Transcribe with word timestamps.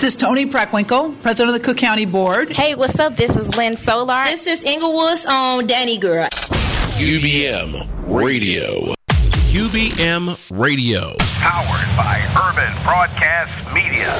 This 0.00 0.14
is 0.14 0.16
Toni 0.16 0.46
Preckwinkle, 0.46 1.20
president 1.20 1.54
of 1.54 1.60
the 1.60 1.62
Cook 1.62 1.76
County 1.76 2.06
Board. 2.06 2.48
Hey, 2.48 2.74
what's 2.74 2.98
up? 2.98 3.16
This 3.16 3.36
is 3.36 3.54
Lynn 3.54 3.76
Solar. 3.76 4.24
This 4.24 4.46
is 4.46 4.64
Inglewood's 4.64 5.26
on 5.26 5.66
Danny 5.66 5.98
Girl. 5.98 6.26
UBM 6.96 7.86
Radio. 8.06 8.94
UBM 9.50 10.58
Radio. 10.58 11.14
Powered 11.34 11.96
by 11.98 12.18
Urban 12.48 12.72
Broadcast 12.82 13.52
Media. 13.74 14.16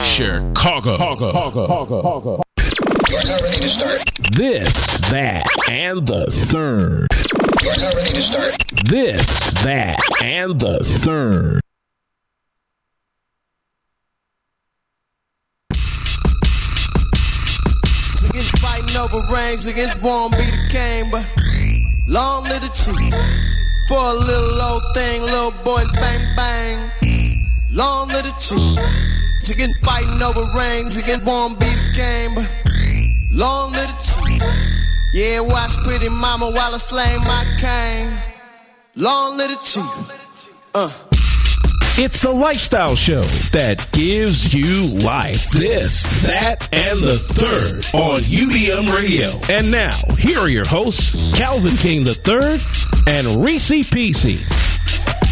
Chicago. 0.00 0.96
You're 3.10 3.26
not 3.28 3.42
ready 3.42 3.56
to 3.58 3.68
start. 3.68 4.02
This, 4.32 4.72
that, 5.10 5.46
and 5.70 6.06
the 6.06 6.24
third. 6.30 7.08
You're 7.62 7.80
not 7.82 7.94
ready 7.96 8.14
to 8.14 8.22
start. 8.22 8.54
This, 8.86 9.26
that, 9.62 10.00
and 10.24 10.58
the 10.58 10.78
third. 10.78 11.60
Over 18.96 19.20
rings, 19.32 19.66
against 19.66 20.02
won't 20.02 20.32
be 20.32 20.44
the 20.44 20.68
king, 20.68 21.10
but 21.10 21.24
long 22.08 22.44
live 22.44 22.62
the 22.62 22.68
chief. 22.68 23.14
For 23.88 23.98
a 23.98 24.14
little 24.14 24.62
old 24.62 24.82
thing, 24.94 25.22
little 25.22 25.52
boys 25.64 25.90
bang 25.92 26.24
bang. 26.34 26.90
Long 27.72 28.08
live 28.08 28.24
the 28.24 28.34
chief. 28.38 28.78
Against 29.48 29.84
fighting 29.84 30.20
over 30.20 30.42
rings, 30.58 30.96
against 30.96 31.24
won't 31.24 31.58
be 31.60 31.66
the 31.66 31.92
king, 31.94 32.34
but 32.34 32.48
long 33.32 33.72
live 33.72 33.86
the 33.86 33.96
chief. 34.02 34.42
Yeah, 35.14 35.40
watch 35.40 35.76
pretty 35.84 36.08
mama 36.08 36.50
while 36.50 36.74
I 36.74 36.78
slay 36.78 37.16
my 37.18 37.44
cane. 37.58 38.12
Long 38.96 39.36
live 39.36 39.50
the 39.50 39.56
chief. 39.56 40.26
Uh. 40.74 41.05
It's 41.98 42.20
the 42.20 42.30
lifestyle 42.30 42.94
show 42.94 43.24
that 43.52 43.90
gives 43.92 44.52
you 44.52 44.86
life. 44.86 45.50
This, 45.50 46.02
that, 46.24 46.68
and 46.70 47.02
the 47.02 47.16
third 47.18 47.86
on 47.94 48.20
UBM 48.20 48.94
Radio. 48.94 49.40
And 49.48 49.70
now, 49.70 49.98
here 50.18 50.38
are 50.40 50.48
your 50.48 50.66
hosts, 50.66 51.32
Calvin 51.32 51.78
King 51.78 52.06
III 52.06 52.60
and 53.06 53.42
Reese 53.42 53.70
PC. 53.88 55.25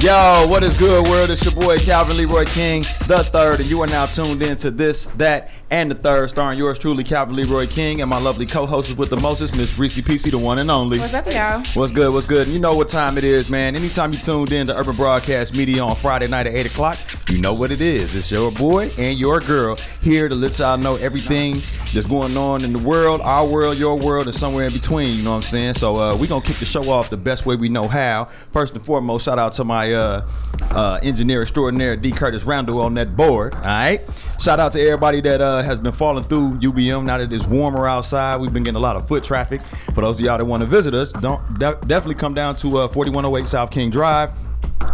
Yo, 0.00 0.46
what 0.46 0.62
is 0.62 0.74
good, 0.74 1.04
world? 1.08 1.28
It's 1.28 1.44
your 1.44 1.52
boy 1.52 1.76
Calvin 1.76 2.16
Leroy 2.16 2.44
King, 2.44 2.82
the 3.08 3.24
third, 3.24 3.58
and 3.58 3.68
you 3.68 3.80
are 3.80 3.86
now 3.88 4.06
tuned 4.06 4.42
in 4.42 4.56
to 4.58 4.70
this, 4.70 5.06
that, 5.16 5.50
and 5.72 5.90
the 5.90 5.96
third, 5.96 6.30
starring 6.30 6.56
yours 6.56 6.78
truly, 6.78 7.02
Calvin 7.02 7.34
Leroy 7.34 7.66
King, 7.66 8.00
and 8.00 8.08
my 8.08 8.20
lovely 8.20 8.46
co-hostess 8.46 8.96
with 8.96 9.10
the 9.10 9.16
mostest, 9.16 9.56
Miss 9.56 9.76
Reese 9.76 9.98
PC, 9.98 10.30
the 10.30 10.38
one 10.38 10.60
and 10.60 10.70
only. 10.70 11.00
What's 11.00 11.14
up, 11.14 11.26
y'all? 11.26 11.64
What's 11.74 11.90
good? 11.90 12.14
What's 12.14 12.26
good? 12.26 12.46
And 12.46 12.54
you 12.54 12.60
know 12.60 12.76
what 12.76 12.88
time 12.88 13.18
it 13.18 13.24
is, 13.24 13.50
man. 13.50 13.74
Anytime 13.74 14.12
you 14.12 14.20
tuned 14.20 14.52
in 14.52 14.68
to 14.68 14.76
Urban 14.76 14.94
Broadcast 14.94 15.56
Media 15.56 15.82
on 15.82 15.96
Friday 15.96 16.28
night 16.28 16.46
at 16.46 16.54
8 16.54 16.66
o'clock, 16.66 16.96
you 17.28 17.38
know 17.38 17.52
what 17.52 17.72
it 17.72 17.80
is. 17.80 18.14
It's 18.14 18.30
your 18.30 18.52
boy 18.52 18.92
and 18.98 19.18
your 19.18 19.40
girl 19.40 19.78
here 20.00 20.28
to 20.28 20.34
let 20.36 20.60
y'all 20.60 20.78
know 20.78 20.94
everything 20.94 21.60
that's 21.92 22.06
going 22.06 22.36
on 22.36 22.64
in 22.64 22.72
the 22.72 22.78
world, 22.78 23.20
our 23.22 23.44
world, 23.44 23.76
your 23.76 23.98
world, 23.98 24.26
and 24.26 24.34
somewhere 24.34 24.66
in 24.66 24.72
between. 24.72 25.16
You 25.16 25.24
know 25.24 25.30
what 25.30 25.36
I'm 25.36 25.42
saying? 25.42 25.74
So 25.74 25.96
uh, 25.96 26.16
we're 26.16 26.28
going 26.28 26.42
to 26.42 26.46
kick 26.46 26.58
the 26.58 26.66
show 26.66 26.88
off 26.88 27.10
the 27.10 27.16
best 27.16 27.46
way 27.46 27.56
we 27.56 27.68
know 27.68 27.88
how. 27.88 28.26
First 28.52 28.74
and 28.74 28.84
foremost, 28.84 29.24
shout 29.24 29.40
out 29.40 29.52
to 29.54 29.64
my 29.64 29.87
uh, 29.94 30.26
uh, 30.70 30.98
engineer 31.02 31.42
extraordinaire, 31.42 31.96
D. 31.96 32.10
Curtis 32.10 32.44
Randall, 32.44 32.80
on 32.80 32.94
that 32.94 33.16
board. 33.16 33.54
All 33.54 33.60
right. 33.62 34.00
Shout 34.40 34.60
out 34.60 34.72
to 34.72 34.80
everybody 34.80 35.20
that 35.22 35.40
uh, 35.40 35.62
has 35.62 35.78
been 35.78 35.92
falling 35.92 36.24
through 36.24 36.52
UBM 36.60 37.04
now 37.04 37.18
that 37.18 37.32
it's 37.32 37.46
warmer 37.46 37.86
outside. 37.86 38.40
We've 38.40 38.52
been 38.52 38.64
getting 38.64 38.76
a 38.76 38.80
lot 38.80 38.96
of 38.96 39.08
foot 39.08 39.24
traffic. 39.24 39.62
For 39.94 40.00
those 40.00 40.18
of 40.18 40.26
y'all 40.26 40.38
that 40.38 40.44
want 40.44 40.60
to 40.62 40.66
visit 40.66 40.94
us, 40.94 41.12
don't 41.12 41.42
de- 41.58 41.78
definitely 41.86 42.14
come 42.16 42.34
down 42.34 42.56
to 42.56 42.78
uh, 42.78 42.88
4108 42.88 43.48
South 43.48 43.70
King 43.70 43.90
Drive 43.90 44.32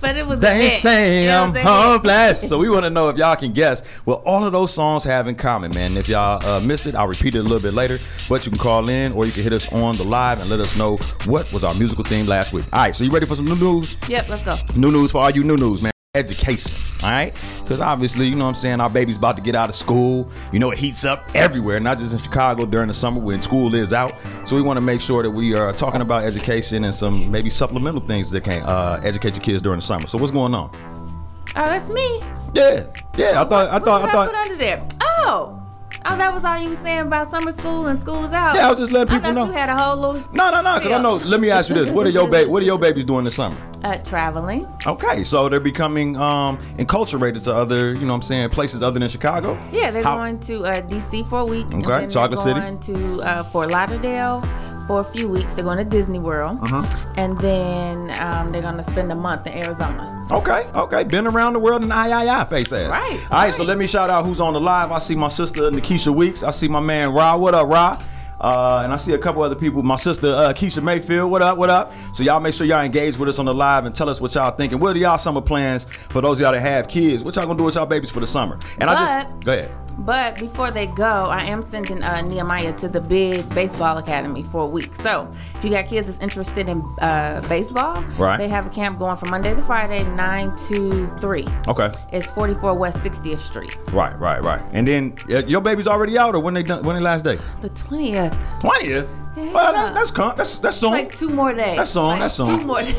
But 0.00 0.16
it 0.16 0.26
was 0.26 0.38
a 0.38 0.42
They 0.42 0.70
say 0.70 1.30
I'm 1.30 1.54
hopeless. 1.54 2.46
so 2.48 2.58
we 2.58 2.68
want 2.68 2.84
to 2.84 2.90
know 2.90 3.08
if 3.08 3.16
y'all 3.16 3.36
can 3.36 3.52
guess 3.52 3.84
what 4.04 4.22
all 4.24 4.44
of 4.44 4.52
those 4.52 4.72
songs 4.72 5.04
have 5.04 5.28
in 5.28 5.34
common, 5.34 5.72
man. 5.72 5.96
If 5.96 6.08
y'all 6.08 6.44
uh, 6.44 6.60
missed 6.60 6.86
it, 6.86 6.94
I'll 6.94 7.08
repeat 7.08 7.34
it 7.34 7.38
a 7.38 7.42
little 7.42 7.60
bit 7.60 7.74
later. 7.74 7.98
But 8.28 8.44
you 8.44 8.50
can 8.50 8.58
call 8.58 8.88
in 8.88 9.12
or 9.12 9.26
you 9.26 9.32
can 9.32 9.42
hit 9.42 9.52
us 9.52 9.70
on 9.72 9.96
the 9.96 10.04
live 10.04 10.40
and 10.40 10.50
let 10.50 10.60
us 10.60 10.76
know 10.76 10.96
what 11.24 11.50
was 11.52 11.64
our 11.64 11.74
musical 11.74 12.04
theme 12.04 12.26
last 12.26 12.52
week. 12.52 12.64
All 12.72 12.80
right, 12.80 12.94
so 12.94 13.04
you 13.04 13.10
ready 13.10 13.26
for 13.26 13.36
some 13.36 13.46
new 13.46 13.56
news? 13.56 13.96
Yep, 14.08 14.28
let's 14.28 14.44
go. 14.44 14.56
New 14.74 14.92
news 14.92 15.12
for 15.12 15.22
all 15.22 15.30
you 15.30 15.44
new 15.44 15.56
news, 15.56 15.82
man. 15.82 15.92
Education, 16.16 16.72
all 17.02 17.10
right? 17.10 17.34
Because 17.62 17.80
obviously, 17.80 18.26
you 18.26 18.34
know 18.36 18.44
what 18.44 18.48
I'm 18.50 18.54
saying, 18.54 18.80
our 18.80 18.88
baby's 18.90 19.16
about 19.18 19.36
to 19.36 19.42
get 19.42 19.54
out 19.54 19.68
of 19.68 19.74
school. 19.74 20.30
You 20.52 20.58
know, 20.58 20.70
it 20.70 20.78
heats 20.78 21.04
up 21.04 21.22
everywhere, 21.34 21.78
not 21.78 21.98
just 21.98 22.12
in 22.12 22.18
Chicago 22.18 22.64
during 22.64 22.88
the 22.88 22.94
summer 22.94 23.20
when 23.20 23.40
school 23.40 23.74
is 23.74 23.92
out. 23.92 24.12
So 24.46 24.56
we 24.56 24.62
want 24.62 24.78
to 24.78 24.80
make 24.80 25.00
sure 25.00 25.22
that 25.22 25.30
we 25.30 25.54
are 25.54 25.72
talking 25.74 26.00
about 26.00 26.24
education 26.24 26.84
and 26.84 26.94
some 26.94 27.30
maybe 27.30 27.50
supplemental 27.50 28.00
things 28.00 28.30
that 28.30 28.44
can 28.44 28.62
uh, 28.62 29.00
educate 29.04 29.36
your 29.36 29.44
kids 29.44 29.60
during 29.62 29.78
the 29.80 29.86
summer. 29.86 30.06
So 30.06 30.16
what's 30.18 30.32
going 30.32 30.54
on? 30.54 30.70
Oh, 30.74 31.66
that's 31.66 31.88
me. 31.88 32.22
Yeah, 32.54 32.86
yeah. 33.16 33.42
I 33.42 33.44
thought, 33.44 33.68
I 33.68 33.78
thought, 33.78 33.80
What 33.80 33.80
thought, 33.80 34.02
did 34.02 34.08
I 34.08 34.08
I, 34.08 34.12
thought. 34.12 34.28
put 34.30 34.34
under 34.36 34.56
there? 34.56 34.88
Oh. 35.00 35.65
Oh, 36.08 36.16
that 36.16 36.32
was 36.32 36.44
all 36.44 36.56
you 36.58 36.68
were 36.70 36.76
saying 36.76 37.00
about 37.00 37.30
summer 37.30 37.50
school 37.52 37.86
and 37.86 38.00
school 38.00 38.24
is 38.24 38.32
out. 38.32 38.54
Yeah, 38.56 38.66
I 38.68 38.70
was 38.70 38.78
just 38.78 38.92
letting 38.92 39.14
people 39.14 39.30
I 39.30 39.34
thought 39.34 39.46
know. 39.46 39.46
you 39.46 39.52
had 39.52 39.68
a 39.68 39.76
whole 39.76 39.96
little 39.96 40.14
No, 40.32 40.50
no, 40.50 40.60
no. 40.62 40.78
Because 40.78 40.92
I 40.92 41.02
know. 41.02 41.16
Let 41.16 41.40
me 41.40 41.50
ask 41.50 41.68
you 41.68 41.74
this: 41.74 41.90
What 41.90 42.06
are 42.06 42.10
your 42.10 42.28
ba- 42.28 42.46
What 42.48 42.62
are 42.62 42.66
your 42.66 42.78
babies 42.78 43.04
doing 43.04 43.24
this 43.24 43.34
summer? 43.34 43.56
uh, 43.84 43.98
traveling. 43.98 44.66
Okay, 44.86 45.22
so 45.24 45.48
they're 45.48 45.60
becoming 45.60 46.16
um 46.16 46.58
enculturated 46.78 47.42
to 47.44 47.54
other, 47.54 47.92
you 47.94 48.00
know, 48.00 48.08
what 48.08 48.14
I'm 48.16 48.22
saying, 48.22 48.50
places 48.50 48.82
other 48.82 48.98
than 48.98 49.08
Chicago. 49.08 49.58
Yeah, 49.72 49.90
they're 49.90 50.02
How- 50.02 50.16
going 50.16 50.38
to 50.40 50.64
uh, 50.64 50.80
DC 50.82 51.28
for 51.28 51.40
a 51.40 51.44
week. 51.44 51.66
and 51.72 51.84
Okay, 51.86 52.06
Chocolate 52.08 52.38
City. 52.40 52.58
they're 52.60 52.70
going 52.70 52.80
to 52.80 53.22
uh, 53.22 53.42
Fort 53.44 53.70
Lauderdale 53.70 54.42
for 54.86 55.00
a 55.00 55.04
few 55.04 55.28
weeks. 55.28 55.54
They're 55.54 55.64
going 55.64 55.78
to 55.78 55.84
Disney 55.84 56.18
World, 56.18 56.58
Uh-huh. 56.62 57.12
and 57.16 57.38
then 57.40 58.10
um, 58.20 58.50
they're 58.50 58.62
going 58.62 58.76
to 58.76 58.82
spend 58.82 59.10
a 59.10 59.14
month 59.14 59.46
in 59.46 59.52
Arizona. 59.64 60.12
Okay, 60.30 60.68
okay. 60.74 61.04
Been 61.04 61.26
around 61.26 61.52
the 61.52 61.58
world 61.60 61.82
in 61.82 61.92
I, 61.92 62.08
I, 62.10 62.40
I 62.40 62.44
face 62.44 62.72
ass. 62.72 62.90
Right, 62.90 63.18
All 63.30 63.42
right, 63.42 63.54
so 63.54 63.62
let 63.64 63.78
me 63.78 63.86
shout 63.86 64.10
out 64.10 64.24
who's 64.24 64.40
on 64.40 64.52
the 64.54 64.60
live. 64.60 64.90
I 64.90 64.98
see 64.98 65.14
my 65.14 65.28
sister 65.28 65.62
Nikisha 65.70 66.14
Weeks. 66.14 66.42
I 66.42 66.50
see 66.50 66.68
my 66.68 66.80
man 66.80 67.12
Ra. 67.12 67.36
What 67.36 67.54
up, 67.54 67.68
Ra? 67.68 68.02
Uh, 68.38 68.82
and 68.84 68.92
I 68.92 68.98
see 68.98 69.12
a 69.14 69.18
couple 69.18 69.42
other 69.42 69.54
people. 69.54 69.82
My 69.82 69.96
sister 69.96 70.26
uh, 70.28 70.52
Keisha 70.52 70.82
Mayfield. 70.82 71.30
What 71.30 71.40
up? 71.42 71.56
What 71.56 71.70
up? 71.70 71.94
So 72.12 72.22
y'all 72.22 72.38
make 72.40 72.52
sure 72.54 72.66
y'all 72.66 72.82
engage 72.84 73.16
with 73.16 73.30
us 73.30 73.38
on 73.38 73.46
the 73.46 73.54
live 73.54 73.86
and 73.86 73.94
tell 73.94 74.10
us 74.10 74.20
what 74.20 74.34
y'all 74.34 74.50
thinking. 74.50 74.78
What 74.78 74.94
are 74.94 74.98
y'all 74.98 75.16
summer 75.16 75.40
plans 75.40 75.84
for 75.84 76.20
those 76.20 76.38
of 76.38 76.42
y'all 76.42 76.52
that 76.52 76.60
have 76.60 76.86
kids? 76.86 77.24
What 77.24 77.34
y'all 77.36 77.46
gonna 77.46 77.56
do 77.56 77.64
with 77.64 77.76
y'all 77.76 77.86
babies 77.86 78.10
for 78.10 78.20
the 78.20 78.26
summer? 78.26 78.58
And 78.78 78.90
I 78.90 78.94
just 79.24 79.40
go 79.44 79.52
ahead. 79.52 79.74
But 79.98 80.38
before 80.38 80.70
they 80.70 80.86
go, 80.86 81.04
I 81.30 81.44
am 81.44 81.62
sending 81.70 82.02
uh, 82.02 82.20
Nehemiah 82.20 82.72
to 82.78 82.88
the 82.88 83.00
big 83.00 83.48
baseball 83.54 83.96
academy 83.98 84.42
for 84.44 84.62
a 84.64 84.66
week. 84.66 84.94
So 84.96 85.26
if 85.56 85.64
you 85.64 85.70
got 85.70 85.86
kids 85.86 86.06
that's 86.06 86.22
interested 86.22 86.68
in 86.68 86.82
uh, 87.00 87.44
baseball, 87.48 88.02
Right. 88.18 88.36
they 88.36 88.48
have 88.48 88.66
a 88.66 88.70
camp 88.70 88.98
going 88.98 89.16
from 89.16 89.30
Monday 89.30 89.54
to 89.54 89.62
Friday, 89.62 90.04
9 90.04 90.52
to 90.68 91.08
3. 91.08 91.46
Okay. 91.68 91.90
It's 92.12 92.26
44 92.32 92.78
West 92.78 92.98
60th 92.98 93.38
Street. 93.38 93.76
Right, 93.92 94.16
right, 94.18 94.42
right. 94.42 94.62
And 94.72 94.86
then 94.86 95.14
uh, 95.30 95.42
your 95.46 95.60
baby's 95.62 95.86
already 95.86 96.18
out, 96.18 96.34
or 96.34 96.40
when 96.40 96.54
they 96.54 96.62
done? 96.62 96.84
When 96.84 96.96
they 96.96 97.02
last 97.02 97.24
day? 97.24 97.38
The 97.62 97.70
20th. 97.70 98.60
Twentieth. 98.60 99.10
Yeah. 99.36 99.52
Well, 99.52 99.72
that, 99.72 99.92
that's 99.94 100.10
con- 100.10 100.34
that's 100.36 100.58
that's 100.58 100.78
soon. 100.78 100.92
Like 100.92 101.14
two 101.14 101.28
more 101.28 101.52
days. 101.52 101.76
That's 101.76 101.94
on, 101.96 102.08
Like 102.08 102.20
that's 102.20 102.40
on. 102.40 102.58
Two 102.60 102.66
more 102.66 102.82
days. 102.82 102.96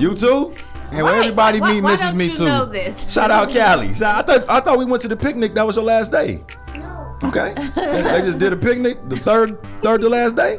you 0.00 0.14
too. 0.14 0.54
And 0.90 0.98
when 0.98 1.04
Right, 1.04 1.18
everybody 1.18 1.60
why- 1.60 1.72
meet 1.74 1.82
why 1.82 1.94
Mrs. 1.94 2.00
don't 2.00 2.16
Me 2.16 2.26
you 2.26 2.34
too. 2.34 2.44
know 2.46 2.64
this? 2.64 3.12
Shout 3.12 3.30
out 3.30 3.50
Cali. 3.50 3.92
Shout- 3.94 4.16
I 4.30 4.38
thought 4.38 4.44
I 4.48 4.60
thought 4.60 4.78
we 4.78 4.84
went 4.84 5.02
to 5.02 5.08
the 5.08 5.16
picnic. 5.16 5.54
That 5.54 5.66
was 5.66 5.76
your 5.76 5.84
last 5.84 6.12
day. 6.12 6.42
No. 6.76 7.16
Okay. 7.24 7.54
they, 7.74 8.02
they 8.02 8.20
just 8.22 8.38
did 8.38 8.52
a 8.52 8.56
picnic. 8.56 8.98
The 9.08 9.16
third 9.16 9.58
third 9.82 10.00
to 10.02 10.08
last 10.08 10.36
day. 10.36 10.58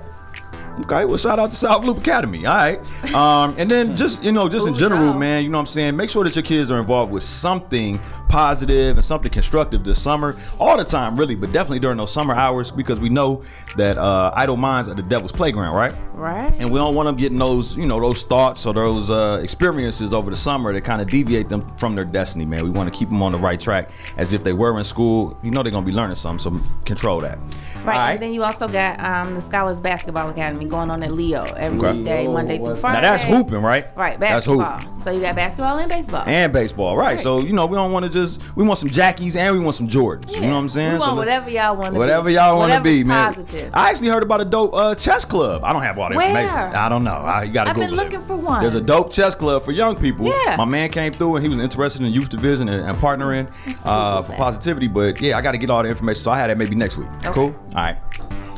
Okay, 0.82 1.06
well, 1.06 1.18
shout 1.18 1.40
out 1.40 1.50
to 1.50 1.58
South 1.58 1.84
Loop 1.86 1.98
Academy. 1.98 2.46
All 2.46 2.54
right. 2.56 3.14
Um, 3.16 3.56
and 3.58 3.70
then 3.72 3.96
just, 3.96 4.22
you 4.24 4.32
know, 4.32 4.48
just 4.48 4.68
in 4.68 4.76
general, 4.76 5.08
wow. 5.08 5.18
man, 5.18 5.44
you 5.44 5.50
know 5.50 5.58
what 5.58 5.62
I'm 5.62 5.66
saying? 5.66 5.96
Make 5.96 6.12
sure 6.12 6.24
that 6.24 6.36
your 6.36 6.44
kids 6.44 6.70
are 6.70 6.80
involved 6.80 7.12
with 7.12 7.24
something 7.24 7.98
positive 8.28 8.98
and 8.98 9.06
something 9.06 9.32
constructive 9.32 9.84
this 9.84 10.02
summer. 10.02 10.36
All 10.60 10.78
the 10.78 10.84
time, 10.84 11.16
really, 11.16 11.36
but 11.36 11.52
definitely 11.52 11.80
during 11.80 11.98
those 11.98 12.12
summer 12.12 12.34
hours 12.36 12.72
because 12.72 13.00
we 13.00 13.10
know 13.10 13.44
that 13.76 13.98
uh, 13.98 14.32
idle 14.36 14.58
minds 14.58 14.90
are 14.90 14.96
the 14.96 15.04
devil's 15.04 15.32
playground, 15.32 15.76
right? 15.76 15.94
right. 16.14 16.52
and 16.60 16.72
we 16.72 16.80
don't 16.80 16.96
want 16.96 17.06
them 17.06 17.16
getting 17.16 17.38
those 17.38 17.76
you 17.78 17.86
know 17.86 18.00
those 18.02 18.24
thoughts 18.24 18.66
or 18.66 18.74
those 18.74 19.10
uh, 19.12 19.40
experiences 19.44 20.14
over 20.16 20.32
the 20.32 20.36
summer 20.36 20.74
that 20.74 20.82
kind 20.82 21.00
of 21.00 21.08
deviate 21.10 21.48
them 21.48 21.62
from 21.78 21.94
their 21.94 22.06
destiny 22.06 22.44
man 22.44 22.64
we 22.64 22.72
want 22.72 22.92
to 22.92 22.98
keep 22.98 23.08
them 23.10 23.22
on 23.22 23.32
the 23.32 23.38
right 23.38 23.60
track 23.60 23.92
as 24.18 24.34
if 24.34 24.44
they 24.44 24.52
were 24.54 24.78
in 24.80 24.84
school 24.84 25.38
you 25.44 25.52
know 25.52 25.62
they're 25.62 25.72
gonna 25.72 25.86
be 25.86 25.92
learning 25.92 26.16
something 26.16 26.40
so 26.40 26.60
control 26.86 27.22
that 27.22 27.38
Right, 27.86 27.96
All 27.96 28.08
and 28.14 28.22
then 28.22 28.34
you 28.34 28.44
also 28.44 28.68
got 28.68 29.00
um, 29.00 29.36
the 29.36 29.42
Scholars 29.42 29.80
Basketball 29.80 30.30
Academy 30.30 30.66
going 30.66 30.90
on 30.90 31.04
at 31.04 31.12
Leo 31.12 31.44
every 31.56 31.78
Okay. 31.88 32.04
day, 32.04 32.28
Monday 32.28 32.58
through 32.58 32.76
Friday. 32.76 33.02
now 33.02 33.12
that's 33.12 33.24
hooping 33.24 33.62
right 33.62 33.86
Right, 33.96 34.20
that's 34.20 34.48
basketball. 34.48 34.80
hooping 34.80 35.02
So 35.04 35.12
you 35.12 35.22
got 35.22 35.36
basketball 35.36 35.78
and 35.78 35.90
baseball. 35.90 36.24
and 36.26 36.52
baseball 36.52 36.98
right. 36.98 37.08
Right. 37.12 37.20
so 37.20 37.40
you 37.40 37.54
know 37.54 37.68
we 37.68 37.76
don't 37.76 37.92
want 37.92 38.06
to 38.06 38.12
just 38.26 38.42
we 38.56 38.64
want 38.66 38.80
some 38.80 38.90
jackies 38.90 39.36
and 39.36 39.56
we 39.58 39.64
want 39.64 39.76
some 39.76 39.88
jordans 39.88 40.32
you 40.32 40.42
know 40.42 40.48
what 40.54 40.60
i'm 40.60 40.70
saying 40.70 40.94
We 40.94 41.00
want 41.00 41.12
let's- 41.16 41.26
whatever 41.28 41.50
y'all 41.50 41.76
want 41.78 41.94
to 41.94 42.00
Whatever 42.00 42.28
be. 42.28 42.34
y'all 42.34 42.58
want 42.58 42.74
to 42.74 42.82
be, 42.82 43.04
man. 43.04 43.34
Positive. 43.34 43.72
I 43.74 43.90
actually 43.92 44.10
heard 44.10 44.24
about 44.24 44.42
a 44.42 44.46
dope 44.46 44.74
uh, 44.74 44.96
chess 44.96 45.26
club. 45.26 45.64
I 45.64 45.74
don't 45.74 45.82
have 45.84 45.98
all 45.98 46.10
the 46.10 46.16
Where? 46.16 46.28
information. 46.28 46.58
I 46.76 46.90
don't 46.90 47.04
know. 47.04 47.12
I, 47.16 47.44
you 47.44 47.52
gotta 47.54 47.70
I've 47.72 47.76
been 47.76 47.90
Google 47.90 48.04
looking 48.06 48.20
it. 48.22 48.28
for 48.28 48.36
one. 48.36 48.62
There's 48.62 48.76
a 48.76 48.82
dope 48.82 49.12
chess 49.12 49.36
club 49.36 49.64
for 49.64 49.72
young 49.72 49.96
people. 49.96 50.26
Yeah. 50.28 50.56
My 50.58 50.66
man 50.66 50.90
came 50.90 51.14
through 51.14 51.36
and 51.38 51.44
he 51.44 51.50
was 51.50 51.58
interested 51.60 52.02
in 52.04 52.12
youth 52.12 52.30
division 52.30 52.70
and, 52.70 52.86
and 52.88 52.98
partnering 52.98 53.48
uh, 53.86 54.22
for 54.24 54.34
positivity. 54.34 54.88
But 54.88 55.20
yeah, 55.22 55.38
I 55.38 55.42
got 55.42 55.52
to 55.54 55.58
get 55.58 55.70
all 55.70 55.84
the 55.84 55.90
information. 55.90 56.24
So 56.24 56.32
I 56.32 56.38
had 56.38 56.50
that 56.50 56.58
maybe 56.58 56.76
next 56.76 56.98
week. 56.98 57.08
Okay. 57.20 57.32
Cool. 57.34 57.56
All 57.70 57.74
right. 57.76 57.98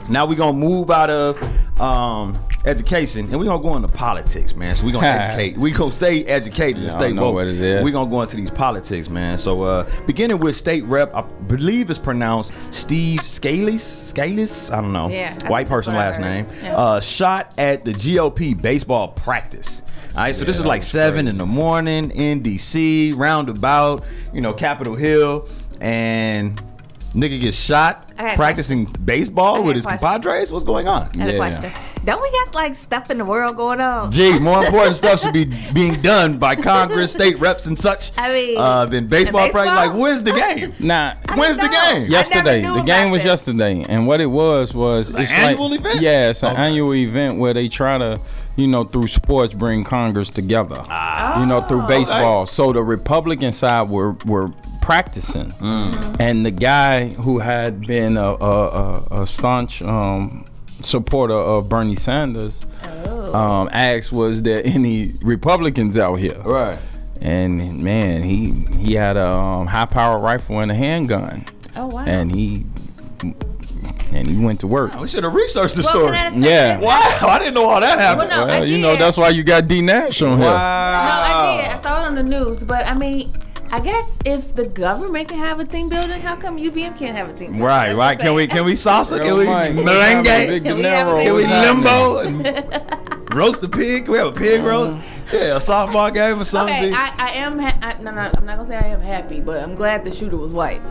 Now 0.10 0.26
we're 0.26 0.36
gonna 0.36 0.58
move 0.58 0.90
out 0.92 1.10
of 1.10 1.80
um, 1.80 2.38
education 2.66 3.26
and 3.30 3.40
we're 3.40 3.46
gonna 3.46 3.62
go 3.64 3.76
into 3.76 3.88
politics, 3.88 4.56
man. 4.56 4.76
So 4.76 4.86
we're 4.86 4.92
gonna 4.94 5.08
educate. 5.08 5.58
we 5.58 5.72
gonna 5.72 5.92
stay 5.92 6.24
educated 6.26 6.78
and 6.78 6.92
Y'all 6.92 7.00
stay 7.00 7.14
know 7.14 7.24
woke. 7.26 7.36
what 7.36 7.48
it 7.48 7.56
is. 7.60 7.84
We're 7.84 7.92
gonna 7.94 8.10
go 8.12 8.22
into 8.22 8.36
these 8.36 8.52
politics, 8.52 9.10
man. 9.10 9.38
So 9.38 9.64
uh, 9.64 9.90
beginning 10.06 10.40
with 10.40 10.56
state 10.56 10.84
rep, 10.86 11.14
I 11.16 11.22
believe 11.22 11.90
it's 11.90 11.98
pronounced 12.00 12.52
Steve 12.72 13.22
Scalise. 13.22 14.14
Scalise? 14.14 14.72
I 14.74 14.82
don't 14.82 14.94
know. 14.94 15.08
Yeah, 15.10 15.38
I 15.44 15.50
White 15.50 15.60
think 15.68 15.70
person 15.70 15.94
that's 15.94 16.20
last 16.20 16.22
what 16.22 16.28
I 16.28 16.36
name. 16.36 16.46
heard. 16.46 16.64
Yeah. 16.64 16.78
Uh, 16.78 17.00
shot 17.00 17.54
at 17.58 17.86
the 17.86 17.92
GOP 17.94 18.62
baseball 18.62 19.10
practice. 19.10 19.82
All 20.16 20.24
right, 20.24 20.36
so 20.36 20.44
this 20.44 20.56
Yeah, 20.58 20.62
is 20.62 20.66
like 20.66 20.80
was 20.80 20.88
seven 20.88 21.26
crazy. 21.26 21.30
in 21.30 21.38
the 21.38 21.46
morning 21.46 22.10
in 22.12 22.42
DC, 22.42 23.16
roundabout, 23.16 24.06
you 24.34 24.42
know, 24.42 24.54
Capitol 24.54 24.96
Hill, 24.96 25.48
and 25.82 26.60
nigga 27.14 27.40
gets 27.40 27.58
shot 27.58 28.09
I 28.20 28.24
had 28.24 28.34
a 28.34 28.36
practicing 28.36 28.86
baseball 29.06 29.56
had 29.56 29.66
with 29.66 29.76
his 29.78 29.86
question. 29.86 30.00
compadres. 30.06 30.52
What's 30.52 30.66
going 30.66 30.88
on? 30.90 31.04
I 31.16 31.18
had 31.18 31.30
a 31.30 31.32
Yeah. 31.32 31.38
question. 31.38 31.72
Don't 32.06 32.22
we 32.22 32.30
got 32.32 32.54
like 32.54 32.76
stuff 32.76 33.10
in 33.12 33.18
the 33.18 33.26
world 33.26 33.56
going 33.56 33.80
on? 33.80 34.12
Gee, 34.12 34.38
more 34.40 34.64
important 34.66 34.96
stuff 34.98 35.22
should 35.22 35.34
be 35.34 35.46
being 35.74 36.02
done 36.02 36.38
by 36.38 36.56
Congress, 36.56 37.12
state 37.14 37.40
reps, 37.40 37.66
and 37.66 37.78
such 37.78 38.12
I 38.18 38.32
mean, 38.34 38.58
uh, 38.58 38.86
than 38.86 39.08
baseball, 39.08 39.44
and 39.44 39.52
practice. 39.52 39.74
Like, 39.76 39.94
when's 39.98 40.24
the 40.24 40.34
game? 40.34 40.74
Nah, 40.80 41.14
When's 41.36 41.58
the 41.58 41.68
game? 41.70 42.08
yesterday. 42.12 42.62
The 42.62 42.82
game 42.82 43.10
was 43.10 43.22
this. 43.24 43.28
yesterday, 43.48 43.86
and 43.88 44.06
what 44.08 44.20
it 44.22 44.30
was 44.30 44.74
was 44.74 45.16
an 45.16 45.22
it's 45.22 45.32
annual 45.32 45.70
like, 45.70 45.80
event? 45.80 46.02
Yeah, 46.02 46.30
it's 46.30 46.44
an 46.44 46.52
Okay. 46.54 46.62
annual 46.62 46.94
event 46.96 47.38
where 47.38 47.54
they 47.54 47.68
try 47.70 47.98
to, 47.98 48.18
you 48.60 48.68
know, 48.68 48.84
through 48.84 49.08
sports 49.08 49.54
bring 49.54 49.84
Congress 49.84 50.30
together. 50.30 50.84
You 51.40 51.46
know, 51.46 51.62
through 51.62 51.88
baseball. 51.88 52.46
So 52.46 52.74
the 52.74 52.84
Republican 52.84 53.52
side 53.54 53.90
were 53.90 54.14
were 54.26 54.52
practicing, 54.82 55.52
and 56.20 56.46
the 56.46 56.52
guy 56.52 57.10
who 57.10 57.40
had 57.40 57.86
been 57.88 58.18
a, 58.18 58.22
a, 58.22 59.22
a, 59.22 59.28
staunch 59.28 59.82
um, 59.82 60.46
supporter 60.68 61.36
of 61.38 61.70
Bernie 61.70 61.96
Sanders. 61.96 62.66
Um, 63.34 63.70
asked, 63.72 64.12
was 64.12 64.42
there 64.42 64.62
any 64.66 65.12
Republicans 65.24 65.98
out 65.98 66.16
here? 66.16 66.42
Right. 66.44 66.78
And 67.22 67.84
man, 67.84 68.24
he 68.24 68.52
he 68.80 68.94
had 68.94 69.18
a 69.18 69.30
um, 69.30 69.68
high 69.68 69.86
power 69.86 70.20
rifle 70.20 70.60
and 70.60 70.72
a 70.72 70.76
handgun, 70.76 71.46
Oh 71.76 71.88
wow. 71.88 72.06
and 72.08 72.34
he 72.34 72.66
and 74.12 74.28
he 74.28 74.38
went 74.38 74.60
to 74.62 74.68
work. 74.68 75.00
We 75.00 75.08
should 75.08 75.24
have 75.24 75.34
researched 75.34 75.76
the 75.76 75.84
well, 75.84 75.92
story. 75.92 76.18
say 76.18 76.40
Yeah. 76.40 76.80
Wow, 76.80 77.28
I 77.28 77.40
didn't 77.40 77.54
know 77.54 77.66
all 77.66 77.80
that 77.80 78.00
happened. 78.00 78.30
Well, 78.30 78.48
no, 78.48 78.54
Well, 78.60 78.66
you 78.66 78.78
know 78.80 78.96
that's 78.96 79.18
why 79.18 79.30
you 79.30 79.44
got 79.44 79.68
D 79.68 79.82
Nash 79.82 80.22
on 80.22 80.38
here. 80.38 80.48
No, 80.50 80.56
I 80.56 81.62
did. 81.62 81.72
I 81.72 81.82
saw 81.82 82.04
it 82.04 82.08
on 82.08 82.16
the 82.16 82.24
news, 82.24 82.64
but 82.64 82.88
I 82.88 82.94
mean, 82.96 83.30
I 83.72 83.80
guess 83.80 84.18
if 84.26 84.56
the 84.56 84.68
government 84.68 85.30
can 85.30 85.38
have 85.38 85.60
a 85.60 85.66
team 85.66 85.90
building, 85.90 86.20
how 86.22 86.36
come 86.36 86.58
UBM 86.58 86.98
can't 86.98 87.16
have 87.16 87.30
a 87.30 87.34
team 87.34 87.52
building? 87.52 87.62
Right, 87.62 87.90
I'm 87.90 87.98
right. 87.98 88.20
Can 88.20 88.34
we 88.34 88.48
can 88.48 88.66
we 88.66 88.74
salsa? 88.74 89.22
Can 89.22 89.38
we 89.38 89.46
Mike, 89.46 89.76
what's 89.76 89.90
happening? 89.90 90.26
Big 90.26 90.26
merengue? 90.26 90.64
Can 90.64 90.76
we 90.78 90.82
De 90.82 90.90
have 90.90 91.08
a 91.08 91.12
Niro, 91.12 91.18
big 91.18 91.26
Can 91.28 91.36
we 91.36 91.46
limbo 91.46 92.18
and 93.00 93.09
roast 93.32 93.62
the 93.62 93.70
pig? 93.70 94.06
Can 94.06 94.12
we 94.12 94.18
have 94.18 94.28
a 94.28 94.32
pig 94.32 94.60
uh-huh. 94.60 94.70
roast? 94.70 94.98
Yeah, 95.32 95.56
a 95.56 95.60
softball 95.60 96.14
game 96.14 96.40
or 96.40 96.44
something. 96.44 96.76
Okay, 96.76 96.94
I, 96.94 97.14
I 97.18 97.32
am. 97.32 97.60
Ha- 97.60 97.78
I, 97.82 98.02
no, 98.02 98.12
no, 98.12 98.32
I'm 98.36 98.46
not 98.46 98.58
gonna 98.58 98.66
say 98.66 98.78
I 98.78 98.88
am 98.88 99.02
happy, 99.02 99.42
but 99.42 99.62
I'm 99.62 99.76
glad 99.76 100.06
the 100.06 100.12
shooter 100.12 100.38
was 100.38 100.54
white. 100.54 100.82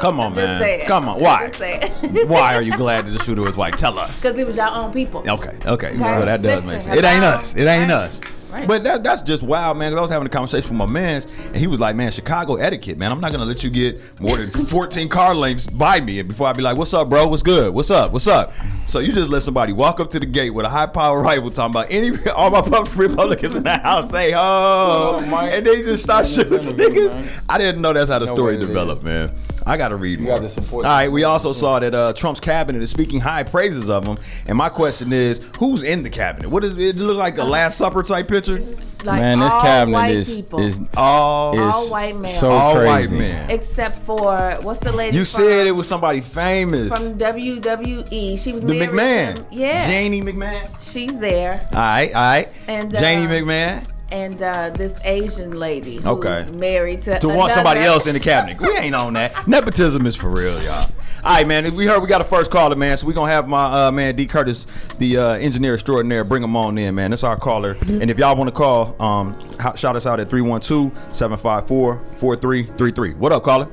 Come 0.00 0.20
on, 0.20 0.34
man. 0.34 0.60
saying. 0.60 0.86
Come 0.86 1.08
on. 1.08 1.20
Why? 1.20 1.48
Why 2.26 2.54
are 2.54 2.62
you 2.62 2.76
glad 2.76 3.06
that 3.06 3.12
the 3.12 3.24
shooter 3.24 3.42
was 3.42 3.56
white? 3.56 3.78
Tell 3.78 3.98
us. 3.98 4.22
Because 4.24 4.38
it 4.38 4.46
was 4.46 4.56
your 4.56 4.68
own 4.68 4.92
people. 4.92 5.20
Okay, 5.28 5.56
okay. 5.66 5.96
Well, 5.96 6.24
that 6.24 6.40
does 6.42 6.64
Listen, 6.64 6.66
make 6.66 6.80
sense. 6.80 6.98
It 6.98 7.04
ain't 7.04 7.24
us. 7.24 7.54
It 7.54 7.66
ain't 7.66 7.90
Right. 7.90 8.02
us. 8.02 8.20
Right. 8.54 8.68
But 8.68 8.84
that, 8.84 9.02
that's 9.02 9.22
just 9.22 9.42
wild, 9.42 9.76
man. 9.78 9.90
'cause 9.92 9.98
I 9.98 10.02
was 10.02 10.10
having 10.10 10.26
a 10.26 10.30
conversation 10.30 10.68
with 10.70 10.78
my 10.78 10.86
man's, 10.86 11.26
and 11.46 11.56
he 11.56 11.66
was 11.66 11.80
like, 11.80 11.96
"Man, 11.96 12.10
Chicago 12.12 12.54
etiquette, 12.56 12.96
man. 12.98 13.10
I'm 13.12 13.20
not 13.20 13.32
gonna 13.32 13.44
let 13.44 13.64
you 13.64 13.70
get 13.70 14.00
more 14.20 14.36
than 14.36 14.48
14 14.66 15.08
car 15.08 15.34
lengths 15.34 15.66
by 15.66 16.00
me, 16.00 16.20
and 16.20 16.28
before 16.28 16.46
I 16.46 16.52
be 16.52 16.62
like, 16.62 16.76
"What's 16.76 16.94
up, 16.94 17.08
bro? 17.08 17.26
What's 17.28 17.42
good? 17.42 17.74
What's 17.74 17.90
up? 17.90 18.12
What's 18.12 18.28
up?" 18.28 18.52
So 18.86 18.98
you 19.00 19.12
just 19.12 19.30
let 19.30 19.42
somebody 19.42 19.72
walk 19.72 19.98
up 20.00 20.10
to 20.10 20.20
the 20.20 20.26
gate 20.26 20.50
with 20.50 20.66
a 20.66 20.68
high 20.68 20.86
power 20.86 21.20
rifle, 21.20 21.50
talking 21.50 21.72
about 21.72 21.86
any 21.90 22.12
all 22.36 22.50
my 22.50 22.84
Republicans 22.94 23.56
in 23.56 23.64
the 23.64 23.76
house 23.78 24.10
say, 24.10 24.32
"Oh," 24.36 25.18
and 25.52 25.66
they 25.66 25.82
just 25.82 26.04
start 26.04 26.26
shooting 26.28 26.60
niggas. 26.76 27.44
I 27.48 27.58
didn't 27.58 27.80
know 27.82 27.92
that's 27.92 28.10
how 28.10 28.18
the 28.18 28.26
story 28.28 28.56
developed, 28.58 29.02
man. 29.02 29.30
I 29.66 29.76
gotta 29.76 29.96
read 29.96 30.18
You 30.18 30.26
more. 30.26 30.36
gotta 30.36 30.48
support 30.48 30.84
All 30.84 30.90
right, 30.90 31.10
we 31.10 31.24
also 31.24 31.52
saw 31.52 31.78
that 31.78 31.94
uh, 31.94 32.12
Trump's 32.12 32.40
cabinet 32.40 32.82
is 32.82 32.90
speaking 32.90 33.20
high 33.20 33.42
praises 33.44 33.88
of 33.88 34.06
him, 34.06 34.18
and 34.46 34.58
my 34.58 34.68
question 34.68 35.12
is, 35.12 35.40
who's 35.58 35.82
in 35.82 36.02
the 36.02 36.10
cabinet? 36.10 36.50
What 36.50 36.64
is 36.64 36.76
it? 36.76 36.96
Look 36.96 37.16
like 37.16 37.38
a 37.38 37.44
Last 37.44 37.78
Supper 37.78 38.02
type 38.02 38.28
picture? 38.28 38.58
Like 39.04 39.20
Man, 39.20 39.38
this 39.40 39.52
cabinet 39.52 40.10
is 40.12 40.34
people, 40.36 40.60
is 40.60 40.80
All, 40.96 41.52
is 41.68 41.74
All 41.74 41.90
white 41.90 42.16
males. 42.16 42.40
so 42.40 42.50
all 42.50 42.74
white 42.86 43.10
men. 43.10 43.50
except 43.50 43.98
for 43.98 44.58
what's 44.62 44.80
the 44.80 44.92
lady? 44.92 45.14
You 45.16 45.24
from, 45.26 45.42
said 45.44 45.66
it 45.66 45.72
was 45.72 45.86
somebody 45.86 46.22
famous. 46.22 46.88
from 46.88 47.18
WWE. 47.18 48.38
She 48.38 48.52
was 48.52 48.64
the 48.64 48.72
McMahon. 48.74 49.34
to- 49.50 49.56
yeah, 49.56 49.86
Janie 49.86 50.22
McMahon. 50.22 50.64
she's 50.92 51.16
there, 51.18 51.52
All 51.72 51.78
right, 51.80 52.14
all 52.14 52.22
right. 52.22 52.48
And, 52.68 52.94
uh, 52.94 52.98
Janie 53.00 53.26
McMahon. 53.26 53.86
And 54.14 54.40
uh, 54.42 54.70
this 54.70 55.04
Asian 55.04 55.58
lady 55.58 55.98
Okay. 56.06 56.46
married 56.54 57.02
to 57.02 57.18
To 57.18 57.28
want 57.28 57.52
somebody 57.52 57.80
else 57.80 58.06
in 58.06 58.14
the 58.14 58.20
cabinet. 58.20 58.60
We 58.60 58.70
ain't 58.76 58.94
on 58.94 59.14
that. 59.14 59.32
Nepotism 59.48 60.06
is 60.06 60.14
for 60.14 60.30
real, 60.30 60.62
y'all. 60.62 60.88
All 61.24 61.34
right, 61.34 61.44
man. 61.46 61.74
We 61.74 61.86
heard 61.86 62.00
we 62.00 62.06
got 62.06 62.20
a 62.20 62.24
first 62.24 62.50
caller, 62.50 62.76
man. 62.76 62.96
So 62.96 63.06
we 63.08 63.14
gonna 63.14 63.32
have 63.32 63.48
my 63.48 63.88
uh, 63.88 63.90
man 63.90 64.14
D 64.14 64.26
Curtis, 64.26 64.66
the 64.98 65.16
uh, 65.16 65.32
engineer 65.32 65.74
extraordinaire, 65.74 66.22
bring 66.22 66.44
him 66.44 66.54
on 66.54 66.78
in, 66.78 66.94
man. 66.94 67.10
That's 67.10 67.24
our 67.24 67.36
caller. 67.36 67.76
And 67.82 68.08
if 68.10 68.18
y'all 68.18 68.36
want 68.36 68.48
to 68.48 68.54
call, 68.54 68.94
um, 69.02 69.34
shout 69.74 69.96
us 69.96 70.06
out 70.06 70.20
at 70.20 70.28
312-754-4333. 70.30 73.16
What 73.16 73.32
up, 73.32 73.42
caller? 73.42 73.68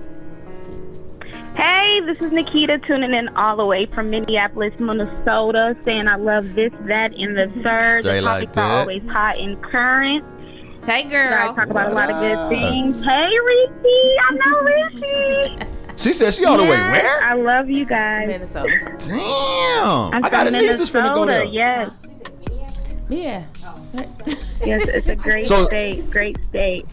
Hey, 1.62 2.00
this 2.01 2.18
is 2.22 2.32
Nikita 2.32 2.80
tuning 2.80 3.13
in 3.13 3.27
all 3.36 3.56
the 3.56 3.65
way 3.65 3.86
from 3.86 4.10
Minneapolis, 4.10 4.74
Minnesota, 4.80 5.77
saying 5.86 6.08
I 6.08 6.15
love 6.15 6.56
this, 6.56 6.72
that, 6.88 7.13
and 7.13 7.38
the 7.38 7.48
third. 7.62 8.01
Straight 8.01 8.15
the 8.15 8.22
like 8.22 8.51
topics 8.53 8.58
are 8.58 8.68
that. 8.68 8.80
always 8.82 9.03
hot 9.12 9.38
and 9.38 9.62
current. 9.63 10.25
Hey, 10.86 11.03
You 11.03 11.10
girl. 11.12 11.30
guys 11.30 11.56
talk 11.56 11.70
about 11.70 11.91
a 11.91 11.94
lot 11.96 12.10
of 12.10 12.20
good 12.20 12.50
things. 12.50 13.03
Hey, 13.06 13.30
Reese, 13.46 14.20
I 14.22 14.38
know 14.44 14.60
Reese. 14.62 15.68
She 16.01 16.13
said 16.13 16.34
she 16.34 16.46
all 16.46 16.58
the 16.58 16.63
way 16.63 16.70
where? 16.70 17.22
I 17.24 17.36
love 17.36 17.70
you 17.70 17.86
guys. 17.86 18.27
Minnesota. 18.27 18.96
Damn. 18.98 20.13
I'm 20.15 20.25
I 20.25 20.30
got 20.32 20.48
a 20.48 20.51
from 20.51 20.60
niece 20.60 20.77
that's 20.77 20.89
finna 20.89 21.13
go 21.13 21.25
there. 21.27 21.44
Yes, 21.44 22.08
Yeah. 23.10 23.44
yes, 24.65 24.88
it's 24.89 25.08
a 25.08 25.15
great 25.15 25.46
So- 25.46 25.65
state, 25.68 26.10
great 26.10 26.38
state. 26.50 26.88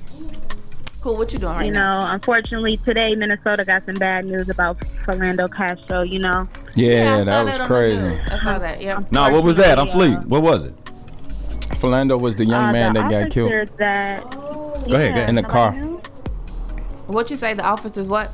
Cool. 1.08 1.16
What 1.16 1.32
you 1.32 1.38
doing 1.38 1.52
right 1.54 1.64
you 1.66 1.72
now? 1.72 2.04
know, 2.08 2.12
unfortunately 2.12 2.76
today 2.76 3.14
Minnesota 3.14 3.64
got 3.64 3.82
some 3.84 3.94
bad 3.94 4.26
news 4.26 4.50
about 4.50 4.78
Philando 4.80 5.50
Castile. 5.50 6.04
You 6.04 6.18
know, 6.18 6.46
Yeah, 6.74 7.14
I 7.14 7.18
saw 7.20 7.24
that 7.24 7.44
was 7.60 7.66
crazy. 7.66 8.02
news. 8.02 8.26
I 8.26 8.38
saw 8.38 8.58
that. 8.58 8.82
Yeah. 8.82 9.02
Nah, 9.10 9.30
what 9.32 9.42
was 9.42 9.56
that? 9.56 9.78
I'm 9.78 9.86
Unfortunately, 9.86 10.16
asleep. 10.18 10.28
What 10.28 10.42
was 10.42 10.66
it? 10.66 10.74
Philando 11.80 12.20
was 12.20 12.36
the 12.36 12.44
young 12.44 12.62
uh, 12.62 12.72
man 12.72 12.92
the 12.92 13.00
that 13.00 13.10
got 13.10 13.30
killed 13.30 13.50
officer 13.52 13.64
That, 13.78 14.22
Go 14.30 14.72
ahead, 14.74 14.84
go 14.86 14.96
ahead. 14.96 15.28
in 15.30 15.34
the 15.36 15.42
car. 15.44 15.72
What 17.06 17.30
you 17.30 17.36
say? 17.36 17.54
The 17.54 17.64
officers 17.64 18.06
what? 18.06 18.28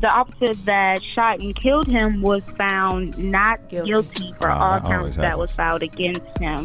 The 0.00 0.10
officer 0.12 0.52
that 0.64 1.00
shot 1.14 1.40
and 1.42 1.54
killed 1.54 1.86
him 1.86 2.22
was 2.22 2.44
found 2.50 3.16
not 3.30 3.68
Guilty. 3.68 3.86
guilty, 3.92 4.32
for 4.40 4.50
Oh, 4.50 4.54
all 4.54 4.80
that 4.80 4.84
always 4.84 4.92
counts 5.14 5.16
that 5.18 5.38
was 5.38 5.52
filed 5.52 5.82
against 5.82 6.22
him, 6.38 6.58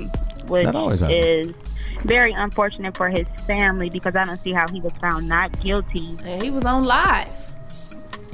which 0.47 0.63
That 0.65 0.73
happens. 0.73 1.03
is 1.03 1.76
very 2.03 2.31
unfortunate 2.33 2.95
for 2.95 3.09
his 3.09 3.25
family 3.45 3.89
because 3.89 4.15
I 4.15 4.23
don't 4.23 4.37
see 4.37 4.51
how 4.53 4.67
he 4.67 4.79
was 4.81 4.93
found 4.93 5.27
not 5.27 5.57
guilty. 5.61 5.99
Yeah, 6.23 6.41
he 6.41 6.49
was 6.49 6.65
on 6.65 6.83
live. 6.83 7.29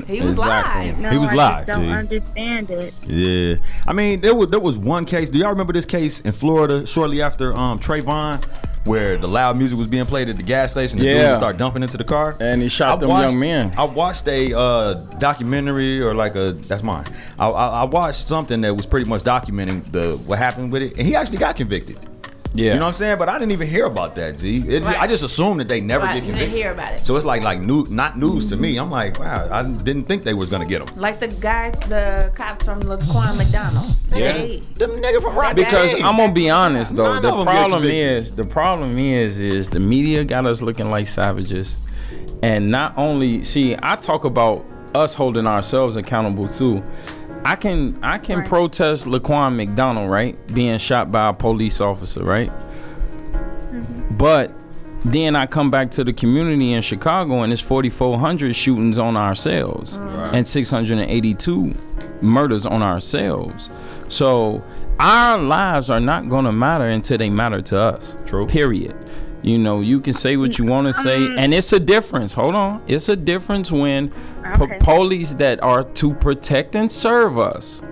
He 0.07 0.19
was 0.21 0.31
Exactly. 0.31 0.87
live. 0.91 0.99
No, 0.99 1.09
He 1.09 1.17
was 1.17 1.29
I 1.31 1.35
live, 1.35 1.65
don't 1.67 1.83
G. 1.83 1.89
understand 1.91 2.69
it. 2.71 2.93
Yeah, 3.07 3.55
I 3.87 3.93
mean 3.93 4.19
there 4.21 4.35
was 4.35 4.49
there 4.49 4.59
was 4.59 4.77
one 4.77 5.05
case. 5.05 5.29
Do 5.29 5.37
y'all 5.37 5.49
remember 5.51 5.71
this 5.73 5.85
case 5.85 6.19
in 6.21 6.31
Florida 6.31 6.85
shortly 6.85 7.21
after 7.21 7.53
um 7.55 7.79
Trayvon, 7.79 8.43
where 8.85 9.17
the 9.17 9.27
loud 9.29 9.55
music 9.57 9.77
was 9.77 9.87
being 9.87 10.05
played 10.05 10.29
at 10.29 10.35
the 10.35 10.43
gas 10.43 10.71
station? 10.71 10.97
The 10.97 11.05
dude 11.05 11.15
Yeah. 11.15 11.29
would 11.29 11.35
start 11.37 11.57
dumping 11.57 11.83
into 11.83 11.97
the 11.97 12.03
car, 12.03 12.35
And 12.41 12.61
he 12.61 12.67
shot 12.69 12.99
them 12.99 13.09
watched, 13.09 13.31
young 13.31 13.39
men. 13.39 13.73
I 13.77 13.85
watched 13.85 14.27
a 14.27 14.57
uh, 14.57 14.93
documentary 15.19 16.01
or 16.01 16.13
like 16.15 16.35
a 16.35 16.51
that's 16.53 16.83
mine. 16.83 17.05
I, 17.39 17.47
I, 17.49 17.67
I 17.67 17.83
watched 17.85 18.27
something 18.27 18.59
that 18.61 18.75
was 18.75 18.85
pretty 18.87 19.05
much 19.07 19.21
documenting 19.21 19.85
the 19.91 20.21
what 20.27 20.37
happened 20.39 20.71
with 20.73 20.81
it, 20.81 20.97
and 20.97 21.07
he 21.07 21.15
actually 21.15 21.37
got 21.37 21.55
convicted. 21.55 21.97
Yeah. 22.55 22.73
You 22.73 22.79
know 22.79 22.81
what 22.81 22.87
I'm 22.89 22.93
saying? 22.93 23.17
But 23.17 23.29
I 23.29 23.39
didn't 23.39 23.51
even 23.51 23.67
hear 23.67 23.85
about 23.85 24.13
that, 24.15 24.37
Z. 24.37 24.63
It's, 24.67 24.85
Right. 24.85 25.01
I 25.01 25.07
just 25.07 25.23
assumed 25.23 25.59
that 25.59 25.67
they 25.67 25.81
never 25.81 26.05
Right, 26.05 26.13
get 26.13 26.23
you 26.23 26.29
convicted. 26.29 26.49
didn't 26.51 26.63
hear 26.63 26.71
about 26.73 26.93
it. 26.93 27.01
So 27.01 27.15
it's 27.15 27.25
like 27.25 27.41
like 27.41 27.59
new, 27.61 27.83
not 27.89 28.17
news 28.19 28.49
to 28.49 28.55
me. 28.57 28.77
I'm 28.77 28.91
like, 28.91 29.19
wow, 29.19 29.47
I 29.51 29.63
didn't 29.63 30.03
think 30.03 30.21
they 30.23 30.35
was 30.35 30.51
gonna 30.51 30.65
get 30.67 30.85
them. 30.85 30.95
Like 30.99 31.19
the 31.19 31.29
guys, 31.41 31.73
the 31.89 32.31
cops 32.35 32.63
from 32.65 32.81
Laquan 32.81 33.37
McDonald. 33.37 33.89
They, 34.11 34.61
Them 34.75 34.91
nigga 34.91 35.21
from 35.21 35.35
Rock 35.35 35.55
Because 35.55 36.01
I'm 36.03 36.17
gonna 36.17 36.31
be 36.31 36.49
honest 36.51 36.95
though, 36.95 37.05
None 37.13 37.23
the 37.23 37.29
of 37.33 37.39
'em 37.39 37.45
get 37.45 37.51
problem 37.53 37.83
is 37.85 38.35
the 38.35 38.45
problem 38.45 38.99
is 38.99 39.39
is 39.39 39.69
the 39.69 39.79
media 39.79 40.23
got 40.23 40.45
us 40.45 40.61
looking 40.61 40.91
like 40.91 41.07
savages, 41.07 41.87
and 42.43 42.69
not 42.69 42.93
only 42.97 43.43
see 43.43 43.75
I 43.81 43.95
talk 43.95 44.25
about 44.25 44.63
us 44.93 45.15
holding 45.15 45.47
ourselves 45.47 45.95
accountable 45.95 46.47
too. 46.47 46.83
I 47.45 47.55
can 47.55 47.97
I 48.03 48.17
can 48.17 48.39
Right. 48.39 48.47
protest 48.47 49.05
Laquan 49.05 49.55
McDonald 49.55 50.09
right 50.09 50.37
being 50.53 50.77
shot 50.77 51.11
by 51.11 51.29
a 51.29 51.33
police 51.33 51.81
officer 51.81 52.23
right, 52.23 52.51
mm-hmm. 52.51 54.17
but 54.17 54.51
then 55.05 55.35
I 55.35 55.45
come 55.45 55.69
back 55.69 55.91
to 55.91 56.03
the 56.03 56.13
community 56.13 56.71
in 56.71 56.81
Chicago 56.81 57.41
and 57.41 57.51
it's 57.51 57.61
4,400 57.61 58.55
shootings 58.55 58.97
on 58.97 59.17
ourselves 59.17 59.97
oh. 59.99 60.31
and 60.33 60.47
682 60.47 61.75
murders 62.21 62.65
on 62.65 62.81
ourselves. 62.81 63.69
So 64.07 64.63
our 64.99 65.37
lives 65.37 65.89
are 65.89 65.99
not 65.99 66.29
going 66.29 66.45
to 66.45 66.51
matter 66.51 66.87
until 66.87 67.17
they 67.17 67.29
matter 67.29 67.61
to 67.63 67.79
us. 67.79 68.15
True. 68.25 68.47
Period. 68.47 68.95
You 69.41 69.57
know, 69.57 69.81
you 69.81 69.99
can 69.99 70.13
say 70.13 70.37
what 70.37 70.57
you 70.57 70.65
want 70.65 70.87
to 70.87 70.93
say, 71.01 71.19
mm-hmm. 71.19 71.37
and 71.37 71.53
it's 71.53 71.73
a 71.73 71.79
difference. 71.79 72.33
Hold 72.33 72.55
on. 72.55 72.81
It's 72.87 73.09
a 73.09 73.15
difference 73.17 73.71
when 73.71 74.13
police 74.79 75.33
that 75.35 75.61
are 75.61 75.83
to 75.83 76.13
protect 76.15 76.75
and 76.75 76.91
serve 76.91 77.37
us 77.37 77.83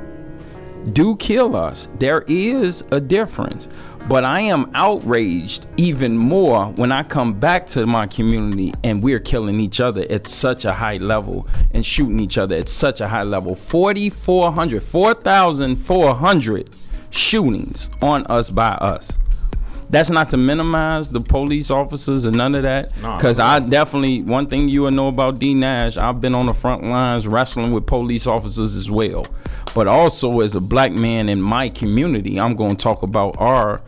do 0.93 1.15
kill 1.17 1.55
us. 1.55 1.87
There 1.99 2.23
is 2.27 2.83
a 2.91 2.99
difference. 2.99 3.69
But 4.09 4.25
I 4.25 4.41
am 4.41 4.71
outraged 4.73 5.67
even 5.77 6.17
more 6.17 6.65
when 6.71 6.91
I 6.91 7.03
come 7.03 7.33
back 7.39 7.67
to 7.67 7.85
my 7.85 8.07
community 8.07 8.73
and 8.83 9.03
we're 9.03 9.19
killing 9.19 9.59
each 9.59 9.79
other 9.79 10.03
at 10.09 10.27
such 10.27 10.65
a 10.65 10.73
high 10.73 10.97
level 10.97 11.47
and 11.73 11.85
shooting 11.85 12.19
each 12.19 12.39
other 12.39 12.55
at 12.55 12.67
such 12.67 12.99
a 12.99 13.07
high 13.07 13.23
level. 13.23 13.53
4,400, 13.55 14.81
4,400 14.81 16.75
shootings 17.11 17.91
on 18.01 18.25
us 18.25 18.49
by 18.49 18.69
us. 18.69 19.11
That's 19.91 20.09
not 20.09 20.29
to 20.29 20.37
minimize 20.37 21.11
the 21.11 21.19
police 21.19 21.69
officers 21.69 22.25
and 22.25 22.35
none 22.37 22.55
of 22.55 22.63
that. 22.63 22.97
Nah, 23.01 23.17
Because 23.17 23.39
I 23.39 23.59
definitely, 23.59 24.23
one 24.23 24.47
thing 24.47 24.69
you 24.69 24.83
will 24.83 24.91
know 24.91 25.09
about 25.09 25.37
D 25.39 25.53
Nash, 25.53 25.97
I've 25.97 26.21
been 26.21 26.33
on 26.33 26.45
the 26.45 26.53
front 26.53 26.85
lines 26.85 27.27
wrestling 27.27 27.73
with 27.73 27.85
police 27.85 28.25
officers 28.25 28.75
as 28.75 28.89
well. 28.89 29.25
But 29.75 29.87
also, 29.87 30.39
as 30.39 30.55
a 30.55 30.61
black 30.61 30.93
man 30.93 31.27
in 31.29 31.41
my 31.41 31.67
community, 31.69 32.39
I'm 32.39 32.55
going 32.55 32.77
to 32.77 32.83
talk 32.83 33.03
about 33.03 33.35
our 33.39 33.81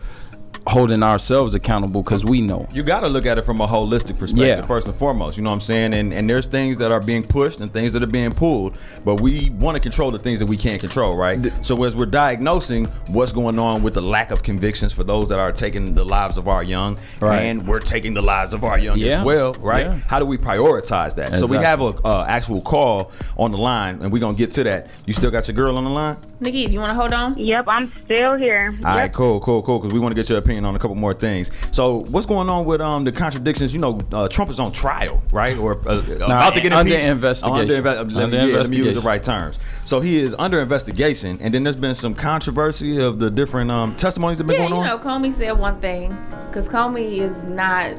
holding 0.65 1.03
ourselves 1.03 1.53
accountable 1.53 2.01
because 2.03 2.23
we 2.23 2.41
know. 2.41 2.65
you 2.73 2.83
got 2.83 3.01
to 3.01 3.07
look 3.09 3.25
at 3.25 3.37
it 3.37 3.41
from 3.43 3.59
a 3.59 3.67
holistic 3.67 4.17
perspective 4.17 4.59
Yeah. 4.59 4.61
first 4.65 4.87
and 4.87 4.95
foremost. 4.95 5.35
You 5.37 5.43
know 5.43 5.49
what 5.49 5.55
I'm 5.55 5.61
saying? 5.61 5.93
And 5.93 6.13
and 6.13 6.29
there's 6.29 6.47
things 6.47 6.77
that 6.77 6.89
are 6.91 7.01
being 7.01 7.21
pushed 7.23 7.59
and 7.59 7.69
things 7.71 7.91
that 7.93 8.01
are 8.01 8.07
being 8.07 8.31
pulled, 8.31 8.79
but 9.03 9.19
we 9.19 9.49
want 9.59 9.75
to 9.75 9.81
control 9.81 10.09
the 10.09 10.19
things 10.19 10.39
that 10.39 10.45
we 10.47 10.55
can't 10.55 10.79
control, 10.79 11.17
right? 11.17 11.37
so 11.61 11.83
as 11.83 11.95
we're 11.95 12.05
diagnosing 12.05 12.85
what's 13.11 13.31
going 13.33 13.59
on 13.59 13.83
with 13.83 13.93
the 13.93 14.01
lack 14.01 14.31
of 14.31 14.41
convictions 14.43 14.93
for 14.93 15.03
those 15.03 15.27
that 15.29 15.37
are 15.39 15.51
taking 15.51 15.93
the 15.95 16.05
lives 16.05 16.37
of 16.37 16.47
our 16.47 16.63
young, 16.63 16.97
Right. 17.19 17.41
and 17.41 17.67
we're 17.67 17.79
taking 17.79 18.13
the 18.13 18.21
lives 18.21 18.53
of 18.53 18.63
our 18.63 18.79
young 18.79 18.97
Yeah. 18.97 19.19
as 19.19 19.25
well, 19.25 19.53
right? 19.59 19.87
Yeah. 19.87 19.97
How 20.07 20.19
do 20.19 20.25
we 20.25 20.37
prioritize 20.37 21.15
that? 21.15 21.35
So 21.37 21.45
we 21.45 21.57
have 21.57 21.81
a 21.81 21.93
uh, 22.05 22.25
actual 22.27 22.61
call 22.61 23.11
on 23.37 23.51
the 23.51 23.57
line, 23.57 23.99
and 24.01 24.11
we're 24.13 24.19
gonna 24.19 24.33
get 24.33 24.53
to 24.53 24.63
that. 24.63 24.87
You 25.05 25.13
still 25.13 25.31
got 25.31 25.47
your 25.49 25.55
girl 25.55 25.77
on 25.77 25.83
the 25.83 25.89
line? 25.89 26.15
Nikki, 26.39 26.59
you 26.71 26.79
want 26.79 26.89
to 26.89 26.95
hold 26.95 27.13
on? 27.13 27.37
Yep, 27.37 27.65
I'm 27.67 27.85
still 27.87 28.37
here. 28.37 28.73
All 28.85 28.95
right, 28.95 29.03
Yep. 29.03 29.13
cool, 29.13 29.39
cool, 29.39 29.61
cool. 29.61 29.79
Because 29.79 29.93
we 29.93 29.99
want 29.99 30.13
to 30.13 30.21
get 30.21 30.29
your 30.29 30.39
opinion 30.39 30.52
on 30.59 30.75
a 30.75 30.79
couple 30.79 30.95
more 30.95 31.13
things. 31.13 31.51
So, 31.71 32.03
what's 32.11 32.25
going 32.25 32.49
on 32.49 32.65
with 32.65 32.81
um 32.81 33.03
the 33.03 33.11
contradictions? 33.11 33.73
You 33.73 33.79
know, 33.79 34.01
uh, 34.11 34.27
Trump 34.27 34.51
is 34.51 34.59
on 34.59 34.71
trial, 34.71 35.21
right, 35.31 35.57
or 35.57 35.77
uh, 35.89 36.01
about 36.25 36.53
to 36.55 36.61
get 36.61 36.73
under 36.73 36.93
impeached? 36.93 37.09
investigation. 37.11 37.57
Oh, 37.57 37.61
under, 37.61 37.81
inve- 37.81 38.13
let 38.13 38.13
me- 38.13 38.23
Under 38.23 38.47
yeah, 38.47 38.57
let 38.57 38.69
me 38.69 38.77
use 38.77 38.95
the 38.95 39.01
right 39.01 39.21
terms. 39.23 39.59
So 39.81 39.99
he 39.99 40.21
is 40.21 40.35
under 40.37 40.61
investigation, 40.61 41.37
and 41.41 41.53
then 41.53 41.63
there's 41.63 41.75
been 41.75 41.95
some 41.95 42.13
controversy 42.13 43.01
of 43.01 43.19
the 43.19 43.29
different 43.31 43.71
um 43.71 43.95
testimonies 43.95 44.37
that 44.37 44.43
have 44.43 44.47
been 44.47 44.61
Yeah, 44.61 44.69
going 44.69 44.83
you 44.85 44.89
on. 44.91 45.01
know, 45.01 45.03
Comey 45.29 45.33
said 45.33 45.53
one 45.57 45.79
thing 45.81 46.15
because 46.47 46.67
Comey 46.69 47.19
is 47.19 47.35
not 47.49 47.91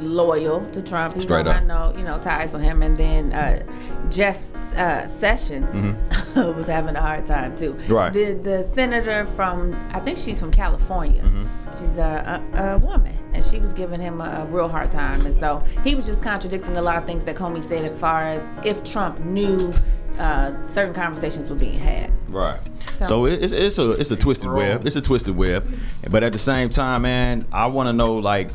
loyal 0.00 0.64
to 0.72 0.82
Trump. 0.82 1.14
He 1.14 1.20
Straight 1.22 1.44
don't 1.44 1.48
up. 1.48 1.54
have 1.56 1.66
no, 1.66 1.94
you 1.96 2.04
know, 2.04 2.18
ties 2.20 2.52
with 2.52 2.62
him. 2.62 2.82
And 2.82 2.96
then 2.96 3.32
uh, 3.32 3.62
Jeff 4.10 4.54
uh, 4.76 5.06
Sessions 5.06 5.70
was 6.36 6.66
having 6.66 6.96
a 6.96 7.00
hard 7.00 7.26
time 7.26 7.56
too. 7.56 7.72
Mm-hmm. 7.74 7.92
Right. 7.92 8.12
The 8.12 8.32
the 8.34 8.68
senator 8.74 9.26
from, 9.36 9.74
I 9.92 10.00
think 10.00 10.18
she's 10.18 10.40
from 10.40 10.50
California. 10.50 11.22
Mm-hmm. 11.22 11.46
She's 11.78 11.98
a, 11.98 12.42
a, 12.54 12.74
a 12.74 12.78
woman, 12.78 13.16
and 13.34 13.44
she 13.44 13.58
was 13.58 13.70
giving 13.74 14.00
him 14.00 14.20
a, 14.20 14.24
a 14.24 14.46
real 14.46 14.68
hard 14.68 14.90
time. 14.90 15.24
And 15.26 15.38
so 15.40 15.62
he 15.84 15.94
was 15.94 16.06
just 16.06 16.22
contradicting 16.22 16.76
a 16.76 16.82
lot 16.82 16.96
of 16.96 17.04
things 17.06 17.24
that 17.24 17.36
Comey 17.36 17.66
said 17.68 17.84
as 17.84 17.98
far 17.98 18.22
as 18.22 18.42
if 18.64 18.82
Trump 18.84 19.20
knew 19.20 19.72
uh, 20.18 20.52
certain 20.66 20.94
conversations 20.94 21.48
were 21.48 21.56
being 21.56 21.78
had. 21.78 22.10
Right. 22.30 22.58
So- 22.98 23.04
So 23.04 23.26
it- 23.26 23.42
it's, 23.42 23.52
it's 23.52 23.78
a 23.78 23.90
it's 23.92 24.10
a 24.10 24.16
twisted 24.16 24.50
web. 24.50 24.86
It's 24.86 24.96
a 24.96 25.02
twisted 25.02 25.36
web. 25.36 25.62
But 26.10 26.22
at 26.24 26.32
the 26.32 26.38
same 26.38 26.70
time, 26.70 27.02
man, 27.02 27.44
I 27.52 27.66
want 27.66 27.88
to 27.88 27.92
know 27.92 28.14
like 28.14 28.50
i- 28.50 28.54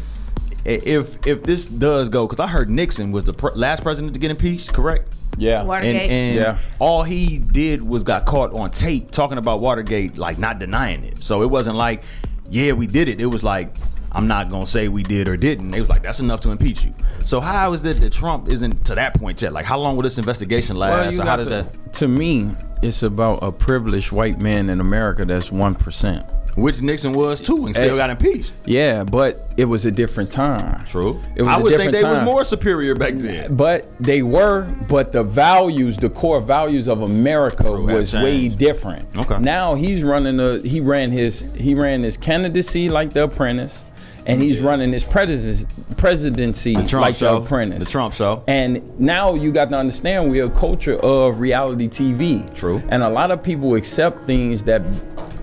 if 0.65 1.25
if 1.25 1.43
this 1.43 1.65
does 1.67 2.09
go 2.09 2.27
because 2.27 2.39
I 2.39 2.47
heard 2.47 2.69
Nixon 2.69 3.11
was 3.11 3.23
the 3.23 3.33
pr- 3.33 3.49
last 3.55 3.83
president 3.83 4.13
to 4.13 4.19
get 4.19 4.31
impeached. 4.31 4.73
Correct. 4.73 5.15
Yeah. 5.37 5.63
Watergate. 5.63 6.09
and 6.11 6.35
Yeah. 6.35 6.57
all 6.79 7.03
he 7.03 7.39
did 7.51 7.81
was 7.81 8.03
got 8.03 8.25
caught 8.25 8.53
on 8.53 8.69
tape 8.71 9.11
talking 9.11 9.37
about 9.37 9.61
Watergate, 9.61 10.17
like 10.17 10.37
not 10.37 10.59
denying 10.59 11.03
it. 11.05 11.17
So 11.17 11.41
it 11.41 11.49
wasn't 11.49 11.77
like, 11.77 12.03
yeah, 12.49 12.73
we 12.73 12.85
did 12.85 13.07
it. 13.07 13.19
It 13.21 13.25
was 13.27 13.43
like, 13.43 13.75
I'm 14.11 14.27
not 14.27 14.49
gonna 14.51 14.67
say 14.67 14.89
we 14.89 15.03
did 15.03 15.29
or 15.29 15.37
didn't. 15.37 15.73
It 15.73 15.79
was 15.79 15.89
like 15.89 16.03
that's 16.03 16.19
enough 16.19 16.41
to 16.41 16.51
impeach 16.51 16.83
you. 16.83 16.93
So 17.19 17.39
how 17.39 17.71
is 17.73 17.83
it 17.85 17.99
that 18.01 18.11
Trump 18.11 18.49
isn't 18.49 18.83
to 18.85 18.95
that 18.95 19.13
point 19.15 19.41
yet? 19.41 19.53
Like 19.53 19.65
how 19.65 19.79
long 19.79 19.95
will 19.95 20.03
this 20.03 20.17
investigation 20.17 20.75
last? 20.75 21.13
you 21.15 21.21
or 21.21 21.25
how 21.25 21.37
does 21.37 21.47
the- 21.47 21.63
that? 21.63 21.93
To 21.93 22.07
me, 22.07 22.49
it's 22.83 23.03
about 23.03 23.39
a 23.41 23.51
privileged 23.51 24.11
white 24.11 24.37
man 24.39 24.69
in 24.69 24.79
America 24.81 25.23
that's 25.23 25.49
1%. 25.49 26.29
Which 26.55 26.81
Nixon 26.81 27.13
was 27.13 27.39
too, 27.41 27.65
and 27.65 27.75
still 27.75 27.91
Hey. 27.91 27.97
got 27.97 28.09
impeached. 28.09 28.53
Yeah, 28.65 29.03
but 29.03 29.35
it 29.57 29.65
was 29.65 29.85
a 29.85 29.91
different 29.91 30.31
time. 30.31 30.83
True. 30.85 31.15
It 31.35 31.43
was 31.43 31.49
I 31.49 31.57
would 31.57 31.77
think 31.77 31.91
they 31.93 32.03
was 32.03 32.17
time. 32.17 32.25
more 32.25 32.43
superior 32.43 32.93
back 32.95 33.13
then. 33.15 33.55
But 33.55 33.85
they 33.99 34.21
were, 34.21 34.67
but 34.89 35.11
the 35.13 35.23
values, 35.23 35.97
the 35.97 36.09
core 36.09 36.41
values 36.41 36.87
of 36.89 37.03
America 37.03 37.63
True, 37.63 37.85
was 37.85 38.13
way 38.13 38.49
different. 38.49 39.05
Okay. 39.17 39.39
Now 39.39 39.75
he's 39.75 40.03
running 40.03 40.39
a 40.39 40.57
he 40.57 40.81
ran 40.81 41.11
his 41.11 41.55
he 41.55 41.73
ran 41.73 42.03
his 42.03 42.17
candidacy 42.17 42.89
like 42.89 43.11
the 43.11 43.23
apprentice, 43.23 43.83
and 44.27 44.41
he's 44.41 44.59
running 44.61 44.91
his 44.91 45.03
president, 45.05 45.97
presidency 45.97 46.75
The 46.75 46.83
Trump 46.87 47.05
like 47.05 47.15
show. 47.15 47.39
the 47.39 47.45
apprentice. 47.45 47.79
The 47.79 47.89
Trump 47.89 48.13
show. 48.13 48.43
And 48.47 48.81
now 48.99 49.35
you 49.35 49.51
got 49.53 49.69
to 49.69 49.77
understand 49.77 50.29
we're 50.29 50.45
a 50.45 50.49
culture 50.49 50.97
of 50.99 51.39
reality 51.39 51.87
TV. 51.87 52.53
True. 52.53 52.81
And 52.89 53.03
a 53.03 53.09
lot 53.09 53.31
of 53.31 53.41
people 53.41 53.75
accept 53.75 54.23
things 54.25 54.63
that, 54.65 54.81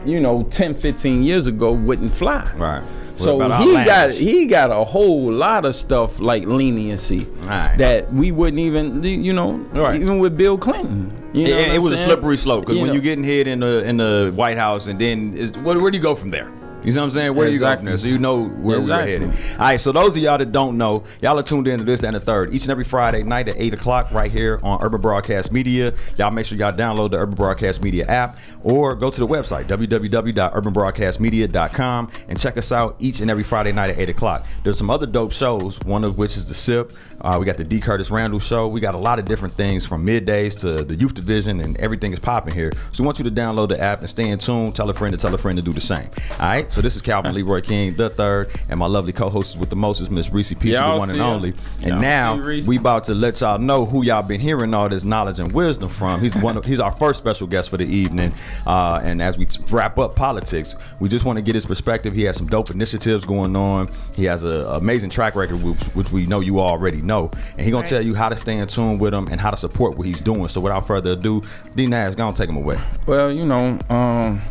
you 0.08 0.20
know, 0.20 0.42
10, 0.50 0.74
15 0.74 1.22
years 1.22 1.46
ago 1.46 1.72
wouldn't 1.72 2.12
fly. 2.12 2.50
Right. 2.56 2.82
So 3.16 3.36
What 3.36 3.60
he 3.62 3.72
got 3.84 4.12
he 4.12 4.46
got 4.46 4.70
a 4.70 4.84
whole 4.84 5.32
lot 5.32 5.64
of 5.64 5.74
stuff 5.74 6.20
like 6.20 6.44
leniency 6.46 7.26
Right. 7.42 7.76
that 7.78 8.12
we 8.14 8.30
wouldn't 8.30 8.60
even 8.60 9.02
you 9.02 9.32
know 9.32 9.54
Right. 9.72 10.00
even 10.00 10.20
with 10.20 10.36
Bill 10.36 10.56
Clinton. 10.56 11.12
You 11.34 11.48
know 11.48 11.56
it, 11.56 11.72
it 11.74 11.78
was 11.82 11.92
a 11.92 11.96
slippery 11.98 12.36
slope 12.36 12.64
because 12.64 12.78
when 12.78 12.88
know. 12.88 12.92
you 12.94 13.00
getting 13.00 13.24
hit 13.24 13.48
in 13.48 13.58
the 13.60 13.82
in 13.84 13.96
the 13.96 14.32
White 14.36 14.56
House 14.56 14.86
and 14.86 15.00
then 15.00 15.34
is 15.36 15.58
where, 15.58 15.80
where 15.80 15.90
do 15.90 15.98
you 15.98 16.02
go 16.02 16.14
from 16.14 16.28
there? 16.28 16.48
You 16.84 16.92
know 16.92 17.00
what 17.00 17.04
I'm 17.06 17.10
saying? 17.10 17.34
Where 17.34 17.46
do 17.46 17.52
you 17.52 17.58
go? 17.58 17.96
So 17.96 18.06
you 18.08 18.18
know 18.18 18.44
where 18.48 18.78
Exactly. 18.78 19.18
we 19.18 19.26
were 19.26 19.32
headed. 19.32 19.52
All 19.54 19.58
right, 19.58 19.80
so 19.80 19.90
those 19.92 20.16
of 20.16 20.22
y'all 20.22 20.38
that 20.38 20.52
don't 20.52 20.78
know, 20.78 21.02
y'all 21.20 21.36
are 21.38 21.42
tuned 21.42 21.66
in 21.68 21.78
to 21.78 21.84
this 21.84 22.02
and 22.04 22.14
the 22.14 22.20
third 22.20 22.52
each 22.54 22.62
and 22.62 22.70
every 22.70 22.84
Friday 22.84 23.22
night 23.24 23.48
at 23.48 23.56
8 23.58 23.74
o'clock 23.74 24.12
right 24.12 24.30
here 24.30 24.60
on 24.62 24.78
Urban 24.82 25.00
Broadcast 25.00 25.50
Media. 25.52 25.92
Y'all 26.16 26.30
make 26.30 26.46
sure 26.46 26.56
y'all 26.56 26.72
download 26.72 27.10
the 27.10 27.18
Urban 27.18 27.34
Broadcast 27.34 27.82
Media 27.82 28.06
app 28.06 28.36
or 28.62 28.94
go 28.94 29.10
to 29.10 29.20
the 29.20 29.26
website, 29.26 29.66
www.urbanbroadcastmedia.com, 29.66 32.10
and 32.28 32.38
check 32.38 32.56
us 32.56 32.70
out 32.72 32.94
each 32.98 33.20
and 33.20 33.30
every 33.30 33.44
Friday 33.44 33.72
night 33.72 33.90
at 33.90 33.98
8 33.98 34.08
o'clock. 34.10 34.46
There's 34.62 34.78
some 34.78 34.90
other 34.90 35.06
dope 35.06 35.32
shows, 35.32 35.78
one 35.80 36.04
of 36.04 36.18
which 36.18 36.36
is 36.36 36.46
The 36.48 36.54
SIP. 36.54 36.92
Uh, 37.20 37.36
we 37.40 37.46
got 37.46 37.56
the 37.56 37.64
D. 37.64 37.80
Curtis 37.80 38.10
Randall 38.12 38.38
show. 38.40 38.68
We 38.68 38.78
got 38.80 38.94
a 38.94 38.98
lot 38.98 39.18
of 39.18 39.24
different 39.24 39.52
things 39.52 39.84
from 39.84 40.06
middays 40.06 40.56
to 40.60 40.84
the 40.84 40.94
youth 40.94 41.14
division, 41.14 41.58
and 41.60 41.76
everything 41.78 42.12
is 42.12 42.20
popping 42.20 42.54
here. 42.54 42.72
So 42.92 43.02
we 43.02 43.06
want 43.06 43.18
you 43.18 43.24
to 43.24 43.30
download 43.30 43.70
the 43.70 43.80
app 43.80 43.98
and 44.00 44.08
stay 44.10 44.28
in 44.28 44.38
tune. 44.38 44.70
Tell 44.72 44.88
a 44.88 44.94
friend 44.94 45.12
to 45.12 45.20
tell 45.20 45.34
a 45.34 45.38
friend 45.38 45.58
to 45.58 45.64
do 45.64 45.72
the 45.72 45.80
same. 45.80 46.08
All 46.32 46.38
right, 46.46 46.72
so 46.72 46.77
this 46.82 46.96
is 46.96 47.02
Calvin 47.02 47.34
Leroy 47.34 47.60
King, 47.60 47.94
the 47.94 48.08
third, 48.08 48.50
and 48.70 48.78
my 48.78 48.86
lovely 48.86 49.12
co-host 49.12 49.58
with 49.58 49.70
the 49.70 49.76
most 49.76 50.00
is 50.00 50.10
Miss 50.10 50.30
Reese 50.32 50.52
Peace, 50.54 50.76
the 50.78 50.94
one 50.96 51.10
and 51.10 51.20
only. 51.20 51.50
And 51.82 51.88
Y'all 51.88 52.00
now 52.00 52.36
we 52.66 52.76
about 52.78 53.04
to 53.04 53.14
let 53.14 53.40
y'all 53.40 53.58
know 53.58 53.84
who 53.84 54.02
y'all 54.04 54.26
been 54.26 54.40
hearing 54.40 54.72
all 54.74 54.88
this 54.88 55.04
knowledge 55.04 55.38
and 55.38 55.52
wisdom 55.52 55.88
from. 55.88 56.20
He's 56.20 56.36
one. 56.36 56.56
Of, 56.56 56.64
he's 56.64 56.80
our 56.80 56.92
first 56.92 57.18
special 57.18 57.46
guest 57.46 57.70
for 57.70 57.76
the 57.76 57.86
evening. 57.86 58.32
Uh, 58.66 59.00
and 59.02 59.20
as 59.22 59.38
we 59.38 59.46
t- 59.46 59.62
wrap 59.70 59.98
up 59.98 60.14
politics, 60.14 60.74
we 61.00 61.08
just 61.08 61.24
want 61.24 61.36
to 61.36 61.42
get 61.42 61.54
his 61.54 61.66
perspective. 61.66 62.14
He 62.14 62.22
has 62.24 62.36
some 62.36 62.46
dope 62.46 62.70
initiatives 62.70 63.24
going 63.24 63.54
on. 63.56 63.88
He 64.14 64.24
has 64.24 64.42
an 64.42 64.52
amazing 64.76 65.10
track 65.10 65.34
record, 65.34 65.62
which, 65.62 65.82
which 65.94 66.12
we 66.12 66.26
know 66.26 66.40
you 66.40 66.60
already 66.60 67.02
know. 67.02 67.30
And 67.56 67.62
he 67.64 67.70
gonna 67.70 67.78
Right. 67.82 67.86
tell 67.90 68.02
you 68.02 68.14
how 68.14 68.28
to 68.28 68.36
stay 68.36 68.56
in 68.58 68.66
tune 68.66 68.98
with 68.98 69.14
him 69.14 69.28
and 69.28 69.40
how 69.40 69.50
to 69.50 69.56
support 69.56 69.96
what 69.96 70.06
he's 70.06 70.20
doing. 70.20 70.48
So 70.48 70.60
without 70.60 70.86
further 70.86 71.12
ado, 71.12 71.42
D 71.76 71.86
Nash, 71.86 72.14
gonna 72.14 72.34
take 72.34 72.48
him 72.48 72.56
away. 72.56 72.76
Well, 73.06 73.30
you 73.32 73.46
know, 73.46 73.78
um, 73.88 74.42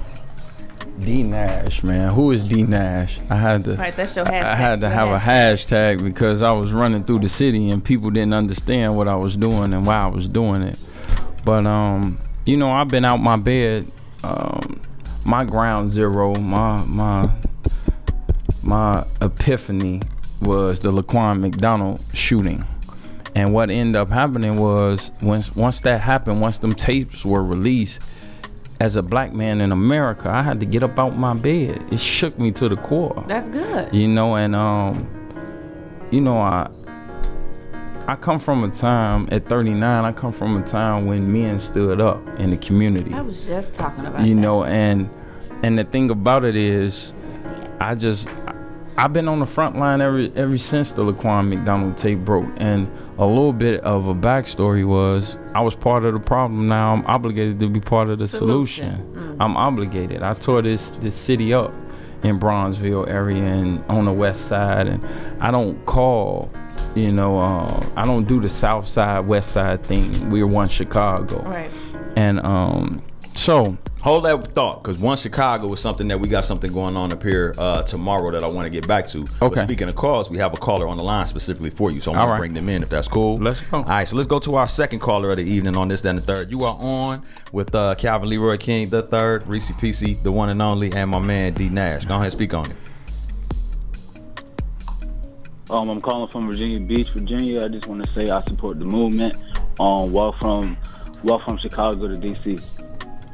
D 0.99 1.23
Nash, 1.23 1.83
man. 1.83 2.11
Who 2.11 2.31
is 2.31 2.43
D 2.43 2.63
Nash? 2.63 3.19
I 3.29 3.35
had 3.35 3.63
to. 3.65 3.75
Right, 3.75 3.93
that's 3.93 4.15
your 4.15 4.27
I- 4.31 4.53
I 4.53 4.55
had 4.55 4.79
to 4.81 4.89
have 4.89 5.09
a 5.09 5.19
hashtag 5.19 6.03
because 6.03 6.41
I 6.41 6.51
was 6.51 6.71
running 6.71 7.03
through 7.03 7.19
the 7.19 7.29
city 7.29 7.69
and 7.69 7.83
people 7.83 8.09
didn't 8.09 8.33
understand 8.33 8.95
what 8.97 9.07
I 9.07 9.15
was 9.15 9.37
doing 9.37 9.73
and 9.73 9.85
why 9.85 9.95
I 10.03 10.07
was 10.07 10.27
doing 10.27 10.63
it. 10.63 10.79
But 11.45 11.65
um, 11.65 12.17
you 12.45 12.57
know, 12.57 12.69
I've 12.71 12.87
been 12.87 13.05
out 13.05 13.17
my 13.17 13.37
bed. 13.37 13.85
Um, 14.23 14.81
my 15.25 15.43
ground 15.43 15.89
zero, 15.91 16.33
my 16.35 16.83
my 16.87 17.29
my 18.63 19.03
epiphany 19.21 20.01
was 20.41 20.79
the 20.79 20.91
Laquan 20.91 21.39
McDonald 21.39 22.01
shooting. 22.13 22.63
And 23.35 23.53
what 23.53 23.69
ended 23.69 23.95
up 23.95 24.09
happening 24.09 24.59
was 24.59 25.11
once 25.21 25.55
once 25.55 25.79
that 25.81 26.01
happened, 26.01 26.41
once 26.41 26.57
them 26.57 26.73
tapes 26.73 27.23
were 27.23 27.43
released, 27.43 28.01
as 28.79 28.95
a 28.95 29.03
black 29.03 29.33
man 29.33 29.61
in 29.61 29.71
America, 29.71 30.29
I 30.29 30.41
had 30.43 30.59
to 30.59 30.65
get 30.65 30.83
up 30.83 30.99
out 30.99 31.17
my 31.17 31.33
bed. 31.33 31.83
It 31.91 31.99
shook 31.99 32.37
me 32.37 32.51
to 32.53 32.69
the 32.69 32.75
core. 32.77 33.23
That's 33.27 33.49
good. 33.49 33.93
You 33.93 34.07
know, 34.07 34.35
and 34.35 34.55
um, 34.55 35.07
you 36.11 36.21
know, 36.21 36.37
I 36.39 36.69
I 38.07 38.15
come 38.15 38.39
from 38.39 38.63
a 38.63 38.69
time 38.71 39.27
at 39.31 39.49
39. 39.49 40.05
I 40.05 40.11
come 40.13 40.31
from 40.31 40.57
a 40.57 40.65
time 40.65 41.07
when 41.07 41.31
men 41.31 41.59
stood 41.59 41.99
up 41.99 42.25
in 42.39 42.51
the 42.51 42.57
community 42.57 43.13
I 43.13 43.21
was 43.21 43.45
just 43.45 43.73
talking 43.73 44.05
about 44.05 44.25
you 44.25 44.33
that. 44.35 44.41
know 44.41 44.63
and 44.63 45.09
and 45.63 45.77
the 45.77 45.83
thing 45.83 46.09
about 46.11 46.45
it 46.45 46.55
is 46.55 47.11
i 47.81 47.95
just 47.95 48.29
i've 48.97 49.13
been 49.13 49.27
on 49.27 49.39
the 49.39 49.45
front 49.45 49.77
line 49.77 50.01
ever 50.01 50.27
ever 50.35 50.57
since 50.57 50.91
the 50.91 51.03
laquan 51.03 51.47
mcdonald 51.49 51.97
tape 51.97 52.19
broke. 52.19 52.47
And 52.57 52.87
a 53.19 53.25
little 53.25 53.53
bit 53.53 53.81
of 53.81 54.07
a 54.07 54.13
backstory 54.13 54.85
was 54.87 55.37
i 55.55 55.61
was 55.61 55.75
part 55.75 56.03
of 56.05 56.13
the 56.13 56.19
problem. 56.19 56.67
Now 56.67 56.93
i'm 56.93 57.05
obligated 57.05 57.59
to 57.59 57.69
be 57.69 57.79
part 57.79 58.09
of 58.09 58.19
the 58.19 58.27
solution, 58.27 58.91
Solution. 59.13 59.37
i'm 59.41 59.55
obligated. 59.57 60.21
I 60.23 60.33
tore 60.33 60.61
this 60.61 60.91
this 60.91 61.15
city 61.15 61.53
up 61.53 61.73
in 62.23 62.39
bronzeville 62.39 63.07
area 63.07 63.43
and 63.43 63.83
on 63.89 64.05
the 64.05 64.13
west 64.13 64.47
side. 64.47 64.87
And 64.87 65.03
i 65.39 65.51
don't 65.51 65.83
call 65.85 66.49
you 66.95 67.11
know 67.11 67.39
uh, 67.39 67.85
i 67.95 68.03
don't 68.03 68.27
do 68.27 68.39
the 68.39 68.49
south 68.49 68.87
side 68.87 69.27
west 69.27 69.51
side 69.51 69.83
thing. 69.83 70.29
We're 70.29 70.47
one 70.47 70.69
chicago. 70.69 71.41
Right. 71.43 71.69
and 72.15 72.39
um 72.39 73.01
so 73.21 73.77
Hold 74.07 74.23
that 74.23 74.47
thought, 74.53 74.81
because 74.81 75.01
one 75.01 75.17
Chicago 75.17 75.73
is 75.73 75.81
something 75.81 76.07
that 76.07 76.17
we 76.17 76.29
got 76.29 76.45
something 76.45 76.71
going 76.71 76.95
on 76.95 77.11
up 77.11 77.21
here 77.21 77.53
uh, 77.57 77.83
tomorrow 77.83 78.31
that 78.31 78.41
I 78.41 78.47
want 78.47 78.63
to 78.65 78.69
get 78.69 78.87
back 78.87 79.05
to. 79.07 79.25
But 79.25 79.41
Okay. 79.41 79.63
speaking 79.65 79.89
of 79.89 79.97
calls, 79.97 80.29
we 80.29 80.37
have 80.37 80.53
a 80.53 80.55
caller 80.55 80.87
on 80.87 80.95
the 80.95 81.03
line 81.03 81.27
specifically 81.27 81.71
for 81.71 81.91
you, 81.91 81.99
so 81.99 82.13
I'm 82.13 82.17
All 82.19 82.23
gonna 82.23 82.31
right. 82.31 82.37
bring 82.39 82.53
them 82.53 82.69
in 82.69 82.81
if 82.83 82.89
that's 82.89 83.09
cool. 83.09 83.37
Let's 83.37 83.69
go. 83.69 83.79
All 83.79 83.83
right, 83.83 84.07
so 84.07 84.15
let's 84.15 84.29
go 84.29 84.39
to 84.39 84.55
our 84.55 84.69
second 84.69 84.99
caller 84.99 85.31
of 85.31 85.35
the 85.35 85.43
evening 85.43 85.75
on 85.75 85.89
this, 85.89 85.99
then 86.03 86.15
the 86.15 86.21
third. 86.21 86.49
You 86.49 86.61
are 86.61 86.77
on 86.79 87.19
with 87.51 87.75
uh, 87.75 87.95
Calvin 87.95 88.29
Leroy 88.29 88.55
King, 88.55 88.87
the 88.87 89.01
third, 89.01 89.45
Reese 89.45 89.71
PC, 89.71 90.23
the 90.23 90.31
one 90.31 90.49
and 90.51 90.61
only, 90.61 90.89
and 90.93 91.11
my 91.11 91.19
man 91.19 91.51
D 91.51 91.67
Nash. 91.67 92.05
Go 92.05 92.13
ahead, 92.13 92.27
and 92.27 92.33
speak 92.33 92.53
on 92.53 92.65
it. 92.71 92.77
Um, 95.69 95.89
I'm 95.89 95.99
calling 95.99 96.31
from 96.31 96.47
Virginia 96.47 96.79
Beach, 96.79 97.09
Virginia. 97.09 97.65
I 97.65 97.67
just 97.67 97.87
want 97.87 98.05
to 98.05 98.13
say 98.13 98.31
I 98.31 98.39
support 98.39 98.79
the 98.79 98.85
movement. 98.85 99.35
Um, 99.81 100.13
walk 100.13 100.39
from 100.39 100.77
walk 101.25 101.43
from 101.43 101.57
Chicago 101.57 102.07
to 102.07 102.13
DC. 102.13 102.86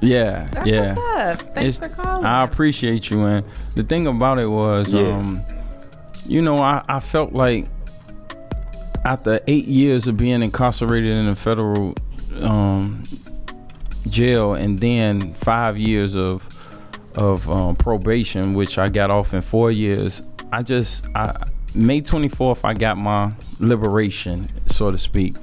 Yeah, 0.04 0.48
That's 0.52 0.68
yeah. 0.68 1.36
Thanks 1.36 1.78
It's- 1.78 1.96
for 1.96 2.02
calling. 2.02 2.26
I 2.26 2.44
appreciate 2.44 3.10
you. 3.10 3.24
And 3.26 3.44
the 3.76 3.84
thing 3.84 4.08
about 4.08 4.40
it 4.40 4.48
was, 4.48 4.92
Yeah. 4.92 5.04
um, 5.04 5.40
you 6.28 6.42
know, 6.42 6.58
I, 6.58 6.84
I 6.88 7.00
felt 7.00 7.34
like 7.34 7.66
after 9.06 9.40
eight 9.48 9.66
years 9.66 10.08
of 10.08 10.18
being 10.18 10.42
incarcerated 10.42 11.12
in 11.12 11.28
a 11.28 11.34
federal 11.34 11.94
um, 12.42 13.04
jail 14.10 14.54
and 14.54 14.80
then 14.80 15.34
five 15.36 15.78
years 15.78 16.16
of 16.16 16.48
of 17.16 17.48
um, 17.52 17.76
probation, 17.76 18.56
which 18.56 18.80
I 18.80 18.90
got 18.90 19.12
off 19.12 19.36
in 19.36 19.42
four 19.44 19.70
years, 19.72 20.24
I 20.52 20.64
just 20.64 21.06
I 21.16 21.32
May 21.76 22.02
24th 22.02 22.66
I 22.66 22.74
got 22.74 22.98
my 22.98 23.32
liberation, 23.60 24.48
so 24.68 24.90
to 24.92 24.98
speak. 24.98 25.36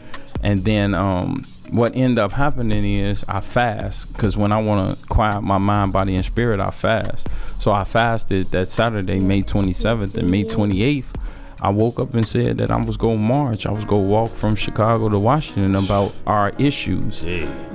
And 0.42 0.58
then 0.60 0.94
um, 0.94 1.42
what 1.70 1.94
ended 1.94 2.18
up 2.18 2.32
happening 2.32 2.84
is 2.84 3.24
I 3.28 3.40
fast 3.40 4.14
because 4.14 4.36
when 4.36 4.52
I 4.52 4.58
want 4.62 4.90
to 4.90 5.06
quiet 5.06 5.42
my 5.42 5.58
mind, 5.58 5.92
body, 5.92 6.14
and 6.14 6.24
spirit, 6.24 6.60
I 6.60 6.70
fast. 6.70 7.28
So 7.46 7.72
I 7.72 7.84
fasted 7.84 8.46
that 8.46 8.68
Saturday, 8.68 9.20
May 9.20 9.42
27th, 9.42 10.16
and 10.16 10.30
May 10.30 10.44
28th. 10.44 11.16
I 11.62 11.68
woke 11.68 12.00
up 12.00 12.14
and 12.14 12.26
said 12.26 12.56
that 12.56 12.70
I 12.70 12.82
was 12.82 12.96
going 12.96 13.18
to 13.18 13.22
march. 13.22 13.66
I 13.66 13.70
was 13.70 13.84
going 13.84 14.04
to 14.04 14.08
walk 14.08 14.30
from 14.30 14.56
Chicago 14.56 15.10
to 15.10 15.18
Washington 15.18 15.76
about 15.76 16.14
our 16.26 16.50
issues. 16.58 17.22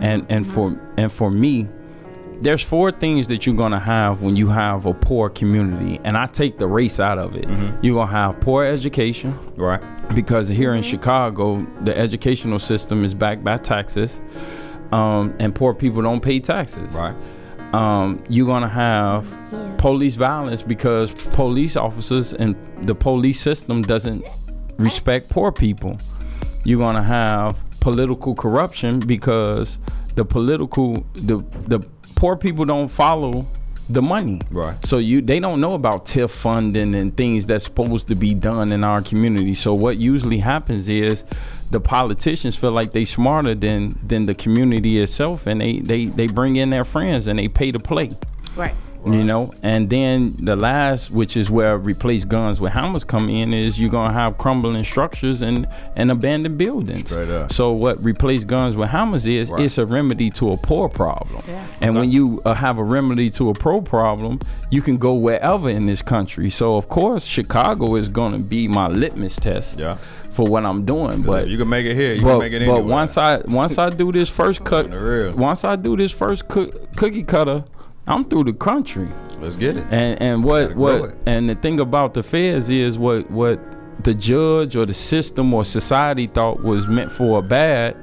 And 0.01 0.25
and 0.29 0.47
for 0.47 0.75
and 0.97 1.11
for 1.11 1.29
me, 1.29 1.67
there's 2.41 2.63
four 2.63 2.91
things 2.91 3.27
that 3.27 3.45
you're 3.45 3.55
gonna 3.55 3.79
have 3.79 4.21
when 4.21 4.35
you 4.35 4.47
have 4.49 4.85
a 4.87 4.93
poor 4.93 5.29
community, 5.29 6.01
and 6.03 6.17
I 6.17 6.25
take 6.25 6.57
the 6.57 6.67
race 6.67 6.99
out 6.99 7.17
of 7.17 7.35
it. 7.35 7.47
You're 7.81 7.95
gonna 7.95 8.11
have 8.11 8.41
poor 8.41 8.65
education, 8.65 9.37
Right. 9.55 9.81
Because 10.13 10.47
here 10.47 10.75
in 10.75 10.83
Chicago, 10.83 11.65
the 11.81 11.97
educational 11.97 12.59
system 12.59 13.03
is 13.03 13.13
backed 13.13 13.43
by 13.43 13.57
taxes, 13.57 14.21
um, 14.91 15.35
and 15.39 15.53
poor 15.53 15.73
people 15.73 16.01
don't 16.01 16.21
pay 16.21 16.39
taxes. 16.39 16.93
Right. 16.93 17.15
Um, 17.73 18.23
you're 18.29 18.47
gonna 18.47 18.69
have 18.69 19.27
police 19.77 20.15
violence 20.15 20.61
because 20.61 21.11
police 21.11 21.75
officers 21.75 22.33
and 22.33 22.55
the 22.83 22.95
police 22.95 23.39
system 23.41 23.81
doesn't 23.81 24.29
respect 24.77 25.29
poor 25.29 25.51
people. 25.51 25.97
You're 26.63 26.79
gonna 26.79 27.03
have 27.03 27.57
political 27.81 28.33
corruption 28.33 28.99
because 28.99 29.77
the 30.15 30.23
political 30.23 31.05
the 31.15 31.37
the 31.67 31.85
poor 32.15 32.37
people 32.37 32.65
don't 32.65 32.89
follow 32.89 33.45
the 33.89 34.01
money. 34.01 34.41
Right. 34.51 34.75
So 34.85 34.97
you 34.97 35.21
they 35.21 35.39
don't 35.39 35.61
know 35.61 35.73
about 35.73 36.05
TIF 36.05 36.29
funding 36.29 36.95
and 36.95 37.15
things 37.15 37.45
that's 37.45 37.65
supposed 37.65 38.07
to 38.07 38.15
be 38.15 38.33
done 38.33 38.71
in 38.71 38.83
our 38.83 39.01
community. 39.01 39.53
So 39.53 39.73
what 39.73 39.97
usually 39.97 40.39
happens 40.39 40.87
is 40.87 41.23
the 41.71 41.79
politicians 41.79 42.55
feel 42.55 42.71
like 42.71 42.91
they 42.93 43.05
smarter 43.05 43.55
than 43.55 43.95
than 44.05 44.25
the 44.25 44.35
community 44.35 44.97
itself 44.97 45.47
and 45.47 45.61
they 45.61 45.79
they 45.79 46.05
they 46.05 46.27
bring 46.27 46.55
in 46.55 46.69
their 46.69 46.85
friends 46.85 47.27
and 47.27 47.39
they 47.39 47.47
pay 47.47 47.71
to 47.71 47.79
play 47.79 48.11
Right. 48.55 48.73
You 49.07 49.23
know 49.23 49.53
and 49.61 49.89
then 49.89 50.31
the 50.43 50.55
last 50.55 51.11
which 51.11 51.37
is 51.37 51.51
where 51.51 51.77
replace 51.77 52.25
guns 52.25 52.59
with 52.59 52.73
hammers 52.73 53.03
come 53.03 53.29
in 53.29 53.53
is 53.53 53.79
you're 53.79 53.89
gonna 53.91 54.11
have 54.11 54.35
crumbling 54.39 54.83
structures 54.83 55.43
and 55.43 55.67
and 55.95 56.09
abandoned 56.09 56.57
buildings 56.57 57.11
Straight 57.11 57.29
up. 57.29 57.53
so 57.53 57.71
what 57.73 57.97
replace 58.03 58.43
guns 58.43 58.75
with 58.75 58.89
hammers 58.89 59.27
is 59.27 59.51
Right. 59.51 59.63
it's 59.65 59.77
a 59.77 59.85
remedy 59.85 60.31
to 60.31 60.49
a 60.51 60.57
poor 60.57 60.89
problem 60.89 61.39
Yeah. 61.47 61.63
and 61.81 61.95
when 61.95 62.09
you 62.09 62.41
uh, 62.45 62.55
have 62.55 62.79
a 62.79 62.83
remedy 62.83 63.29
to 63.31 63.49
a 63.49 63.53
pro 63.53 63.79
problem 63.79 64.39
you 64.71 64.81
can 64.81 64.97
go 64.97 65.13
wherever 65.13 65.69
in 65.69 65.85
this 65.85 66.01
country 66.01 66.49
so 66.49 66.75
of 66.75 66.89
course 66.89 67.23
chicago 67.25 67.95
is 67.95 68.09
gonna 68.09 68.39
be 68.39 68.67
my 68.67 68.87
litmus 68.87 69.35
test 69.35 69.79
Yeah. 69.79 69.95
for 69.95 70.45
what 70.45 70.65
i'm 70.65 70.83
doing 70.83 71.21
but 71.21 71.47
you 71.47 71.57
can 71.59 71.69
make 71.69 71.85
it 71.85 71.95
here. 71.95 72.13
You 72.15 72.21
but, 72.23 72.29
can 72.31 72.39
make 72.39 72.53
it 72.53 72.61
anywhere. 72.63 72.81
but 72.81 72.87
once 72.89 73.17
I 73.17 73.41
once 73.49 73.77
I 73.77 73.89
do 73.91 74.11
this 74.11 74.29
first 74.41 74.63
cut, 74.63 74.87
once 75.37 75.63
I 75.63 75.75
do 75.75 75.95
this 75.95 76.11
first 76.11 76.47
cook, 76.47 76.91
cookie 76.95 77.23
cutter, 77.23 77.63
I'm 78.07 78.25
through 78.25 78.45
the 78.45 78.53
country. 78.53 79.09
Let's 79.39 79.55
get 79.55 79.77
it. 79.77 79.85
And 79.91 80.21
and 80.21 80.43
what 80.43 80.75
what 80.75 81.15
and 81.25 81.49
the 81.49 81.55
thing 81.55 81.79
about 81.79 82.13
the 82.13 82.23
feds 82.23 82.69
is 82.69 82.97
what 82.97 83.29
what 83.31 83.59
the 84.03 84.13
judge 84.13 84.75
or 84.75 84.85
the 84.85 84.93
system 84.93 85.53
or 85.53 85.65
society 85.65 86.27
thought 86.27 86.63
was 86.63 86.87
meant 86.87 87.11
for 87.11 87.39
a 87.39 87.41
bad, 87.41 87.97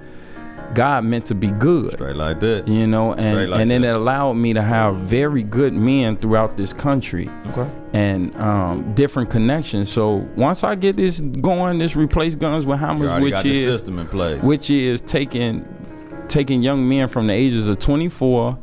God 0.75 1.05
meant 1.05 1.27
to 1.27 1.35
be 1.35 1.49
good. 1.49 1.93
Straight 1.93 2.17
like 2.17 2.41
that. 2.41 2.67
You 2.67 2.87
know, 2.87 3.15
and 3.15 3.51
like 3.51 3.61
and 3.61 3.71
then 3.71 3.85
it 3.85 3.95
allowed 3.95 4.35
me 4.35 4.55
to 4.55 4.63
have 4.63 4.97
very 4.97 5.43
good 5.43 5.73
men 5.73 6.17
throughout 6.17 6.57
this 6.57 6.73
country. 6.73 7.29
Okay. 7.49 7.71
And 7.93 8.35
um, 8.37 8.95
different 8.95 9.31
connections. 9.31 9.91
So 9.91 10.27
once 10.37 10.65
I 10.65 10.75
get 10.75 10.97
this 10.97 11.21
going, 11.21 11.79
this 11.79 11.95
replace 11.95 12.35
guns 12.35 12.67
with 12.67 12.79
hammers, 12.79 13.21
which 13.21 13.33
got 13.33 13.45
the 13.45 13.51
is 13.51 13.65
system 13.65 13.99
in 13.99 14.07
place. 14.09 14.43
which 14.43 14.71
is 14.71 15.01
taking 15.01 15.67
taking 16.29 16.63
young 16.63 16.89
men 16.89 17.09
from 17.09 17.27
the 17.27 17.33
ages 17.35 17.69
of 17.69 17.79
24 17.79 18.59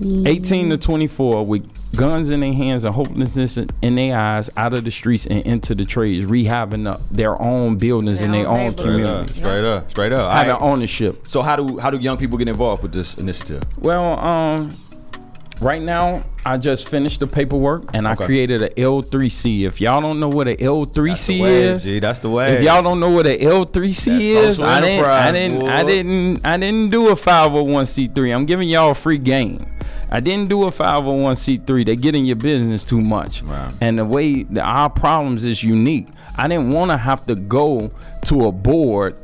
18 0.00 0.70
to 0.70 0.76
24 0.78 1.44
with 1.46 1.96
guns 1.96 2.30
in 2.30 2.40
their 2.40 2.52
hands 2.52 2.84
and 2.84 2.94
hopelessness 2.94 3.56
in- 3.56 3.68
in 3.82 3.94
their 3.94 4.16
eyes 4.16 4.50
out 4.56 4.76
of 4.76 4.84
the 4.84 4.90
streets 4.90 5.26
and 5.26 5.40
into 5.46 5.74
the 5.74 5.84
trades 5.84 6.28
rehabbing 6.28 6.90
up 6.90 6.98
their 7.10 7.40
own 7.40 7.76
buildings 7.76 8.20
in 8.20 8.32
their 8.32 8.48
own 8.48 8.72
Straight 8.72 8.78
up, 8.78 8.84
community 8.86 9.34
straight 9.34 9.64
up, 9.64 9.90
straight 9.90 10.12
up. 10.12 10.32
having 10.32 10.52
All 10.52 10.60
right. 10.60 10.66
ownership 10.72 11.26
So 11.26 11.42
how 11.42 11.56
do 11.56 11.78
how 11.78 11.90
do 11.90 11.98
young 11.98 12.16
people 12.16 12.38
get 12.38 12.48
involved 12.48 12.82
with 12.82 12.92
this 12.92 13.18
initiative? 13.18 13.62
well 13.80 14.18
um 14.18 14.70
right 15.60 15.82
now 15.82 16.22
i 16.44 16.56
just 16.58 16.88
finished 16.88 17.20
the 17.20 17.26
paperwork 17.26 17.84
and 17.94 18.08
i 18.08 18.12
Okay. 18.12 18.24
created 18.24 18.62
a 18.62 18.70
l3c 18.70 19.64
if 19.64 19.80
y'all 19.80 20.00
don't 20.00 20.18
know 20.18 20.28
what 20.28 20.48
a 20.48 20.56
l3c 20.56 21.06
That's 21.06 21.26
the 21.28 21.40
way, 21.42 21.62
is 21.62 21.84
G. 21.84 21.98
That's 22.00 22.18
the 22.18 22.30
way. 22.30 22.52
If 22.56 22.62
y'all 22.64 22.82
don't 22.82 22.98
know 22.98 23.10
what 23.10 23.26
an 23.28 23.36
L3C 23.38 24.18
is, 24.20 24.60
I 24.62 24.80
didn't, 24.80 25.04
I 25.04 25.30
didn't, 25.32 25.62
I 25.68 25.84
didn't, 25.84 26.46
I 26.46 26.56
didn't 26.56 26.90
do 26.90 27.08
a 27.08 27.14
501c3. 27.14 28.34
I'm 28.34 28.46
giving 28.46 28.68
y'all 28.68 28.90
a 28.90 28.94
free 28.94 29.18
game. 29.18 29.64
I 30.12 30.20
didn't 30.20 30.50
do 30.50 30.64
a 30.64 30.70
501c3. 30.70 31.86
They 31.86 31.96
get 31.96 32.14
in 32.14 32.26
your 32.26 32.36
business 32.36 32.84
too 32.84 33.00
much, 33.00 33.42
and 33.80 33.98
the 33.98 34.04
way 34.04 34.42
the, 34.42 34.60
our 34.60 34.90
problems 34.90 35.46
is 35.46 35.64
unique. 35.64 36.06
I 36.36 36.48
didn't 36.48 36.70
want 36.70 36.90
to 36.90 36.98
have 36.98 37.24
to 37.26 37.34
go 37.34 37.90
to 38.26 38.44
a 38.44 38.52
board 38.52 39.14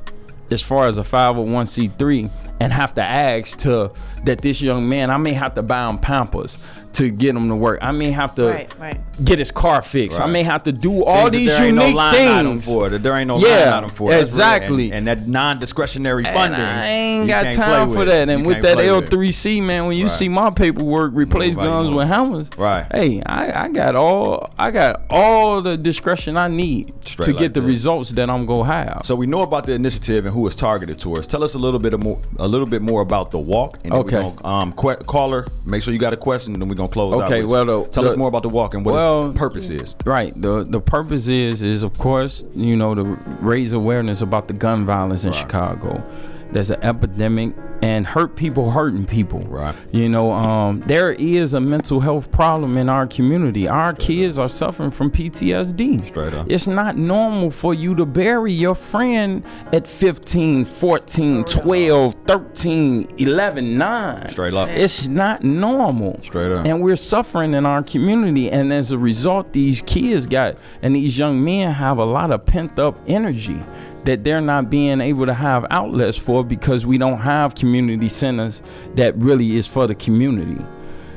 as 0.51 0.62
far 0.62 0.88
as 0.88 0.96
a 0.96 1.03
501c3 1.03 2.57
and 2.61 2.72
have 2.72 2.94
to 2.94 3.03
ask 3.03 3.59
to 3.59 3.92
that 4.24 4.38
this 4.40 4.62
young 4.62 4.88
man. 4.88 5.11
I 5.11 5.18
may 5.18 5.35
have 5.35 5.55
to 5.57 5.62
buy 5.62 5.90
him 5.90 5.98
Pampers 5.98 6.88
to 6.98 7.11
get 7.11 7.34
him 7.37 7.48
to 7.48 7.54
work. 7.56 7.78
I 7.82 7.92
may 7.92 8.11
have 8.12 8.34
to 8.37 8.46
Right, 8.48 8.74
right. 8.78 8.98
get 9.24 9.38
his 9.38 9.50
car 9.50 9.82
fixed. 9.82 10.20
I 10.20 10.26
may 10.26 10.42
have 10.42 10.62
to 10.64 10.72
do 10.72 11.04
all 11.04 11.30
Things 11.30 11.48
these 11.50 11.58
unique 11.61 11.74
no 11.74 11.96
line 11.96 12.14
things. 12.14 12.30
item 12.30 12.58
for 12.61 12.87
it. 12.87 12.90
that 12.90 13.02
There 13.02 13.16
ain't 13.16 13.28
no 13.28 13.38
Yeah, 13.38 13.48
line 13.70 13.84
item 13.84 13.90
for 13.90 14.11
it. 14.11 14.16
That's 14.16 14.30
real. 14.32 14.38
exactly. 14.40 14.84
And, 14.92 15.08
and 15.08 15.20
that 15.20 15.26
non-discretionary 15.28 16.24
And 16.26 16.34
funding. 16.34 16.61
I 16.61 16.88
ain't 16.88 17.28
got 17.28 17.52
time 17.52 17.92
for 17.92 17.98
with. 18.00 18.08
that. 18.08 18.28
And 18.28 18.42
You 18.42 18.46
with 18.48 18.62
that. 18.62 18.78
L3C, 18.78 19.61
man, 19.62 19.87
when 19.87 19.96
you 19.96 20.04
Right. 20.04 20.11
see 20.11 20.28
my 20.28 20.50
paperwork 20.50 21.12
replace 21.14 21.50
Nobody 21.54 21.68
guns 21.70 21.88
knows. 21.90 21.96
with 21.96 22.08
hammers, 22.08 22.46
Right. 22.56 22.87
Hey, 22.92 23.22
I, 23.24 23.64
I 23.64 23.68
got 23.68 23.94
all 23.96 24.50
I 24.58 24.70
got 24.70 25.02
all 25.11 25.62
the 25.62 25.76
discretion 25.76 26.37
I 26.37 26.48
need 26.48 26.92
Straight 27.06 27.26
to 27.26 27.30
like 27.32 27.38
get 27.40 27.54
the 27.54 27.61
that. 27.61 27.66
results 27.66 28.11
that 28.11 28.28
I'm 28.28 28.44
gonna 28.46 28.64
have. 28.64 29.02
So 29.04 29.14
we 29.14 29.26
know 29.26 29.42
about 29.42 29.66
the 29.66 29.72
initiative 29.72 30.26
and 30.26 30.34
who 30.34 30.46
it's 30.46 30.56
targeted 30.56 30.98
towards. 30.98 31.26
Tell 31.26 31.44
us 31.44 31.54
a 31.54 31.58
little 31.58 31.78
bit 31.80 31.94
of 31.94 32.02
more, 32.02 32.18
a 32.38 32.48
little 32.48 32.66
bit 32.66 32.82
more 32.82 33.02
about 33.02 33.30
the 33.30 33.38
walk. 33.38 33.78
And 33.84 33.92
then 33.92 34.00
Okay. 34.00 34.16
We're 34.16 34.22
gonna, 34.42 34.46
um, 34.46 34.72
que- 34.72 35.04
caller, 35.06 35.46
make 35.66 35.82
sure 35.82 35.92
you 35.92 36.00
got 36.00 36.12
a 36.12 36.16
question, 36.16 36.52
and 36.54 36.61
then 36.62 36.68
we're 36.68 36.74
gonna 36.74 36.88
close 36.88 37.14
out. 37.14 37.31
Okay, 37.31 37.44
well, 37.44 37.64
the- 37.64 37.88
tell 37.90 38.05
the- 38.05 38.11
us 38.11 38.16
more 38.16 38.29
about 38.29 38.42
the 38.42 38.48
walk 38.48 38.74
and 38.74 38.85
what 38.85 38.94
well, 38.94 39.31
its 39.31 39.38
purpose 39.38 39.70
is. 39.70 39.94
Right. 40.05 40.33
The 40.35 40.64
the 40.68 40.81
purpose 40.81 41.27
is 41.29 41.62
is 41.62 41.83
of 41.83 41.96
course, 41.98 42.44
you 42.55 42.77
know, 42.77 42.94
to 42.94 43.05
raise 43.40 43.72
awareness 43.72 44.20
about 44.20 44.48
the 44.48 44.55
gun 44.55 44.85
violence 44.87 45.24
in 45.24 45.33
Chicago. 45.33 46.03
There's 46.52 46.70
an 46.70 46.82
epidemic 46.82 47.54
and 47.82 48.06
hurt 48.06 48.37
people 48.37 48.70
hurting 48.70 49.06
people. 49.06 49.40
Right. 49.40 49.74
You 49.92 50.08
know, 50.08 50.32
um, 50.32 50.80
there 50.87 51.12
is 51.12 51.54
a 51.54 51.61
mental 51.61 52.00
health 52.00 52.30
problem 52.30 52.76
in 52.76 52.88
our 52.88 53.06
community. 53.06 53.68
Our 53.68 53.92
kids 53.92 54.38
are 54.38 54.48
suffering 54.48 54.90
from 54.90 55.11
PTSD. 55.11 56.06
Straight 56.06 56.34
up. 56.34 56.46
It's 56.50 56.66
not 56.66 56.96
normal 56.96 57.50
for 57.50 57.74
you 57.74 57.94
to 57.94 58.06
bury 58.06 58.52
your 58.52 58.74
friend 58.74 59.44
at 59.72 59.87
15, 59.87 60.64
14, 60.64 61.44
12, 61.44 62.14
13, 62.14 63.14
11, 63.18 63.78
9. 63.78 64.28
Straight 64.30 64.54
up. 64.54 64.68
It's 64.70 65.06
not 65.06 65.44
normal. 65.44 66.18
Straight 66.22 66.52
up. 66.52 66.66
And 66.66 66.82
we're 66.82 66.96
suffering 66.96 67.54
in 67.54 67.64
our 67.64 67.82
community. 67.82 68.50
And 68.50 68.72
as 68.72 68.90
a 68.90 68.98
result, 68.98 69.52
these 69.52 69.82
kids 69.82 70.26
got, 70.26 70.56
and 70.82 70.96
these 70.96 71.16
young 71.16 71.44
men 71.44 71.72
have 71.72 71.98
a 71.98 72.04
lot 72.04 72.32
of 72.32 72.44
pent 72.44 72.78
up 72.78 72.98
energy 73.06 73.62
that 74.09 74.25
they're 74.25 74.40
not 74.40 74.71
being 74.71 75.03
able 75.03 75.27
to 75.27 75.35
have 75.35 75.66
outlets 75.71 76.16
for 76.16 76.42
because 76.42 76.87
we 76.87 76.97
don't 76.97 77.18
have 77.18 77.55
community 77.55 78.09
centers 78.09 78.62
that 78.94 79.14
really 79.18 79.59
is 79.59 79.66
for 79.66 79.87
the 79.87 79.94
community. 79.94 80.64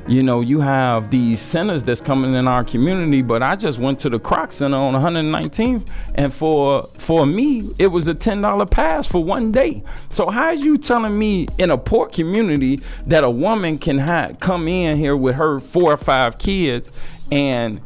You 0.09 0.23
know, 0.23 0.41
you 0.41 0.59
have 0.59 1.09
these 1.09 1.39
centers 1.39 1.83
that's 1.83 2.01
coming 2.01 2.33
in 2.33 2.49
our 2.49 2.65
community, 2.65 3.21
but 3.21 3.41
I 3.43 3.55
just 3.55 3.79
went 3.79 3.97
to 3.99 4.09
the 4.09 4.19
Kroc 4.19 4.51
Center 4.51 4.75
on 4.75 4.93
119th, 4.93 6.11
and 6.15 6.33
for 6.33 6.83
for 6.83 7.25
me, 7.25 7.61
it 7.79 7.87
was 7.87 8.09
a 8.09 8.13
ten 8.13 8.41
dollar 8.41 8.65
pass 8.65 9.07
for 9.07 9.23
one 9.23 9.53
day. 9.53 9.83
So 10.09 10.29
how 10.29 10.51
is 10.51 10.61
you 10.61 10.77
telling 10.77 11.17
me 11.17 11.47
in 11.59 11.71
a 11.71 11.77
poor 11.77 12.09
community 12.09 12.79
that 13.07 13.23
a 13.23 13.29
woman 13.29 13.77
can 13.77 13.99
ha- 13.99 14.31
come 14.41 14.67
in 14.67 14.97
here 14.97 15.15
with 15.15 15.37
her 15.37 15.61
four 15.61 15.93
or 15.93 15.97
five 15.97 16.39
kids 16.39 16.91
and 17.31 17.79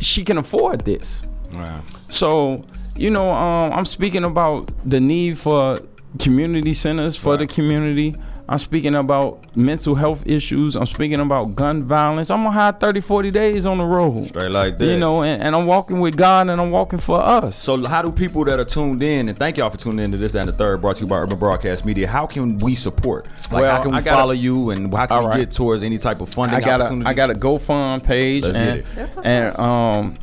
she 0.00 0.24
can 0.24 0.38
afford 0.38 0.80
this? 0.80 1.26
Right. 1.52 1.90
So, 1.90 2.64
you 2.96 3.10
know, 3.10 3.30
um, 3.30 3.72
I'm 3.72 3.86
speaking 3.86 4.24
about 4.24 4.70
the 4.88 5.00
need 5.00 5.36
for 5.36 5.78
community 6.18 6.74
centers 6.74 7.16
for 7.16 7.36
the 7.36 7.46
community. 7.46 8.14
I'm 8.46 8.58
speaking 8.58 8.94
about 8.94 9.56
mental 9.56 9.94
health 9.94 10.26
issues. 10.26 10.76
I'm 10.76 10.84
speaking 10.84 11.18
about 11.18 11.56
gun 11.56 11.82
violence. 11.82 12.30
I'm 12.30 12.42
gonna 12.44 12.52
have 12.54 12.78
30, 12.78 13.00
40 13.00 13.30
days 13.30 13.64
on 13.64 13.78
the 13.78 13.84
road. 13.86 14.28
Straight 14.28 14.50
like 14.50 14.76
that. 14.78 14.84
You 14.86 14.98
know, 14.98 15.22
and, 15.22 15.42
and 15.42 15.56
I'm 15.56 15.64
walking 15.64 15.98
with 15.98 16.14
God 16.14 16.50
and 16.50 16.60
I'm 16.60 16.70
walking 16.70 16.98
for 16.98 17.18
us. 17.18 17.56
So 17.56 17.82
how 17.86 18.02
do 18.02 18.12
people 18.12 18.44
that 18.44 18.60
are 18.60 18.64
tuned 18.66 19.02
in 19.02 19.30
and 19.30 19.36
thank 19.38 19.56
y'all 19.56 19.70
for 19.70 19.78
tuning 19.78 20.04
in 20.04 20.10
to 20.10 20.18
this 20.18 20.34
and 20.34 20.46
the 20.46 20.52
third 20.52 20.82
brought 20.82 20.96
to 20.96 21.04
you 21.04 21.08
by 21.08 21.16
Urban 21.16 21.38
Broadcast 21.38 21.86
Media? 21.86 22.06
How 22.06 22.26
can 22.26 22.58
we 22.58 22.74
support? 22.74 23.28
Like 23.50 23.62
Well, 23.62 23.76
how 23.76 23.82
can 23.82 23.92
we 23.92 23.96
I 23.96 24.00
gotta- 24.02 24.16
follow 24.18 24.32
you 24.32 24.68
and 24.70 24.92
how 24.92 25.06
can 25.06 25.16
All 25.16 25.22
we 25.24 25.28
right. 25.30 25.38
get 25.38 25.50
towards 25.50 25.82
any 25.82 25.96
type 25.96 26.20
of 26.20 26.28
funding 26.28 26.58
I 26.58 26.60
got 26.60 26.80
a 26.80 26.84
opportunities? 26.84 27.06
I 27.06 27.14
got 27.14 27.30
a 27.30 27.34
GoFund 27.34 28.04
page 28.04 28.42
Let's 28.44 28.56
get 28.58 28.66
and 28.68 28.78
it. 29.08 29.24
And 29.24 29.58
um 29.58 30.14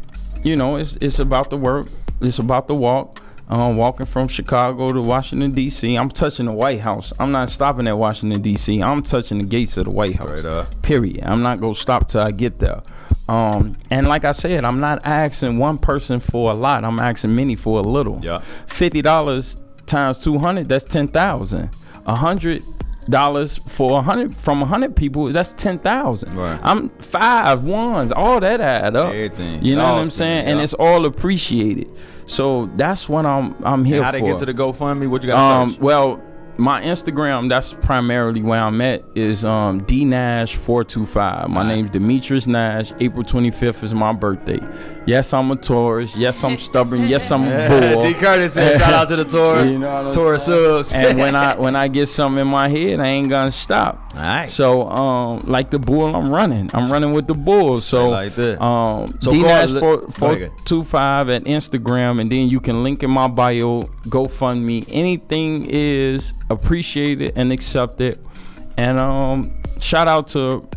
you 0.43 0.55
know 0.55 0.75
it's 0.75 0.95
it's 0.97 1.17
about 1.17 1.49
the 1.49 1.57
work. 1.57 1.87
It's 2.21 2.39
about 2.39 2.67
the 2.67 2.75
walk. 2.75 3.21
Um, 3.49 3.61
I'm 3.61 3.77
walking 3.77 4.05
from 4.05 4.29
Chicago 4.29 4.89
to 4.93 5.01
Washington 5.01 5.53
D.C. 5.53 5.95
I'm 5.97 6.09
touching 6.09 6.45
the 6.45 6.53
White 6.53 6.79
House. 6.79 7.11
I'm 7.19 7.33
not 7.33 7.49
stopping 7.49 7.85
at 7.87 7.97
Washington 7.97 8.41
D.C. 8.41 8.81
I'm 8.81 9.03
touching 9.03 9.39
the 9.39 9.43
gates 9.43 9.75
of 9.75 9.85
the 9.85 9.91
White 9.91 10.15
House. 10.15 10.39
Straight 10.39 10.45
up. 10.45 10.81
Period. 10.81 11.23
I'm 11.25 11.41
not 11.41 11.59
gonna 11.59 11.75
stop 11.75 12.07
till 12.07 12.21
I 12.21 12.31
get 12.31 12.59
there. 12.59 12.81
Um, 13.27 13.73
and 13.89 14.07
like 14.07 14.23
I 14.23 14.31
said, 14.31 14.63
I'm 14.63 14.79
not 14.79 15.05
asking 15.05 15.57
one 15.57 15.77
person 15.77 16.19
for 16.21 16.51
a 16.51 16.55
lot. 16.55 16.85
I'm 16.85 16.99
asking 16.99 17.35
many 17.35 17.55
for 17.55 17.79
a 17.79 17.83
little. 17.83 18.21
Yeah. 18.23 18.39
Fifty 18.67 19.01
dollars 19.01 19.61
times 19.85 20.23
two 20.23 20.37
hundred. 20.39 20.69
That's 20.69 20.85
ten 20.85 21.09
thousand. 21.09 21.75
A 22.05 22.15
hundred 22.15 22.61
dollars 23.09 23.57
for 23.57 23.99
a 23.99 24.01
hundred 24.01 24.33
from 24.33 24.61
a 24.61 24.65
hundred 24.65 24.95
people. 24.95 25.25
That's 25.31 25.51
ten 25.53 25.77
thousand. 25.79 26.35
Right. 26.35 26.59
I'm 26.63 26.89
five 26.99 27.65
ones. 27.65 28.11
All 28.13 28.39
that 28.39 28.61
add 28.61 28.95
up. 28.95 29.07
Everything. 29.13 29.61
You 29.63 29.75
know 29.75 29.93
what 29.95 30.03
I'm 30.03 30.09
saying? 30.09 30.47
And 30.47 30.61
it's 30.61 30.73
all 30.73 31.05
appreciated. 31.05 31.87
So 32.25 32.67
that's 32.75 33.07
what 33.09 33.25
I'm 33.25 33.55
I'm 33.63 33.83
here 33.85 33.97
And 33.97 34.05
how 34.05 34.11
for. 34.11 34.19
they 34.19 34.25
get 34.25 34.37
to 34.37 34.45
the 34.45 34.53
GoFundMe? 34.53 35.09
What 35.09 35.23
you 35.23 35.27
got? 35.27 35.61
Um, 35.61 35.69
search? 35.69 35.79
well, 35.79 36.21
my 36.57 36.81
Instagram, 36.83 37.49
that's 37.49 37.73
primarily 37.73 38.41
where 38.41 38.61
I'm 38.61 38.79
at, 38.81 39.03
is 39.15 39.43
um, 39.45 39.81
dnash425. 39.81 41.49
My 41.49 41.67
name's 41.67 41.89
Demetrius 41.89 42.45
Nash. 42.47 42.91
April 42.99 43.23
25th 43.23 43.83
is 43.83 43.93
my 43.93 44.13
birthday. 44.13 44.59
Yes, 45.05 45.33
I'm 45.33 45.49
a 45.49 45.55
Taurus. 45.55 46.15
Yes, 46.15 46.43
I'm 46.43 46.57
stubborn. 46.57 47.07
Yes, 47.07 47.31
I'm 47.31 47.43
a 47.45 47.67
bull. 47.93 48.03
D. 48.03 48.13
Curtis 48.13 48.53
shout 48.53 48.81
out 48.93 49.07
to 49.07 49.15
the 49.15 49.25
Taurus. 49.37 49.71
You 49.71 49.79
know 49.79 50.11
Taurus 50.11 50.45
subs. 50.45 50.93
and 50.93 51.17
when 51.17 51.35
I 51.35 51.55
when 51.59 51.75
I 51.75 51.87
get 51.87 52.07
something 52.07 52.39
in 52.41 52.47
my 52.47 52.69
head, 52.69 52.99
I 52.99 53.07
ain't 53.07 53.27
gonna 53.29 53.51
stop. 53.51 53.99
All 54.13 54.19
right. 54.21 54.49
So 54.49 54.89
um, 54.89 55.39
like 55.47 55.71
the 55.71 55.79
bull, 55.79 56.15
I'm 56.15 56.29
running. 56.29 56.69
I'm 56.73 56.91
running 56.91 57.13
with 57.13 57.25
the 57.25 57.33
bull. 57.33 57.81
So 57.81 58.09
Like 58.09 58.33
that. 58.35 58.61
um, 58.61 59.17
So 59.21 59.31
D 59.31 59.41
Nash 59.41 59.71
four 59.71 60.07
four 60.11 60.49
two 60.65 60.83
five 60.83 61.29
at 61.29 61.45
Instagram, 61.45 62.21
and 62.21 62.31
then 62.31 62.47
you 62.49 62.59
can 62.59 62.83
link 62.83 63.01
in 63.03 63.09
my 63.09 63.27
bio. 63.27 63.81
GoFundMe. 64.09 64.85
Anything 64.91 65.65
is 65.67 66.33
appreciated 66.49 67.33
and 67.35 67.51
accepted. 67.51 68.19
And 68.77 68.99
um, 68.99 69.51
shout 69.79 70.07
out 70.07 70.27
to 70.29 70.67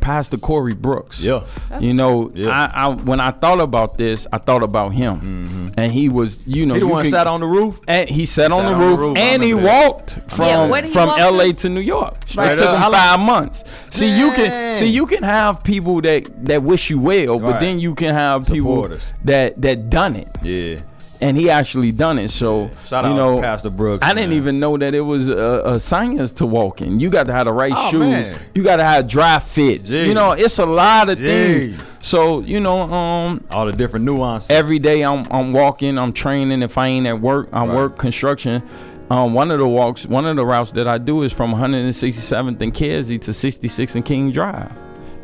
Pastor 0.00 0.36
Corey 0.36 0.74
Brooks. 0.74 1.20
Yeah. 1.22 1.44
You 1.80 1.94
know, 1.94 2.30
Yeah. 2.34 2.48
I, 2.50 2.86
I 2.86 2.94
when 2.94 3.20
I 3.20 3.30
thought 3.30 3.60
about 3.60 3.96
this, 3.98 4.26
I 4.32 4.38
thought 4.38 4.62
about 4.62 4.90
him, 4.90 5.70
and 5.76 5.92
he 5.92 6.08
was, 6.08 6.46
you 6.46 6.66
know, 6.66 6.74
Mm-hmm. 6.74 6.74
He 6.74 6.80
the 6.80 6.86
you 6.86 6.92
one 6.92 7.02
can- 7.04 7.10
sat 7.12 7.26
on 7.26 7.40
the 7.40 7.46
roof. 7.46 7.80
and 7.88 8.08
he 8.08 8.26
sat, 8.26 8.52
on, 8.52 8.58
sat 8.60 8.66
the 8.68 8.72
on 8.74 8.80
the 8.80 8.86
roof, 8.86 8.98
roof, 9.00 9.16
and 9.18 9.42
he 9.42 9.54
walked 9.54 10.30
from 10.32 10.46
Yeah, 10.46 10.82
he 10.82 10.92
from 10.92 11.08
walk 11.08 11.18
L.A. 11.18 11.52
to? 11.52 11.58
to 11.60 11.68
New 11.68 11.80
York. 11.80 12.14
Straight 12.26 12.52
it 12.52 12.56
took 12.56 12.66
up. 12.66 12.76
him 12.76 12.82
I 12.82 12.86
like- 12.88 13.00
five 13.00 13.20
months. 13.20 13.64
See, 13.90 14.16
you 14.18 14.30
can 14.32 14.74
see 14.74 14.86
you 14.86 15.06
can 15.06 15.22
have 15.22 15.64
people 15.64 16.00
that 16.02 16.44
that 16.46 16.62
wish 16.62 16.90
you 16.90 17.00
well, 17.00 17.38
but 17.38 17.52
Right. 17.52 17.60
then 17.60 17.80
you 17.80 17.94
can 17.94 18.14
have 18.14 18.46
people 18.46 18.88
that 19.24 19.60
that 19.60 19.90
done 19.90 20.14
it, 20.14 20.28
Yeah. 20.42 20.80
And 21.20 21.36
he 21.36 21.50
actually 21.50 21.90
done 21.92 22.18
it. 22.18 22.28
So 22.30 22.70
Shout 22.86 23.04
you 23.04 23.10
out 23.10 23.16
know, 23.16 23.36
to 23.36 23.42
Pastor 23.42 23.70
Brooks. 23.70 24.06
I 24.06 24.14
didn't 24.14 24.34
even 24.34 24.60
know 24.60 24.76
that 24.78 24.94
it 24.94 25.00
was 25.00 25.28
a, 25.28 25.62
a 25.64 25.80
science 25.80 26.32
to 26.34 26.46
walking. 26.46 27.00
You 27.00 27.10
got 27.10 27.26
to 27.26 27.32
have 27.32 27.46
the 27.46 27.52
right 27.52 27.72
Oh, 27.74 27.90
shoes. 27.90 28.00
man. 28.00 28.38
You 28.54 28.62
got 28.62 28.76
to 28.76 28.84
have 28.84 29.08
dry 29.08 29.38
fit. 29.40 29.88
You 29.88 30.14
know, 30.14 30.32
it's 30.32 30.58
a 30.58 30.66
lot 30.66 31.08
of 31.10 31.18
things. 31.18 31.80
So 32.00 32.40
you 32.40 32.60
know, 32.60 32.82
um, 32.82 33.44
all 33.50 33.66
the 33.66 33.72
different 33.72 34.04
nuances. 34.04 34.50
every 34.50 34.78
day 34.78 35.02
I'm 35.02 35.24
I'm 35.30 35.52
walking, 35.52 35.98
I'm 35.98 36.12
training. 36.12 36.62
If 36.62 36.78
I 36.78 36.86
ain't 36.86 37.06
at 37.08 37.20
work, 37.20 37.48
I 37.52 37.66
Right. 37.66 37.74
work 37.76 37.98
construction. 37.98 38.62
Um, 39.10 39.34
one 39.34 39.50
of 39.50 39.58
the 39.58 39.66
walks, 39.66 40.06
one 40.06 40.26
of 40.26 40.36
the 40.36 40.44
routes 40.46 40.70
that 40.72 40.86
I 40.86 40.98
do 40.98 41.22
is 41.22 41.32
from 41.32 41.52
167th 41.54 42.60
and 42.60 42.72
Kedzie 42.74 43.18
to 43.22 43.30
66th 43.32 43.94
and 43.96 44.04
King 44.04 44.30
Drive. 44.30 44.70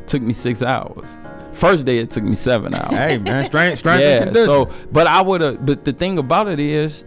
took 0.06 0.22
me 0.22 0.32
six 0.32 0.62
hours. 0.62 1.16
First 1.54 1.84
day 1.84 1.98
it 1.98 2.10
took 2.10 2.24
me 2.24 2.34
seven 2.34 2.74
hours. 2.74 2.90
Hey 2.96 3.18
man, 3.18 3.44
strength, 3.46 3.78
strength 3.78 4.02
and 4.02 4.18
yeah. 4.18 4.24
condition. 4.24 4.46
So, 4.46 4.70
but 4.92 5.06
I 5.06 5.22
would 5.22 5.40
have. 5.40 5.64
But 5.64 5.84
the 5.84 5.92
thing 5.92 6.18
about 6.18 6.48
it 6.48 6.58
is, 6.60 7.04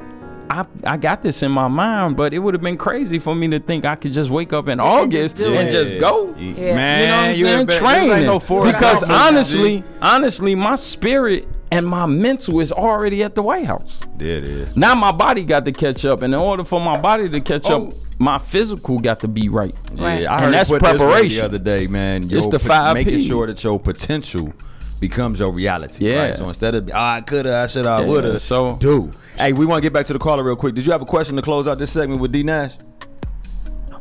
I 0.49 0.65
I 0.85 0.97
got 0.97 1.21
this 1.23 1.43
in 1.43 1.51
my 1.51 1.67
mind, 1.67 2.15
but 2.17 2.33
it 2.33 2.39
would 2.39 2.53
have 2.53 2.61
been 2.63 2.77
crazy 2.77 3.19
for 3.19 3.35
me 3.35 3.47
to 3.49 3.59
think 3.59 3.83
I 3.85 3.95
could 3.95 4.13
just 4.13 4.29
wake 4.31 4.53
up 4.53 4.67
in 4.69 4.79
August 4.79 5.37
do 5.37 5.53
and 5.55 5.67
it. 5.67 5.71
just 5.71 5.99
go. 5.99 6.33
Yeah. 6.37 6.53
Yeah. 6.53 6.75
Man, 6.75 6.99
You 7.01 7.07
know 7.07 7.11
what 7.17 7.23
I'm 7.23 7.29
you 7.29 7.35
saying? 7.35 7.59
ain't 7.59 7.67
been- 7.69 7.77
Training. 7.79 8.09
this 8.09 8.17
ain't 8.17 8.49
no 8.49 8.63
because 8.63 9.01
Gump 9.01 9.11
honestly, 9.11 9.77
G. 9.79 9.83
honestly, 10.01 10.55
my 10.55 10.75
spirit 10.75 11.47
and 11.71 11.85
my 11.85 12.05
mental 12.05 12.59
is 12.59 12.71
already 12.71 13.23
at 13.23 13.35
the 13.35 13.41
White 13.43 13.65
House. 13.65 14.01
Yeah, 14.19 14.33
it 14.35 14.47
is. 14.47 14.75
Now 14.77 14.95
my 14.95 15.11
body 15.11 15.43
got 15.43 15.65
to 15.65 15.71
catch 15.71 16.05
up, 16.05 16.21
and 16.21 16.33
in 16.33 16.39
order 16.39 16.63
for 16.63 16.79
my 16.79 16.97
body 16.99 17.27
to 17.29 17.41
catch 17.41 17.69
Oh. 17.69 17.87
up, 17.87 17.93
my 18.19 18.37
physical 18.37 18.99
got 18.99 19.19
to 19.21 19.27
be 19.27 19.49
right. 19.49 19.73
Right. 19.93 20.21
Yeah, 20.21 20.31
I 20.33 20.35
And 20.37 20.45
heard 20.45 20.53
that's 20.53 20.69
you 20.69 20.77
put 20.79 20.83
this 20.83 20.91
way 20.93 20.97
preparation. 21.07 21.37
the 21.39 21.45
other 21.45 21.57
day, 21.59 21.87
man. 21.87 22.23
It's 22.23 22.31
Your 22.31 22.49
the 22.49 22.59
pot- 22.59 22.67
five 22.67 22.93
making 22.93 23.19
Ps. 23.19 23.25
sure 23.27 23.45
that 23.47 23.63
your 23.63 23.79
potential 23.79 24.51
becomes 24.99 25.39
your 25.39 25.51
reality. 25.51 26.09
Yeah. 26.09 26.23
Right? 26.25 26.35
So 26.35 26.47
instead 26.47 26.73
of 26.73 26.89
oh, 26.89 26.97
I 26.97 27.21
coulda, 27.21 27.57
I 27.57 27.67
shoulda, 27.67 27.89
I 27.89 28.01
Yeah, 28.01 28.07
woulda. 28.07 28.39
so- 28.39 28.77
do. 28.79 29.11
Hey, 29.37 29.53
we 29.53 29.65
want 29.65 29.77
to 29.79 29.85
get 29.85 29.93
back 29.93 30.05
to 30.07 30.13
the 30.13 30.19
caller 30.19 30.43
real 30.43 30.55
quick. 30.55 30.73
Did 30.73 30.85
you 30.85 30.91
have 30.91 31.01
a 31.01 31.05
question 31.05 31.35
to 31.35 31.41
close 31.41 31.67
out 31.67 31.77
this 31.77 31.91
segment 31.91 32.19
with 32.21 32.31
D 32.31 32.41
Nash? 32.43 32.73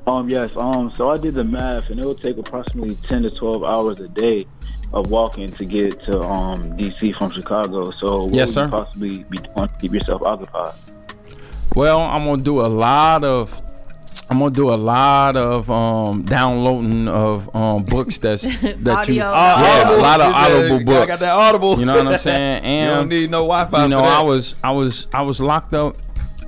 Um, 0.06 0.28
yes. 0.30 0.56
Um, 0.56 0.92
so 0.94 1.10
I 1.10 1.16
did 1.16 1.34
the 1.34 1.42
math, 1.44 1.90
and 1.90 1.98
it 1.98 2.06
would 2.06 2.18
take 2.18 2.38
approximately 2.38 2.94
ten 2.94 3.22
to 3.24 3.30
twelve 3.30 3.64
hours 3.64 3.98
a 4.00 4.08
day 4.08 4.42
of 4.92 5.10
walking 5.10 5.46
to 5.48 5.64
get 5.64 6.00
to 6.04 6.20
um 6.22 6.76
DC 6.76 7.16
from 7.18 7.30
Chicago. 7.30 7.90
So 8.00 8.24
what 8.24 8.34
Yes, 8.34 8.48
would 8.48 8.54
sir. 8.54 8.64
you 8.66 8.70
possibly 8.70 9.24
be 9.30 9.38
doing 9.38 9.68
to 9.68 9.74
keep 9.80 9.92
yourself 9.92 10.22
occupied? 10.22 10.68
Well, 11.74 12.00
I'm 12.00 12.24
gonna 12.24 12.42
do 12.42 12.60
a 12.60 12.68
lot 12.68 13.24
of. 13.24 13.60
I'm 14.28 14.40
gonna 14.40 14.50
do 14.50 14.72
a 14.72 14.74
lot 14.74 15.36
of 15.36 15.70
um, 15.70 16.22
downloading 16.24 17.06
of 17.06 17.54
um, 17.54 17.84
books 17.84 18.18
that's 18.18 18.42
that 18.60 19.08
you 19.08 19.22
Audio. 19.22 19.30
yeah 19.30 19.90
a 19.90 19.96
lot 19.98 20.20
of 20.20 20.26
He 20.26 20.32
said, 20.32 20.72
audible 20.72 20.94
I 20.96 21.06
got 21.06 21.18
that 21.20 21.32
audible. 21.32 21.78
You 21.78 21.84
know 21.86 21.96
what 21.98 22.06
I'm 22.14 22.18
saying? 22.18 22.62
And 22.64 22.64
you 22.64 22.80
And 22.80 23.00
don't 23.00 23.08
need 23.08 23.30
no 23.30 23.42
Wi-Fi. 23.46 23.82
you 23.84 23.88
know, 23.88 23.98
for 24.00 24.06
that. 24.06 24.18
I 24.18 24.22
was 24.24 24.64
I 24.64 24.70
was 24.72 25.06
I 25.14 25.22
was 25.22 25.38
locked 25.40 25.74
up 25.74 25.94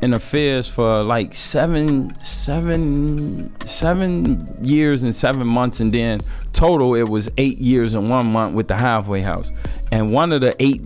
in 0.02 0.14
affairs 0.14 0.68
for 0.68 1.02
like 1.02 1.34
seven 1.34 2.10
seven 2.22 3.66
seven 3.66 4.46
years 4.64 5.02
and 5.02 5.14
seven 5.14 5.46
months, 5.46 5.80
and 5.80 5.92
then 5.92 6.20
total 6.52 6.94
it 6.94 7.08
was 7.08 7.30
eight 7.36 7.58
years 7.58 7.94
and 7.94 8.08
one 8.08 8.26
month 8.26 8.54
with 8.54 8.68
the 8.68 8.76
halfway 8.76 9.22
house. 9.22 9.50
And 9.90 10.12
one 10.12 10.32
of 10.32 10.40
the 10.40 10.54
eight 10.62 10.82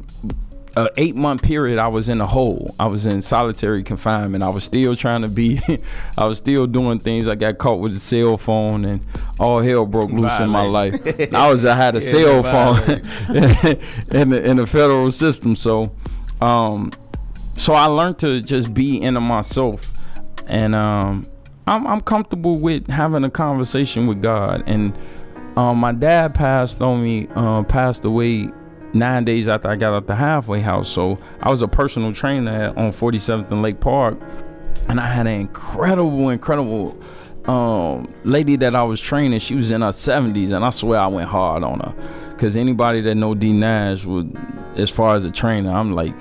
uh, 0.77 0.89
eight 0.97 1.15
month 1.15 1.43
period 1.43 1.79
I 1.79 1.89
was 1.89 2.09
in 2.09 2.21
a 2.21 2.27
hole. 2.27 2.75
I 2.81 2.87
was 2.87 3.05
in 3.07 3.21
solitary 3.21 3.83
confinement. 3.83 4.43
I 4.43 4.49
was 4.49 4.65
still 4.65 4.97
trying 4.97 5.23
to 5.23 5.31
be 5.31 5.61
I 6.19 6.25
was 6.25 6.39
still 6.39 6.67
doing 6.67 6.99
things. 6.99 7.29
I 7.29 7.35
got 7.35 7.59
caught 7.59 7.81
with 7.81 7.95
a 7.95 7.99
cell 7.99 8.39
phone 8.39 8.85
and 8.85 9.01
all 9.39 9.61
hell 9.61 9.87
broke 9.87 10.11
loose 10.11 10.39
in 10.41 10.49
my 10.49 10.63
life. 10.63 10.95
I 11.35 11.51
was 11.51 11.65
I 11.65 11.75
had 11.75 11.97
a 11.97 12.01
Yeah, 12.03 12.11
cell 12.11 12.43
phone 12.43 12.91
in 14.21 14.31
the 14.31 14.43
in 14.45 14.57
the 14.57 14.67
federal 14.67 15.11
system. 15.11 15.57
So 15.57 15.95
um 16.41 16.93
so 17.63 17.75
I 17.75 17.85
learned 17.85 18.19
to 18.19 18.41
just 18.41 18.75
be 18.75 19.01
into 19.01 19.21
myself. 19.21 19.89
And 20.49 20.75
um 20.75 21.25
I'm 21.69 21.87
I'm 21.87 22.01
comfortable 22.01 22.59
with 22.59 22.89
having 22.89 23.23
a 23.23 23.31
conversation 23.31 24.09
with 24.09 24.21
God. 24.21 24.65
And 24.67 24.93
um 25.57 25.79
my 25.79 25.93
dad 25.93 26.35
passed 26.35 26.83
on 26.83 27.05
me 27.05 27.29
uh, 27.37 27.63
passed 27.63 28.05
away 28.05 28.49
nine 28.93 29.25
days 29.25 29.47
after 29.47 29.69
I 29.69 29.77
got 29.77 29.95
out 29.95 30.09
the 30.09 30.17
halfway 30.17 30.61
house. 30.61 30.89
So 30.89 31.21
I 31.41 31.53
was 31.53 31.63
a 31.63 31.69
personal 31.69 32.13
trainer 32.13 32.75
on 32.77 32.91
47th 32.91 33.49
and 33.53 33.63
Lake 33.63 33.79
Park. 33.79 34.19
And 34.89 34.99
I 34.99 35.07
had 35.07 35.29
an 35.29 35.41
incredible 35.41 36.31
incredible 36.31 37.01
um 37.45 38.13
lady 38.25 38.57
that 38.57 38.75
I 38.75 38.83
was 38.83 39.01
training. 39.01 39.39
She 39.39 39.55
was 39.55 39.71
in 39.71 39.83
her 39.83 39.91
70s 39.91 40.51
and 40.51 40.65
I 40.65 40.71
swear 40.71 40.99
I 40.99 41.07
went 41.07 41.29
hard 41.29 41.63
on 41.63 41.79
her 41.79 41.95
because 42.43 42.57
anybody 42.57 43.01
that 43.01 43.15
know 43.15 43.37
D 43.37 43.53
Nash 43.53 44.05
would 44.05 44.37
as 44.75 44.91
far 44.91 45.15
as 45.15 45.23
a 45.23 45.31
trainer 45.31 45.71
I'm 45.71 45.93
like 45.93 46.19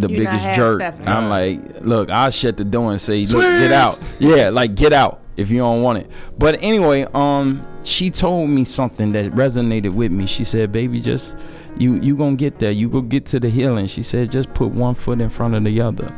the 0.00 0.08
You're 0.08 0.24
biggest 0.24 0.56
jerk. 0.56 0.80
half-stepping. 0.80 1.06
I'm 1.06 1.28
like 1.28 1.82
look 1.82 2.10
I'll 2.10 2.32
shut 2.32 2.56
the 2.56 2.64
door 2.64 2.90
and 2.90 3.00
say 3.00 3.24
look 3.26 3.40
get 3.40 3.70
out. 3.70 4.00
Yeah 4.18 4.48
like 4.48 4.74
get 4.74 4.92
out 4.92 5.22
if 5.36 5.48
you 5.48 5.58
don't 5.58 5.80
want 5.82 5.98
it. 5.98 6.10
But 6.36 6.58
anyway 6.60 7.06
um 7.14 7.64
she 7.84 8.10
told 8.10 8.50
me 8.50 8.64
something 8.64 9.12
that 9.12 9.30
resonated 9.30 9.94
with 9.94 10.10
me. 10.10 10.26
She 10.26 10.42
said 10.42 10.72
baby 10.72 10.98
just 10.98 11.38
you 11.78 12.00
you 12.00 12.16
gonna 12.16 12.34
get 12.34 12.58
there. 12.58 12.72
You 12.72 12.88
go 12.88 13.00
get 13.00 13.24
to 13.26 13.38
the 13.38 13.48
healing. 13.48 13.86
She 13.86 14.02
said 14.02 14.28
just 14.28 14.52
put 14.54 14.72
one 14.72 14.96
foot 14.96 15.20
in 15.20 15.28
front 15.30 15.54
of 15.54 15.62
the 15.62 15.80
other. 15.80 16.12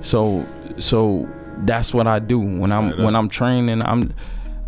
So 0.00 0.44
so 0.78 1.28
that's 1.58 1.94
what 1.94 2.08
I 2.08 2.18
do 2.18 2.40
when 2.40 2.72
I'm 2.72 2.88
up. 2.94 2.98
when 2.98 3.14
I'm 3.14 3.28
training. 3.28 3.80
I'm 3.84 4.12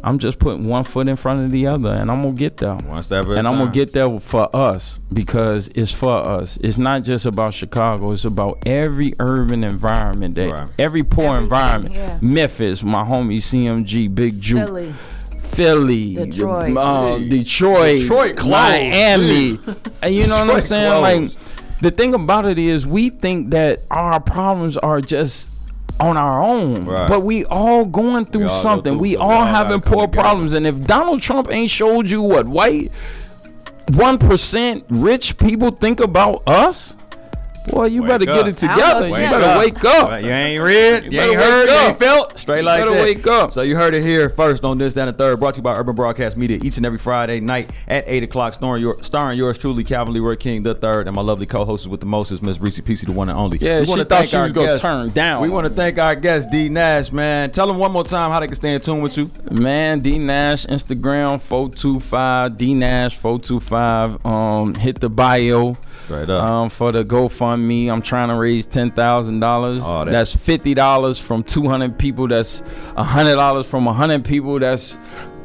I'm 0.02 0.18
just 0.18 0.38
putting 0.38 0.66
one 0.66 0.84
foot 0.84 1.08
in 1.08 1.16
front 1.16 1.44
of 1.44 1.50
the 1.50 1.66
other 1.66 1.90
and 1.90 2.10
I'm 2.10 2.22
gonna 2.22 2.32
get 2.36 2.56
there 2.56 2.74
One 2.74 3.02
step 3.02 3.26
at 3.26 3.30
a 3.32 3.34
and 3.34 3.46
I'm 3.46 3.54
time. 3.54 3.64
gonna 3.64 3.70
get 3.72 3.92
there 3.92 4.18
for 4.20 4.54
us 4.56 4.98
because 5.12 5.68
it's 5.68 5.92
for 5.92 6.16
us. 6.16 6.56
It's 6.58 6.78
not 6.78 7.02
just 7.04 7.26
about 7.26 7.52
Chicago. 7.54 8.12
It's 8.12 8.24
about 8.24 8.58
every 8.66 9.12
urban 9.18 9.62
environment 9.64 10.34
that 10.36 10.50
Right. 10.50 10.68
every 10.78 11.02
poor 11.02 11.24
Everything, 11.36 11.42
environment. 11.44 11.94
yeah. 11.94 12.18
Memphis, 12.22 12.82
my 12.82 13.02
homie 13.02 13.42
CMG, 13.42 14.08
Big 14.08 14.40
Juke, 14.40 14.66
Philly. 14.66 14.94
Philly, 15.42 16.14
Detroit. 16.14 16.76
uh, 16.76 17.18
Detroit, 17.18 17.98
Detroit 18.00 18.36
closed. 18.36 18.50
Miami. 18.50 19.58
and 20.02 20.14
you 20.14 20.26
know 20.26 20.34
what 20.34 20.40
I'm 20.42 20.46
Detroit 20.46 20.64
saying? 20.64 21.00
closed. 21.00 21.38
Like 21.40 21.80
the 21.80 21.90
thing 21.90 22.14
about 22.14 22.46
it 22.46 22.58
is 22.58 22.86
we 22.86 23.10
think 23.10 23.50
that 23.50 23.78
our 23.90 24.20
problems 24.20 24.76
are 24.76 25.00
just 25.00 25.59
on 25.98 26.16
our 26.16 26.42
own, 26.42 26.84
Right. 26.84 27.08
but 27.08 27.22
we 27.22 27.44
all 27.46 27.84
going 27.84 28.24
through 28.26 28.44
all 28.48 28.48
something. 28.62 28.92
through 28.92 29.00
we 29.00 29.12
something. 29.14 29.26
all 29.28 29.32
all 29.38 29.44
having 29.46 29.80
poor 29.80 30.06
together. 30.06 30.22
problems, 30.22 30.52
and 30.52 30.66
if 30.66 30.84
Donald 30.86 31.20
Trump 31.22 31.52
ain't 31.52 31.70
showed 31.70 32.08
you 32.10 32.22
what 32.22 32.46
white 32.46 32.90
one 33.94 34.18
percent 34.18 34.84
rich 34.88 35.36
people 35.38 35.70
think 35.70 36.00
about 36.00 36.42
us, 36.46 36.94
boy, 37.68 37.86
you 37.86 38.02
Wake 38.02 38.08
better 38.10 38.30
up. 38.30 38.36
get 38.38 38.48
it 38.48 38.56
together. 38.58 39.08
You 39.08 39.14
better 39.14 39.44
up. 39.44 39.58
wake 39.58 39.84
up. 39.84 40.22
You 40.22 40.28
ain't 40.30 40.62
read, 40.62 41.04
you, 41.04 41.10
You 41.12 41.20
ain't 41.20 41.34
heard, 41.36 41.60
wake 41.66 41.70
you 41.70 41.76
ain't 41.76 41.90
up. 41.92 41.96
felt. 41.98 42.38
Straight 42.38 42.64
like 42.64 42.80
better 42.80 42.94
that. 42.94 43.02
wake 43.02 43.26
up. 43.26 43.52
So 43.52 43.62
you 43.62 43.76
heard 43.76 43.94
it 43.94 44.02
here 44.02 44.30
first 44.30 44.64
on 44.64 44.78
this, 44.78 44.94
that, 44.94 45.08
and 45.08 45.14
the 45.14 45.18
third. 45.18 45.38
Brought 45.40 45.54
to 45.54 45.58
you 45.58 45.62
by 45.64 45.74
Urban 45.76 45.94
Broadcast 45.94 46.36
Media 46.36 46.58
each 46.62 46.76
and 46.76 46.86
every 46.86 46.98
Friday 46.98 47.40
night 47.40 47.70
at 47.88 48.04
8 48.06 48.22
o'clock. 48.24 48.54
Starring, 48.54 48.82
your, 48.82 49.02
starring 49.02 49.38
yours 49.38 49.58
truly, 49.58 49.84
Calvin 49.84 50.14
Leroy 50.14 50.36
King 50.36 50.62
the 50.62 50.74
third, 50.74 51.06
and 51.06 51.14
my 51.16 51.22
lovely 51.22 51.46
co-hosts 51.46 51.86
with 51.86 52.00
the 52.00 52.06
mostest, 52.06 52.42
Miss 52.42 52.60
Reese 52.60 52.80
PC, 52.80 53.06
the 53.06 53.12
one 53.12 53.28
and 53.28 53.38
only. 53.38 53.58
Yeah, 53.58 53.80
We 53.80 53.84
she 53.86 53.90
wanna 53.90 54.04
thought 54.04 54.18
thank 54.18 54.30
she 54.30 54.36
our 54.36 54.42
was 54.44 54.52
gonna 54.52 54.66
guest. 54.68 54.82
turn 54.82 55.10
down 55.10 55.42
We 55.42 55.48
want 55.48 55.66
to 55.66 55.72
thank 55.72 55.98
our 55.98 56.14
guest, 56.14 56.50
D 56.50 56.68
Nash, 56.68 57.12
man. 57.12 57.50
Tell 57.50 57.66
them 57.66 57.78
one 57.78 57.92
more 57.92 58.04
time 58.04 58.30
how 58.30 58.40
they 58.40 58.46
can 58.46 58.56
stay 58.56 58.74
in 58.74 58.80
tune 58.80 59.00
with 59.02 59.16
you. 59.18 59.28
Man, 59.50 59.98
D 60.00 60.18
Nash, 60.18 60.66
Instagram, 60.66 61.40
425, 61.40 62.56
D 62.56 62.74
Nash, 62.74 63.16
425. 63.16 64.24
Um, 64.26 64.74
hit 64.74 65.00
the 65.00 65.08
bio. 65.08 65.76
Straight 66.02 66.28
up. 66.28 66.48
Um, 66.50 66.68
for 66.70 66.92
the 66.92 67.04
GoFundMe. 67.04 67.59
I'm 67.90 68.02
trying 68.02 68.28
to 68.28 68.34
raise 68.34 68.66
ten 68.66 68.90
thousand 68.90 69.40
dollars. 69.40 69.82
Oh, 69.84 70.04
that- 70.04 70.10
That's 70.10 70.34
fifty 70.34 70.74
dollars 70.74 71.18
from 71.18 71.42
two 71.42 71.68
hundred 71.68 71.98
people. 71.98 72.28
That's 72.28 72.62
hundred 72.96 73.36
dollars 73.36 73.66
from 73.66 73.86
hundred 73.86 74.24
people. 74.24 74.58
That's 74.58 74.96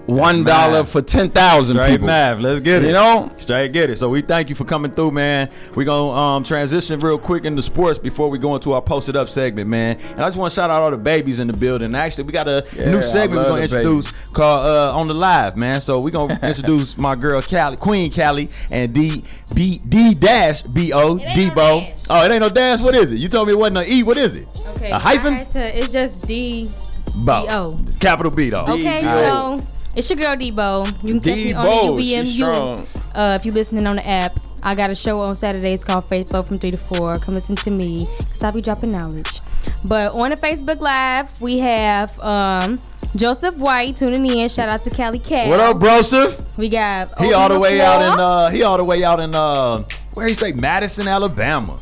one 0.08 0.44
dollar 0.44 0.84
for 0.84 1.02
ten 1.02 1.30
thousand 1.32 1.76
Straight 1.78 1.92
people. 1.92 2.08
math. 2.08 2.40
Let's 2.40 2.60
get 2.62 2.84
it. 2.84 2.88
You 2.88 2.94
know? 2.94 3.32
Straight 3.38 3.72
get 3.74 3.90
it. 3.90 3.98
So 3.98 4.10
we 4.10 4.22
thank 4.22 4.50
you 4.50 4.56
for 4.56 4.64
coming 4.66 4.92
through, 4.92 5.12
man. 5.12 5.50
we 5.76 5.84
going 5.86 6.14
to 6.14 6.20
um, 6.20 6.44
transition 6.44 7.00
real 7.00 7.18
quick 7.18 7.46
into 7.46 7.62
sports 7.62 7.98
before 7.98 8.30
we 8.30 8.38
go 8.38 8.54
into 8.56 8.74
our 8.74 8.82
posted 8.82 9.16
up 9.16 9.30
segment, 9.30 9.70
man. 9.70 9.98
And 10.12 10.22
I 10.22 10.28
just 10.28 10.38
want 10.38 10.52
to 10.52 10.56
shout 10.56 10.70
out 10.70 10.82
all 10.84 10.92
the 10.92 10.98
babies 10.98 11.40
in 11.40 11.48
the 11.48 11.54
building. 11.58 11.96
Actually, 11.96 12.26
we 12.26 12.34
got 12.34 12.48
a 12.48 12.66
Yeah, 12.76 12.92
new 12.92 13.02
segment 13.02 13.42
we're 13.42 13.48
going 13.50 13.68
to 13.68 13.74
the 13.74 13.78
introduce 13.80 14.12
called 14.30 14.66
uh, 14.66 14.98
On 14.98 15.08
the 15.08 15.14
Live, 15.14 15.58
man. 15.58 15.82
So 15.82 16.00
we're 16.00 16.12
going 16.12 16.36
to 16.38 16.48
introduce 16.48 16.98
my 16.98 17.16
girl, 17.16 17.42
Callie, 17.42 17.78
Queen 17.78 18.12
Callie, 18.12 18.50
and 18.72 18.94
D, 18.94 19.24
B, 19.56 19.82
D 19.90 20.14
dash 20.14 20.62
B 20.62 20.94
O, 20.94 21.16
It 21.18 21.24
ain't 21.24 21.56
no 21.56 21.80
Debo. 21.80 21.94
oh, 22.12 22.26
it 22.26 22.32
ain't 22.32 22.42
no 22.42 22.50
dash? 22.50 22.80
What 22.80 22.94
is 22.96 23.12
it? 23.12 23.16
You 23.16 23.28
told 23.30 23.48
me 23.48 23.54
it 23.54 23.58
wasn't 23.58 23.80
an 23.80 23.86
E. 23.88 24.04
What 24.04 24.18
is 24.18 24.36
it? 24.36 24.48
Okay. 24.76 24.92
A 24.92 25.00
hyphen? 25.00 25.34
I 25.34 25.38
had 25.40 25.50
to- 25.50 25.78
it's 25.80 25.92
just 25.92 26.28
D. 26.28 26.70
Bo. 27.16 27.46
D-O. 27.48 27.80
Capital 28.02 28.32
B, 28.32 28.50
though. 28.50 28.66
Okay, 28.66 29.02
D-O. 29.02 29.58
so 29.58 29.66
it's 29.96 30.10
your 30.10 30.18
girl 30.20 30.36
Debo. 30.36 30.88
You 31.08 31.20
can 31.20 31.22
catch 31.22 31.36
me 31.36 31.54
on 31.54 31.96
the 31.98 32.04
she's. 32.04 32.36
UBMU. 32.36 32.88
Uh, 33.16 33.38
if 33.40 33.46
you're 33.46 33.54
listening 33.54 33.88
on 33.88 33.96
the 33.98 34.08
app, 34.08 34.40
I 34.64 34.76
got 34.76 34.90
a 34.90 34.96
show 34.96 35.22
on 35.22 35.36
Saturdays 35.36 35.84
called 35.84 36.10
Faithful 36.10 36.44
from 36.44 36.58
3 36.60 36.72
to 36.72 36.78
4. 36.78 37.20
Come 37.20 37.36
listen 37.36 37.56
to 37.58 37.72
me 37.72 38.08
because 38.18 38.44
I'll 38.44 38.52
be 38.52 38.62
dropping 38.62 38.92
knowledge. 38.92 39.42
But 39.88 40.14
on 40.14 40.30
the 40.32 40.38
Facebook 40.38 40.80
Live, 40.82 41.40
we 41.40 41.60
have 41.60 42.20
um, 42.22 42.80
Joseph 43.16 43.56
White 43.58 43.96
tuning 43.96 44.26
in. 44.26 44.50
Shout 44.50 44.70
out 44.70 44.82
to 44.84 44.90
Callie 44.90 45.20
Cat. 45.20 45.50
What 45.50 45.60
up, 45.60 45.78
Broseph? 45.78 46.58
We 46.58 46.70
got 46.70 47.18
He 47.22 47.34
all 47.34 47.50
the 47.50 47.60
way 47.60 47.80
out 47.82 48.02
in 48.02 48.20
uh 48.20 48.50
he 48.50 48.64
all 48.64 48.78
the 48.78 48.84
way 48.84 49.04
out 49.04 49.20
in 49.20 49.36
uh 49.36 49.84
where 50.16 50.28
he 50.28 50.34
say 50.34 50.52
Madison, 50.54 51.08
Alabama. 51.08 51.80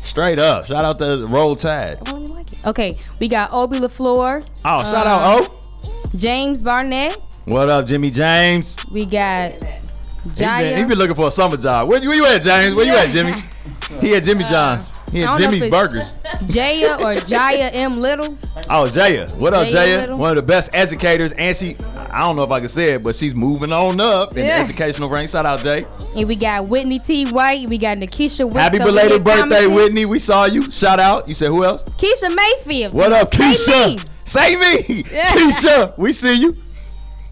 Straight 0.00 0.38
up. 0.38 0.66
Shout 0.66 0.84
out 0.84 0.98
to 0.98 1.26
Roll 1.28 1.54
Tide. 1.56 1.98
Oh, 2.08 2.18
you 2.18 2.26
like 2.26 2.52
it. 2.52 2.66
Okay, 2.66 2.98
we 3.20 3.28
got 3.28 3.50
Obi 3.52 3.78
LaFleur. 3.78 4.46
Oh, 4.64 4.84
shout 4.84 5.06
Uh, 5.06 5.10
out 5.10 5.48
O. 5.50 6.08
James 6.16 6.62
Barnett. 6.62 7.16
What 7.44 7.68
up, 7.68 7.84
Jimmy 7.84 8.10
James? 8.10 8.82
We 8.90 9.04
got 9.04 9.52
He 9.52 10.30
been, 10.38 10.78
he 10.78 10.84
been 10.84 10.96
looking 10.96 11.14
for 11.14 11.26
a 11.26 11.30
summer 11.30 11.58
job. 11.58 11.88
Where, 11.88 12.00
where 12.00 12.14
you 12.14 12.24
at, 12.24 12.42
James? 12.42 12.74
Where 12.74 12.86
you 12.86 12.94
at, 12.94 13.10
Jimmy? 13.10 13.42
He 14.00 14.14
at 14.14 14.22
Jimmy 14.24 14.44
uh, 14.44 14.48
John's. 14.48 14.90
He 15.12 15.22
at 15.22 15.38
Jimmy's 15.38 15.66
Burgers. 15.66 16.16
Jaya 16.48 16.96
or 17.02 17.16
Jaya 17.16 17.68
M. 17.70 18.00
Little. 18.00 18.36
Oh, 18.70 18.88
Jaya. 18.88 19.28
What 19.32 19.52
up, 19.52 19.68
Jaya 19.68 19.86
Jaya? 19.86 20.00
Little. 20.00 20.18
One 20.18 20.30
of 20.30 20.36
the 20.36 20.42
best 20.42 20.70
educators. 20.72 21.32
And 21.32 21.54
she, 21.54 21.76
I 22.10 22.20
don't 22.20 22.34
know 22.36 22.42
if 22.44 22.50
I 22.50 22.60
can 22.60 22.68
say 22.70 22.94
it, 22.94 23.02
but 23.02 23.14
she's 23.14 23.34
moving 23.34 23.72
on 23.72 24.00
up 24.00 24.36
in 24.36 24.46
the 24.46 24.52
educational 24.52 25.10
ranks. 25.10 25.32
Shout 25.32 25.44
out, 25.44 25.60
Jay. 25.60 25.86
And 26.16 26.26
we 26.26 26.34
got 26.34 26.66
Whitney 26.66 26.98
T. 26.98 27.26
White. 27.26 27.68
We 27.68 27.76
got 27.76 27.98
Nikisha 27.98 28.46
Wicks 28.46 28.56
Happy 28.58 28.78
belated 28.78 29.22
birthday, 29.22 29.40
commenting. 29.40 29.74
Whitney. 29.74 30.06
We 30.06 30.18
saw 30.18 30.46
you. 30.46 30.70
Shout 30.70 30.98
out. 30.98 31.28
You 31.28 31.34
said 31.34 31.48
who 31.48 31.62
else? 31.62 31.82
Keisha 31.82 32.34
Mayfield. 32.34 32.94
What 32.94 33.12
up, 33.12 33.32
Say 33.34 33.44
Keisha? 33.52 33.96
me. 33.96 34.02
Say 34.24 34.56
me. 34.56 35.04
Yeah. 35.12 35.28
Keisha, 35.28 35.98
we 35.98 36.12
see 36.14 36.34
you. 36.40 36.56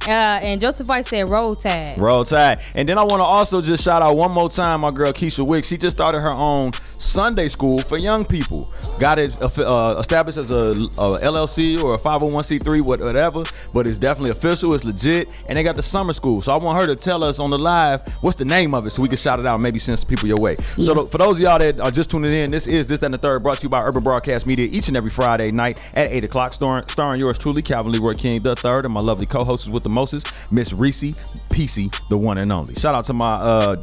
Uh, 0.07 0.41
and 0.43 0.61
Joseph 0.61 0.89
White 0.89 1.07
said 1.07 1.29
roll 1.29 1.55
tag. 1.55 1.97
Roll 1.97 2.25
Tide. 2.25 2.61
And 2.75 2.89
then 2.89 2.99
I 2.99 3.03
want 3.03 3.21
to 3.21 3.25
also 3.25 3.63
just 3.63 3.85
shout 3.85 4.03
out 4.03 4.17
one 4.17 4.33
more 4.33 4.49
time 4.49 4.81
my 4.81 4.91
girl 4.91 5.13
Keisha 5.13 5.47
Wicks. 5.47 5.69
She 5.69 5.79
just 5.79 5.97
started 5.97 6.21
her 6.21 6.31
own 6.33 6.73
Sunday 6.99 7.49
school 7.49 7.79
for 7.81 7.99
young 7.99 8.25
people. 8.25 8.73
Got 8.99 9.19
it 9.19 9.41
uh, 9.41 9.97
established 9.99 10.39
as 10.39 10.51
a, 10.51 10.55
a 10.55 11.19
LLC 11.21 11.83
or 11.83 11.95
a 11.95 11.99
501c3, 11.99 12.83
whatever, 12.83 13.45
but 13.73 13.87
it's 13.87 13.99
definitely 13.99 14.31
official. 14.31 14.75
It's 14.75 14.85
legit. 14.85 15.29
And 15.49 15.57
they 15.57 15.63
got 15.63 15.77
the 15.77 15.83
summer 15.83 16.13
school. 16.13 16.41
So 16.43 16.53
I 16.53 16.57
want 16.63 16.79
her 16.79 16.87
to 16.87 16.97
tell 16.97 17.23
us 17.23 17.39
on 17.39 17.51
the 17.51 17.59
live 17.59 18.07
what's 18.23 18.37
the 18.37 18.45
name 18.45 18.75
of 18.75 18.87
it 18.87 18.91
so 18.91 19.03
we 19.03 19.09
can 19.09 19.19
shout 19.19 19.39
it 19.39 19.47
out 19.47 19.61
maybe 19.61 19.79
send 19.79 19.99
some 19.99 20.09
people 20.09 20.27
your 20.27 20.39
way. 20.39 20.57
So 20.57 20.95
th- 20.95 21.11
for 21.11 21.19
those 21.19 21.37
of 21.37 21.43
y'all 21.43 21.59
that 21.59 21.79
are 21.79 21.91
just 21.91 22.11
tuning 22.11 22.33
in, 22.33 22.51
this 22.51 22.67
is 22.67 22.89
This, 22.89 23.01
That, 23.01 23.07
and 23.07 23.15
the 23.15 23.19
Third 23.19 23.43
brought 23.43 23.59
to 23.59 23.63
you 23.63 23.69
by 23.69 23.83
Urban 23.83 24.03
Broadcast 24.03 24.47
Media 24.47 24.69
each 24.71 24.89
and 24.89 24.97
every 24.97 25.11
Friday 25.11 25.53
night 25.53 25.79
at 25.95 26.11
8 26.11 26.25
o'clock, 26.25 26.55
starring, 26.55 26.87
starring 26.89 27.21
yours 27.21 27.39
truly, 27.39 27.63
Calvin 27.63 27.93
Leroy 27.93 28.15
King 28.15 28.43
the 28.43 28.57
third, 28.57 28.85
and 28.85 28.93
my 28.93 29.01
lovely 29.01 29.27
co-hosts 29.27 29.69
with 29.69 29.85
the 29.85 29.89
Moses, 29.93 30.51
Miss 30.51 30.73
Reese, 30.73 31.13
PC, 31.51 31.95
the 32.09 32.19
one 32.19 32.39
and 32.39 32.51
only. 32.53 32.75
Shout 32.75 32.95
out 32.95 33.05
to 33.05 33.13
my 33.13 33.35
uh, 33.35 33.81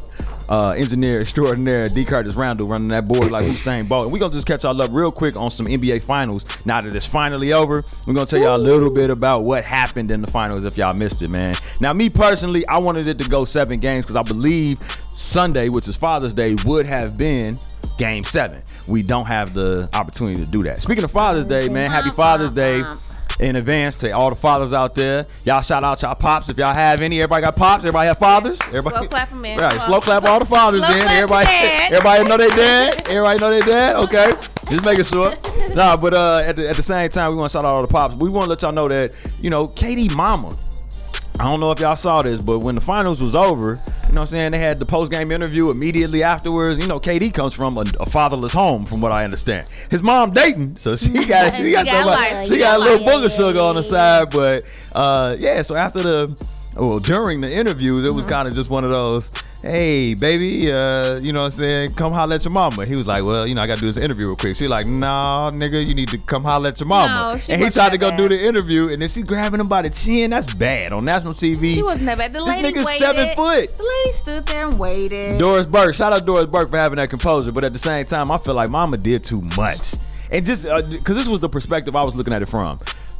uh, 0.49 0.71
engineer 0.71 1.21
extraordinaire, 1.21 1.87
D. 1.89 2.03
Curtis 2.03 2.35
Randall, 2.35 2.67
running 2.67 2.87
that 2.89 3.07
board 3.07 3.31
like 3.31 3.45
same 3.55 3.87
boat. 3.87 4.03
And 4.03 4.11
we're 4.11 4.19
going 4.19 4.31
to 4.31 4.37
just 4.37 4.47
catch 4.47 4.63
y'all 4.63 4.81
up 4.81 4.91
real 4.91 5.11
quick 5.11 5.35
on 5.35 5.51
some 5.51 5.67
NBA 5.67 6.01
Finals. 6.01 6.45
Now 6.65 6.81
that 6.81 6.95
it's 6.95 7.05
finally 7.05 7.53
over, 7.53 7.83
we're 8.07 8.13
going 8.13 8.25
to 8.25 8.29
tell 8.29 8.41
y'all 8.41 8.55
a 8.55 8.57
little 8.57 8.91
bit 8.91 9.09
about 9.09 9.43
what 9.43 9.63
happened 9.63 10.09
in 10.11 10.21
the 10.21 10.27
finals 10.27 10.65
if 10.65 10.77
y'all 10.77 10.93
missed 10.93 11.21
it, 11.21 11.29
man. 11.29 11.55
Now, 11.79 11.93
me 11.93 12.09
personally, 12.09 12.65
I 12.67 12.79
wanted 12.79 13.07
it 13.07 13.17
to 13.19 13.29
go 13.29 13.45
seven 13.45 13.79
games 13.79 14.05
because 14.05 14.15
I 14.15 14.23
believe 14.23 14.79
Sunday, 15.13 15.69
which 15.69 15.87
is 15.87 15.95
Father's 15.95 16.33
Day, 16.33 16.55
would 16.65 16.85
have 16.85 17.17
been 17.17 17.59
game 17.97 18.23
seven. 18.23 18.63
We 18.87 19.03
don't 19.03 19.25
have 19.25 19.53
the 19.53 19.87
opportunity 19.93 20.43
to 20.43 20.49
do 20.49 20.63
that. 20.63 20.81
Speaking 20.81 21.03
of 21.03 21.11
Father's 21.11 21.45
Day, 21.45 21.69
man, 21.69 21.91
happy 21.91 22.09
Father's 22.09 22.51
Day 22.51 22.83
in 23.39 23.55
advance 23.55 23.95
to 23.97 24.11
all 24.11 24.29
the 24.29 24.35
fathers 24.35 24.73
out 24.73 24.95
there. 24.95 25.25
Y'all 25.45 25.61
shout 25.61 25.83
out 25.83 26.01
y'all 26.01 26.15
pops 26.15 26.49
if 26.49 26.57
y'all 26.57 26.73
have 26.73 27.01
any. 27.01 27.21
Everybody 27.21 27.45
got 27.45 27.55
pops. 27.55 27.83
Everybody 27.83 28.07
have 28.07 28.17
fathers. 28.17 28.61
Everybody 28.67 28.95
Slow 28.97 29.07
clap 29.07 29.31
'em 29.31 29.45
in. 29.45 29.57
Right, 29.57 29.81
slow 29.81 30.01
clap 30.01 30.25
all 30.25 30.39
the 30.39 30.45
fathers 30.45 30.85
Slow 30.85 30.95
in. 30.95 31.01
Everybody, 31.03 31.47
everybody 31.49 32.23
know 32.29 32.37
they 32.37 32.49
dad. 32.49 33.07
Everybody 33.07 33.39
know 33.39 33.49
they 33.49 33.61
dad. 33.61 33.95
Okay, 34.03 34.31
just 34.69 34.83
making 34.83 35.05
sure. 35.05 35.35
Nah, 35.73 35.95
but 35.95 36.13
uh, 36.13 36.43
at 36.45 36.55
the, 36.55 36.69
at 36.69 36.75
the 36.75 36.83
same 36.83 37.09
time, 37.09 37.31
we 37.31 37.37
want 37.37 37.51
to 37.51 37.57
shout 37.57 37.65
out 37.65 37.69
all 37.75 37.81
the 37.81 37.87
pops. 37.87 38.15
We 38.15 38.29
want 38.29 38.45
to 38.45 38.49
let 38.49 38.61
y'all 38.61 38.71
know 38.71 38.87
that 38.87 39.13
you 39.39 39.49
know 39.49 39.67
KD 39.67 40.13
Mama. 40.15 40.55
I 41.39 41.43
don't 41.43 41.61
know 41.61 41.71
if 41.71 41.79
y'all 41.79 41.95
saw 41.95 42.21
this, 42.21 42.41
but 42.41 42.59
when 42.59 42.75
the 42.75 42.81
finals 42.81 43.21
was 43.21 43.33
over, 43.33 43.79
you 44.09 44.13
know 44.13 44.21
what 44.21 44.21
I'm 44.21 44.27
saying, 44.27 44.51
they 44.51 44.59
had 44.59 44.77
the 44.77 44.85
post 44.85 45.09
game 45.09 45.31
interview 45.31 45.69
immediately 45.69 46.21
afterwards. 46.21 46.77
You 46.77 46.87
know, 46.87 46.99
KD 46.99 47.33
comes 47.33 47.53
from 47.53 47.77
a, 47.77 47.85
a 48.01 48.05
fatherless 48.05 48.51
home, 48.51 48.85
from 48.85 48.99
what 48.99 49.13
I 49.13 49.23
understand. 49.23 49.65
His 49.89 50.03
mom 50.03 50.31
dating, 50.31 50.75
so 50.75 50.97
she 50.97 51.13
got 51.25 51.55
she 51.55 51.71
got, 51.71 51.85
got 51.85 52.45
she 52.45 52.57
got 52.57 52.81
a 52.81 52.83
little 52.83 53.07
booger 53.07 53.33
sugar 53.33 53.59
on 53.59 53.75
the 53.75 53.83
side. 53.83 54.31
But 54.31 54.65
uh, 54.93 55.37
yeah, 55.39 55.61
so 55.61 55.75
after 55.75 56.03
the 56.03 56.35
well 56.79 56.99
during 56.99 57.41
the 57.41 57.51
interviews, 57.51 58.05
it 58.05 58.09
was 58.11 58.25
Mm-hmm. 58.25 58.33
kind 58.33 58.47
of 58.47 58.53
just 58.53 58.69
one 58.69 58.83
of 58.83 58.89
those. 58.91 59.31
Hey, 59.61 60.13
baby, 60.13 60.71
uh, 60.71 61.17
you 61.17 61.33
know 61.33 61.41
what 61.41 61.45
I'm 61.47 61.51
saying? 61.51 61.93
Come 61.95 62.13
holler 62.13 62.35
at 62.35 62.45
your 62.45 62.53
mama. 62.53 62.85
He 62.85 62.95
was 62.95 63.05
like, 63.05 63.25
Well, 63.25 63.45
you 63.45 63.55
know, 63.55 63.61
I 63.61 63.67
gotta 63.67 63.81
do 63.81 63.87
this 63.87 63.97
interview 63.97 64.27
real 64.27 64.35
quick. 64.37 64.55
She 64.55 64.69
like, 64.69 64.87
Nah, 64.87 65.51
nigga, 65.51 65.85
you 65.85 65.93
need 65.93 66.07
to 66.09 66.17
come 66.17 66.43
holler 66.43 66.69
at 66.69 66.79
your 66.79 66.87
mama. 66.87 67.33
No, 67.33 67.37
she 67.37 67.51
and 67.51 67.59
he 67.59 67.65
wasn't 67.65 67.73
tried 67.91 67.91
to 67.99 68.05
that 68.05 68.17
go 68.17 68.29
do 68.29 68.29
the 68.33 68.41
interview, 68.47 68.87
and 68.87 69.01
then 69.01 69.09
she 69.09 69.21
grabbing 69.21 69.59
him 69.59 69.67
by 69.67 69.81
the 69.81 69.89
chin. 69.89 70.29
That's 70.31 70.53
bad 70.53 70.93
on 70.93 71.03
national 71.03 71.33
TV. 71.33 71.61
He 71.73 71.81
that 71.81 72.17
bad. 72.17 72.31
The 72.31 72.39
This 72.45 72.55
lady 72.55 72.69
nigga's 72.71 72.85
waited. 72.85 72.99
seven 72.99 73.35
foot. 73.35 73.77
The 73.77 73.83
lady 73.83 74.17
stood 74.17 74.45
there 74.45 74.65
and 74.65 74.79
waited. 74.79 75.37
Doris 75.39 75.65
Burke. 75.67 75.93
Shout 75.93 76.13
out 76.13 76.25
Doris 76.25 76.45
Burke 76.45 76.69
for 76.69 76.77
having 76.77 76.95
that 76.95 77.09
composure, 77.09 77.51
but 77.51 77.65
at 77.65 77.73
the 77.73 77.79
same 77.79 78.05
time, 78.05 78.31
I 78.31 78.37
feel 78.37 78.53
like 78.53 78.69
Mama 78.69 78.95
did 78.95 79.25
too 79.25 79.41
much. 79.57 79.93
And 80.31 80.45
just 80.45 80.63
because 80.63 81.17
this 81.17 81.27
was 81.27 81.41
the 81.41 81.49
perspective 81.49 81.97
I 81.97 82.03
was 82.03 82.15
looking 82.15 82.31
at 82.33 82.41
it 82.41 82.45
from. 82.47 82.77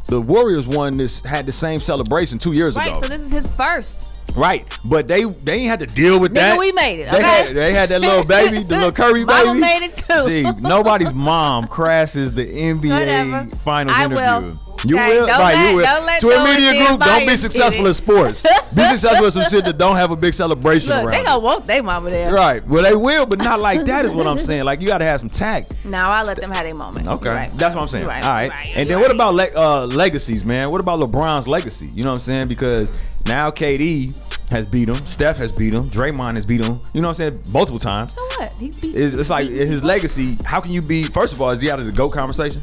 The 0.10 0.20
Warriors 0.22 0.68
won 0.68 0.98
this 0.98 1.20
had 1.22 1.46
the 1.46 1.52
same 1.52 1.80
celebration 1.80 2.38
two 2.40 2.54
years 2.54 2.76
right, 2.76 2.88
ago. 2.88 2.96
Right, 3.00 3.04
so 3.04 3.10
this 3.10 3.26
is 3.28 3.32
his 3.32 3.56
first. 3.56 3.96
right, 4.36 4.66
but 4.84 5.08
they 5.08 5.24
they 5.26 5.54
ain't 5.54 5.70
had 5.70 5.80
to 5.82 5.86
deal 5.88 6.20
with 6.20 6.32
Nigga, 6.32 6.36
that. 6.36 6.60
we 6.60 6.72
made 6.72 7.00
it, 7.02 7.12
They 7.12 7.18
okay? 7.18 7.26
had, 7.46 7.56
they 7.56 7.74
had 7.74 7.90
that 7.90 8.02
little 8.02 8.24
baby, 8.26 8.64
the 8.64 8.76
little 8.76 8.92
Curry 9.04 9.24
Mama 9.26 9.46
baby. 9.54 9.60
made 9.60 9.84
it 9.84 9.96
too. 9.96 10.28
Gee, 10.28 10.44
nobody's 10.68 11.14
mom 11.14 11.68
crashes 11.68 12.34
the 12.34 12.46
NBA 12.74 12.90
Whatever. 12.92 13.56
Finals 13.58 13.98
I 13.98 14.06
interview. 14.06 14.48
will. 14.56 14.69
You 14.86 14.96
Okay, 14.96 15.10
will, 15.20 15.28
right? 15.28 15.38
let- 15.56 15.70
you 15.72 15.76
will. 15.78 15.84
don't 15.84 16.06
let 16.06 16.22
to 16.22 16.30
a 16.30 16.44
media 16.44 16.88
group, 16.88 17.00
don't 17.02 17.28
be 17.28 17.36
successful 17.36 17.86
in 17.88 17.94
sports. 17.94 18.44
be 18.74 18.84
successful 18.86 19.26
with 19.26 19.34
some 19.34 19.44
shit 19.44 19.66
that 19.66 19.78
don't 19.78 19.96
have 19.98 20.12
a 20.12 20.16
big 20.16 20.34
celebration 20.34 20.90
Look, 20.90 21.06
around. 21.06 21.12
they 21.12 21.24
gonna 21.24 21.40
want 21.40 21.68
their 21.68 21.84
mama 21.84 22.10
there. 22.10 22.34
Right. 22.34 22.66
Well, 22.66 22.84
they 22.84 22.96
will, 22.96 23.26
but 23.26 23.40
not 23.40 23.60
like 23.60 23.86
that 23.86 24.06
is 24.06 24.12
what 24.12 24.26
I'm 24.28 24.38
saying. 24.40 24.64
Like 24.64 24.80
you 24.82 24.88
got 24.88 25.00
to 25.00 25.06
have 25.06 25.20
some 25.20 25.30
tact. 25.30 25.74
Now 25.86 26.10
I 26.12 26.24
let 26.24 26.38
them 26.38 26.52
have 26.52 26.64
their 26.64 26.76
moment. 26.76 27.08
Okay, 27.08 27.30
right. 27.30 27.58
that's 27.58 27.76
what 27.76 27.82
I'm 27.82 27.88
saying. 27.88 28.06
Right. 28.06 28.24
All 28.24 28.30
right, 28.30 28.50
right. 28.50 28.72
and 28.76 28.90
then 28.90 29.00
what 29.00 29.12
about 29.12 29.34
le- 29.34 29.54
uh, 29.56 29.86
legacies, 29.88 30.46
man? 30.46 30.72
What 30.72 30.80
about 30.80 31.00
LeBron's 31.00 31.48
legacy? 31.48 31.88
You 31.94 32.04
know 32.04 32.10
what 32.10 32.14
I'm 32.16 32.20
saying? 32.20 32.48
Because 32.48 32.92
now 33.26 33.50
KD 33.52 34.14
has 34.50 34.66
beat 34.66 34.90
him, 34.90 35.06
Steph 35.06 35.38
has 35.38 35.52
beat 35.52 35.74
him, 35.74 35.90
Draymond 35.90 36.36
has 36.36 36.46
beat 36.46 36.62
him. 36.64 36.80
You 36.94 37.02
know 37.02 37.10
what 37.10 37.20
I'm 37.20 37.32
saying? 37.34 37.44
Multiple 37.52 37.80
times. 37.80 38.14
So 38.14 38.22
what? 38.38 38.54
He's 38.54 38.76
beat. 38.76 38.96
It's, 38.96 39.14
it's 39.14 39.30
like 39.30 39.48
his 39.50 39.84
legacy. 39.84 40.38
How 40.46 40.60
can 40.62 40.72
you 40.72 40.82
be? 40.82 41.04
First 41.04 41.34
of 41.34 41.42
all, 41.42 41.50
is 41.52 41.62
he 41.62 41.70
out 41.70 41.80
of 41.80 41.86
the 41.86 41.92
GOAT 41.92 42.10
conversation? 42.12 42.62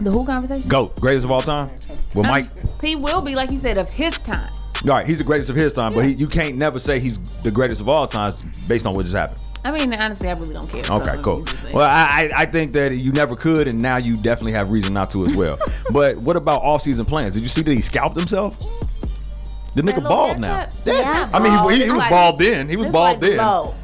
The 0.00 0.10
who 0.10 0.24
conversation? 0.26 0.68
GOAT, 0.68 1.00
greatest 1.00 1.24
of 1.24 1.30
all 1.30 1.42
time. 1.42 1.70
Well, 2.14 2.24
Um, 2.26 2.30
Mike. 2.30 2.46
He 2.82 2.96
will 2.96 3.20
be 3.22 3.34
like 3.34 3.50
you 3.50 3.58
said 3.58 3.78
of 3.78 3.90
his 3.92 4.16
time. 4.18 4.52
All 4.84 4.90
right, 4.90 5.06
he's 5.06 5.18
the 5.18 5.24
greatest 5.24 5.48
of 5.50 5.56
his 5.56 5.72
time, 5.72 5.94
but 5.94 6.04
he, 6.04 6.12
you 6.12 6.26
can't 6.26 6.56
never 6.56 6.78
say 6.78 7.00
he's 7.00 7.18
the 7.42 7.50
greatest 7.50 7.80
of 7.80 7.88
all 7.88 8.06
times 8.06 8.42
based 8.68 8.86
on 8.86 8.94
what 8.94 9.04
just 9.04 9.16
happened. 9.16 9.40
I 9.64 9.72
mean, 9.72 9.92
honestly, 9.94 10.28
I 10.28 10.34
really 10.34 10.52
don't 10.52 10.68
care. 10.68 10.82
Okay, 10.88 11.16
so 11.16 11.22
cool. 11.22 11.38
you 11.40 11.44
just 11.46 11.62
say- 11.66 11.72
Well, 11.72 11.88
I, 11.90 12.30
I 12.36 12.42
I 12.42 12.46
think 12.46 12.72
that 12.74 12.94
you 12.94 13.10
never 13.10 13.34
could, 13.34 13.66
and 13.66 13.80
now 13.82 13.96
you 13.96 14.16
definitely 14.16 14.52
have 14.52 14.70
reason 14.70 14.92
not 14.94 15.10
to 15.10 15.24
as 15.24 15.34
well. 15.34 15.58
but 15.92 16.18
what 16.18 16.36
about 16.36 16.62
off-season 16.62 17.04
plans? 17.06 17.34
Did 17.34 17.42
you 17.42 17.48
see 17.48 17.62
that 17.62 17.72
he 17.72 17.80
scalped 17.80 18.16
himself? 18.16 18.56
The 19.74 19.82
nigga 19.82 20.06
bald 20.06 20.38
now. 20.38 20.68
Yeah. 20.84 20.94
Yeah. 20.94 21.30
I 21.34 21.38
mean, 21.40 21.52
he, 21.70 21.78
he, 21.78 21.84
he 21.86 21.90
was 21.90 21.98
like- 21.98 22.10
bald 22.10 22.38
then. 22.38 22.68
He 22.68 22.76
was 22.76 22.86
bald 22.86 23.20
like 23.20 23.20
then. 23.20 23.38
low. 23.38 23.74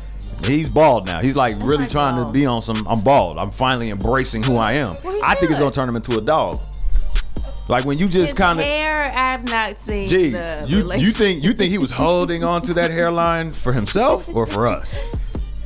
He's 0.45 0.69
bald 0.69 1.07
now. 1.07 1.21
He's 1.21 1.37
like 1.37 1.57
oh 1.57 1.65
really 1.67 1.85
like 1.85 1.91
trying 1.91 2.17
to 2.17 2.31
be 2.31 2.47
on 2.47 2.63
some. 2.63 2.87
I'm 2.89 3.01
bald. 3.01 3.39
I'm 3.39 3.51
finally 3.51 3.91
embracing 3.91 4.43
who 4.43 4.57
I 4.57 4.73
am. 4.75 4.97
I 5.23 5.35
think 5.35 5.51
it's 5.51 5.59
gonna 5.59 5.71
turn 5.71 5.89
him 5.89 5.97
into 5.97 6.19
a 6.19 6.21
dog. 6.21 6.61
Like 7.69 7.85
when 7.85 7.99
you 7.99 8.09
just 8.09 8.37
kind 8.37 8.59
of. 8.59 8.65
hair, 8.65 9.13
I've 9.15 9.45
not 9.45 9.79
seen. 9.81 10.09
Gee, 10.09 10.31
the 10.31 10.65
you 10.69 10.93
you 10.95 11.13
think 11.13 11.43
you 11.43 11.53
think 11.53 11.71
he 11.71 11.79
was 11.79 11.91
holding 11.91 12.45
on 12.45 12.63
to 12.63 12.75
that 12.75 12.91
hairline 12.91 13.53
for 13.53 13.73
himself 13.73 14.29
or 14.35 14.47
for 14.47 14.67
us? 14.67 14.99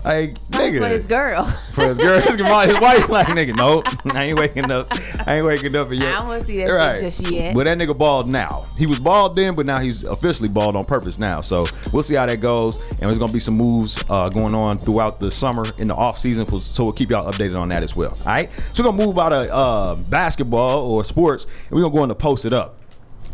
Like 0.07 0.35
nigga, 0.51 0.79
for 0.79 0.89
his 0.89 1.07
girl? 1.07 1.45
for 1.73 1.89
his 1.89 1.99
girl, 1.99 2.21
his, 2.21 2.39
mom- 2.39 2.69
his 2.69 2.79
wife, 2.79 3.09
like 3.11 3.27
nigga, 3.27 3.57
Nope. 3.57 3.87
I 4.15 4.25
ain't 4.25 4.39
waking 4.39 4.71
up. 4.71 4.87
I 5.27 5.39
ain't 5.39 5.45
waking 5.47 5.75
up 5.75 5.91
yet. 5.91 6.03
I 6.03 6.13
don't 6.13 6.29
want 6.29 6.43
to 6.43 6.47
see 6.47 6.63
that 6.63 6.97
shit 6.97 7.05
just 7.05 7.33
yet. 7.33 7.55
But 7.55 7.65
that 7.65 7.77
nigga 7.77 7.99
bald 7.99 8.29
now. 8.31 8.67
He 8.77 8.87
was 8.87 9.01
bald 9.01 9.35
then, 9.35 9.57
but 9.57 9.67
now 9.67 9.81
he's 9.81 10.05
officially 10.05 10.49
bald 10.49 10.77
on 10.77 10.85
purpose 10.85 11.19
now. 11.19 11.41
So 11.41 11.67
we'll 11.93 12.05
see 12.05 12.15
how 12.15 12.25
that 12.27 12.41
goes. 12.41 12.77
And 12.91 13.01
there's 13.01 13.19
gonna 13.19 13.33
be 13.33 13.41
some 13.41 13.57
moves 13.57 14.03
uh, 14.09 14.29
going 14.29 14.55
on 14.55 14.79
throughout 14.79 15.19
the 15.19 15.31
summer 15.33 15.65
in 15.79 15.89
the 15.89 15.95
off 15.97 16.19
season. 16.19 16.47
So 16.61 16.85
we'll 16.85 16.93
keep 16.93 17.11
y'all 17.11 17.29
updated 17.29 17.57
on 17.57 17.69
that 17.71 17.83
as 17.83 17.97
well. 17.97 18.13
All 18.21 18.27
right. 18.27 18.49
So 18.75 18.85
we're 18.85 18.93
gonna 18.93 19.05
move 19.05 19.19
out 19.19 19.33
of 19.33 19.49
uh, 19.51 20.09
basketball 20.09 20.89
or 20.89 21.03
sports, 21.03 21.45
and 21.45 21.73
we're 21.73 21.83
gonna 21.83 21.95
go 21.95 22.03
into 22.05 22.15
post 22.15 22.45
it 22.45 22.53
up. 22.53 22.76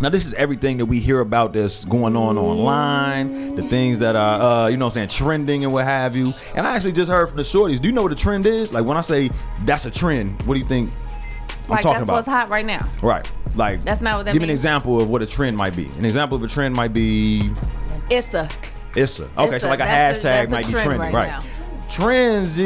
Now 0.01 0.09
this 0.09 0.27
is 0.27 0.35
everything 0.35 0.79
that 0.79 0.87
we 0.87 0.99
hear 0.99 1.21
about 1.21 1.53
that's 1.53 1.85
going 1.85 2.17
on 2.17 2.37
online, 2.39 3.55
the 3.55 3.63
things 3.69 3.99
that 4.01 4.17
are 4.17 4.41
uh, 4.41 4.67
you 4.69 4.77
know 4.77 4.87
what 4.87 4.97
I'm 4.97 5.09
saying 5.09 5.09
trending 5.09 5.65
and 5.65 5.73
what 5.73 5.85
have 5.85 6.17
you. 6.17 6.33
And 6.57 6.67
I 6.67 6.75
actually 6.75 6.93
just 6.93 7.11
heard 7.11 7.29
from 7.29 7.37
the 7.37 7.43
shorties. 7.45 7.81
Do 7.81 7.89
you 7.89 7.95
know 7.95 8.03
what 8.03 8.09
the 8.11 8.17
trend 8.17 8.47
is? 8.47 8.73
Like 8.73 8.85
when 8.85 8.97
I 8.97 9.01
say 9.03 9.31
that's 9.65 9.87
a 9.87 9.91
trend, 9.91 10.43
what 10.43 10.55
do 10.55 10.61
you 10.61 10.67
think 10.67 10.91
I'm 11.65 11.71
like 11.71 11.83
talking 11.83 11.93
that's 11.99 12.03
about? 12.05 12.15
what's 12.17 12.29
hot 12.29 12.49
right 12.49 12.67
now. 12.67 12.89
Right. 13.03 13.31
Like 13.55 13.83
That's 13.85 14.01
not 14.01 14.17
what 14.17 14.25
that 14.25 14.33
Give 14.33 14.41
me 14.41 14.45
an 14.49 14.51
example 14.51 15.01
of 15.01 15.11
what 15.11 15.21
a 15.21 15.27
trend 15.27 15.57
might 15.57 15.77
be. 15.77 15.85
An 15.93 16.05
example 16.07 16.37
of 16.39 16.43
a 16.43 16.49
trend 16.49 16.75
might 16.75 16.93
be 16.95 17.51
It's 18.11 18.33
a 18.35 18.49
Issa. 18.97 19.29
Okay, 19.39 19.57
It's 19.57 19.65
so 19.65 19.69
like 19.71 19.81
a 19.81 19.83
that's 19.85 20.25
a- 20.25 20.29
hashtag 20.29 20.47
a 20.47 20.51
might 20.51 20.67
be 20.67 20.73
trend 20.73 20.87
trending, 20.87 21.15
right 21.15 21.15
right? 21.15 21.45
now. 21.45 21.89
Trends 21.91 22.57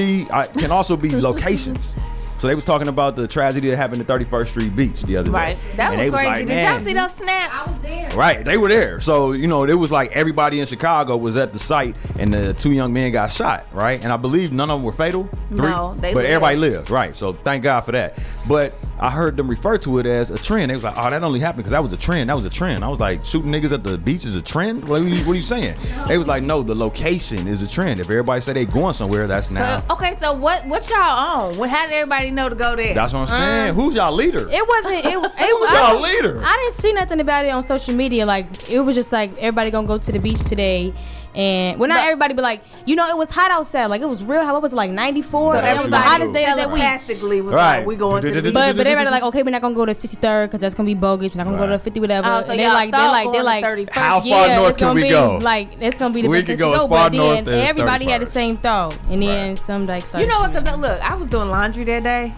can 0.61 0.71
also 0.71 0.97
be 0.97 1.11
locations. 1.21 1.95
So 2.38 2.46
they 2.49 2.55
was 2.55 2.64
talking 2.64 2.88
about 2.88 3.16
the 3.16 3.27
tragedy 3.27 3.70
that 3.70 3.77
happened 3.77 4.01
at 4.01 4.07
31st 4.07 4.46
Street 4.49 4.77
Beach 4.77 5.03
the 5.03 5.16
other 5.16 5.31
right. 5.31 5.57
day. 5.57 5.62
Right. 5.68 5.77
That 5.77 5.92
And 5.92 6.01
was 6.01 6.20
they 6.20 6.27
crazy. 6.27 6.27
like, 6.31 6.46
Did 6.46 6.68
y'all 6.68 6.85
see 6.85 6.92
those 6.92 7.12
snaps? 7.25 7.53
I 7.55 7.70
was 7.70 7.79
there. 7.81 8.11
Right, 8.16 8.44
they 8.44 8.57
were 8.57 8.68
there. 8.68 9.01
So, 9.01 9.33
you 9.33 9.46
know, 9.46 9.64
it 9.64 9.75
was 9.75 9.90
like 9.92 10.12
everybody 10.12 10.61
in 10.61 10.66
Chicago 10.66 11.16
was 11.16 11.37
at 11.37 11.51
the 11.51 11.58
site 11.58 11.96
and 12.19 12.33
the 12.33 12.54
two 12.54 12.73
young 12.73 12.92
men 12.92 13.13
got 13.13 13.31
shot, 13.31 13.67
right? 13.73 14.02
And 14.02 14.13
I 14.13 14.17
believe 14.17 14.52
none 14.52 14.71
of 14.71 14.79
them 14.79 14.85
were 14.85 14.92
fatal. 14.92 15.29
Three. 15.50 15.69
No, 15.69 15.94
they 15.94 16.13
But 16.13 16.21
lived. 16.21 16.31
everybody 16.31 16.56
lived, 16.56 16.90
right? 16.90 17.15
So 17.17 17.33
thank 17.33 17.63
God 17.63 17.83
for 17.83 17.92
that. 17.92 18.19
But 18.48 18.75
I 18.98 19.11
heard 19.11 19.37
them 19.37 19.48
refer 19.48 19.77
to 19.79 19.98
it 19.98 20.06
as 20.06 20.31
a 20.31 20.38
trend. 20.38 20.71
They 20.71 20.75
was 20.75 20.85
like, 20.85 20.94
oh, 20.96 21.11
that 21.11 21.23
only 21.23 21.40
happened 21.40 21.58
because 21.58 21.73
that 21.73 21.83
was 21.83 21.92
a 21.92 21.96
trend. 21.98 22.31
That 22.31 22.37
was 22.37 22.44
a 22.46 22.50
trend. 22.50 22.83
I 22.85 22.88
was 22.88 23.00
like, 23.00 23.23
shooting 23.25 23.50
niggas 23.52 23.73
at 23.73 23.83
the 23.85 23.98
beach 23.98 24.25
is 24.25 24.35
a 24.37 24.42
trend? 24.42 24.88
What 24.88 25.02
are 25.02 25.04
you, 25.08 25.17
what 25.25 25.33
are 25.33 25.37
you 25.37 25.42
saying? 25.42 25.75
They 26.06 26.19
was 26.19 26.27
like, 26.29 26.42
no, 26.44 26.63
the 26.63 26.75
location 26.75 27.48
is 27.48 27.63
a 27.63 27.67
trend. 27.69 27.98
If 28.00 28.06
everybody 28.06 28.40
say 28.40 28.52
they 28.52 28.65
going 28.65 28.94
somewhere, 28.94 29.27
that's 29.27 29.50
now. 29.50 29.81
So, 29.81 29.94
okay, 29.94 30.17
so 30.21 30.33
what 30.35 30.65
what 30.67 30.88
y'all 30.88 30.98
on? 31.00 31.56
What, 31.58 31.69
how 31.69 31.87
did 31.87 31.94
everybody 31.94 32.31
know 32.37 32.49
to 32.49 32.55
go 32.55 32.77
there. 32.77 32.95
That's 32.95 33.13
what 33.13 33.21
I'm 33.21 33.25
uh-huh. 33.25 33.37
saying. 33.37 33.75
Who's 33.75 33.97
y'all 33.97 34.13
leader? 34.13 34.49
It 34.49 34.69
wasn't. 34.69 35.05
It, 35.05 35.07
it, 35.07 35.15
Who's 35.15 35.73
y'all 35.73 36.01
leader? 36.01 36.41
I 36.45 36.55
didn't 36.57 36.75
see 36.75 36.93
nothing 36.93 37.21
about 37.21 37.45
it 37.45 37.49
on 37.49 37.63
social 37.63 37.95
media. 37.95 38.25
Like 38.25 38.71
it 38.71 38.81
was 38.81 38.95
just 38.95 39.11
like 39.11 39.37
everybody 39.39 39.71
gonna 39.71 39.89
go 39.89 39.99
to 39.99 40.13
the 40.13 40.21
beach 40.21 40.45
today, 40.45 40.95
and 41.37 41.79
well, 41.79 41.89
not 41.89 42.03
everybody, 42.05 42.35
but 42.35 42.43
like 42.43 42.63
you 42.87 42.97
know, 42.97 43.07
it 43.09 43.17
was 43.17 43.31
hot 43.31 43.51
outside. 43.51 43.87
Like 43.87 44.01
it 44.01 44.09
was 44.09 44.23
real 44.25 44.43
hot. 44.43 44.53
What 44.55 44.63
was 44.63 44.73
it 44.73 44.77
like 44.77 44.91
94? 44.91 45.53
So 45.53 45.59
and 45.59 45.79
it 45.79 45.83
was 45.83 45.91
the 45.91 45.99
hottest 45.99 46.33
day 46.33 46.47
of 46.47 46.57
that 46.57 46.71
week. 46.73 46.83
telepathically 46.83 47.41
was 47.43 47.55
Right. 47.55 47.79
like, 47.79 47.87
we 47.87 47.95
going 47.97 48.23
to 48.23 48.31
the 48.33 48.43
beach. 48.43 48.55
But 48.55 48.77
but 48.77 48.87
everybody 48.87 49.11
like 49.13 49.23
okay, 49.25 49.43
we're 49.43 49.51
not 49.51 49.61
gonna 49.63 49.75
go 49.75 49.85
to 49.87 49.93
63rd 49.93 50.47
because 50.47 50.61
that's 50.63 50.75
gonna 50.75 50.87
be 50.87 50.95
bogus. 50.95 51.35
We're 51.35 51.45
not 51.45 51.51
gonna 51.51 51.59
go 51.59 51.67
to 51.67 51.79
50 51.79 52.01
whatever. 52.01 52.27
Oh, 52.29 52.43
so 52.43 52.51
and 52.51 52.59
they're 52.61 52.73
like 52.73 52.91
they're 52.91 53.09
like 53.11 53.31
they're 53.33 53.43
like 53.43 53.63
to 53.65 53.71
31st. 53.85 53.91
How 53.91 54.21
far 54.21 54.27
yeah, 54.49 54.57
north 54.57 54.71
it's 54.71 54.79
can 54.79 54.87
gonna 54.89 54.95
we 54.97 55.03
be, 55.03 55.09
go? 55.11 55.39
Like 55.43 55.69
it's 55.81 55.99
gonna 55.99 56.15
be 56.15 56.23
the 56.23 56.29
We 56.29 56.39
best 56.39 56.47
could 56.47 56.59
place 56.59 56.59
go 56.59 56.73
as 56.85 56.89
far 56.89 57.11
But 57.11 57.13
north 57.13 57.45
then 57.45 57.61
as 57.61 57.71
everybody 57.71 58.05
had 58.07 58.23
the 58.23 58.27
same 58.27 58.57
thought, 58.57 58.97
and 59.11 59.23
then 59.23 59.57
some 59.57 59.87
like 59.87 60.07
started 60.07 60.25
You 60.25 60.31
know 60.31 60.41
what? 60.41 60.53
shooting. 60.53 60.65
Because 60.65 60.79
look, 60.79 61.01
I 61.03 61.15
was 61.15 61.27
doing 61.27 61.51
laundry 61.51 61.85
that 61.85 62.03
day, 62.03 62.35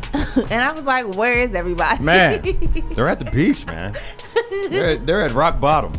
and 0.51 0.63
I 0.63 0.73
was 0.73 0.85
like, 0.85 1.15
"Where 1.15 1.35
is 1.35 1.55
everybody?" 1.55 2.03
Man, 2.03 2.43
they're 2.95 3.09
at 3.09 3.21
the 3.21 3.31
beach, 3.31 3.65
man. 3.67 3.95
They're 4.71 5.21
at 5.23 5.33
rock 5.33 5.61
bottom. 5.61 5.93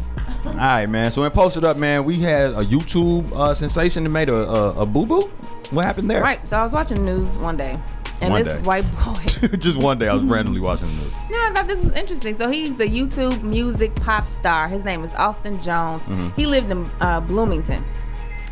All 0.45 0.53
right, 0.53 0.85
man. 0.87 1.11
So 1.11 1.21
when 1.21 1.31
posted 1.31 1.63
up, 1.63 1.77
man, 1.77 2.03
we 2.05 2.15
had 2.17 2.51
a 2.51 2.63
YouTube 2.65 3.31
uh, 3.35 3.53
sensation 3.53 4.03
that 4.03 4.09
made 4.09 4.29
a, 4.29 4.35
a, 4.35 4.81
a 4.81 4.85
boo 4.85 5.05
boo. 5.05 5.29
What 5.71 5.85
happened 5.85 6.09
there? 6.09 6.21
right. 6.21 6.47
So 6.47 6.57
I 6.57 6.63
was 6.63 6.73
watching 6.73 6.97
the 6.97 7.03
news 7.15 7.37
one 7.37 7.55
day, 7.57 7.79
and 8.21 8.31
One 8.31 8.43
this 8.43 8.55
day. 8.55 8.61
white 8.61 8.85
boy. 8.93 9.47
Just 9.57 9.77
one 9.77 9.99
day, 9.99 10.07
I 10.07 10.13
was 10.15 10.27
randomly 10.27 10.59
watching 10.59 10.87
the 10.87 10.95
news. 10.95 11.13
No, 11.29 11.37
I 11.37 11.51
thought 11.53 11.67
this 11.67 11.79
was 11.81 11.91
interesting. 11.93 12.37
So 12.37 12.49
he's 12.49 12.71
a 12.79 12.87
YouTube 12.87 13.43
music 13.43 13.95
pop 13.95 14.27
star. 14.27 14.67
His 14.67 14.83
name 14.83 15.03
is 15.03 15.11
Austin 15.13 15.61
Jones. 15.61 16.03
Mhm. 16.03 16.35
He 16.35 16.45
lived 16.47 16.71
in 16.71 16.89
uh, 17.01 17.19
Bloomington, 17.19 17.83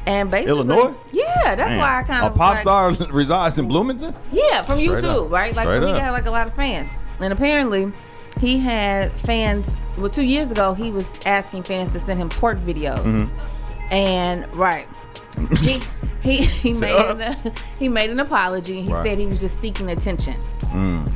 and 0.05 0.29
basically, 0.29 0.51
Illinois? 0.51 0.93
Yeah, 1.11 1.55
that's 1.55 1.61
Damn. 1.61 1.79
why 1.79 1.99
I 1.99 2.03
kind 2.03 2.25
of 2.25 2.33
a 2.33 2.37
pop 2.37 2.51
like, 2.53 2.59
star 2.59 2.91
resides 3.11 3.57
in 3.57 3.67
Bloomington. 3.67 4.13
Yeah, 4.31 4.61
from 4.61 4.77
Straight 4.77 5.03
YouTube, 5.03 5.25
up. 5.25 5.31
right? 5.31 5.55
Like 5.55 5.65
Straight 5.65 5.83
he 5.83 5.91
up. 5.93 5.97
got 5.99 6.11
like 6.11 6.25
a 6.27 6.31
lot 6.31 6.45
of 6.47 6.53
fans, 6.55 6.89
and 7.19 7.33
apparently 7.33 7.91
he 8.39 8.59
had 8.59 9.11
fans. 9.21 9.73
Well, 9.97 10.09
two 10.09 10.23
years 10.23 10.51
ago, 10.51 10.73
he 10.73 10.91
was 10.91 11.09
asking 11.25 11.63
fans 11.63 11.91
to 11.93 11.99
send 11.99 12.19
him 12.19 12.29
twerk 12.29 12.63
videos, 12.63 13.03
Mhm. 13.03 13.29
and 13.91 14.47
right. 14.55 14.87
he 15.59 15.79
he 16.21 16.37
he 16.63 16.73
made 16.73 16.93
uh. 16.93 17.15
an, 17.19 17.53
he 17.79 17.87
made 17.89 18.09
an 18.09 18.19
apology. 18.19 18.81
He 18.81 18.91
Right. 18.91 19.03
said 19.05 19.17
he 19.17 19.25
was 19.27 19.39
just 19.39 19.59
seeking 19.61 19.89
attention. 19.91 20.35
Mm. 20.65 21.11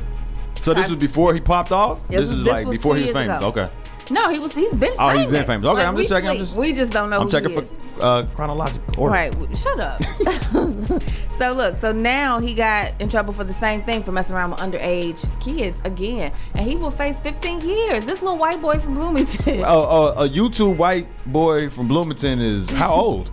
So 0.61 0.73
this 0.73 0.87
I- 0.87 0.89
was 0.89 0.97
before 0.99 1.33
he 1.33 1.39
popped 1.39 1.71
off. 1.71 2.07
This 2.07 2.21
was- 2.21 2.31
is 2.31 2.43
this 2.43 2.53
like 2.53 2.69
before 2.69 2.95
he 2.95 3.03
was 3.03 3.11
famous. 3.13 3.39
ago. 3.39 3.47
Okay. 3.49 3.69
No, 4.09 4.29
he 4.29 4.39
was 4.39 4.53
he's 4.53 4.71
been 4.71 4.79
famous. 4.79 4.95
Oh, 4.99 5.07
famous. 5.09 5.23
he's 5.25 5.31
been 5.31 5.45
famous. 5.45 5.65
Okay, 5.65 5.73
Like, 5.75 5.87
I'm 5.87 5.97
just 5.97 6.09
checking. 6.09 6.29
I'm 6.29 6.37
just 6.37 6.55
we 6.55 6.73
just 6.73 6.91
don't 6.91 7.09
know 7.09 7.21
I'm 7.21 7.29
checking 7.29 7.51
he 7.51 7.61
for 7.61 7.65
uh, 8.01 8.25
chronological 8.35 8.93
order. 8.97 9.13
Right. 9.13 9.57
Shut 9.57 9.79
up. 9.79 10.01
so 11.37 11.51
look, 11.51 11.77
so 11.79 11.91
now 11.91 12.39
he 12.39 12.53
got 12.53 12.99
in 12.99 13.09
trouble 13.09 13.33
for 13.33 13.43
the 13.43 13.53
same 13.53 13.83
thing 13.83 14.03
for 14.03 14.11
messing 14.11 14.35
around 14.35 14.51
with 14.51 14.59
underage 14.59 15.27
kids 15.39 15.79
again, 15.85 16.31
and 16.55 16.67
he 16.67 16.75
will 16.75 16.91
face 16.91 17.21
15 17.21 17.61
years. 17.61 18.05
This 18.05 18.21
little 18.21 18.37
white 18.37 18.61
boy 18.61 18.79
from 18.79 18.95
Bloomington. 18.95 19.63
Oh, 19.71 20.13
oh, 20.17 20.25
a 20.25 20.29
YouTube 20.29 20.77
white 20.77 21.07
boy 21.31 21.69
from 21.69 21.87
Bloomington 21.87 22.39
is 22.41 22.69
how 22.69 22.91
old? 22.91 23.29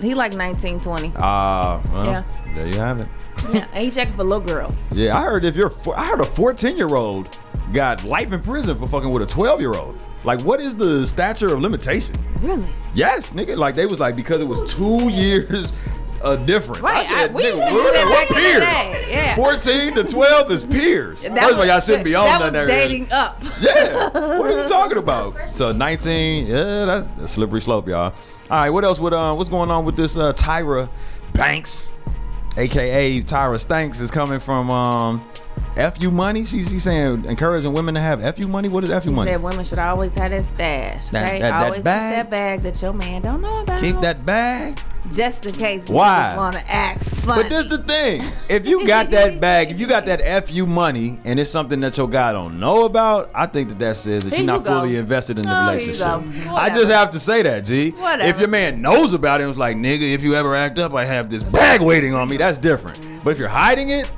He 0.00 0.14
like 0.14 0.32
19, 0.34 0.80
20. 0.80 1.12
Ah, 1.16 1.80
well, 1.92 2.06
Yeah. 2.06 2.24
there 2.54 2.66
you 2.66 2.78
have 2.78 3.00
it. 3.00 3.08
yeah, 3.52 3.66
and 3.72 3.84
he 3.84 3.90
checking 3.90 4.14
for 4.16 4.24
little 4.24 4.44
girls. 4.44 4.74
Yeah, 4.92 5.16
I 5.16 5.22
heard 5.22 5.44
if 5.44 5.54
you're, 5.56 5.70
I 5.94 6.06
heard 6.06 6.20
a 6.20 6.24
14 6.24 6.76
year 6.76 6.94
old 6.94 7.38
got 7.72 8.04
life 8.04 8.32
in 8.32 8.40
prison 8.40 8.76
for 8.76 8.86
fucking 8.86 9.10
with 9.10 9.22
a 9.22 9.26
12 9.26 9.60
year 9.60 9.74
old. 9.74 9.98
Like, 10.24 10.40
what 10.42 10.60
is 10.60 10.76
the 10.76 11.06
stature 11.06 11.52
of 11.54 11.60
limitation? 11.62 12.14
Really? 12.42 12.68
Yes, 12.94 13.32
nigga. 13.32 13.56
Like 13.56 13.74
they 13.74 13.86
was 13.86 13.98
like 13.98 14.16
because 14.16 14.40
it 14.40 14.44
was 14.46 14.72
two 14.74 15.08
years 15.10 15.72
a 16.22 16.36
difference. 16.36 16.84
I 16.84 17.02
said, 17.02 17.30
I- 17.30 17.32
we 17.32 17.42
nigga, 17.44 17.46
used 17.46 17.62
to 17.62 17.68
do 17.70 17.74
what, 17.76 17.94
that 17.94 18.04
what 18.06 18.28
back 18.28 18.36
peers? 18.36 19.08
yeah. 19.08 19.34
14 19.36 19.94
to 19.94 20.04
12 20.04 20.50
is 20.50 20.64
peers. 20.64 21.22
That 21.22 21.32
First 21.38 21.52
of 21.54 21.58
all, 21.60 21.66
y'all 21.66 21.80
shouldn't 21.80 22.04
be 22.04 22.14
on 22.14 22.26
that 22.26 22.38
none 22.52 22.52
was 22.52 22.66
that. 22.66 22.66
dating 22.66 23.10
up. 23.12 23.42
Yeah. 23.60 24.04
What 24.38 24.50
are 24.50 24.62
you 24.62 24.68
talking 24.68 24.98
about? 24.98 25.56
So 25.56 25.72
19, 25.72 26.46
yeah, 26.46 26.84
that's 26.84 27.08
a 27.22 27.26
slippery 27.28 27.62
slope, 27.62 27.88
y'all. 27.88 28.12
All 28.50 28.58
right, 28.60 28.68
what 28.70 28.84
else 28.84 28.98
with 29.00 29.14
uh 29.14 29.32
what's 29.34 29.48
going 29.48 29.70
on 29.70 29.84
with 29.86 29.96
this 29.96 30.16
uh 30.18 30.32
Tyra 30.34 30.90
Banks, 31.32 31.92
aka 32.58 33.20
Tyra 33.22 33.58
Stanks, 33.58 34.00
is 34.00 34.10
coming 34.10 34.40
from 34.40 34.70
um 34.70 35.24
FU 35.76 36.10
money. 36.10 36.44
She's, 36.44 36.70
she's 36.70 36.82
saying 36.82 37.24
encouraging 37.24 37.72
women 37.72 37.94
to 37.94 38.00
have 38.00 38.36
FU 38.36 38.48
money. 38.48 38.68
What 38.68 38.84
is 38.84 38.90
FU 38.90 39.10
He 39.10 39.14
money? 39.14 39.30
said 39.30 39.42
women 39.42 39.64
should 39.64 39.78
always 39.78 40.10
have 40.16 40.30
that 40.30 40.42
stash. 40.42 41.08
That- 41.08 41.24
okay? 41.28 41.40
that- 41.40 41.50
that 41.50 41.64
always 41.66 41.84
bag? 41.84 42.14
keep 42.24 42.30
that 42.30 42.30
bag 42.30 42.62
that 42.62 42.82
your 42.82 42.92
man 42.92 43.22
don't 43.22 43.40
know 43.40 43.58
about. 43.58 43.80
Keep 43.80 44.00
that 44.00 44.24
bag. 44.26 44.80
just 45.12 45.46
in 45.46 45.54
case 45.54 45.88
Why? 45.88 46.34
want 46.36 46.56
to 46.56 46.70
act 46.70 47.02
funny. 47.04 47.42
But 47.42 47.48
this 47.50 47.66
the 47.66 47.78
thing. 47.78 48.22
If 48.50 48.66
you 48.66 48.86
got 48.86 49.10
that 49.12 49.40
bag, 49.40 49.70
if 49.70 49.80
you 49.80 49.86
got 49.86 50.04
that 50.06 50.46
FU 50.46 50.66
money, 50.66 51.18
and 51.24 51.40
it's 51.40 51.50
something 51.50 51.80
that 51.80 51.96
your 51.96 52.08
guy 52.08 52.32
don't 52.32 52.60
know 52.60 52.84
about, 52.84 53.30
I 53.34 53.46
think 53.46 53.70
that 53.70 53.78
that 53.78 53.96
says 53.96 54.24
that 54.24 54.30
Here 54.30 54.40
you're 54.40 54.46
not 54.46 54.60
you 54.60 54.66
fully 54.66 54.96
invested 54.96 55.38
in 55.38 55.44
the 55.46 55.56
Oh, 55.56 55.60
relationship. 55.66 56.06
I 56.52 56.68
just 56.68 56.90
have 56.90 57.10
to 57.10 57.18
say 57.18 57.42
that, 57.42 57.64
G. 57.64 57.90
Whatever. 57.92 58.28
If 58.28 58.38
your 58.38 58.48
man 58.48 58.82
knows 58.82 59.14
about 59.14 59.40
it 59.40 59.44
and 59.44 59.48
was 59.48 59.58
like, 59.58 59.76
nigga, 59.76 60.02
if 60.12 60.22
you 60.22 60.34
ever 60.34 60.54
act 60.54 60.78
up, 60.78 60.92
I 60.94 61.04
have 61.06 61.30
this 61.30 61.44
bag 61.44 61.80
waiting 61.80 62.12
on 62.14 62.28
me, 62.28 62.36
that's 62.36 62.58
different. 62.58 63.00
But 63.24 63.30
if 63.30 63.38
you're 63.38 63.48
hiding 63.48 63.88
it, 63.90 64.10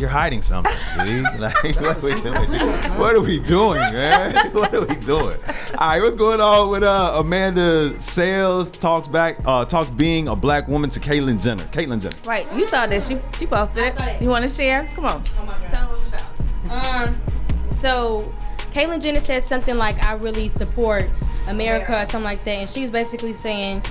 you're 0.00 0.08
hiding 0.08 0.42
something, 0.42 0.72
G. 1.06 1.22
Like, 1.38 1.54
what 1.80 1.96
are 1.96 2.00
we 2.00 2.20
doing? 2.20 2.50
What 2.98 3.14
are 3.14 3.20
we 3.20 3.40
doing, 3.40 3.80
man? 3.80 4.50
What 4.58 4.74
are 4.74 4.80
we 4.80 4.94
doing? 4.96 5.38
All 5.76 5.88
right, 5.88 6.02
what's 6.02 6.16
going 6.16 6.40
on 6.40 6.70
with 6.70 6.82
uh, 6.82 7.12
Amanda 7.16 7.90
Seales 7.98 8.72
talks 8.72 9.08
back, 9.08 9.38
uh, 9.44 9.64
talks 9.64 9.90
being 9.90 10.28
a 10.28 10.34
black 10.34 10.66
woman 10.68 10.90
to 10.90 11.00
Caitlyn 11.00 11.40
Jenner. 11.40 11.64
Caitlyn 11.66 12.00
Jenner. 12.00 12.16
Right, 12.24 12.52
you 12.54 12.66
saw 12.66 12.86
this. 12.86 13.06
She 13.06 13.18
she 13.38 13.46
posted 13.46 13.94
it. 13.96 14.22
You 14.22 14.28
want 14.28 14.44
to 14.44 14.50
share? 14.50 14.90
Come 14.94 15.04
on. 15.04 15.24
Um, 16.70 17.20
so 17.68 18.32
Caitlyn 18.72 19.00
Jenner 19.00 19.20
said 19.20 19.42
something 19.42 19.76
like, 19.76 20.02
"I 20.04 20.14
really 20.14 20.48
support 20.48 21.08
America" 21.46 22.00
or 22.00 22.04
something 22.04 22.24
like 22.24 22.44
that, 22.44 22.52
and 22.52 22.68
she's 22.68 22.90
basically 22.90 23.32
saying, 23.32 23.82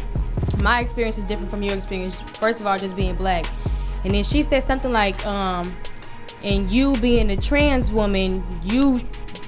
"My 0.62 0.82
experience 0.82 1.18
is 1.18 1.26
different 1.26 1.50
from 1.50 1.64
your 1.64 1.76
experience. 1.76 2.22
First 2.40 2.60
of 2.60 2.68
all, 2.68 2.78
just 2.78 2.96
being 2.96 3.16
black." 3.16 3.46
And 4.04 4.14
then 4.14 4.24
she 4.24 4.44
said 4.44 4.64
something 4.64 4.92
like, 4.92 5.26
um, 5.26 5.74
and 6.44 6.70
you 6.72 6.96
being 6.98 7.30
a 7.32 7.38
trans 7.38 7.92
woman, 7.92 8.44
you 8.64 9.00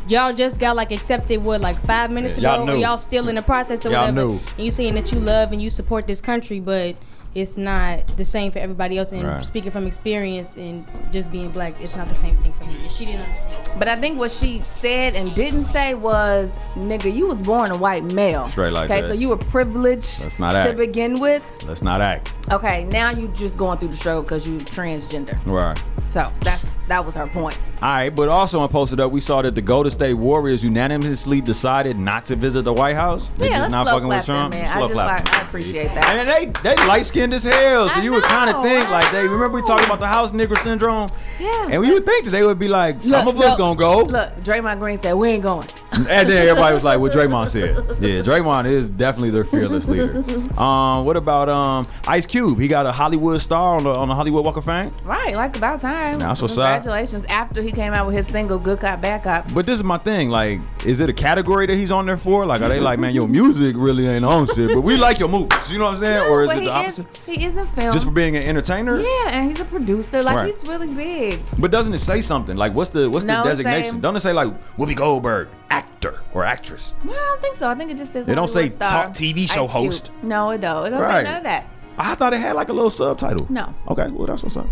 y'all 0.08 0.34
just 0.34 0.60
got 0.60 0.76
like 0.76 0.92
accepted 0.92 1.44
what 1.44 1.62
like 1.62 1.78
five 1.86 2.10
minutes 2.12 2.38
Yeah, 2.38 2.56
y'all 2.56 2.64
ago, 2.68 2.78
y'all 2.78 2.98
still 2.98 3.30
in 3.30 3.36
the 3.36 3.42
process 3.44 3.86
or 3.86 3.90
Y'all 3.92 4.02
whatever. 4.08 4.28
knew. 4.28 4.40
And 4.58 4.66
you 4.66 4.72
saying 4.72 4.96
that 4.96 5.12
you 5.12 5.20
love 5.20 5.52
and 5.52 5.62
you 5.62 5.70
support 5.70 6.08
this 6.08 6.20
country, 6.22 6.60
but 6.60 6.96
it's 7.36 7.58
not 7.58 8.18
the 8.18 8.26
same 8.26 8.52
for 8.52 8.58
everybody 8.58 8.98
else. 8.98 9.12
And 9.12 9.24
Right. 9.24 9.46
speaking 9.46 9.70
from 9.70 9.86
experience 9.86 10.58
and 10.58 10.84
just 11.12 11.32
being 11.32 11.52
black, 11.52 11.76
it's 11.80 11.96
not 11.96 12.10
the 12.10 12.16
same 12.16 12.36
thing 12.38 12.54
for 12.54 12.64
me. 12.66 12.74
And 12.82 12.92
she 12.92 13.06
didn't 13.06 13.22
understand. 13.22 13.70
But 13.78 13.88
I 13.88 13.96
think 13.98 14.18
what 14.18 14.32
she 14.32 14.64
said 14.82 15.14
and 15.16 15.36
didn't 15.36 15.66
say 15.66 15.94
was, 15.94 16.50
"Nigga, 16.76 17.14
you 17.14 17.28
was 17.28 17.40
born 17.44 17.70
a 17.70 17.78
white 17.78 18.04
male." 18.14 18.48
Straight 18.48 18.74
like 18.74 18.90
okay, 18.90 19.02
that. 19.02 19.10
so 19.10 19.14
you 19.14 19.30
were 19.30 19.38
privileged 19.38 20.24
Let's 20.24 20.40
not 20.40 20.54
to 20.66 20.74
begin 20.74 21.20
with. 21.20 21.44
Let's 21.68 21.84
not 21.84 22.02
act. 22.02 22.32
Okay, 22.52 22.86
now 22.86 23.12
you 23.12 23.28
just 23.36 23.56
going 23.58 23.78
through 23.78 23.90
the 23.90 23.98
struggle 23.98 24.24
because 24.24 24.48
you 24.48 24.58
transgender. 24.62 25.38
Right. 25.46 25.80
So 26.10 26.28
that's 26.42 26.66
that 26.90 27.06
was 27.06 27.16
her 27.16 27.28
point. 27.28 27.58
All 27.82 27.88
right, 27.90 28.10
but 28.14 28.28
also 28.28 28.60
on 28.60 28.68
posted 28.70 29.00
up, 29.00 29.12
we 29.12 29.22
saw 29.22 29.42
that 29.42 29.56
the 29.56 29.62
Golden 29.62 29.90
State 29.92 30.16
Warriors 30.16 30.64
unanimously 30.64 31.40
decided 31.40 31.98
not 31.98 32.26
to 32.26 32.36
visit 32.36 32.64
the 32.64 32.74
White 32.74 32.96
House. 32.96 33.30
They 33.30 33.50
yeah, 33.50 33.60
just 33.60 33.72
not 33.72 33.88
fucking 33.88 34.08
with 34.08 34.26
them, 34.26 34.36
Trump. 34.36 34.54
man. 34.54 34.66
I 34.68 34.74
Slow 34.74 34.88
just 34.88 34.96
like. 34.96 35.36
I 35.36 35.42
appreciate 35.44 35.88
that. 35.94 36.06
And 36.16 36.28
they 36.28 36.62
they 36.62 36.76
light 36.88 37.06
skinned 37.06 37.34
as 37.34 37.44
hell, 37.44 37.90
so 37.90 38.00
I 38.02 38.04
you 38.04 38.12
would 38.12 38.24
kind 38.24 38.50
of 38.54 38.62
think 38.64 38.86
I 38.88 38.92
like 38.92 39.12
they 39.14 39.26
remember 39.28 39.56
we 39.56 39.62
talking 39.62 39.86
about 39.86 40.02
the 40.02 40.08
house 40.08 40.32
nigger 40.32 40.58
syndrome, 40.58 41.08
Yeah. 41.40 41.70
and 41.72 41.82
we 41.82 41.94
would 41.94 42.06
think 42.06 42.26
that 42.26 42.32
they 42.32 42.44
would 42.44 42.60
be 42.60 42.68
like 42.68 43.02
some 43.02 43.26
Look, 43.26 43.36
of 43.36 43.42
us 43.42 43.50
look, 43.52 43.58
gonna 43.60 43.80
go, 43.80 44.04
Look, 44.04 44.36
Draymond 44.42 44.80
Green 44.80 45.02
said 45.02 45.14
we 45.14 45.30
ain't 45.30 45.44
going. 45.44 45.68
and 45.94 46.06
then 46.30 46.32
everybody 46.50 46.74
was 46.74 46.84
like 46.84 47.00
what 47.00 47.14
Draymond 47.14 47.50
said. 47.50 47.76
Yeah, 48.02 48.22
Draymond 48.24 48.66
is 48.66 48.90
definitely 48.90 49.30
their 49.32 49.46
fearless 49.46 49.88
leader. 49.88 50.24
Um, 50.60 51.06
what 51.06 51.16
about 51.16 51.48
um 51.48 51.88
Ice 52.08 52.26
Cube? 52.26 52.60
He 52.60 52.68
got 52.68 52.86
a 52.86 52.92
Hollywood 52.92 53.40
star 53.40 53.78
on 53.78 53.86
the 53.86 53.92
on 53.92 54.10
the 54.10 54.16
Hollywood 54.16 54.44
Walk 54.44 54.58
of 54.58 54.66
Fame. 54.66 54.94
Right, 55.06 55.34
like 55.36 55.56
about 55.56 55.80
time. 55.80 56.20
That's 56.20 56.42
what's 56.42 56.58
up. 56.58 56.84
Congratulations. 56.84 57.26
After 57.30 57.62
he 57.70 57.76
came 57.82 57.94
out 57.94 58.08
with 58.08 58.16
his 58.16 58.28
single 58.28 58.58
"Good 58.60 58.80
Cop, 58.80 59.02
Bad 59.02 59.24
Cop." 59.24 59.54
But 59.54 59.66
this 59.66 59.76
is 59.76 59.84
my 59.84 59.98
thing. 59.98 60.30
Like, 60.30 60.60
is 60.86 61.00
it 61.00 61.10
a 61.10 61.14
category 61.14 61.66
that 61.68 61.76
he's 61.76 61.92
on 61.92 62.06
there 62.06 62.18
for? 62.18 62.46
Like, 62.46 62.62
are 62.62 62.70
they 62.70 62.80
like, 62.80 63.00
man, 63.00 63.14
your 63.14 63.28
music 63.28 63.76
really 63.78 64.08
ain't 64.08 64.26
on 64.26 64.48
shit, 64.48 64.70
but 64.74 64.82
we 64.82 64.98
like 64.98 65.20
your 65.20 65.30
movies. 65.30 65.72
You 65.72 65.78
know 65.78 65.86
what 65.86 65.96
I'm 65.96 66.00
saying? 66.00 66.30
or 66.32 66.44
is 66.44 66.52
it 66.52 66.60
he 66.60 66.66
the 66.66 66.72
opposite? 66.72 67.20
Is, 67.28 67.36
he 67.38 67.46
is 67.46 67.58
a 67.58 67.66
film. 67.68 67.92
Just 67.92 68.06
for 68.06 68.12
being 68.12 68.36
an 68.36 68.44
entertainer? 68.44 69.00
Yeah, 69.00 69.30
and 69.30 69.50
he's 69.52 69.60
a 69.60 69.66
producer. 69.66 70.22
Like 70.22 70.36
Right. 70.36 70.56
he's 70.56 70.68
really 70.70 70.94
big. 70.94 71.42
But 71.58 71.72
doesn't 71.72 71.94
it 71.94 72.00
say 72.00 72.22
something? 72.22 72.56
Like, 72.58 72.74
what's 72.74 72.90
the 72.90 73.10
what's 73.10 73.26
No, 73.26 73.44
the 73.44 73.50
designation? 73.50 73.84
saying- 73.92 74.02
Don't 74.02 74.16
it 74.16 74.22
say 74.22 74.34
like 74.34 74.50
Whoopi 74.78 74.96
Goldberg, 74.96 75.50
actor 75.70 76.22
or 76.34 76.44
actress? 76.46 76.96
Well, 77.06 77.14
I 77.16 77.18
don't 77.20 77.42
think 77.42 77.58
so. 77.58 77.70
I 77.70 77.76
think 77.76 77.92
it 77.92 77.98
just 77.98 78.14
says. 78.14 78.26
They 78.26 78.36
don't 78.36 78.50
say 78.50 78.70
star. 78.70 79.06
talk 79.06 79.14
TV 79.14 79.48
show 79.48 79.68
host. 79.68 80.12
No, 80.24 80.50
it 80.52 80.62
don't. 80.62 80.88
It 80.88 80.90
don't 80.92 81.02
Right. 81.02 81.24
say 81.24 81.30
none 81.30 81.38
of 81.38 81.44
that. 81.44 81.68
I 81.98 82.16
thought 82.16 82.34
it 82.34 82.40
had 82.40 82.56
like 82.56 82.70
a 82.70 82.74
little 82.74 82.90
subtitle. 82.90 83.46
No. 83.50 83.74
Okay, 83.90 84.08
well 84.10 84.26
that's 84.28 84.42
what's 84.44 84.56
up. 84.58 84.68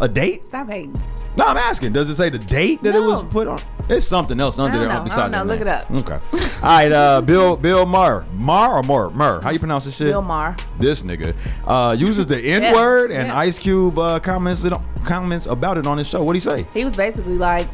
A 0.00 0.08
date? 0.08 0.46
Stop 0.48 0.68
hating. 0.68 1.00
No, 1.36 1.44
I'm 1.44 1.56
asking. 1.56 1.92
Does 1.92 2.08
it 2.08 2.14
say 2.14 2.30
the 2.30 2.38
date 2.38 2.82
that 2.82 2.94
it 2.94 3.00
was 3.00 3.22
No. 3.22 3.28
put 3.28 3.48
on? 3.48 3.60
It's 3.88 4.06
something 4.06 4.38
else 4.40 4.58
under 4.58 4.70
I 4.70 4.72
don't 4.72 4.82
there 4.82 4.94
know. 4.94 5.00
I 5.00 5.04
besides 5.04 5.32
don't 5.32 5.46
know. 5.46 5.56
that 5.56 5.90
Look 5.92 6.08
name. 6.08 6.16
Okay. 6.32 6.46
All 6.62 6.62
right, 6.62 6.92
uh, 6.92 7.20
Bill 7.20 7.56
Bill 7.56 7.84
Maher. 7.86 8.24
Mar 8.34 8.78
or 8.78 8.82
Mur? 8.82 9.10
Mur. 9.10 9.40
How 9.40 9.50
you 9.50 9.58
pronounce 9.58 9.84
this 9.84 9.96
shit? 9.96 10.08
Bill 10.08 10.22
Maher. 10.22 10.56
This 10.78 11.02
nigga 11.02 11.34
uh, 11.66 11.92
uses 11.92 12.26
the 12.26 12.40
N 12.44 12.72
word 12.74 13.10
and 13.10 13.28
yeah. 13.28 13.38
Ice 13.38 13.58
Cube 13.58 13.98
uh, 13.98 14.20
comments 14.20 14.64
it, 14.64 14.72
comments 15.04 15.46
about 15.46 15.76
it 15.76 15.86
on 15.86 15.98
his 15.98 16.08
show. 16.08 16.18
What 16.20 16.28
would 16.28 16.36
he 16.36 16.40
say? 16.40 16.66
He 16.72 16.84
was 16.84 16.96
basically 16.96 17.36
like, 17.36 17.68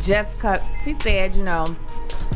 just 0.00 0.38
cut. 0.38 0.62
He 0.84 0.94
said, 0.94 1.34
you 1.34 1.42
know, 1.42 1.74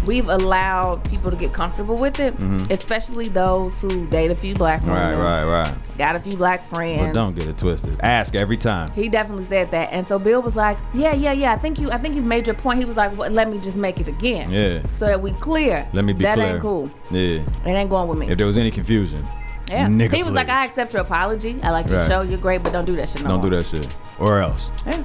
we've 0.07 0.29
allowed 0.29 1.03
people 1.09 1.31
to 1.31 1.37
get 1.37 1.53
comfortable 1.53 1.97
with 1.97 2.21
it, 2.21 2.37
Mhm. 2.39 2.71
especially 2.71 3.29
those 3.29 3.73
who 3.81 4.07
date 4.07 4.31
a 4.31 4.35
few 4.35 4.55
black 4.55 4.81
women, 4.83 5.19
Right, 5.19 5.45
right, 5.45 5.45
right. 5.45 5.75
got 5.99 6.17
a 6.17 6.21
few 6.21 6.37
black 6.37 6.65
friends. 6.67 7.01
But 7.01 7.13
don't 7.15 7.35
get 7.37 7.49
it 7.49 7.59
twisted. 7.59 7.99
Ask 8.03 8.35
every 8.35 8.57
time. 8.57 8.89
He 8.95 9.09
definitely 9.09 9.45
said 9.45 9.71
that, 9.71 9.89
and 9.93 10.07
so 10.07 10.19
Bill 10.19 10.43
was 10.43 10.57
like, 10.57 10.77
"Yeah, 10.93 11.15
yeah, 11.15 11.33
yeah. 11.33 11.53
I 11.53 11.57
think 11.57 11.79
you, 11.79 11.91
I 11.91 11.99
think 11.99 12.15
you've 12.15 12.27
made 12.27 12.47
your 12.47 12.55
point." 12.57 12.79
He 12.79 12.85
was 12.85 12.97
like, 12.97 13.17
well, 13.17 13.31
"Let 13.31 13.51
me 13.51 13.59
just 13.59 13.77
make 13.77 14.01
it 14.01 14.09
again, 14.09 14.51
Yeah. 14.51 14.79
so 14.95 15.07
that 15.07 15.21
we 15.21 15.33
clear. 15.33 15.87
Let 15.93 16.05
me 16.05 16.13
be 16.13 16.25
that 16.25 16.35
clear. 16.37 16.47
ain't 16.49 16.61
cool. 16.61 16.91
Yeah. 17.11 17.41
It 17.65 17.69
ain't 17.69 17.91
going 17.91 18.09
with 18.09 18.19
me." 18.19 18.29
If 18.31 18.39
there 18.39 18.47
was 18.47 18.59
any 18.59 18.71
confusion, 18.71 19.27
yeah. 19.69 19.87
nigga, 19.87 20.13
he 20.15 20.23
was 20.23 20.35
like, 20.35 20.49
"I 20.49 20.65
accept 20.65 20.93
your 20.93 21.03
apology. 21.03 21.59
I 21.63 21.71
like 21.71 21.89
your 21.89 21.99
Right. 22.01 22.09
show. 22.11 22.23
You're 22.23 22.39
great, 22.39 22.63
but 22.63 22.73
don't 22.73 22.85
do 22.85 22.97
that 22.97 23.09
shit 23.09 23.23
no 23.23 23.31
don't 23.31 23.41
more." 23.41 23.51
do 23.51 23.57
that 23.57 23.67
shit, 23.67 23.89
or 24.19 24.41
else." 24.41 24.71
Yeah. 24.87 24.99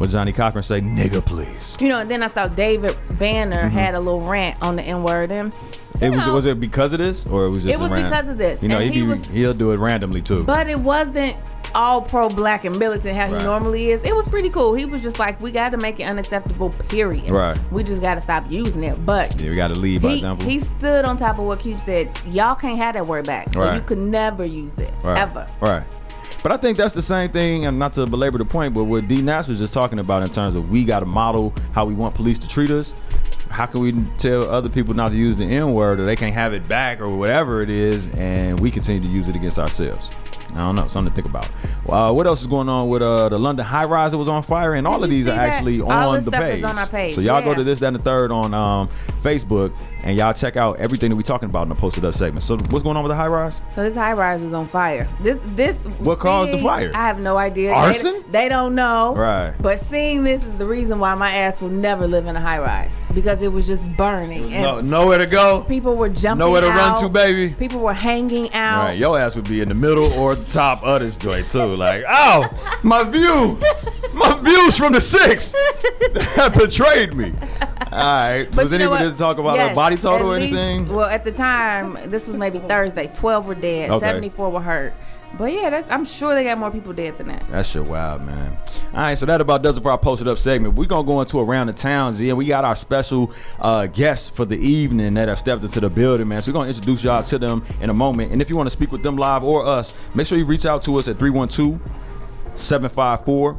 What 0.00 0.08
Johnnie 0.08 0.32
Cochran 0.32 0.62
say? 0.62 0.80
Nigga, 0.80 1.22
please. 1.22 1.76
You 1.78 1.88
know, 1.88 1.98
and 1.98 2.10
then 2.10 2.22
I 2.22 2.30
saw 2.30 2.48
David 2.48 2.96
Banner 3.18 3.64
Mhm. 3.64 3.70
had 3.70 3.94
a 3.94 3.98
little 3.98 4.22
rant 4.22 4.56
on 4.62 4.76
the 4.76 4.82
N 4.82 5.02
word, 5.02 5.30
and 5.30 5.54
It 6.00 6.06
you 6.06 6.12
was 6.12 6.26
know, 6.26 6.32
was 6.32 6.46
it 6.46 6.58
because 6.58 6.94
of 6.94 7.00
this, 7.00 7.26
or 7.26 7.44
it 7.44 7.50
was 7.50 7.64
just 7.64 7.74
It 7.74 7.78
a 7.78 7.82
was 7.82 7.90
rant? 7.92 8.08
because 8.08 8.28
of 8.30 8.38
this, 8.38 8.62
You 8.62 8.70
know, 8.70 8.78
he, 8.78 8.88
he 8.90 9.02
was- 9.02 9.26
he'll 9.26 9.52
do 9.52 9.72
it 9.72 9.76
randomly 9.76 10.22
too. 10.22 10.42
But 10.44 10.68
it 10.70 10.80
wasn't 10.80 11.36
all 11.74 12.00
pro 12.00 12.30
black 12.30 12.64
and 12.64 12.78
militant 12.78 13.14
how 13.14 13.30
Right. 13.30 13.42
he 13.42 13.46
normally 13.46 13.90
is. 13.90 14.00
It 14.02 14.16
was 14.16 14.26
pretty 14.26 14.48
cool. 14.48 14.72
He 14.72 14.86
was 14.86 15.02
just 15.02 15.18
like, 15.18 15.38
we 15.38 15.50
got 15.50 15.72
to 15.72 15.76
make 15.76 16.00
it 16.00 16.04
unacceptable, 16.04 16.70
period. 16.88 17.30
Right. 17.30 17.58
We 17.70 17.84
just 17.84 18.00
got 18.00 18.14
to 18.14 18.22
stop 18.22 18.44
using 18.48 18.82
it. 18.84 19.04
But 19.04 19.38
yeah, 19.38 19.50
we 19.50 19.54
got 19.56 19.68
to 19.68 19.78
lead 19.78 20.00
by 20.00 20.08
he, 20.08 20.14
example. 20.14 20.48
he 20.48 20.60
stood 20.60 21.04
on 21.04 21.18
top 21.18 21.38
of 21.38 21.44
what 21.44 21.58
Cube 21.60 21.78
said. 21.84 22.08
Y'all 22.26 22.54
can't 22.54 22.78
have 22.82 22.94
that 22.94 23.06
word 23.06 23.26
back. 23.26 23.52
So 23.52 23.60
Right. 23.60 23.74
you 23.74 23.80
could 23.82 23.98
never 23.98 24.46
use 24.46 24.78
it. 24.78 24.92
Right. 25.04 25.18
Ever. 25.18 25.46
Right. 25.60 25.82
But 26.42 26.52
I 26.52 26.56
think 26.56 26.78
that's 26.78 26.94
the 26.94 27.02
same 27.02 27.30
thing, 27.30 27.66
and 27.66 27.78
not 27.78 27.92
to 27.94 28.06
belabor 28.06 28.38
the 28.38 28.46
point, 28.46 28.72
but 28.72 28.84
what 28.84 29.06
D 29.08 29.20
Nash 29.20 29.48
was 29.48 29.58
just 29.58 29.74
talking 29.74 29.98
about 29.98 30.22
in 30.22 30.30
terms 30.30 30.54
of 30.54 30.70
we 30.70 30.84
got 30.84 31.00
to 31.00 31.06
model 31.06 31.54
how 31.72 31.84
we 31.84 31.92
want 31.92 32.14
police 32.14 32.38
to 32.38 32.48
treat 32.48 32.70
us. 32.70 32.94
How 33.50 33.66
can 33.66 33.80
we 33.80 33.92
tell 34.16 34.48
other 34.48 34.68
people 34.68 34.94
not 34.94 35.10
to 35.10 35.16
use 35.16 35.36
the 35.36 35.44
N 35.44 35.74
word 35.74 36.00
or 36.00 36.06
they 36.06 36.16
can't 36.16 36.32
have 36.32 36.54
it 36.54 36.66
back 36.66 37.00
or 37.00 37.10
whatever 37.14 37.62
it 37.62 37.68
is, 37.68 38.08
and 38.14 38.58
we 38.58 38.70
continue 38.70 39.02
to 39.02 39.08
use 39.08 39.28
it 39.28 39.36
against 39.36 39.58
ourselves? 39.58 40.08
I 40.52 40.58
don't 40.58 40.74
know, 40.74 40.88
something 40.88 41.12
to 41.12 41.14
think 41.22 41.28
about. 41.28 41.48
Uh, 41.88 42.12
what 42.12 42.26
else 42.26 42.40
is 42.40 42.46
going 42.46 42.68
on 42.68 42.88
with 42.88 43.02
uh, 43.02 43.28
the 43.28 43.38
London 43.38 43.64
High 43.64 43.84
Rise 43.84 44.10
that 44.12 44.18
was 44.18 44.28
on 44.28 44.42
fire? 44.42 44.74
And 44.74 44.86
all 44.86 45.02
of 45.02 45.10
these 45.10 45.26
are 45.26 45.34
that? 45.34 45.48
actually 45.50 45.80
All 45.80 45.90
on 45.90 46.14
the 46.16 46.22
stuff 46.22 46.34
page. 46.34 46.58
is 46.58 46.64
on 46.64 46.88
page, 46.88 47.14
So 47.14 47.20
y'all 47.20 47.42
go 47.42 47.54
to 47.54 47.64
this, 47.64 47.80
that, 47.80 47.86
and 47.88 47.96
the 47.96 48.02
third 48.02 48.30
on 48.32 48.52
um, 48.54 48.88
Facebook, 49.22 49.72
and 50.02 50.16
y'all 50.16 50.32
check 50.32 50.56
out 50.56 50.78
everything 50.78 51.10
that 51.10 51.16
we're 51.16 51.22
talking 51.22 51.48
about 51.48 51.62
in 51.64 51.68
the 51.68 51.74
posted 51.74 52.04
up 52.04 52.14
segment. 52.14 52.42
So 52.42 52.56
what's 52.56 52.82
going 52.82 52.96
on 52.96 53.02
with 53.02 53.10
the 53.10 53.16
High 53.16 53.26
Rise? 53.28 53.60
So 53.74 53.82
this 53.82 53.94
high 53.94 54.12
rise 54.12 54.40
was 54.40 54.52
on 54.52 54.66
fire. 54.66 55.08
This 55.20 55.38
this 55.54 55.76
What 55.98 56.18
caused 56.18 56.52
the 56.52 56.58
fire? 56.58 56.90
I 56.94 57.06
have 57.06 57.20
no 57.20 57.36
idea. 57.36 57.72
Arson? 57.72 58.22
They, 58.30 58.42
they 58.44 58.48
don't 58.48 58.74
know. 58.74 59.14
Right. 59.14 59.54
But 59.60 59.78
seeing 59.80 60.24
this 60.24 60.42
is 60.44 60.56
the 60.56 60.66
reason 60.66 60.98
why 60.98 61.14
my 61.14 61.30
ass 61.34 61.60
will 61.60 61.68
never 61.68 62.06
live 62.06 62.26
in 62.26 62.36
a 62.36 62.40
high 62.40 62.58
rise 62.58 62.94
because 63.14 63.42
it 63.42 63.52
was 63.52 63.66
just 63.66 63.82
burning 63.96 64.52
and 64.52 64.62
No, 64.62 64.80
nowhere 64.80 65.18
to 65.18 65.26
go. 65.26 65.64
people 65.68 65.96
were 65.96 66.08
jumping. 66.08 66.38
Nowhere 66.46 66.62
to 66.62 66.68
run 66.68 66.96
to, 67.00 67.08
baby. 67.08 67.54
People 67.54 67.80
were 67.80 67.92
hanging 67.94 68.52
out. 68.54 68.82
Right, 68.82 68.98
your 68.98 69.18
ass 69.18 69.36
would 69.36 69.48
be 69.48 69.60
in 69.60 69.68
the 69.68 69.74
middle 69.74 70.10
or 70.14 70.36
the 70.44 70.50
top 70.52 70.82
of 70.82 71.00
this 71.00 71.16
joint 71.16 71.48
too. 71.48 71.74
Like, 71.76 72.04
oh, 72.08 72.48
my 72.82 73.02
view, 73.04 73.58
my 74.14 74.38
views 74.42 74.76
from 74.76 74.92
the 74.92 75.00
six 75.00 75.52
that 76.36 76.54
betrayed 76.58 77.14
me. 77.14 77.32
All 77.92 77.98
right, 77.98 78.44
But 78.52 78.62
was 78.64 78.72
anybody 78.72 79.10
to 79.10 79.16
talk 79.16 79.38
about 79.38 79.56
Yes, 79.56 79.74
body 79.74 79.96
total 79.96 80.28
or 80.32 80.38
least- 80.38 80.52
anything? 80.54 80.94
Well, 80.94 81.08
at 81.08 81.24
the 81.24 81.32
time, 81.32 81.98
this 82.10 82.28
was 82.28 82.36
maybe 82.36 82.58
Thursday. 82.60 83.08
Twelve 83.12 83.46
were 83.46 83.54
dead. 83.56 83.90
Okay. 83.90 84.06
Seventy-four 84.06 84.50
were 84.50 84.60
hurt. 84.60 84.94
But 85.38 85.52
yeah, 85.52 85.70
that's, 85.70 85.90
I'm 85.90 86.04
sure 86.04 86.34
they 86.34 86.44
got 86.44 86.58
more 86.58 86.70
people 86.70 86.92
dead 86.92 87.16
than 87.16 87.28
that. 87.28 87.48
That 87.50 87.64
shit 87.64 87.84
wild, 87.84 88.22
man. 88.22 88.56
All 88.92 89.00
right, 89.00 89.18
so 89.18 89.26
that 89.26 89.40
about 89.40 89.62
does 89.62 89.78
it 89.78 89.82
for 89.82 89.90
our 89.90 89.98
posted 89.98 90.26
up 90.26 90.38
segment. 90.38 90.74
We're 90.74 90.86
gonna 90.86 91.06
go 91.06 91.20
into 91.20 91.38
around 91.38 91.68
the 91.68 91.72
town, 91.72 92.12
Z, 92.12 92.28
and 92.28 92.36
we 92.36 92.46
got 92.46 92.64
our 92.64 92.74
special 92.74 93.32
uh, 93.60 93.86
guests 93.86 94.28
for 94.28 94.44
the 94.44 94.58
evening 94.58 95.14
that 95.14 95.28
have 95.28 95.38
stepped 95.38 95.62
into 95.62 95.80
the 95.80 95.88
building, 95.88 96.26
man. 96.26 96.42
So 96.42 96.50
we're 96.50 96.54
gonna 96.54 96.68
introduce 96.68 97.04
y'all 97.04 97.22
to 97.22 97.38
them 97.38 97.64
in 97.80 97.90
a 97.90 97.94
moment. 97.94 98.32
And 98.32 98.42
if 98.42 98.50
you 98.50 98.56
want 98.56 98.66
to 98.66 98.72
speak 98.72 98.90
with 98.90 99.02
them 99.02 99.16
live 99.16 99.44
or 99.44 99.64
us, 99.64 99.94
make 100.14 100.26
sure 100.26 100.36
you 100.36 100.44
reach 100.44 100.66
out 100.66 100.82
to 100.84 100.96
us 100.96 101.06
at 101.06 101.16
312 101.16 101.80
754 102.56 103.58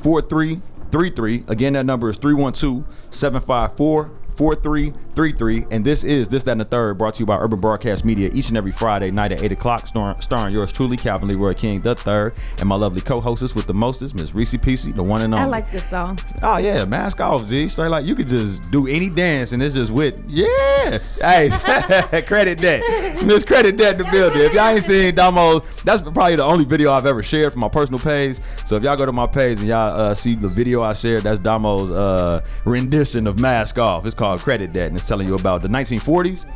4333. 0.00 1.44
Again, 1.46 1.74
that 1.74 1.86
number 1.86 2.08
is 2.08 2.16
312 2.16 2.84
754 3.10 4.10
4333. 4.32 5.66
And 5.70 5.84
this 5.84 6.04
is 6.04 6.28
This, 6.28 6.42
That, 6.44 6.52
and 6.52 6.60
the 6.60 6.64
Third, 6.64 6.98
brought 6.98 7.14
to 7.14 7.20
you 7.20 7.26
by 7.26 7.36
Urban 7.36 7.60
Broadcast 7.60 8.04
Media 8.04 8.30
each 8.32 8.48
and 8.48 8.56
every 8.56 8.72
Friday 8.72 9.10
night 9.10 9.32
at 9.32 9.42
8 9.42 9.52
o'clock, 9.52 9.86
starring, 9.86 10.20
starring 10.20 10.54
yours 10.54 10.72
truly, 10.72 10.96
Calvin 10.96 11.28
Leroy 11.28 11.54
King 11.54 11.80
the 11.82 11.94
third, 11.94 12.34
and 12.58 12.68
my 12.68 12.74
lovely 12.76 13.00
co 13.00 13.20
hostess 13.20 13.54
with 13.54 13.66
the 13.66 13.74
mostest, 13.74 14.14
Miss 14.14 14.34
Reese 14.34 14.54
Peasy, 14.54 14.94
the 14.94 15.02
one 15.02 15.22
and 15.22 15.34
only. 15.34 15.44
I 15.44 15.48
like 15.48 15.70
this 15.70 15.88
song. 15.90 16.18
Oh 16.42 16.56
yeah, 16.56 16.84
mask 16.84 17.20
off, 17.20 17.46
Z. 17.46 17.68
Straight 17.68 17.88
like 17.88 18.04
you 18.04 18.14
could 18.14 18.28
just 18.28 18.68
do 18.70 18.86
any 18.86 19.08
dance 19.10 19.52
and 19.52 19.62
it's 19.62 19.74
just 19.74 19.90
with 19.90 20.22
yeah. 20.28 20.98
Hey, 21.20 21.50
credit 22.26 22.58
that. 22.58 23.22
Miss 23.24 23.44
credit 23.44 23.76
that 23.78 23.98
in 23.98 24.06
the 24.06 24.10
building. 24.10 24.40
If 24.42 24.52
y'all 24.52 24.68
ain't 24.68 24.84
seen 24.84 25.14
Damo's, 25.14 25.82
that's 25.82 26.02
probably 26.02 26.36
the 26.36 26.44
only 26.44 26.64
video 26.64 26.92
I've 26.92 27.06
ever 27.06 27.22
shared 27.22 27.52
from 27.52 27.60
my 27.60 27.68
personal 27.68 28.00
page. 28.00 28.38
So 28.64 28.76
if 28.76 28.82
y'all 28.82 28.96
go 28.96 29.06
to 29.06 29.12
my 29.12 29.26
page 29.26 29.58
and 29.58 29.68
y'all 29.68 30.00
uh, 30.00 30.14
see 30.14 30.34
the 30.34 30.48
video 30.48 30.82
I 30.82 30.92
shared, 30.94 31.24
that's 31.24 31.40
Damo's 31.40 31.90
uh, 31.90 32.42
rendition 32.64 33.26
of 33.26 33.38
Mask 33.38 33.78
Off. 33.78 34.06
It's 34.06 34.14
called 34.22 34.40
Credit 34.40 34.72
Debt, 34.72 34.86
and 34.86 34.96
it's 34.96 35.08
telling 35.08 35.26
you 35.26 35.34
about 35.34 35.62
the 35.62 35.68
1940s. 35.68 36.46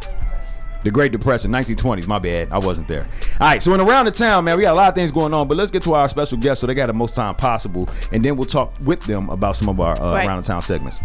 The 0.84 0.90
Great 0.92 1.10
Depression, 1.10 1.50
1920s. 1.50 2.06
My 2.06 2.20
bad, 2.20 2.52
I 2.52 2.58
wasn't 2.58 2.86
there. 2.86 3.02
All 3.40 3.48
right, 3.48 3.60
so 3.60 3.74
in 3.74 3.80
around 3.80 4.04
the 4.04 4.12
town, 4.12 4.44
man, 4.44 4.56
we 4.56 4.62
got 4.62 4.72
a 4.74 4.76
lot 4.76 4.88
of 4.88 4.94
things 4.94 5.10
going 5.10 5.34
on, 5.34 5.48
but 5.48 5.56
let's 5.56 5.72
get 5.72 5.82
to 5.82 5.94
our 5.94 6.08
special 6.08 6.38
guests 6.38 6.60
so 6.60 6.68
they 6.68 6.74
got 6.74 6.86
the 6.86 6.92
most 6.92 7.16
time 7.16 7.34
possible, 7.34 7.88
and 8.12 8.22
then 8.24 8.36
we'll 8.36 8.46
talk 8.46 8.72
with 8.84 9.02
them 9.02 9.28
about 9.30 9.56
some 9.56 9.68
of 9.68 9.80
our 9.80 10.00
uh, 10.00 10.14
Right. 10.14 10.24
around 10.28 10.42
the 10.42 10.46
town 10.46 10.62
segments. 10.62 11.00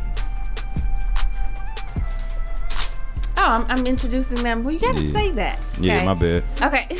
Oh, 3.37 3.43
I'm, 3.43 3.65
I'm 3.71 3.87
introducing 3.87 4.43
them. 4.43 4.63
Well, 4.63 4.71
you 4.75 4.79
gotta 4.79 5.01
Yeah. 5.01 5.13
say 5.19 5.31
that. 5.31 5.59
Yeah, 5.79 6.03
my 6.05 6.13
bad. 6.13 6.43
Okay. 6.61 6.95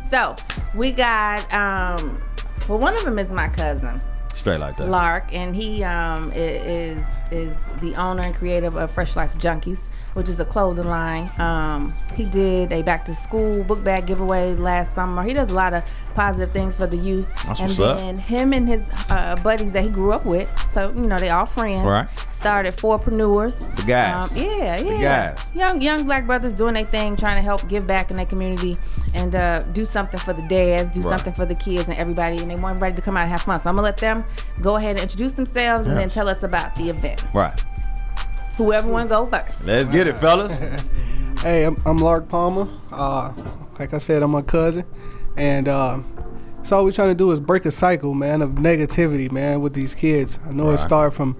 so 0.10 0.34
we 0.76 0.90
got 0.90 1.40
um 1.54 2.16
well 2.68 2.78
one 2.78 2.96
of 2.96 3.04
them 3.04 3.16
is 3.20 3.30
my 3.30 3.46
cousin. 3.46 4.00
Straight 4.42 4.58
like 4.58 4.76
that. 4.76 4.88
Lark, 4.88 5.32
and 5.32 5.54
he 5.54 5.84
um, 5.84 6.32
is 6.34 6.98
is 7.30 7.56
the 7.80 7.94
owner 7.94 8.22
and 8.22 8.34
creator 8.34 8.76
of 8.76 8.90
Fresh 8.90 9.14
Life 9.14 9.32
Junkies, 9.34 9.78
which 10.14 10.28
is 10.28 10.38
a 10.40 10.44
clothing 10.44 10.84
line. 10.86 11.30
Um, 11.40 11.94
he 12.14 12.24
did 12.24 12.72
a 12.72 12.82
back 12.82 13.04
to 13.06 13.14
school 13.14 13.64
book 13.64 13.82
bag 13.82 14.06
giveaway 14.06 14.54
last 14.54 14.94
summer. 14.94 15.22
He 15.22 15.32
does 15.32 15.50
a 15.50 15.54
lot 15.54 15.72
of 15.74 15.82
positive 16.14 16.52
things 16.52 16.76
for 16.76 16.86
the 16.86 16.96
youth. 16.96 17.28
That's 17.46 17.60
and 17.60 17.68
what's 17.68 17.80
up. 17.80 17.96
then 17.98 18.18
him 18.18 18.52
and 18.52 18.68
his 18.68 18.82
uh, 19.08 19.36
buddies 19.42 19.72
that 19.72 19.82
he 19.84 19.88
grew 19.88 20.12
up 20.12 20.24
with, 20.26 20.48
so 20.72 20.92
you 20.96 21.06
know 21.06 21.18
they 21.18 21.30
all 21.30 21.46
friends. 21.46 21.82
Right. 21.82 22.08
Started 22.32 22.74
4Preneurs. 22.76 23.58
The 23.76 23.82
guys. 23.82 24.30
Um, 24.32 24.36
yeah, 24.36 24.80
yeah. 24.80 24.82
The 24.82 25.00
guys. 25.02 25.50
Young 25.54 25.80
young 25.80 26.04
black 26.04 26.26
brothers 26.26 26.54
doing 26.54 26.74
their 26.74 26.84
thing, 26.86 27.16
trying 27.16 27.36
to 27.36 27.42
help 27.42 27.66
give 27.68 27.86
back 27.86 28.10
in 28.10 28.16
their 28.16 28.26
community 28.26 28.76
and 29.14 29.34
uh, 29.36 29.62
do 29.72 29.84
something 29.86 30.18
for 30.20 30.32
the 30.32 30.42
dads, 30.48 30.90
do 30.90 31.00
Right. 31.02 31.10
something 31.10 31.32
for 31.32 31.46
the 31.46 31.54
kids 31.54 31.88
and 31.88 31.96
everybody. 31.98 32.38
And 32.38 32.50
they 32.50 32.56
want 32.56 32.74
everybody 32.76 32.94
to 32.96 33.02
come 33.02 33.16
out 33.16 33.22
and 33.22 33.30
have 33.30 33.42
fun. 33.42 33.58
So 33.60 33.68
I'm 33.70 33.76
gonna 33.76 33.84
let 33.86 33.96
them 33.96 34.24
go 34.60 34.76
ahead 34.76 34.92
and 34.96 35.00
introduce 35.00 35.32
themselves 35.32 35.86
and 35.86 35.96
then 35.96 36.08
tell 36.08 36.28
us 36.28 36.42
about 36.42 36.74
the 36.76 36.88
event. 36.90 37.24
Right. 37.32 37.62
Whoever 38.56 38.88
want 38.88 39.08
to 39.08 39.14
go 39.16 39.26
first. 39.26 39.64
Let's 39.64 39.88
get 39.88 40.06
it, 40.06 40.16
fellas. 40.16 40.60
Hey, 41.40 41.64
I'm, 41.64 41.74
I'm 41.84 41.96
Lark 41.96 42.28
Palmer. 42.28 42.68
Uh, 42.92 43.32
like 43.76 43.92
I 43.94 43.98
said, 43.98 44.22
I'm 44.22 44.30
my 44.30 44.42
cousin, 44.42 44.84
and 45.36 45.66
uh, 45.66 45.98
so 46.62 46.76
all 46.76 46.84
we're 46.84 46.92
trying 46.92 47.08
to 47.08 47.16
do 47.16 47.32
is 47.32 47.40
break 47.40 47.66
a 47.66 47.72
cycle, 47.72 48.14
man, 48.14 48.42
of 48.42 48.50
negativity, 48.50 49.28
man, 49.32 49.60
with 49.60 49.72
these 49.74 49.92
kids. 49.92 50.38
I 50.46 50.52
know 50.52 50.66
Right. 50.66 50.74
it 50.74 50.78
started 50.78 51.10
from 51.16 51.36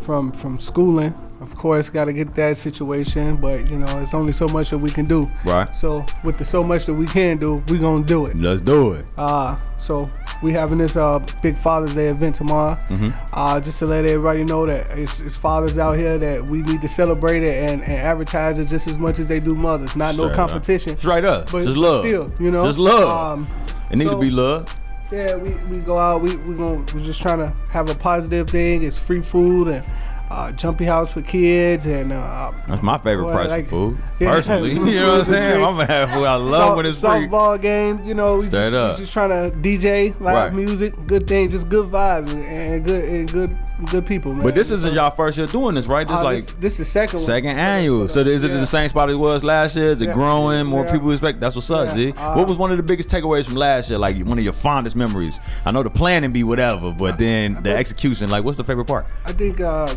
from 0.00 0.32
from 0.32 0.58
schooling. 0.58 1.12
Of 1.42 1.54
course, 1.54 1.90
got 1.90 2.06
to 2.06 2.14
get 2.14 2.34
that 2.36 2.56
situation, 2.56 3.36
but 3.36 3.70
you 3.70 3.78
know, 3.78 3.98
it's 4.00 4.14
only 4.14 4.32
so 4.32 4.48
much 4.48 4.70
that 4.70 4.78
we 4.78 4.90
can 4.90 5.04
do. 5.04 5.26
Right. 5.44 5.68
So 5.76 6.02
with 6.24 6.38
the 6.38 6.46
so 6.46 6.64
much 6.64 6.86
that 6.86 6.94
we 6.94 7.04
can 7.06 7.36
do, 7.36 7.56
we 7.68 7.76
gonna 7.78 8.04
do 8.04 8.24
it. 8.24 8.38
Let's 8.38 8.62
do 8.62 8.92
it. 8.94 9.04
Uh, 9.18 9.56
so 9.76 10.06
we 10.42 10.52
having 10.52 10.78
this 10.78 10.96
uh 10.96 11.18
big 11.40 11.56
Father's 11.56 11.94
Day 11.94 12.06
event 12.08 12.34
tomorrow. 12.34 12.74
Mhm. 12.88 13.14
Uh, 13.32 13.60
just 13.60 13.78
to 13.78 13.86
let 13.86 14.04
everybody 14.04 14.44
know 14.44 14.66
that 14.66 14.90
it's, 14.98 15.20
it's 15.20 15.36
fathers 15.36 15.78
out 15.78 15.98
here 15.98 16.18
that 16.18 16.50
we 16.50 16.62
need 16.62 16.80
to 16.82 16.88
celebrate 16.88 17.42
it 17.42 17.70
and, 17.70 17.82
and 17.82 17.92
advertise 17.92 18.58
it 18.58 18.66
just 18.66 18.86
as 18.88 18.98
much 18.98 19.18
as 19.18 19.28
they 19.28 19.38
do 19.40 19.54
mothers. 19.54 19.94
Not 19.96 20.16
no 20.16 20.24
Straight 20.26 20.38
up. 20.38 20.48
competition. 20.50 20.98
Straight 20.98 21.24
up. 21.24 21.50
But 21.52 21.64
Just 21.64 21.76
love. 21.76 22.04
Still, 22.04 22.30
you 22.40 22.50
know. 22.50 22.64
Just 22.64 22.78
love. 22.78 23.38
Um, 23.38 23.46
It 23.90 23.96
needs 23.96 24.10
so- 24.10 24.16
to 24.16 24.20
be 24.20 24.30
love. 24.30 24.68
yeah, 25.12 25.36
we, 25.36 25.50
we 25.70 25.78
go 25.84 25.98
out. 25.98 26.22
We 26.22 26.36
we 26.36 26.54
going 26.54 26.78
we're 26.94 27.00
just 27.00 27.20
trying 27.22 27.38
to 27.38 27.52
have 27.72 27.88
a 27.90 27.94
positive 27.94 28.48
thing. 28.50 28.82
It's 28.82 28.98
free 28.98 29.22
food 29.22 29.68
and 29.68 29.84
uh, 30.32 30.50
Jumpy 30.52 30.84
House 30.86 31.12
for 31.12 31.20
kids, 31.22 31.86
and 31.86 32.12
uh, 32.12 32.52
That's 32.66 32.82
my 32.82 32.96
favorite 32.98 33.26
Well, 33.26 33.34
price 33.34 33.50
like- 33.50 33.64
of 33.64 33.68
food. 33.70 33.98
Yeah, 34.22 34.30
Personally, 34.36 34.70
you 34.74 35.00
know 35.00 35.10
what 35.18 35.18
I'm 35.20 35.24
saying? 35.34 35.54
I'm 35.64 35.70
gonna 35.72 35.86
have 35.86 36.10
food. 36.10 36.24
I 36.24 36.34
love 36.36 36.48
Soft- 36.50 36.76
when 36.76 36.86
it's 36.86 37.00
free. 37.00 37.10
softball 37.10 37.60
game. 37.60 38.04
You 38.04 38.14
know, 38.14 38.36
we 38.36 38.44
Straight 38.44 38.70
just, 38.70 38.74
up. 38.74 38.96
just 38.98 39.12
trying 39.12 39.30
to 39.30 39.56
DJ, 39.58 40.10
live 40.20 40.34
Right. 40.34 40.52
music, 40.54 40.94
good 41.08 41.26
things, 41.26 41.50
just 41.50 41.68
good 41.68 41.88
vibes, 41.88 42.32
and, 42.32 42.84
good 42.84 43.04
and 43.04 43.32
good 43.32 43.56
good 43.90 44.06
people. 44.06 44.32
Man. 44.32 44.44
But 44.44 44.54
this 44.54 44.70
isn't 44.70 44.94
y'all 44.94 45.10
first 45.10 45.36
year 45.36 45.48
doing 45.48 45.74
this, 45.74 45.86
right? 45.86 46.06
This 46.06 46.16
Uh, 46.18 46.22
like 46.22 46.46
this, 46.46 46.76
this 46.76 46.80
is 46.80 46.88
second 46.88 47.16
one. 47.18 47.24
second 47.26 47.58
annual. 47.58 48.06
So 48.06 48.20
is 48.20 48.44
it 48.44 48.52
Yeah. 48.52 48.58
the 48.58 48.66
same 48.66 48.88
spot 48.88 49.10
it 49.10 49.16
was 49.16 49.42
last 49.42 49.74
year? 49.74 49.86
Is 49.86 50.00
it 50.02 50.06
Yeah. 50.08 50.14
growing? 50.14 50.66
More 50.66 50.84
people 50.84 51.10
expect? 51.10 51.40
That's 51.40 51.56
what's 51.56 51.68
up, 51.70 51.96
Yeah. 51.96 52.10
Uh, 52.16 52.36
what 52.36 52.46
was 52.46 52.56
one 52.56 52.70
of 52.70 52.76
the 52.76 52.82
biggest 52.84 53.08
takeaways 53.08 53.44
from 53.46 53.56
last 53.56 53.90
year? 53.90 53.98
Like 53.98 54.16
one 54.24 54.38
of 54.38 54.44
your 54.44 54.52
fondest 54.52 54.94
memories? 54.94 55.40
I 55.66 55.72
know 55.72 55.82
the 55.82 55.90
planning 55.90 56.30
be 56.30 56.44
whatever, 56.44 56.92
but 56.92 57.18
then 57.18 57.58
the 57.64 57.76
execution. 57.76 58.30
Like, 58.30 58.44
what's 58.44 58.56
the 58.58 58.64
favorite 58.64 58.86
part? 58.86 59.10
I 59.26 59.32
think 59.32 59.60
uh, 59.60 59.92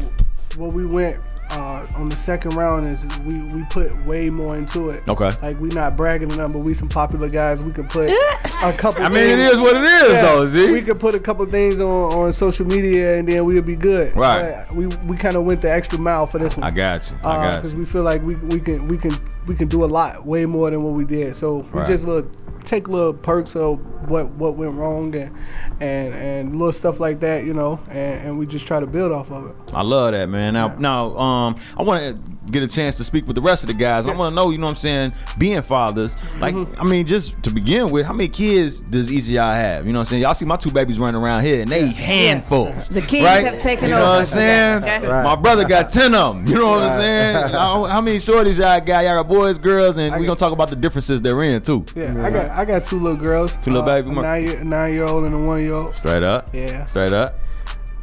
what 0.58 0.74
we 0.74 0.86
went 0.86 1.20
uh, 1.50 1.86
on 1.96 2.10
the 2.10 2.16
second 2.16 2.56
round 2.56 2.88
is 2.88 3.06
we, 3.20 3.36
we 3.56 3.64
put 3.70 3.96
way 4.06 4.30
more 4.30 4.56
into 4.58 4.90
it. 4.90 5.04
Okay. 5.08 5.32
Like 5.42 5.60
we 5.60 5.70
not 5.70 5.96
bragging 5.96 6.32
enough, 6.32 6.54
but 6.54 6.60
we 6.60 6.74
some 6.74 6.90
popular 6.90 7.30
guys. 7.30 7.62
We 7.64 7.72
can 7.72 7.88
put 7.88 8.10
a 8.64 8.74
couple. 8.74 9.04
I 9.04 9.10
mean, 9.10 9.30
it 9.30 9.38
things- 9.38 9.54
is 9.54 9.60
what 9.60 9.76
it 9.76 9.84
is, 9.84 10.22
though, 10.22 10.48
Z. 10.48 10.72
We 10.72 10.82
could 10.82 11.00
put 11.00 11.14
a 11.16 11.20
couple 11.20 11.46
things 11.46 11.80
on, 11.80 11.90
on 11.92 12.34
social 12.34 12.66
media, 12.66 13.18
and 13.18 13.28
then 13.28 13.46
we'll 13.46 13.64
be 13.64 13.76
good. 13.76 14.16
Right. 14.16 14.66
But 14.68 14.76
we 14.76 14.88
we 15.08 15.16
kind 15.18 15.36
of 15.36 15.44
went 15.44 15.62
the 15.62 15.72
extra 15.72 16.00
mile 16.00 16.26
for 16.26 16.40
this 16.40 16.58
one. 16.58 16.64
I 16.64 16.72
got 16.72 17.10
you. 17.12 17.18
I 17.20 17.22
got 17.22 17.56
Because 17.58 17.76
we 17.76 17.86
feel 17.86 18.04
like 18.04 18.22
we 18.24 18.36
we 18.36 18.60
can 18.60 18.88
we 18.88 18.98
can 18.98 19.16
we 19.48 19.56
can 19.56 19.68
do 19.68 19.84
a 19.84 19.88
lot 19.88 20.26
way 20.26 20.46
more 20.46 20.70
than 20.72 20.84
what 20.84 20.94
we 20.94 21.06
did. 21.06 21.36
So 21.36 21.58
we 21.58 21.62
Right. 21.80 21.88
just 21.88 22.06
look 22.06 22.32
take 22.66 22.88
little 22.88 23.14
perks 23.14 23.56
of 23.56 23.80
what 24.10 24.30
what 24.32 24.56
went 24.56 24.74
wrong 24.74 25.16
and 25.16 25.36
and 25.80 26.14
and 26.14 26.56
little 26.56 26.72
stuff 26.72 27.00
like 27.00 27.20
that, 27.22 27.46
you 27.46 27.54
know, 27.54 27.80
and, 27.90 28.28
and 28.28 28.40
we 28.40 28.46
just 28.46 28.68
try 28.68 28.80
to 28.80 28.88
build 28.88 29.12
off 29.12 29.32
of 29.32 29.48
it. 29.48 29.56
I 29.74 29.82
love 29.82 30.12
that, 30.12 30.30
man. 30.30 30.54
Now, 30.54 30.76
now, 30.76 31.18
um, 31.18 31.56
I 31.78 31.84
want 31.84 32.02
to 32.02 32.35
get 32.52 32.64
a 32.64 32.68
chance 32.68 32.98
to 32.98 33.04
speak 33.04 33.26
with 33.28 33.36
the 33.36 33.42
rest 33.42 33.64
of 33.64 33.68
the 33.68 33.74
guys. 33.74 34.08
I 34.08 34.14
want 34.14 34.32
to 34.32 34.36
know, 34.36 34.50
you 34.52 34.58
know 34.58 34.66
what 34.66 34.72
I'm 34.72 34.76
saying, 34.76 35.14
being 35.38 35.62
fathers. 35.62 36.16
Like, 36.40 36.56
Mm-hmm. 36.56 36.82
I 36.82 36.84
mean, 36.86 37.06
just 37.06 37.42
to 37.44 37.50
begin 37.52 37.90
with, 37.90 38.06
how 38.06 38.14
many 38.14 38.30
kids 38.30 38.80
does 38.80 39.12
each 39.12 39.24
of 39.24 39.30
y'all 39.30 39.54
have? 39.54 39.86
You 39.88 39.94
know 39.94 40.00
what 40.00 40.08
I'm 40.08 40.10
saying? 40.12 40.22
Y'all 40.22 40.34
see 40.34 40.46
my 40.46 40.56
two 40.56 40.72
babies 40.72 41.00
running 41.00 41.22
around 41.22 41.44
here, 41.44 41.62
and 41.62 41.70
they 41.72 41.88
handfuls. 41.88 42.90
The 42.90 43.02
kids 43.02 43.24
right? 43.26 43.46
have 43.46 43.62
taken 43.62 43.86
You 43.90 43.96
know 43.96 44.02
over. 44.02 44.10
what 44.12 44.20
I'm 44.20 44.26
saying? 44.26 44.84
Okay. 44.84 45.08
Right. 45.08 45.24
My 45.24 45.36
brother 45.36 45.66
got 45.68 45.90
ten 45.92 46.14
of 46.16 46.36
them. 46.36 46.48
You 46.48 46.56
know 46.56 46.70
what 46.72 46.84
I'm 46.84 47.00
saying? 47.00 47.36
how, 47.52 47.84
how 47.86 48.02
many 48.02 48.18
shorties 48.18 48.58
y'all 48.58 48.80
got? 48.82 49.04
Y'all 49.04 49.22
got 49.24 49.28
boys, 49.28 49.58
girls, 49.58 49.98
and 49.98 50.14
we're 50.16 50.26
gonna 50.26 50.36
talk 50.38 50.54
about 50.54 50.70
the 50.70 50.76
differences 50.76 51.22
they're 51.22 51.42
in 51.44 51.62
too. 51.62 51.86
Yeah, 51.96 52.24
I 52.24 52.30
got 52.32 52.50
I 52.52 52.66
got 52.66 52.84
two 52.84 53.00
little 53.00 53.18
girls. 53.18 53.58
Two 53.58 53.72
little 53.72 53.86
baby 53.86 54.10
a 54.10 54.14
nine 54.14 54.44
year, 54.44 54.64
nine 54.64 54.94
year 54.94 55.06
old 55.06 55.26
and 55.26 55.34
a 55.36 55.38
one 55.40 55.62
year 55.62 55.74
old. 55.74 55.96
Straight 55.96 56.24
up. 56.24 56.50
Yeah. 56.54 56.86
Straight 56.86 57.14
up. 57.14 57.40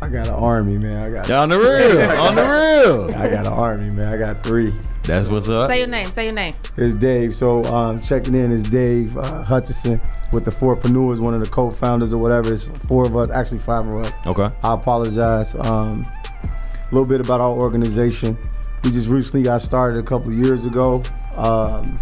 I 0.02 0.08
got 0.08 0.26
an 0.26 0.34
army, 0.34 0.78
man. 0.78 1.04
I 1.04 1.10
got 1.10 1.30
On 1.30 1.48
the 1.48 1.56
real. 1.56 2.10
on 2.20 2.34
the 2.34 2.42
real. 2.42 3.14
I 3.14 3.30
got 3.30 3.46
an 3.46 3.52
army, 3.52 3.88
man. 3.90 4.06
I 4.06 4.16
got 4.16 4.42
three. 4.42 4.74
That's 5.04 5.28
what's 5.28 5.48
up. 5.48 5.70
Say 5.70 5.78
your 5.78 5.86
name. 5.86 6.10
Say 6.10 6.24
your 6.24 6.32
name. 6.32 6.56
It's 6.76 6.96
Dave. 6.96 7.32
So 7.36 7.62
um, 7.66 8.00
checking 8.00 8.34
in 8.34 8.50
is 8.50 8.64
Dave 8.64 9.16
uh, 9.16 9.44
Hutchison 9.44 10.00
with 10.32 10.44
the 10.44 10.50
4Preneurs, 10.50 11.20
one 11.20 11.34
of 11.34 11.40
the 11.40 11.48
co-founders 11.48 12.12
or 12.12 12.18
whatever. 12.18 12.52
It's 12.52 12.68
four 12.88 13.06
of 13.06 13.16
us, 13.16 13.30
actually 13.30 13.60
five 13.60 13.86
of 13.86 14.04
us. 14.04 14.12
Okay. 14.26 14.50
I 14.64 14.74
apologize. 14.74 15.54
Um, 15.54 16.04
a 16.04 16.86
little 16.90 17.08
bit 17.08 17.20
about 17.20 17.40
our 17.40 17.52
organization. 17.52 18.36
We 18.82 18.90
just 18.90 19.08
recently 19.08 19.44
got 19.44 19.62
started 19.62 20.04
a 20.04 20.06
couple 20.06 20.32
of 20.32 20.36
years 20.36 20.66
ago. 20.66 21.04
Um, 21.36 22.00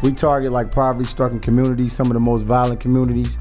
we 0.00 0.12
target 0.12 0.52
like 0.52 0.70
poverty-stricken 0.70 1.40
communities, 1.40 1.92
some 1.92 2.06
of 2.06 2.14
the 2.14 2.20
most 2.20 2.42
violent 2.42 2.78
communities. 2.78 3.40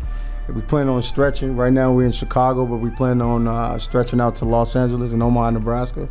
We 0.49 0.61
plan 0.61 0.89
on 0.89 1.01
stretching. 1.01 1.55
Right 1.55 1.71
now 1.71 1.93
we're 1.93 2.05
in 2.05 2.11
Chicago, 2.11 2.65
but 2.65 2.77
we 2.77 2.89
plan 2.89 3.21
on 3.21 3.47
uh, 3.47 3.77
stretching 3.79 4.19
out 4.19 4.35
to 4.37 4.45
Los 4.45 4.75
Angeles 4.75 5.13
and 5.13 5.23
Omaha, 5.23 5.51
Nebraska. 5.51 6.09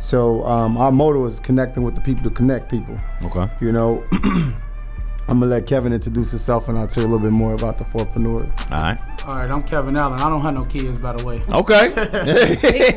So 0.00 0.44
um, 0.44 0.76
our 0.76 0.92
motto 0.92 1.24
is 1.26 1.40
connecting 1.40 1.82
with 1.82 1.94
the 1.94 2.00
people 2.00 2.22
to 2.24 2.30
connect 2.30 2.70
people. 2.70 2.98
Okay. 3.22 3.48
You 3.60 3.72
know, 3.72 4.04
I'm 5.28 5.40
gonna 5.40 5.46
let 5.46 5.66
Kevin 5.66 5.92
introduce 5.92 6.30
himself, 6.30 6.68
and 6.68 6.78
I'll 6.78 6.86
tell 6.86 7.02
you 7.02 7.08
a 7.08 7.10
little 7.10 7.26
bit 7.26 7.32
more 7.32 7.54
about 7.54 7.78
the 7.78 7.84
4Preneur. 7.84 8.42
All 8.70 8.78
right. 8.78 9.00
All 9.24 9.34
right, 9.34 9.50
I'm 9.50 9.62
Kevin 9.64 9.96
Allen. 9.96 10.20
I 10.20 10.28
don't 10.28 10.40
have 10.40 10.54
no 10.54 10.64
kids, 10.64 11.02
by 11.02 11.14
the 11.14 11.24
way. 11.24 11.40
Okay. 11.48 11.88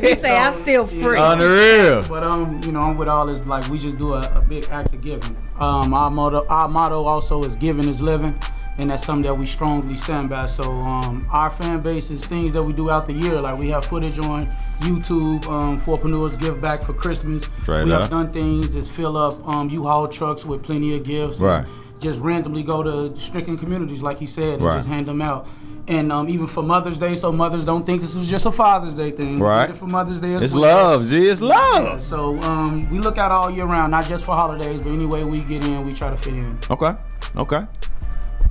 He 0.00 0.14
say 0.14 0.36
I'm 0.36 0.54
still 0.62 0.86
free. 0.86 1.18
On 1.18 1.38
the 1.38 1.48
real. 1.48 2.08
But 2.08 2.22
um, 2.22 2.60
you 2.64 2.70
know, 2.70 2.80
I'm 2.82 2.96
with 2.96 3.08
all 3.08 3.26
this 3.26 3.46
like 3.46 3.68
we 3.68 3.78
just 3.78 3.98
do 3.98 4.14
a, 4.14 4.20
a 4.34 4.46
big 4.46 4.68
act 4.70 4.94
of 4.94 5.00
giving. 5.02 5.36
Um, 5.58 5.92
our 5.92 6.10
motto, 6.10 6.46
our 6.48 6.68
motto 6.68 7.02
also 7.02 7.42
is 7.42 7.56
giving 7.56 7.88
is 7.88 8.00
living, 8.00 8.38
and 8.78 8.90
that's 8.90 9.04
something 9.04 9.26
that 9.28 9.34
we 9.34 9.46
strongly 9.46 9.94
stand 9.96 10.30
by. 10.30 10.46
So 10.46 10.62
um, 10.80 11.20
our 11.30 11.50
fan 11.50 11.80
base 11.80 12.10
is 12.10 12.24
things 12.24 12.52
that 12.54 12.62
we 12.62 12.72
do 12.72 12.90
out 12.90 13.06
the 13.06 13.12
year. 13.12 13.40
Like 13.40 13.58
we 13.58 13.68
have 13.68 13.84
footage 13.84 14.18
on 14.18 14.46
YouTube. 14.80 15.46
Um, 15.48 15.80
4Preneurs 15.80 16.38
give 16.38 16.60
back 16.60 16.82
for 16.82 16.92
Christmas. 16.94 17.48
We 17.66 17.92
up. 17.92 18.02
have 18.02 18.10
done 18.10 18.32
things 18.32 18.72
that 18.74 18.86
fill 18.86 19.16
up 19.16 19.46
um, 19.46 19.68
U-Haul 19.68 20.08
trucks 20.08 20.44
with 20.44 20.62
plenty 20.62 20.96
of 20.96 21.04
gifts. 21.04 21.40
and 21.40 21.48
Right. 21.48 21.66
Just 21.98 22.20
randomly 22.20 22.62
go 22.62 22.82
to 22.82 23.14
stricken 23.20 23.58
communities, 23.58 24.00
like 24.02 24.18
he 24.18 24.24
said, 24.26 24.54
and 24.54 24.62
Right. 24.62 24.76
just 24.76 24.88
hand 24.88 25.04
them 25.04 25.20
out. 25.20 25.46
And 25.86 26.10
um, 26.12 26.28
even 26.30 26.46
for 26.46 26.62
Mother's 26.62 26.98
Day, 26.98 27.14
so 27.16 27.30
mothers 27.32 27.64
don't 27.66 27.84
think 27.84 28.00
this 28.00 28.14
was 28.14 28.30
just 28.30 28.46
a 28.46 28.52
Father's 28.52 28.94
Day 28.94 29.10
thing. 29.10 29.38
We 29.40 29.46
Right. 29.46 29.66
did 29.66 29.76
it 29.76 29.78
for 29.78 29.86
Mother's 29.86 30.20
Day 30.20 30.32
as 30.34 30.42
It's 30.42 30.54
love, 30.54 31.04
Z. 31.04 31.18
It's 31.28 31.40
love. 31.42 31.82
Yeah, 31.84 31.98
so 31.98 32.38
um, 32.42 32.88
we 32.90 32.98
look 33.00 33.18
out 33.18 33.32
all 33.32 33.50
year 33.50 33.66
round, 33.66 33.90
not 33.90 34.06
just 34.06 34.24
for 34.24 34.34
holidays, 34.34 34.80
but 34.80 34.92
any 34.92 35.04
way 35.04 35.24
we 35.24 35.40
get 35.40 35.62
in, 35.64 35.80
we 35.80 35.92
try 35.92 36.08
to 36.10 36.16
fit 36.16 36.34
in. 36.34 36.58
Okay. 36.70 36.92
Okay. 37.36 37.60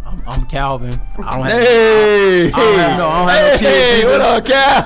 I'm, 0.09 0.23
I'm 0.27 0.45
Calvin. 0.45 0.99
I 1.19 1.35
don't 1.35 1.45
have, 1.45 1.61
Hey. 1.61 2.47
I 2.47 2.49
don't 2.51 2.79
have, 2.79 2.97
no, 2.97 3.07
I 3.07 3.19
don't 3.19 3.29
have 3.29 3.51
no 3.51 3.57
kids. 3.59 3.79
Hey, 4.01 4.05
what 4.05 4.21
up, 4.21 4.45
Cal? 4.45 4.83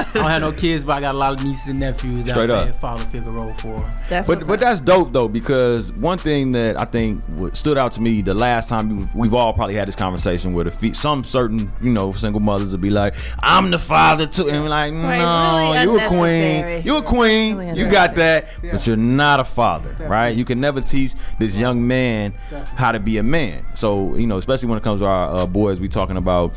I 0.00 0.04
don't 0.14 0.24
have 0.30 0.40
no 0.42 0.52
kids, 0.52 0.84
but 0.84 0.92
I 0.92 1.00
got 1.00 1.14
a 1.14 1.18
lot 1.18 1.32
of 1.32 1.44
nieces 1.44 1.68
and 1.68 1.80
nephews 1.80 2.24
that 2.24 2.30
Straight 2.30 2.50
I 2.50 2.54
up. 2.54 2.62
played 2.64 2.76
father 2.76 3.04
figure 3.04 3.30
role 3.30 3.48
for. 3.54 3.76
That's 4.08 4.26
But 4.26 4.46
but 4.46 4.60
that's 4.60 4.80
dope 4.80 5.12
though 5.12 5.28
because 5.28 5.92
one 5.94 6.18
thing 6.18 6.52
that 6.52 6.78
I 6.78 6.84
think 6.84 7.22
stood 7.54 7.78
out 7.78 7.92
to 7.92 8.02
me 8.02 8.20
the 8.22 8.34
last 8.34 8.68
time 8.68 8.96
we- 8.96 9.08
we've 9.14 9.34
all 9.34 9.52
probably 9.54 9.74
had 9.76 9.88
this 9.88 9.96
conversation 9.96 10.52
with 10.52 10.66
a 10.66 10.70
fe- 10.70 10.92
some 10.92 11.24
certain 11.24 11.72
you 11.82 11.90
know 11.92 12.12
single 12.12 12.40
mothers 12.40 12.72
would 12.72 12.82
be 12.82 12.90
like 12.90 13.14
I'm 13.40 13.70
the 13.70 13.78
father 13.78 14.26
too 14.26 14.48
and 14.50 14.62
we're 14.64 14.68
like 14.68 14.92
no 14.92 15.02
Right, 15.06 15.76
it's 15.76 15.86
really 15.86 16.00
you 16.00 16.04
a 16.04 16.08
queen 16.08 16.20
unnecessary. 16.64 16.82
you 16.84 16.96
a 16.96 17.02
queen 17.02 17.56
Really 17.56 17.78
you 17.80 17.88
got 17.90 18.14
that 18.16 18.48
Yeah. 18.62 18.72
but 18.72 18.86
you're 18.86 18.96
not 18.96 19.40
a 19.40 19.44
father 19.44 19.94
right 20.00 20.36
you 20.36 20.44
can 20.44 20.60
never 20.60 20.80
teach 20.80 21.14
this 21.38 21.54
young 21.54 21.86
man 21.86 22.34
how 22.76 22.92
to 22.92 23.00
be 23.00 23.18
a 23.18 23.22
man 23.22 23.64
so 23.74 24.14
you 24.16 24.26
know 24.26 24.36
especially 24.36 24.65
when 24.68 24.78
it 24.78 24.84
comes 24.84 25.00
to 25.00 25.06
our 25.06 25.36
uh, 25.36 25.46
boys 25.46 25.80
we 25.80 25.88
talking 25.88 26.16
about 26.16 26.54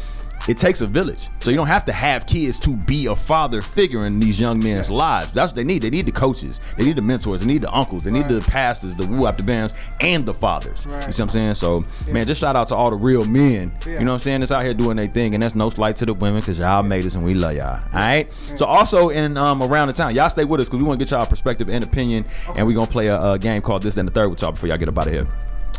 it 0.48 0.58
takes 0.58 0.82
a 0.82 0.88
village. 0.88 1.30
So 1.40 1.52
you 1.52 1.58
don't 1.58 1.68
have 1.68 1.86
to 1.86 1.92
have 1.92 2.26
kids 2.26 2.58
to 2.60 2.72
be 2.72 3.08
a 3.08 3.16
father 3.16 3.62
figure 3.62 4.06
in 4.06 4.20
these 4.20 4.40
young 4.40 4.60
men's 4.60 4.90
lives. 4.90 5.34
That's 5.34 5.52
what 5.52 5.56
they 5.56 5.64
need. 5.64 5.82
They 5.82 5.90
need 5.90 6.06
the 6.06 6.12
coaches. 6.12 6.60
They 6.78 6.86
need 6.86 6.96
the 6.96 7.02
mentors. 7.02 7.42
They 7.42 7.46
need 7.46 7.62
the 7.62 7.72
uncles. 7.72 8.04
They 8.04 8.12
need 8.12 8.28
the 8.28 8.42
pastors, 8.42 8.96
the 8.96 9.06
woo 9.06 9.26
up 9.26 9.38
the 9.38 9.44
bands, 9.44 9.74
and 10.00 10.26
the 10.26 10.34
fathers. 10.34 10.86
You 10.86 10.92
see 10.92 10.96
what 10.96 11.20
I'm 11.20 11.30
saying? 11.30 11.54
So, 11.56 11.84
man, 12.10 12.26
just 12.26 12.42
shout 12.42 12.56
out 12.56 12.68
to 12.70 12.76
all 12.76 12.90
the 12.90 12.96
real 12.96 13.26
men. 13.26 13.72
You 13.86 14.00
know 14.00 14.06
what 14.06 14.14
I'm 14.14 14.20
saying? 14.20 14.40
That's 14.40 14.52
out 14.52 14.64
here 14.64 14.74
doing 14.74 14.98
their 14.98 15.08
thing. 15.08 15.34
And 15.34 15.44
that's 15.44 15.56
no 15.56 15.70
slight 15.70 15.96
to 15.98 16.06
the 16.06 16.14
women 16.14 16.40
because 16.40 16.58
y'all 16.58 16.84
made 16.84 17.06
us 17.06 17.16
and 17.16 17.24
we 17.24 17.34
love 17.34 17.56
y'all. 17.56 17.76
All 17.76 17.90
right? 17.94 18.32
So, 18.32 18.66
also 18.66 19.10
in 19.10 19.38
um, 19.38 19.62
around 19.62 19.88
the 19.88 19.94
town, 19.94 20.16
y'all 20.16 20.30
stay 20.30 20.46
with 20.46 20.62
us 20.62 20.68
because 20.68 20.80
we 20.80 20.88
want 20.88 21.00
to 21.00 21.06
get 21.06 21.12
y'all 21.12 21.26
perspective 21.26 21.70
and 21.70 21.84
opinion. 21.84 22.26
And 22.56 22.66
we're 22.66 22.74
going 22.74 22.88
to 22.88 22.92
play 22.92 23.08
a, 23.08 23.34
a 23.34 23.40
game 23.40 23.62
called 23.62 23.84
This 23.84 23.98
and 23.98 24.08
the 24.08 24.14
Third 24.14 24.30
with 24.30 24.42
y'all 24.42 24.52
before 24.52 24.70
y'all 24.70 24.78
get 24.78 24.90
up 24.90 24.98
out 24.98 25.08
of 25.08 25.14
here. 25.14 25.28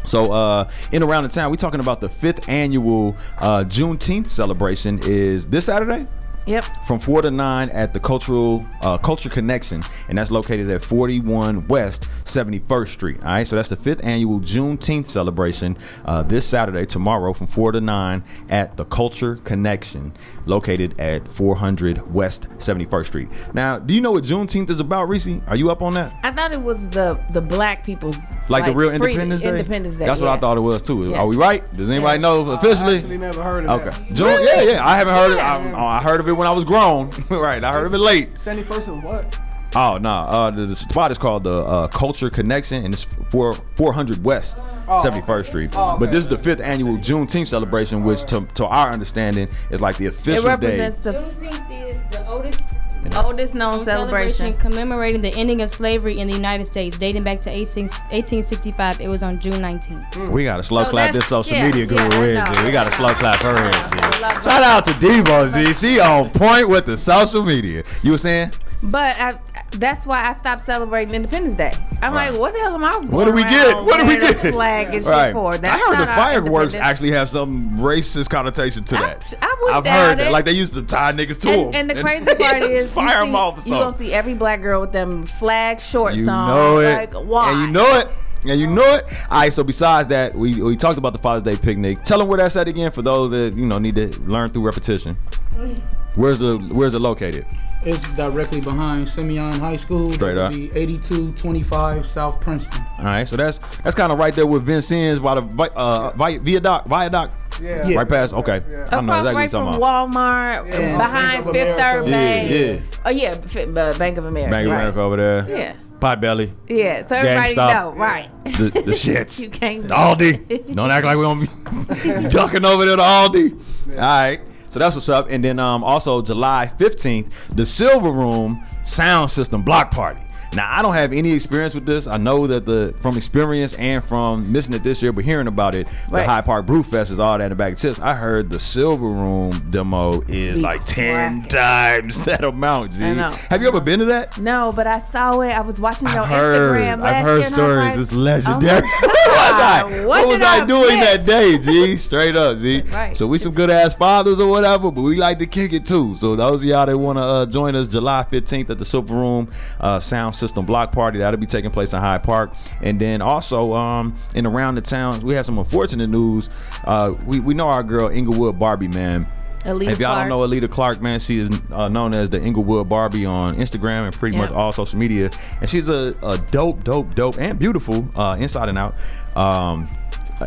So 0.04 0.32
uh, 0.32 0.70
in 0.92 1.02
around 1.02 1.24
the 1.24 1.28
town, 1.28 1.50
we're 1.50 1.56
talking 1.56 1.80
about 1.80 2.00
the 2.00 2.08
fifth 2.08 2.48
annual 2.48 3.16
uh, 3.38 3.64
Juneteenth 3.64 4.26
celebration 4.26 4.98
is 5.02 5.46
this 5.46 5.66
Saturday 5.66 6.06
Yep. 6.50 6.64
from 6.86 6.98
four 6.98 7.22
to 7.22 7.30
nine 7.30 7.68
at 7.70 7.94
the 7.94 8.00
Cultural 8.00 8.64
uh, 8.82 8.98
Culture 8.98 9.30
Connection, 9.30 9.82
and 10.08 10.18
that's 10.18 10.30
located 10.32 10.68
at 10.70 10.82
41 10.82 11.66
West 11.68 12.08
71st 12.24 12.88
Street. 12.88 13.16
All 13.20 13.26
right, 13.28 13.46
so 13.46 13.54
that's 13.56 13.68
the 13.68 13.76
fifth 13.76 14.04
annual 14.04 14.40
Juneteenth 14.40 15.06
celebration 15.06 15.76
uh, 16.04 16.22
this 16.24 16.44
Saturday, 16.46 16.84
tomorrow, 16.86 17.32
from 17.32 17.46
four 17.46 17.70
to 17.72 17.80
nine 17.80 18.24
at 18.48 18.76
the 18.76 18.84
Culture 18.86 19.36
Connection, 19.44 20.12
located 20.46 21.00
at 21.00 21.26
400 21.28 22.12
West 22.12 22.48
71st 22.58 23.06
Street. 23.06 23.28
Now, 23.54 23.78
do 23.78 23.94
you 23.94 24.00
know 24.00 24.10
what 24.12 24.24
Juneteenth 24.24 24.70
is 24.70 24.80
about, 24.80 25.08
Reese? 25.08 25.28
Are 25.46 25.56
you 25.56 25.70
up 25.70 25.82
on 25.82 25.94
that? 25.94 26.18
I 26.22 26.30
thought 26.32 26.52
it 26.52 26.62
was 26.62 26.76
the 26.88 27.20
the 27.30 27.40
black 27.40 27.84
people's 27.84 28.16
Like, 28.48 28.64
the 28.64 28.72
real 28.72 28.88
freedom- 28.90 29.04
Independence 29.30 29.42
Day? 29.42 29.48
Independence 29.50 29.94
Day. 29.96 30.06
That's 30.06 30.20
what. 30.20 30.30
I 30.30 30.36
thought 30.38 30.56
it 30.56 30.60
was 30.60 30.82
too. 30.82 31.10
Yeah. 31.10 31.18
Are 31.18 31.26
we 31.26 31.36
right? 31.36 31.68
Does 31.76 31.90
anybody 31.90 32.18
Yeah. 32.18 32.22
know 32.22 32.50
officially? 32.50 32.96
Actually, 32.96 33.18
never 33.18 33.42
heard 33.42 33.66
of 33.66 33.80
Okay. 33.80 33.90
that. 33.90 34.14
June, 34.14 34.40
yeah, 34.42 34.62
yeah. 34.62 34.86
I 34.86 34.96
haven't 34.96 35.14
heard 35.14 35.32
it. 35.32 35.38
I, 35.38 35.98
I 35.98 36.02
heard 36.02 36.18
of 36.20 36.28
it 36.28 36.32
when 36.40 36.48
I 36.48 36.52
was 36.52 36.64
grown. 36.64 37.10
right. 37.28 37.62
I 37.62 37.70
heard 37.70 37.86
of 37.86 37.92
it 37.94 37.98
late. 37.98 38.36
Seventy 38.38 38.62
first 38.64 38.88
and 38.88 39.02
what? 39.04 39.38
Oh 39.76 39.98
no. 39.98 40.10
Uh, 40.10 40.50
the, 40.50 40.64
the 40.66 40.74
spot 40.74 41.10
is 41.12 41.18
called 41.18 41.44
the 41.44 41.60
uh, 41.62 41.86
Culture 41.88 42.30
Connection, 42.30 42.82
and 42.84 42.92
it's 42.94 43.04
for 43.28 43.54
400 43.54 44.24
West 44.24 44.58
Oh, 44.88 45.00
71st 45.04 45.44
Street. 45.46 45.70
Oh, 45.74 45.96
But 46.00 46.10
this 46.10 46.22
is 46.22 46.28
the 46.28 46.38
fifth 46.38 46.60
annual 46.60 46.94
Juneteenth 46.96 47.46
celebration, 47.46 48.02
which, 48.02 48.24
to, 48.24 48.44
to 48.56 48.66
our 48.66 48.90
understanding, 48.90 49.48
is 49.70 49.80
like 49.80 49.96
the 49.98 50.06
It 50.06 50.14
official 50.14 50.42
day. 50.42 50.48
represents 50.48 50.96
the 50.98 51.12
Juneteenth 51.12 51.88
is 51.88 52.02
the 52.10 52.26
oldest 52.28 52.79
oldest 53.16 53.54
known 53.54 53.84
celebration. 53.84 54.52
commemorating 54.54 55.20
the 55.20 55.34
ending 55.34 55.62
of 55.62 55.70
slavery 55.70 56.18
in 56.18 56.28
the 56.28 56.34
United 56.34 56.64
States, 56.66 56.96
dating 56.98 57.22
back 57.22 57.40
to 57.42 57.50
18, 57.50 57.84
1865. 57.88 59.00
It 59.00 59.08
was 59.08 59.22
on 59.22 59.38
June 59.40 59.54
19th. 59.60 60.12
Mm. 60.12 60.32
We 60.32 60.44
gotta 60.44 60.62
slow 60.62 60.84
So 60.84 60.90
clap 60.90 61.06
that's- 61.12 61.22
this 61.22 61.28
social 61.28 61.56
yeah, 61.56 61.66
media 61.66 61.84
yeah, 61.84 62.08
guru 62.08 62.22
I 62.24 62.28
in, 62.28 62.34
know. 62.34 62.54
Z. 62.54 62.64
We 62.64 62.70
gotta 62.72 62.92
slow 62.92 63.14
clap 63.14 63.42
her 63.42 63.56
in, 63.66 63.72
Z. 63.72 63.96
Shout 64.42 64.62
out 64.62 64.84
to 64.84 64.92
Debo, 64.92 65.48
Z. 65.48 65.74
She 65.74 66.00
on 66.00 66.30
point 66.30 66.68
with 66.68 66.86
the 66.86 66.96
social 66.96 67.42
media. 67.44 67.82
You 68.02 68.12
were 68.12 68.18
saying? 68.18 68.52
But 68.82 69.16
I, 69.20 69.38
that's 69.72 70.06
why 70.06 70.26
I 70.26 70.32
stopped 70.34 70.64
celebrating 70.64 71.14
Independence 71.14 71.54
Day. 71.54 71.72
I'm 72.02 72.14
Right. 72.14 72.30
like, 72.30 72.40
what 72.40 72.52
the 72.54 72.60
hell 72.60 72.74
am 72.74 72.84
I? 72.84 72.96
What 73.14 73.26
do 73.26 73.32
we 73.32 73.42
get? 73.42 73.76
What 73.84 74.00
do 74.00 74.06
we 74.06 74.16
get? 74.16 74.36
Flag 74.54 74.94
and 74.94 75.04
Right. 75.04 75.26
shit 75.26 75.34
for. 75.34 75.58
That's 75.58 75.74
I 75.82 75.86
heard 75.86 76.00
the 76.00 76.06
fireworks 76.06 76.74
actually 76.74 77.10
have 77.10 77.28
some 77.28 77.76
racist 77.76 78.30
connotation 78.30 78.84
to 78.84 78.94
that. 78.94 79.34
I 79.42 79.54
wouldn't 79.60 79.76
I've 79.76 79.84
doubt 79.84 80.08
heard 80.08 80.18
that. 80.20 80.32
Like 80.32 80.46
they 80.46 80.52
used 80.52 80.72
to 80.74 80.82
tie 80.82 81.12
niggas 81.12 81.38
to 81.42 81.48
them. 81.48 81.58
And, 81.74 81.74
and 81.76 81.90
the 81.90 82.02
crazy 82.02 82.24
part 82.38 82.62
is, 82.62 82.86
you, 82.86 82.90
fire 82.90 83.20
them 83.20 83.28
see, 83.32 83.34
off 83.34 83.54
you 83.56 83.60
something. 83.60 83.78
gonna 83.80 83.98
see 83.98 84.12
every 84.14 84.32
black 84.34 84.62
girl 84.62 84.80
with 84.80 84.92
them 84.92 85.26
flag 85.26 85.80
shorts 85.82 86.16
You 86.16 86.28
on. 86.30 86.48
know 86.48 86.78
it. 86.80 86.94
Like, 86.94 87.12
why? 87.12 87.50
And 87.52 87.60
you 87.60 87.70
know 87.72 87.98
it. 87.98 88.08
And 88.46 88.58
you 88.58 88.66
know 88.66 88.94
it. 88.94 89.04
All 89.30 89.40
right. 89.40 89.52
So 89.52 89.62
besides 89.62 90.08
that, 90.08 90.34
we 90.34 90.62
we 90.62 90.74
talked 90.74 90.96
about 90.96 91.12
the 91.12 91.18
Father's 91.18 91.42
Day 91.42 91.56
picnic. 91.56 92.02
Tell 92.02 92.18
them 92.18 92.28
where 92.28 92.38
that's 92.38 92.56
at 92.56 92.66
again 92.66 92.90
for 92.92 93.02
those 93.02 93.30
that 93.32 93.54
you 93.54 93.66
know 93.66 93.78
need 93.78 93.96
to 93.96 94.06
learn 94.22 94.48
through 94.48 94.62
repetition. 94.64 95.14
Where's 96.16 96.38
the 96.38 96.56
Where's 96.72 96.94
it 96.94 97.00
located? 97.00 97.44
It's 97.82 98.02
directly 98.14 98.60
behind 98.60 99.08
Simeon 99.08 99.52
High 99.52 99.76
School. 99.76 100.12
Straight 100.12 100.34
That 100.34 100.44
up. 100.46 100.52
would 100.52 100.72
Be 100.72 100.78
8225 100.78 102.06
South 102.06 102.40
Princeton. 102.40 102.84
All 102.98 103.04
right. 103.06 103.26
So 103.26 103.36
that's 103.36 103.58
that's 103.82 103.94
kind 103.94 104.12
of 104.12 104.18
right 104.18 104.34
there 104.34 104.46
with 104.46 104.64
Vincennes 104.64 105.18
by 105.18 105.36
the 105.36 105.40
vi- 105.40 105.70
uh, 105.74 106.10
vi- 106.10 106.38
viaduct. 106.38 106.88
Viaduct. 106.88 107.36
Yeah. 107.62 107.94
Right 107.94 108.08
past. 108.08 108.34
Okay. 108.34 108.56
I 108.56 108.60
don't 108.60 109.06
know 109.06 109.12
Across 109.12 109.18
exactly 109.18 109.22
what 109.22 109.34
right 109.34 109.40
you're 109.40 109.48
from 109.48 109.64
talking 109.64 109.78
about. 109.78 110.10
Walmart, 110.12 110.68
Yeah. 110.72 110.96
behind 110.96 111.32
Bank 111.32 111.46
of 111.46 111.52
Fifth 111.52 111.78
Third 111.78 112.04
Bank. 112.06 112.50
Yeah, 112.50 112.56
yeah. 112.56 112.78
Oh 113.04 113.10
yeah, 113.10 113.34
Fi- 113.34 113.64
uh, 113.64 113.98
Bank 113.98 114.16
of 114.18 114.24
America. 114.26 114.50
Bank 114.50 114.66
of 114.66 114.72
right. 114.72 114.78
America 114.80 115.00
over 115.00 115.16
there. 115.16 115.48
Yeah. 115.58 115.72
Potbelly. 116.00 116.50
Yeah, 116.68 117.06
so 117.06 117.16
everybody 117.16 117.54
GameStop. 117.54 117.74
know, 117.74 117.92
right? 117.92 118.44
The, 118.44 118.70
the 118.70 118.80
shits. 118.92 119.42
You 119.42 119.50
can't- 119.50 119.84
Aldi. 119.84 120.74
Don't 120.74 120.90
act 120.90 121.04
like 121.04 121.16
we 121.18 121.22
don't 121.22 121.40
be 121.40 122.28
ducking 122.30 122.64
over 122.64 122.86
there 122.86 122.96
to 122.96 123.02
Aldi. 123.02 123.92
All 123.92 123.96
right. 123.98 124.40
So 124.70 124.78
that's 124.78 124.94
what's 124.94 125.08
up. 125.08 125.26
And 125.30 125.44
then 125.44 125.58
um, 125.58 125.84
also 125.84 126.22
July 126.22 126.70
15th, 126.78 127.56
the 127.56 127.66
Silver 127.66 128.10
Room 128.12 128.64
Sound 128.82 129.30
System 129.30 129.62
Block 129.62 129.90
Party. 129.90 130.22
Now 130.54 130.68
I 130.70 130.82
don't 130.82 130.94
have 130.94 131.12
any 131.12 131.32
experience 131.32 131.74
with 131.74 131.86
this. 131.86 132.06
I 132.06 132.16
know 132.16 132.46
that 132.46 132.66
the 132.66 132.94
from 133.00 133.16
experience 133.16 133.74
and 133.74 134.04
from 134.04 134.50
missing 134.52 134.74
it 134.74 134.82
this 134.82 135.02
year, 135.02 135.12
but 135.12 135.24
hearing 135.24 135.46
about 135.46 135.74
it, 135.74 135.86
the 136.10 136.24
Hyde 136.24 136.44
Park 136.44 136.66
Brew 136.66 136.82
Fest 136.82 137.10
is 137.10 137.18
all 137.18 137.38
that 137.38 137.44
in 137.44 137.52
a 137.52 137.54
bag 137.54 137.74
of 137.74 137.78
chips. 137.78 137.98
I 138.00 138.14
heard 138.14 138.50
the 138.50 138.58
Silver 138.58 139.08
Room 139.08 139.52
demo 139.70 140.20
is 140.28 140.58
like 140.58 140.84
ten 140.84 141.42
cracking. 141.42 141.48
times 141.48 142.24
that 142.24 142.42
amount. 142.44 142.92
G. 142.92 143.04
I 143.04 143.14
know. 143.14 143.30
Have 143.50 143.62
you 143.62 143.68
ever 143.68 143.80
been 143.80 144.00
to 144.00 144.04
that? 144.06 144.38
No, 144.38 144.72
but 144.74 144.86
I 144.86 144.98
saw 145.00 145.40
it. 145.40 145.50
I 145.52 145.60
was 145.60 145.78
watching 145.78 146.08
on 146.08 146.18
I've 146.18 146.28
heard, 146.28 146.80
Instagram 146.80 147.00
last 147.00 147.14
I've 147.16 147.24
heard 147.24 147.44
stories. 147.46 147.96
it's 147.96 148.12
legendary. 148.12 148.80
oh 148.84 149.00
what 149.02 149.36
was 149.36 149.60
I? 149.60 149.80
God, 149.82 150.06
What, 150.08 150.26
was 150.28 150.38
did 150.38 150.46
I, 150.46 150.64
doing 150.66 151.00
that 151.00 151.24
day, 151.26 151.58
G? 151.58 151.96
Straight 151.96 152.36
up, 152.36 152.58
G. 152.58 152.82
Right. 152.90 153.16
So 153.16 153.26
we 153.26 153.38
some 153.38 153.52
good 153.52 153.70
ass 153.70 153.94
fathers 153.94 154.40
or 154.40 154.48
whatever, 154.50 154.90
but 154.90 155.02
we 155.02 155.16
like 155.16 155.38
to 155.38 155.46
kick 155.46 155.72
it 155.72 155.86
too. 155.86 156.14
So 156.14 156.34
those 156.34 156.62
of 156.62 156.68
y'all 156.68 156.86
that 156.86 156.98
want 156.98 157.18
to 157.18 157.22
uh, 157.22 157.46
join 157.46 157.76
us 157.76 157.88
July 157.88 158.26
15th 158.30 158.68
at 158.70 158.78
the 158.78 158.84
Silver 158.84 159.14
Room 159.14 159.48
uh, 159.78 160.00
Sound 160.00 160.34
System 160.40 160.66
Block 160.66 160.90
Party, 160.92 161.18
that'll 161.18 161.38
be 161.38 161.46
taking 161.46 161.70
place 161.70 161.92
in 161.92 162.00
Hyde 162.00 162.24
Park. 162.24 162.52
And 162.82 163.00
then 163.00 163.22
also 163.22 163.72
um, 163.74 164.16
in 164.34 164.46
around 164.46 164.74
the 164.74 164.80
town, 164.80 165.20
we 165.20 165.34
had 165.34 165.44
some 165.46 165.58
unfortunate 165.58 166.08
news. 166.08 166.50
Uh, 166.84 167.14
we 167.26 167.38
we 167.40 167.54
know 167.54 167.68
our 167.68 167.82
girl 167.84 168.08
Englewood 168.08 168.58
Barbie, 168.58 168.88
man. 168.88 169.26
Alita 169.64 169.90
if 169.90 169.98
y'all 170.00 170.14
Clark. 170.14 170.28
don't 170.28 170.28
know 170.30 170.40
Alita 170.48 170.70
Clark, 170.70 171.02
man, 171.02 171.20
she 171.20 171.38
is 171.38 171.50
uh, 171.72 171.86
known 171.88 172.14
as 172.14 172.30
the 172.30 172.40
Englewood 172.40 172.88
Barbie 172.88 173.26
on 173.26 173.54
Instagram 173.56 174.06
and 174.06 174.14
pretty 174.14 174.34
Yeah. 174.34 174.44
much 174.44 174.52
all 174.52 174.72
social 174.72 174.98
media. 174.98 175.30
And 175.60 175.68
she's 175.68 175.90
a, 175.90 176.14
a 176.22 176.38
dope, 176.50 176.82
dope, 176.82 177.14
dope, 177.14 177.38
and 177.38 177.58
beautiful 177.58 178.08
uh, 178.16 178.38
inside 178.40 178.70
and 178.70 178.78
out 178.78 178.96
um, 179.36 179.86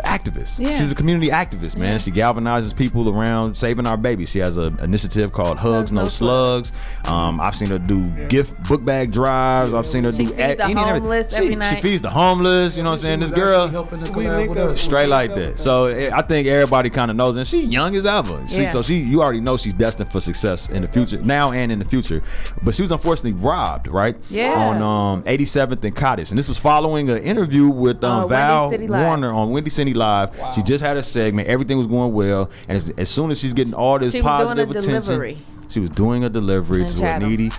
activist. 0.02 0.60
Yeah. 0.60 0.78
She's 0.78 0.92
a 0.92 0.96
community 0.96 1.28
activist, 1.30 1.78
man. 1.78 1.94
Yeah. 1.94 1.98
She 1.98 2.12
galvanizes 2.12 2.76
people 2.76 3.10
around 3.10 3.56
saving 3.56 3.86
our 3.88 3.98
babies. 3.98 4.30
She 4.30 4.40
has 4.40 4.58
an 4.58 4.80
initiative 4.80 5.32
called 5.32 5.58
Hugs 5.58 5.92
No, 5.92 6.04
No 6.04 6.08
Slugs. 6.10 6.72
Um, 7.06 7.40
I've 7.40 7.56
seen 7.56 7.70
her 7.70 7.80
do 7.80 8.08
gift 8.28 8.62
book 8.64 8.84
bag 8.84 9.12
drives. 9.12 9.74
I've 9.74 9.88
seen 9.88 10.04
her 10.06 10.12
She 10.12 10.20
do 10.26 10.28
feeds 10.30 10.40
a- 10.40 10.56
the 10.56 10.64
any 10.66 10.74
homeless 10.74 11.30
she, 11.30 11.36
every 11.38 11.50
she 11.50 11.56
night. 11.56 11.82
feeds 11.82 12.02
the 12.02 12.10
homeless. 12.10 12.76
You 12.78 12.84
know 12.84 12.90
what 12.92 12.96
I'm 12.96 13.02
saying? 13.02 13.20
This 13.22 13.32
girl. 13.32 13.68
We 14.16 14.30
linked 14.30 14.58
up. 14.58 14.78
Straight 14.78 15.10
like 15.10 15.34
that. 15.36 15.60
So 15.60 15.86
eh, 15.86 16.10
I 16.14 16.22
think 16.22 16.48
everybody 16.48 16.90
kind 16.90 17.12
of 17.12 17.18
knows, 17.18 17.36
and 17.36 17.48
she's 17.48 17.70
young 17.72 17.96
as 17.96 18.06
ever. 18.06 18.44
She, 18.48 18.64
Yeah. 18.64 18.70
So 18.70 18.82
she, 18.82 18.96
you 18.98 19.22
already 19.22 19.40
know 19.42 19.58
she's 19.58 19.74
destined 19.74 20.12
for 20.12 20.20
success 20.22 20.70
in 20.70 20.82
the 20.82 20.88
future, 20.88 21.22
now 21.22 21.52
and 21.52 21.72
in 21.72 21.80
the 21.80 21.86
future. 21.86 22.22
But 22.64 22.76
she 22.76 22.82
was 22.82 22.92
unfortunately 22.92 23.34
robbed, 23.42 23.88
right? 23.88 24.16
Yeah. 24.30 24.54
On 24.54 24.82
um 24.82 25.24
87th 25.24 25.84
and 25.84 25.96
Cottage, 25.96 26.30
and 26.30 26.38
this 26.40 26.48
was 26.48 26.58
following 26.58 27.10
an 27.10 27.18
interview 27.24 27.68
with 27.70 28.04
um, 28.04 28.24
Uh, 28.24 28.28
Val 28.28 28.64
Windy 28.70 28.78
City 28.78 28.88
Live. 28.88 29.06
Warner 29.06 29.34
on 29.34 29.52
Windy 29.52 29.70
City 29.70 29.83
Live. 29.92 30.40
She 30.56 30.64
just 30.64 30.82
had 30.82 30.96
a 30.96 31.04
segment. 31.04 31.50
Everything 31.50 31.78
was 31.78 31.88
going 31.88 32.14
well, 32.14 32.50
and 32.70 32.78
as, 32.78 32.90
as 32.92 33.10
soon 33.10 33.32
as 33.32 33.40
she's 33.42 33.52
getting 33.54 33.74
all 33.74 34.00
this 34.00 34.14
She 34.14 34.22
was 34.22 34.24
doing 34.24 34.36
a 34.36 34.46
positive 34.46 34.70
attention, 34.72 35.02
delivery. 35.02 35.38
she 35.68 35.80
was 35.82 35.90
doing 35.90 36.24
a 36.24 36.30
delivery 36.30 36.84
In 36.84 36.88
to 36.88 37.06
a 37.16 37.20
needy, 37.20 37.52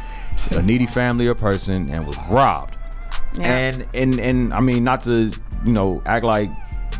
a 0.52 0.62
needy 0.62 0.86
family 0.86 1.26
or 1.26 1.34
person, 1.34 1.90
and 1.90 2.06
was 2.06 2.16
robbed. 2.30 2.76
Yeah. 3.36 3.54
And 3.54 3.86
and 3.94 4.18
and 4.20 4.54
I 4.54 4.60
mean, 4.60 4.84
not 4.84 5.02
to 5.02 5.30
you 5.66 5.72
know 5.72 6.00
act 6.06 6.24
like 6.24 6.50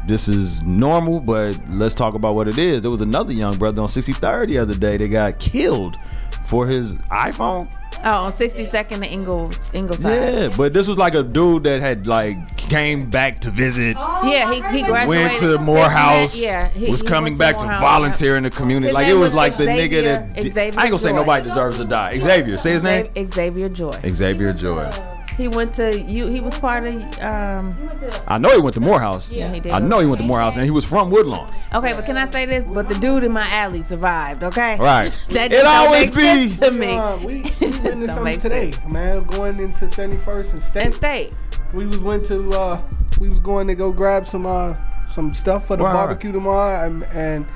this 0.07 0.29
is 0.29 0.63
normal, 0.65 1.21
but 1.21 1.59
let's 1.71 1.95
talk 1.95 2.15
about 2.15 2.35
what 2.35 2.49
it 2.49 2.59
is. 2.59 2.83
There 2.83 2.91
was 2.91 3.01
another 3.01 3.33
young 3.33 3.57
brother 3.57 3.81
on 3.81 3.89
63rd 3.89 4.49
the 4.49 4.59
other 4.59 4.75
day 4.75 4.99
that 4.99 5.09
got 5.09 5.39
killed 5.39 5.97
for 6.45 6.67
his 6.67 6.97
iPhone. 7.11 7.73
Oh, 8.07 8.25
on 8.25 8.33
62nd 8.33 8.93
and 8.93 9.05
Ingle, 9.05 9.51
Ingleside. 9.73 10.13
Yeah, 10.13 10.55
but 10.55 10.75
this 10.75 10.87
was 10.87 10.99
like 10.99 11.15
a 11.15 11.23
dude 11.23 11.65
that 11.65 11.81
had 11.81 12.07
like 12.07 12.57
came 12.59 13.09
back 13.09 13.41
to 13.41 13.51
visit. 13.51 13.97
Oh, 13.99 14.31
yeah, 14.31 14.53
he, 14.53 14.57
he 14.77 14.83
graduated. 14.83 15.09
Went 15.09 15.39
to 15.41 15.49
His 15.49 15.61
Morehouse. 15.61 16.37
Yeah, 16.37 16.71
he, 16.71 16.91
was 16.91 17.01
he 17.01 17.07
coming 17.07 17.37
back 17.39 17.57
to 17.59 17.65
Morehouse, 17.65 17.81
volunteer 17.81 18.37
in 18.37 18.43
the 18.43 18.51
community. 18.51 18.89
His 18.89 18.95
like 18.95 19.09
it 19.09 19.15
was, 19.15 19.33
was 19.33 19.35
like 19.35 19.57
the 19.57 19.65
nigga 19.65 20.03
that. 20.03 20.35
Xavier 20.35 20.79
I 20.79 20.85
ain't 20.85 20.91
gonna 20.91 20.99
say 20.99 21.13
nobody 21.13 21.45
deserves 21.45 21.79
to 21.79 21.87
die. 21.87 22.19
Xavier, 22.19 22.59
say 22.59 22.73
his 22.73 22.83
name. 22.83 23.09
yeah. 23.15 23.27
Xavier 23.27 23.71
Joy. 23.71 23.99
Xavier 24.07 24.53
Joy. 24.53 24.91
He 25.37 25.49
went 25.49 25.73
to 25.73 26.01
you. 26.01 26.27
He 26.29 26.41
was 26.41 26.57
part 26.59 26.85
of. 26.87 26.95
Um, 27.21 28.23
I 28.29 28.39
know 28.39 28.51
he 28.55 28.61
went 28.61 28.75
to 28.75 28.81
Morehouse. 28.81 29.31
Yeah, 29.31 29.53
he 29.53 29.61
did. 29.61 29.73
I 29.73 29.79
know 29.81 29.99
he 29.99 30.07
went 30.07 30.21
to 30.21 30.27
Morehouse, 30.27 30.57
and 30.57 30.65
he 30.65 30.71
was 30.71 30.85
from 30.85 31.11
Woodlawn. 31.11 31.49
okay, 31.75 31.93
but 31.93 32.07
can 32.07 32.17
I 32.17 32.31
say 32.31 32.47
this? 32.47 32.65
But 32.73 32.89
the 32.89 32.95
dude 32.97 33.25
in 33.25 33.33
my 33.33 33.47
alley 33.51 33.83
survived. 33.83 34.43
Okay. 34.45 34.77
Right. 34.79 35.11
That 35.31 35.53
It 35.53 35.65
always 35.67 36.15
make 36.15 36.25
sense 36.25 36.57
be- 36.57 36.67
to 36.67 36.73
me. 36.73 36.93
Uh, 36.97 37.17
we 37.19 37.25
we 37.25 37.43
just 37.43 37.83
went 37.83 37.83
don't 38.01 38.07
something 38.09 38.25
make 38.25 38.41
today, 38.41 38.71
sense. 38.73 38.93
man. 38.93 39.25
Going 39.25 39.59
into 39.59 39.87
71st 39.87 40.53
and 40.55 40.63
State. 40.63 40.83
And 40.85 40.95
state. 40.95 41.37
We 41.75 41.87
was 41.87 41.99
went 41.99 42.25
to 42.29 42.51
uh 42.53 42.81
we 43.21 43.29
was 43.29 43.41
going 43.41 43.67
to 43.67 43.75
go 43.75 43.91
grab 43.93 44.27
some 44.27 44.47
uh 44.47 44.75
some 45.09 45.35
stuff 45.35 45.67
for 45.67 45.77
the 45.77 45.83
Right. 45.85 45.93
barbecue 45.93 46.31
tomorrow 46.33 46.87
and, 46.87 47.03
and 47.05 47.47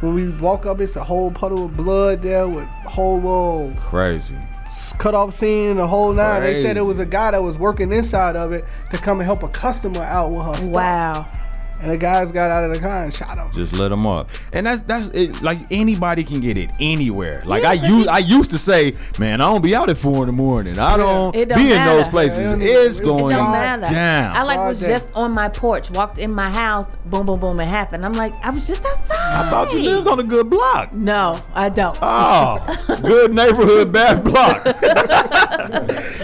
when 0.00 0.14
we 0.14 0.28
walk 0.30 0.64
up 0.66 0.80
it's 0.80 0.96
a 0.96 1.04
whole 1.04 1.30
puddle 1.30 1.66
of 1.66 1.76
blood 1.76 2.22
there 2.22 2.48
with 2.48 2.64
whole 2.86 3.16
little 3.16 3.74
Crazy. 3.80 4.36
S- 4.76 4.92
cut 4.98 5.14
off 5.14 5.32
scene 5.34 5.70
and 5.70 5.78
the 5.80 5.86
whole 5.86 6.12
nine. 6.12 6.42
They 6.42 6.60
said 6.62 6.76
it 6.76 6.82
was 6.82 6.98
a 6.98 7.06
guy 7.06 7.30
that 7.30 7.42
was 7.42 7.58
working 7.58 7.92
inside 7.92 8.36
of 8.36 8.52
it 8.52 8.64
to 8.90 8.98
come 8.98 9.18
and 9.18 9.24
help 9.26 9.42
a 9.42 9.48
customer 9.48 10.02
out 10.02 10.30
with 10.30 10.42
her 10.42 10.54
stuff. 10.56 10.70
Wow. 10.74 11.26
And 11.80 11.90
the 11.90 11.98
guys 11.98 12.32
got 12.32 12.50
out 12.50 12.64
of 12.64 12.72
the 12.72 12.80
car 12.80 13.04
and 13.04 13.12
shot 13.12 13.36
him. 13.36 13.50
Just 13.52 13.72
let 13.74 13.88
them 13.90 14.06
up, 14.06 14.30
and 14.52 14.66
that's 14.66 14.80
that's 14.80 15.08
it, 15.08 15.42
like 15.42 15.58
anybody 15.70 16.24
can 16.24 16.40
get 16.40 16.56
it 16.56 16.70
anywhere. 16.80 17.42
Like 17.44 17.62
Yeah, 17.64 17.70
I 17.70 17.76
but 17.78 17.88
used 17.88 18.02
he- 18.04 18.08
I 18.08 18.18
used 18.18 18.50
to 18.52 18.58
say, 18.58 18.94
man, 19.18 19.40
I 19.40 19.44
don't 19.50 19.62
be 19.62 19.74
out 19.74 19.90
at 19.90 19.98
four 19.98 20.22
in 20.22 20.26
the 20.26 20.32
morning. 20.32 20.78
I 20.78 20.96
don't, 20.96 21.32
don't 21.34 21.48
be 21.56 21.72
in 21.72 21.84
those 21.84 22.08
places. 22.08 22.38
Yeah, 22.38 22.54
it 22.56 22.86
it's 22.86 23.00
going 23.00 23.34
It 23.34 23.38
don't 23.38 23.80
down. 23.82 24.36
I 24.36 24.42
like 24.42 24.58
was 24.58 24.80
just 24.80 25.06
on 25.14 25.32
my 25.34 25.48
porch, 25.48 25.90
walked 25.90 26.18
in 26.18 26.34
my 26.34 26.50
house, 26.50 26.96
boom, 27.06 27.26
boom, 27.26 27.38
boom, 27.40 27.60
it 27.60 27.66
happened. 27.66 28.04
I'm 28.06 28.14
like, 28.14 28.34
I 28.44 28.50
was 28.50 28.66
just 28.66 28.84
outside. 28.84 29.16
I 29.46 29.50
thought 29.50 29.72
you 29.72 29.80
lived 29.80 30.08
on 30.08 30.18
a 30.20 30.24
good 30.24 30.48
block. 30.48 30.94
No, 30.94 31.40
I 31.54 31.68
don't. 31.68 31.98
Oh, 32.00 32.98
good 33.02 33.34
neighborhood, 33.34 33.92
bad 33.92 34.24
block. 34.24 34.62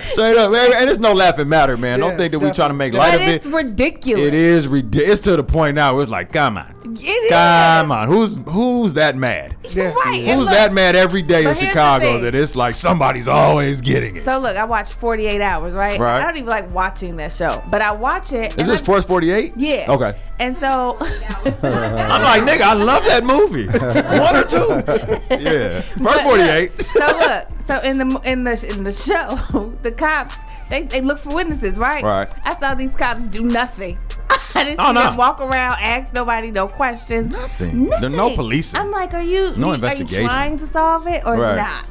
Straight 0.07 0.37
up. 0.37 0.53
And 0.53 0.89
it's 0.91 0.99
no 0.99 1.13
laughing 1.13 1.49
matter, 1.49 1.77
man. 1.77 1.99
Yeah, 1.99 2.09
don't 2.09 2.17
think 2.19 2.33
that 2.33 2.39
we 2.39 2.51
trying 2.51 2.71
to 2.71 2.75
make 2.75 2.93
light 2.95 3.13
but 3.19 3.23
of 3.23 3.29
it's 3.29 3.47
it. 3.47 3.53
ridiculous. 3.55 4.27
It 4.27 4.35
is 4.35 4.69
ridiculous. 4.69 5.13
It's 5.19 5.21
to 5.23 5.37
the 5.37 5.42
point 5.43 5.75
now 5.75 5.95
where 5.95 6.03
it's 6.03 6.11
like, 6.11 6.33
come 6.33 6.59
on. 6.59 6.75
It 6.85 6.99
is. 7.09 7.31
Come 7.31 7.93
on. 7.93 8.09
Who's 8.09 8.37
who's 8.49 8.95
that 8.95 9.17
mad? 9.17 9.57
Yeah. 9.73 9.93
Right. 9.93 10.23
Who's 10.23 10.45
look- 10.45 10.51
that 10.51 10.73
mad 10.75 10.97
every 10.97 11.23
day 11.23 11.39
in 11.39 11.45
but 11.45 11.57
here's 11.57 11.61
the 11.61 11.67
Chicago 11.69 12.19
that 12.21 12.35
it's 12.35 12.55
like 12.55 12.77
somebody's 12.77 13.27
always 13.27 13.81
getting 13.81 14.17
it? 14.17 14.25
So 14.25 14.39
look, 14.39 14.55
I 14.57 14.65
watch 14.65 14.93
48 14.93 15.41
Hours, 15.41 15.73
right? 15.73 15.99
Right. 15.99 16.21
I 16.21 16.23
don't 16.25 16.37
even 16.37 16.51
like 16.51 16.75
watching 16.75 17.17
that 17.17 17.33
show, 17.33 17.63
but 17.71 17.81
I 17.81 17.91
watch 17.93 18.33
it. 18.35 18.59
Is 18.59 18.67
this 18.67 18.83
I- 18.83 18.85
First 18.85 19.09
48? 19.09 19.55
Yeah. 19.57 19.87
Okay. 19.89 20.15
And 20.41 20.55
so, 20.59 20.99
I'm 21.01 22.23
like, 22.23 22.43
nigga, 22.43 22.61
I 22.63 22.75
love 22.75 23.05
that 23.07 23.25
movie. 23.25 23.67
One 23.69 24.37
or 24.37 24.45
two. 24.45 24.83
Yeah. 25.43 25.81
First 25.81 26.23
48. 26.25 26.83
so 26.83 26.99
look, 27.01 27.49
so 27.67 27.79
in 27.81 27.97
the 27.99 28.21
in 28.25 28.45
the 28.45 28.69
in 28.69 28.85
the 28.85 28.93
show, 28.93 29.37
the 29.83 29.91
cops 29.93 30.37
they, 30.73 30.83
they 30.85 31.01
look 31.03 31.19
for 31.19 31.35
witnesses, 31.35 31.79
right? 31.79 32.03
Right. 32.03 32.33
I 32.45 32.59
saw 32.59 32.75
these 32.75 32.95
cops 32.95 33.29
do 33.29 33.43
nothing. 33.43 33.99
I 34.55 34.65
didn't 34.65 34.81
Oh, 34.81 34.87
see 34.89 34.93
no. 34.95 35.03
them 35.03 35.17
walk 35.17 35.41
around, 35.41 35.79
ask 35.81 36.13
nobody 36.13 36.51
no 36.51 36.67
questions. 36.69 37.31
Nothing. 37.31 37.89
There's 38.01 38.13
no 38.13 38.35
policing. 38.35 38.81
I'm 38.81 38.91
like, 38.91 39.13
are 39.15 39.23
you 39.23 39.53
No 39.57 39.67
you- 39.69 39.73
Are 39.73 39.75
investigation. 39.77 40.23
you 40.23 40.29
trying 40.29 40.59
to 40.59 40.67
solve 40.67 41.07
it 41.07 41.23
or 41.27 41.37
Right. 41.37 41.57
not? 41.57 41.85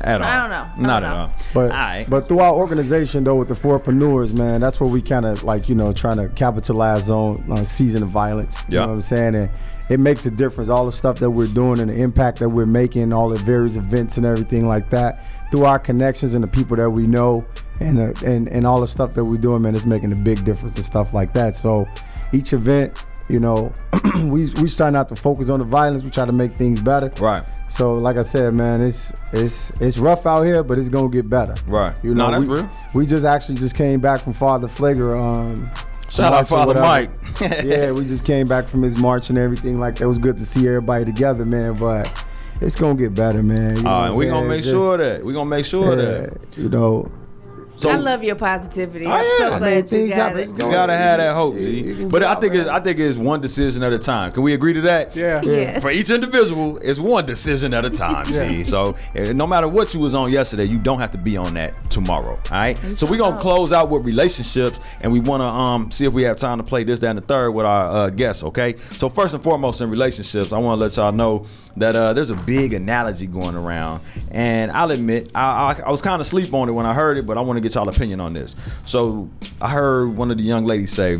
At 0.00 0.20
all. 0.22 0.26
I 0.28 0.36
don't 0.36 0.50
know. 0.50 0.86
Not 0.88 1.00
don't 1.00 1.10
at 1.10 1.14
know. 1.16 1.20
all. 1.22 1.32
But 1.54 1.70
Alright. 1.70 2.08
but 2.10 2.28
through 2.28 2.40
our 2.40 2.54
organization 2.54 3.24
though 3.24 3.36
with 3.36 3.48
the 3.48 3.54
4Preneurs, 3.54 4.36
man, 4.36 4.60
that's 4.60 4.80
where 4.80 4.88
we 4.88 5.02
kind 5.02 5.26
of 5.26 5.42
like 5.44 5.68
you 5.68 5.74
know 5.74 5.92
trying 5.92 6.16
to 6.18 6.28
capitalize 6.30 7.10
on 7.10 7.50
on 7.50 7.64
season 7.64 8.02
of 8.02 8.08
violence. 8.08 8.56
You 8.68 8.74
Yeah. 8.78 8.80
know 8.82 8.88
what 8.88 8.94
I'm 8.96 9.02
saying? 9.02 9.34
And 9.34 9.50
it 9.88 9.98
makes 10.00 10.26
a 10.26 10.30
difference. 10.30 10.68
All 10.68 10.84
the 10.84 10.92
stuff 10.92 11.18
that 11.20 11.30
we're 11.30 11.46
doing 11.48 11.80
and 11.80 11.90
the 11.90 11.94
impact 11.94 12.38
that 12.40 12.48
we're 12.50 12.66
making, 12.66 13.12
all 13.12 13.28
the 13.30 13.36
various 13.38 13.76
events 13.76 14.16
and 14.18 14.26
everything 14.26 14.68
like 14.68 14.90
that, 14.90 15.20
through 15.50 15.64
our 15.64 15.78
connections 15.78 16.34
and 16.34 16.44
the 16.44 16.48
people 16.48 16.76
that 16.76 16.90
we 16.90 17.06
know, 17.06 17.44
and 17.80 17.98
uh, 17.98 18.12
and 18.24 18.48
and 18.48 18.66
all 18.66 18.80
the 18.80 18.86
stuff 18.86 19.14
that 19.14 19.24
we're 19.24 19.36
doing, 19.40 19.62
man, 19.62 19.74
it's 19.74 19.86
making 19.86 20.12
a 20.12 20.16
big 20.16 20.44
difference 20.44 20.76
and 20.76 20.84
stuff 20.84 21.14
like 21.14 21.32
that. 21.34 21.56
So 21.56 21.86
each 22.32 22.52
event. 22.52 22.92
You 23.28 23.40
know, 23.40 23.72
we 24.16 24.46
we 24.60 24.68
try 24.68 24.88
not 24.90 25.08
to 25.10 25.16
focus 25.16 25.50
on 25.50 25.58
the 25.58 25.64
violence. 25.64 26.02
We 26.02 26.10
try 26.10 26.24
to 26.24 26.32
make 26.32 26.56
things 26.56 26.80
better. 26.80 27.12
Right. 27.20 27.42
So, 27.68 27.92
like 27.92 28.16
I 28.16 28.22
said, 28.22 28.54
man, 28.54 28.80
it's 28.80 29.12
it's 29.32 29.70
it's 29.82 29.98
rough 29.98 30.24
out 30.26 30.42
here, 30.44 30.62
but 30.62 30.78
it's 30.78 30.88
gonna 30.88 31.10
get 31.10 31.28
better. 31.28 31.54
Right. 31.66 31.94
You 32.02 32.14
No, 32.14 32.30
know, 32.30 32.40
that's 32.40 32.48
we, 32.48 32.56
real. 32.56 32.70
we 32.94 33.06
just 33.06 33.26
actually 33.26 33.58
just 33.58 33.74
came 33.74 34.00
back 34.00 34.22
from 34.22 34.32
Father 34.32 34.66
Pfleger. 34.66 35.16
Um, 35.22 35.70
Shout 36.08 36.32
out 36.32 36.48
Father. 36.48 36.72
Mike. 36.80 37.10
yeah, 37.40 37.90
we 37.90 38.06
just 38.06 38.24
came 38.24 38.48
back 38.48 38.66
from 38.66 38.82
his 38.82 38.96
march 38.96 39.28
and 39.28 39.36
everything. 39.36 39.78
Like 39.78 40.00
it 40.00 40.06
was 40.06 40.18
good 40.18 40.36
to 40.36 40.46
see 40.46 40.66
everybody 40.66 41.04
together, 41.04 41.44
man. 41.44 41.74
But 41.74 42.10
it's 42.62 42.76
gonna 42.76 42.96
get 42.98 43.12
better, 43.14 43.42
man. 43.42 43.76
You 43.76 43.82
know 43.82 43.90
All 43.90 44.08
what 44.08 44.16
we 44.16 44.24
saying? 44.24 44.34
gonna 44.34 44.48
make 44.48 44.58
It's 44.60 44.70
sure 44.70 44.96
that 44.96 45.22
we're 45.22 45.34
gonna 45.34 45.50
make 45.50 45.66
sure 45.66 45.90
yeah, 45.90 45.94
that 45.96 46.38
you 46.56 46.70
know. 46.70 47.12
So 47.78 47.90
I 47.90 47.96
love 47.96 48.24
your 48.24 48.34
positivity. 48.34 49.06
Oh, 49.06 49.10
I'm 49.10 49.24
yeah. 49.24 49.38
so 49.38 49.46
I 49.46 49.50
mean, 49.50 49.58
glad 49.60 49.76
you 49.76 49.82
things 49.84 50.16
got 50.16 50.36
happen. 50.36 50.40
it. 50.40 50.48
You 50.50 50.70
gotta 50.70 50.96
have 50.96 51.18
that 51.18 51.32
hope, 51.32 51.58
G. 51.58 52.06
But 52.06 52.24
I 52.24 52.34
think 52.34 52.54
it's 52.54 52.68
I 52.68 52.80
think 52.80 52.98
it's 52.98 53.16
one 53.16 53.40
decision 53.40 53.84
at 53.84 53.92
a 53.92 54.00
time. 54.00 54.32
Can 54.32 54.42
we 54.42 54.52
agree 54.54 54.72
to 54.72 54.80
that? 54.80 55.14
Yeah. 55.14 55.40
Yeah. 55.42 55.78
For 55.78 55.90
each 55.90 56.10
individual, 56.10 56.78
it's 56.78 56.98
one 56.98 57.24
decision 57.24 57.72
at 57.74 57.84
a 57.84 57.90
time. 57.90 58.24
See, 58.32 58.64
so 58.64 58.96
eh, 59.14 59.32
no 59.32 59.46
matter 59.46 59.68
what 59.68 59.94
you 59.94 60.00
was 60.00 60.12
on 60.12 60.32
yesterday, 60.32 60.64
you 60.64 60.78
don't 60.78 60.98
have 60.98 61.12
to 61.12 61.18
be 61.18 61.36
on 61.36 61.54
that 61.54 61.88
tomorrow. 61.88 62.32
All 62.34 62.42
right. 62.50 62.76
So 62.96 63.06
we're 63.06 63.18
gonna 63.18 63.40
close 63.40 63.72
out 63.72 63.90
with 63.90 64.04
relationships, 64.04 64.80
and 65.00 65.12
we 65.12 65.20
wanna 65.20 65.46
um 65.46 65.90
see 65.92 66.04
if 66.04 66.12
we 66.12 66.24
have 66.24 66.36
time 66.36 66.58
to 66.58 66.64
play 66.64 66.82
this, 66.82 66.98
that, 66.98 67.10
and 67.10 67.18
the 67.18 67.22
third 67.22 67.52
with 67.52 67.64
our 67.64 67.90
uh, 67.90 68.10
guests. 68.10 68.42
Okay. 68.42 68.76
So 68.96 69.08
first 69.08 69.34
and 69.34 69.42
foremost 69.42 69.80
in 69.80 69.88
relationships, 69.88 70.52
I 70.52 70.58
want 70.58 70.78
to 70.78 70.82
let 70.82 70.96
y'all 70.96 71.12
know 71.12 71.46
that 71.76 71.94
uh, 71.94 72.12
there's 72.12 72.30
a 72.30 72.34
big 72.34 72.72
analogy 72.72 73.26
going 73.26 73.54
around, 73.54 74.02
and 74.32 74.72
I'll 74.72 74.90
admit 74.90 75.30
I, 75.32 75.74
I, 75.78 75.82
I 75.86 75.90
was 75.92 76.02
kind 76.02 76.20
of 76.20 76.26
sleep 76.26 76.52
on 76.52 76.68
it 76.68 76.72
when 76.72 76.86
I 76.86 76.92
heard 76.92 77.18
it, 77.18 77.24
but 77.26 77.38
I 77.38 77.40
want 77.40 77.56
to 77.56 77.60
get 77.60 77.67
y'all 77.74 77.88
opinion 77.88 78.20
on 78.20 78.32
this. 78.32 78.56
So 78.84 79.28
I 79.60 79.70
heard 79.70 80.16
one 80.16 80.30
of 80.30 80.38
the 80.38 80.44
young 80.44 80.64
ladies 80.64 80.92
say 80.92 81.18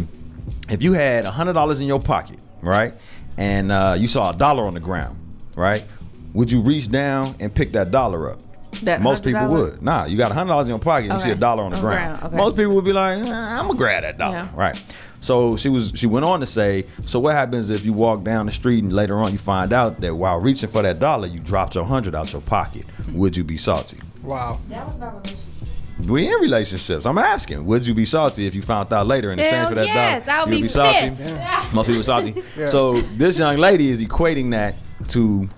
if 0.69 0.83
you 0.83 0.93
had 0.93 1.25
hundred 1.25 1.55
dollars 1.55 1.81
in 1.81 1.87
your 1.87 2.01
pocket, 2.01 2.39
right, 2.63 2.95
and 3.37 3.71
uh, 3.73 3.95
you 3.99 4.07
saw 4.07 4.31
a 4.31 4.35
dollar 4.37 4.65
on 4.67 4.75
the 4.75 4.81
ground, 4.81 5.19
right, 5.57 5.85
would 6.35 6.51
you 6.53 6.61
reach 6.61 6.91
down 6.91 7.35
and 7.41 7.55
pick 7.55 7.73
that 7.73 7.91
dollar 7.91 8.31
up? 8.33 8.41
That 8.83 9.01
Most 9.01 9.25
people 9.25 9.41
$100? 9.41 9.51
would. 9.51 9.83
Nah, 9.83 10.05
you 10.05 10.17
got 10.19 10.31
hundred 10.31 10.49
dollars 10.51 10.67
in 10.67 10.71
your 10.71 10.79
pocket 10.79 11.11
and 11.11 11.15
you 11.15 11.25
see 11.25 11.31
a 11.31 11.35
dollar 11.35 11.65
on 11.65 11.71
the 11.71 11.79
On 11.79 11.83
ground. 11.83 12.19
ground, 12.19 12.33
okay. 12.35 12.37
Most 12.37 12.57
people 12.57 12.75
would 12.75 12.85
be 12.85 12.93
like, 12.93 13.19
eh, 13.19 13.25
I'm 13.33 13.67
gonna 13.67 13.79
grab 13.79 14.03
that 14.03 14.19
dollar, 14.19 14.37
Yeah. 14.37 14.49
right? 14.55 14.77
So 15.21 15.57
she 15.57 15.69
was. 15.69 15.91
She 15.97 16.07
went 16.07 16.25
on 16.25 16.39
to 16.41 16.47
say, 16.47 16.85
so 17.05 17.19
what 17.19 17.35
happens 17.35 17.71
if 17.71 17.85
you 17.85 17.93
walk 17.93 18.23
down 18.23 18.47
the 18.47 18.53
street 18.53 18.85
and 18.85 18.93
later 18.93 19.19
on 19.19 19.33
you 19.33 19.39
find 19.39 19.73
out 19.73 20.01
that 20.03 20.15
while 20.15 20.39
reaching 20.39 20.69
for 20.69 20.81
that 20.83 21.01
dollar, 21.01 21.27
you 21.27 21.41
dropped 21.41 21.75
your 21.75 21.85
hundred 21.85 22.15
out 22.15 22.33
your 22.33 22.43
pocket? 22.43 22.85
Would 23.15 23.37
you 23.37 23.43
be 23.43 23.57
salty? 23.57 23.99
Wow. 24.23 24.61
We 26.07 26.29
in 26.29 26.35
relationships. 26.41 27.07
I'm 27.07 27.19
asking, 27.19 27.65
would 27.67 27.87
you 27.87 27.93
be 27.93 28.05
salty 28.05 28.47
if 28.47 28.55
you 28.55 28.63
found 28.63 28.93
out 28.93 29.07
later 29.07 29.33
in 29.33 29.39
exchange 29.41 29.61
Hell 29.61 29.69
for 29.71 29.75
that 29.75 29.87
yes, 29.87 30.27
dollar? 30.27 30.39
I 30.39 30.45
would 30.45 30.55
you 30.55 30.63
be 30.63 30.69
salty. 30.69 31.11
pissed. 31.11 31.75
Most 31.75 31.87
people 31.87 32.03
salty. 32.03 32.43
Yeah. 32.57 32.67
So 32.67 33.01
this 33.01 33.39
young 33.39 33.57
lady 33.57 33.91
is 33.91 34.01
equating 34.03 34.51
that 34.53 34.77
to 35.09 35.49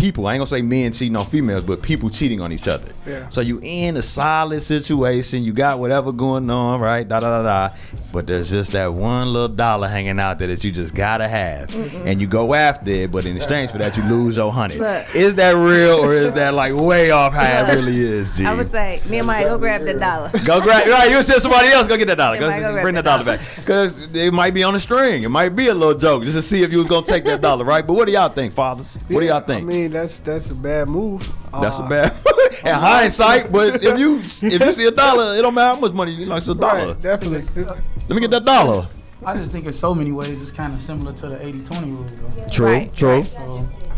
people. 0.00 0.26
I 0.26 0.34
ain't 0.34 0.40
gonna 0.40 0.46
say 0.46 0.62
men 0.62 0.92
cheating 0.92 1.16
on 1.16 1.26
females, 1.26 1.64
but 1.64 1.82
people 1.82 2.08
cheating 2.08 2.40
on 2.40 2.52
each 2.52 2.68
other. 2.68 2.92
Yeah. 3.06 3.28
So 3.28 3.40
you 3.40 3.60
in 3.62 3.96
a 3.96 4.02
solid 4.02 4.62
situation, 4.62 5.42
you 5.42 5.52
got 5.52 5.78
whatever 5.78 6.12
going 6.12 6.48
on, 6.48 6.80
right? 6.80 7.06
Da 7.06 7.20
da 7.20 7.42
da 7.42 7.68
da. 7.68 7.76
But 8.12 8.26
there's 8.26 8.50
just 8.50 8.72
that 8.72 8.92
one 8.92 9.32
little 9.32 9.48
dollar 9.48 9.88
hanging 9.88 10.18
out 10.18 10.38
there 10.38 10.48
that 10.48 10.64
you 10.64 10.70
just 10.72 10.94
gotta 10.94 11.28
have, 11.28 11.74
and 12.06 12.20
you 12.20 12.26
go 12.26 12.54
after 12.54 12.90
it. 12.90 13.10
But 13.10 13.26
in 13.26 13.36
exchange 13.36 13.70
for 13.70 13.78
that, 13.78 13.96
you 13.96 14.02
lose 14.04 14.36
your 14.36 14.52
hundred. 14.52 14.78
Look. 14.78 15.14
Is 15.14 15.34
that 15.36 15.56
real 15.56 15.96
or 15.96 16.14
is 16.14 16.32
that 16.32 16.54
like 16.54 16.74
way 16.74 17.10
off 17.10 17.32
how 17.32 17.64
it 17.64 17.74
really 17.74 18.00
is? 18.00 18.36
G? 18.36 18.46
I 18.46 18.54
would 18.54 18.70
say, 18.70 19.00
Nehemiah, 19.10 19.44
go 19.44 19.58
grab 19.58 19.82
that 19.82 19.98
dollar. 19.98 20.30
Go 20.44 20.60
grab 20.60 20.86
right. 20.86 21.10
You 21.10 21.22
send 21.22 21.42
somebody 21.42 21.68
else. 21.68 21.88
Go 21.88 21.96
get 21.96 22.06
that 22.06 22.18
dollar. 22.18 22.36
Yeah, 22.36 22.60
Go, 22.60 22.74
go 22.74 22.82
bring 22.82 22.94
that 22.94 23.00
that 23.04 23.24
dollar 23.24 23.24
back 23.24 23.40
because 23.56 24.14
it 24.14 24.32
might 24.32 24.54
be 24.54 24.62
on 24.62 24.74
a 24.74 24.80
string. 24.80 25.22
It 25.22 25.28
might 25.28 25.50
be 25.50 25.68
a 25.68 25.74
little 25.74 25.94
joke 25.94 26.24
just 26.24 26.36
to 26.36 26.42
see 26.42 26.62
if 26.62 26.72
you 26.72 26.78
was 26.78 26.86
gonna 26.86 27.06
take 27.06 27.24
that 27.24 27.40
dollar, 27.40 27.64
right? 27.64 27.86
But 27.86 27.94
what 27.94 28.06
do 28.06 28.12
y'all 28.12 28.28
think, 28.28 28.52
fathers? 28.52 28.98
What 29.08 29.20
do 29.20 29.26
y'all 29.26 29.40
think? 29.40 29.62
I 29.62 29.64
mean, 29.64 29.89
that's 29.92 30.20
that's 30.20 30.50
a 30.50 30.54
bad 30.54 30.88
move. 30.88 31.26
That's 31.60 31.78
Uh, 31.80 31.84
a 31.84 31.88
bad. 31.88 32.12
In 32.64 32.74
hindsight, 32.74 33.52
but 33.52 33.82
if 33.82 33.98
you 33.98 34.18
if 34.18 34.42
you 34.60 34.72
see 34.72 34.86
a 34.86 34.90
dollar, 34.90 35.36
it 35.38 35.42
don't 35.42 35.54
matter 35.54 35.74
how 35.76 35.80
much 35.80 35.92
money 35.92 36.12
you 36.12 36.26
like. 36.26 36.38
It's 36.38 36.48
a 36.48 36.54
dollar. 36.54 36.88
Right, 36.88 37.00
definitely. 37.00 37.64
Let 37.64 38.10
me 38.10 38.20
get 38.20 38.30
that 38.32 38.44
dollar. 38.44 38.88
I 39.24 39.36
just 39.36 39.52
think 39.52 39.66
in 39.66 39.72
so 39.72 39.94
many 39.94 40.12
ways 40.12 40.40
it's 40.42 40.50
kind 40.50 40.72
of 40.74 40.80
similar 40.80 41.12
to 41.12 41.28
the 41.28 41.36
80-20 41.36 41.82
rule. 41.96 42.06
Though. 42.36 42.48
True. 42.48 42.66
Right, 42.66 42.94
true. 42.96 43.08
right. 43.20 43.30
So 43.30 43.66
Yeah, 43.76 43.89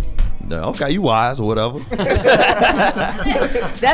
okay, 0.51 0.90
you 0.90 1.03
wise 1.03 1.40
or 1.40 1.47
whatever. 1.47 1.78
That's 1.90 2.20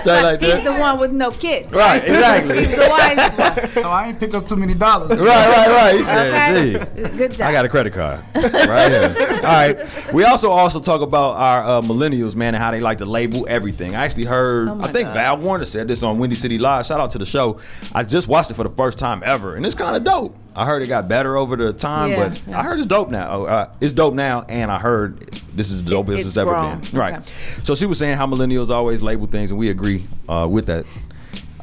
Stay 0.03 0.11
like, 0.11 0.23
like 0.23 0.41
he's 0.41 0.53
that. 0.53 0.65
the 0.65 0.73
one 0.73 0.99
with 0.99 1.13
no 1.13 1.31
kids. 1.31 1.73
Right, 1.73 1.99
exactly. 2.05 2.59
he's 2.61 2.77
the 2.77 2.87
wisest 2.89 3.39
one. 3.39 3.69
so 3.83 3.91
I 3.91 4.09
ain't 4.09 4.21
pick 4.21 4.35
up 4.35 4.49
too 4.49 4.57
many 4.57 4.75
dollars. 4.75 5.19
Right, 5.19 5.49
right, 5.49 5.69
right. 5.69 5.95
He 5.99 6.05
said, 6.05 6.77
Okay. 6.79 7.09
"See, 7.11 7.17
Good 7.17 7.35
job. 7.35 7.49
I 7.49 7.53
got 7.53 7.65
a 7.65 7.69
credit 7.69 7.93
card 7.93 8.21
right 8.35 8.91
here. 8.91 9.15
All 9.37 9.43
right. 9.43 10.13
We 10.13 10.25
also 10.25 10.51
also 10.51 10.81
talk 10.81 11.01
about 11.01 11.37
our 11.37 11.65
uh, 11.65 11.81
millennials, 11.83 12.37
man, 12.37 12.55
and 12.55 12.63
how 12.63 12.71
they 12.71 12.81
like 12.81 12.99
to 12.99 13.07
label 13.07 13.47
everything. 13.49 13.95
I 13.95 14.05
actually 14.05 14.27
heard, 14.27 14.69
Oh 14.69 14.81
I 14.81 14.93
think 14.93 15.09
God. 15.09 15.15
Val 15.15 15.39
Warner 15.39 15.67
said 15.67 15.89
this 15.89 16.03
on 16.03 16.19
Windy 16.19 16.37
City 16.37 16.59
Live. 16.59 16.87
Shout 16.87 17.01
out 17.01 17.11
to 17.11 17.19
the 17.19 17.27
show. 17.27 17.61
I 17.93 18.03
just 18.05 18.29
watched 18.29 18.51
it 18.51 18.55
for 18.55 18.65
the 18.65 18.71
first 18.75 18.99
time 18.99 19.23
ever, 19.25 19.57
and 19.57 19.67
it's 19.67 19.75
kind 19.75 19.97
of 19.97 20.05
dope. 20.05 20.37
I 20.59 20.67
heard 20.67 20.83
it 20.83 20.89
got 20.89 21.07
better 21.07 21.37
over 21.37 21.55
the 21.55 21.73
time, 21.73 22.11
Yeah, 22.11 22.29
but 22.29 22.41
yeah. 22.49 22.59
I 22.59 22.63
heard 22.65 22.79
it's 22.79 22.87
dope 22.87 23.11
now. 23.11 23.45
Uh, 23.45 23.71
it's 23.81 23.93
dope 23.93 24.15
now, 24.15 24.43
and 24.49 24.73
I 24.73 24.79
heard 24.81 25.21
this 25.55 25.71
is 25.71 25.85
the 25.85 25.93
dopest 25.95 26.19
it's 26.19 26.27
it's 26.27 26.37
ever 26.37 26.51
grown. 26.51 26.81
been. 26.81 26.99
Right. 26.99 27.15
Okay. 27.15 27.31
So 27.63 27.77
she 27.77 27.87
was 27.87 27.99
saying 27.99 28.17
how 28.17 28.27
millennials 28.27 28.69
always 28.71 29.01
label 29.01 29.29
things, 29.29 29.53
and 29.53 29.59
we 29.61 29.71
agree 29.71 30.05
uh, 30.29 30.49
with 30.51 30.67
that. 30.67 30.85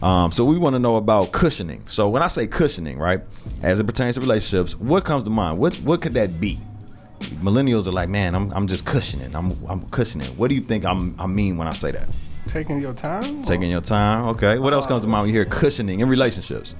Um, 0.02 0.32
so 0.32 0.46
we 0.46 0.58
want 0.58 0.76
to 0.76 0.80
know 0.80 0.96
about 0.96 1.34
cushioning. 1.34 1.86
So 1.88 2.08
when 2.08 2.22
I 2.24 2.28
say 2.28 2.48
cushioning, 2.48 2.98
right, 2.98 3.22
as 3.62 3.80
it 3.80 3.86
pertains 3.86 4.16
to 4.16 4.22
relationships, 4.22 4.76
what 4.76 5.04
comes 5.04 5.26
to 5.26 5.30
mind? 5.30 5.58
What 5.60 5.76
what 5.82 6.02
could 6.02 6.14
that 6.14 6.40
be? 6.40 6.58
Millennials 7.42 7.88
are 7.88 7.92
like, 7.92 8.08
man, 8.10 8.34
I'm, 8.36 8.52
I'm 8.54 8.68
just 8.68 8.86
cushioning. 8.86 9.36
I'm 9.36 9.58
I'm 9.68 9.82
cushioning. 9.90 10.28
What 10.38 10.48
do 10.50 10.56
you 10.56 10.62
think 10.62 10.86
I'm, 10.86 11.20
I 11.20 11.28
mean 11.28 11.58
when 11.58 11.68
I 11.68 11.74
say 11.74 11.92
that? 11.92 12.08
Taking 12.48 12.80
your 12.80 12.94
time. 12.94 13.42
Taking 13.42 13.72
your 13.72 13.82
time. 13.82 14.26
Okay. 14.30 14.60
What 14.60 14.74
else 14.74 14.86
comes 14.86 15.02
to 15.02 15.08
mind 15.08 15.24
when 15.24 15.30
you 15.30 15.36
hear 15.36 15.46
cushioning 15.46 16.00
in 16.02 16.08
relationships? 16.08 16.76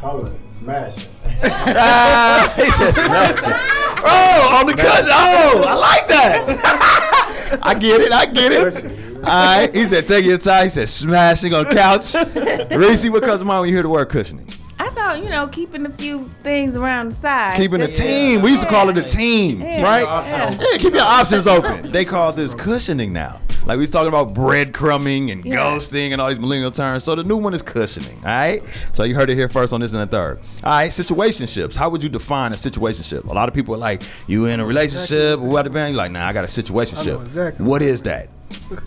Coloring, 0.00 0.40
smashing. 0.46 1.04
Ah, 1.42 2.52
he 2.56 2.70
said 2.70 2.94
smashing. 2.94 3.52
Oh, 4.02 4.58
on 4.58 4.66
the 4.66 4.72
cushion. 4.72 5.10
Oh, 5.10 5.64
I 5.68 5.74
like 5.74 6.08
that. 6.08 7.58
I 7.62 7.74
get 7.74 8.00
it. 8.00 8.10
I 8.10 8.24
get 8.24 8.52
it. 8.52 8.84
All 9.16 9.22
right. 9.22 9.74
He 9.74 9.84
said, 9.84 10.06
take 10.06 10.24
your 10.24 10.38
time. 10.38 10.64
He 10.64 10.70
said, 10.70 10.88
smashing 10.88 11.52
on 11.52 11.66
couch. 11.66 12.14
Reese, 12.74 13.06
what 13.10 13.22
comes 13.22 13.40
to 13.40 13.44
mind 13.44 13.60
when 13.60 13.68
you 13.68 13.74
hear 13.74 13.82
the 13.82 13.90
word 13.90 14.08
cushioning? 14.08 14.46
I 14.90 14.94
thought, 14.94 15.22
you 15.22 15.28
know, 15.28 15.46
keeping 15.48 15.86
a 15.86 15.90
few 15.90 16.28
things 16.42 16.74
around 16.76 17.12
the 17.12 17.16
side. 17.16 17.56
Keeping 17.56 17.80
a 17.80 17.86
Just- 17.86 18.00
team. 18.00 18.42
We 18.42 18.50
used 18.50 18.62
to 18.64 18.68
call 18.68 18.88
it 18.88 18.96
a 18.96 19.02
team, 19.02 19.60
Yeah. 19.60 19.82
right? 19.82 20.02
Yeah. 20.02 20.50
Yeah, 20.72 20.78
keep 20.78 20.92
your 20.94 21.02
options 21.06 21.46
open. 21.46 21.92
They 21.92 22.04
call 22.04 22.32
this 22.32 22.54
cushioning 22.54 23.12
now. 23.12 23.40
Like 23.66 23.76
we 23.76 23.82
was 23.82 23.90
talking 23.90 24.08
about 24.08 24.34
breadcrumbing 24.34 25.30
and 25.30 25.44
Yeah. 25.44 25.56
ghosting 25.56 26.12
and 26.12 26.20
all 26.20 26.28
these 26.28 26.40
millennial 26.40 26.70
terms. 26.70 27.04
So 27.04 27.14
the 27.14 27.22
new 27.22 27.36
one 27.36 27.52
is 27.54 27.62
cushioning. 27.62 28.16
All 28.24 28.30
right. 28.30 28.62
So 28.94 29.04
you 29.04 29.14
heard 29.14 29.30
it 29.30 29.34
here 29.36 29.48
first 29.50 29.72
on 29.72 29.80
this 29.80 29.92
and 29.92 30.02
the 30.02 30.06
third. 30.06 30.40
All 30.64 30.72
right. 30.72 30.90
Situationships. 30.90 31.76
How 31.76 31.88
would 31.90 32.02
you 32.02 32.08
define 32.08 32.52
a 32.52 32.56
situationship? 32.56 33.28
A 33.28 33.32
lot 33.34 33.48
of 33.48 33.54
people 33.54 33.74
are 33.74 33.78
like, 33.78 34.02
you 34.26 34.46
in 34.46 34.60
a 34.60 34.64
relationship 34.66 35.38
or 35.40 35.46
what? 35.46 35.70
You're 35.70 35.90
like, 35.90 36.10
nah, 36.10 36.26
I 36.26 36.32
got 36.32 36.44
a 36.44 36.48
situationship. 36.48 37.24
exactly. 37.26 37.64
What 37.66 37.82
is 37.82 38.02
that? 38.02 38.28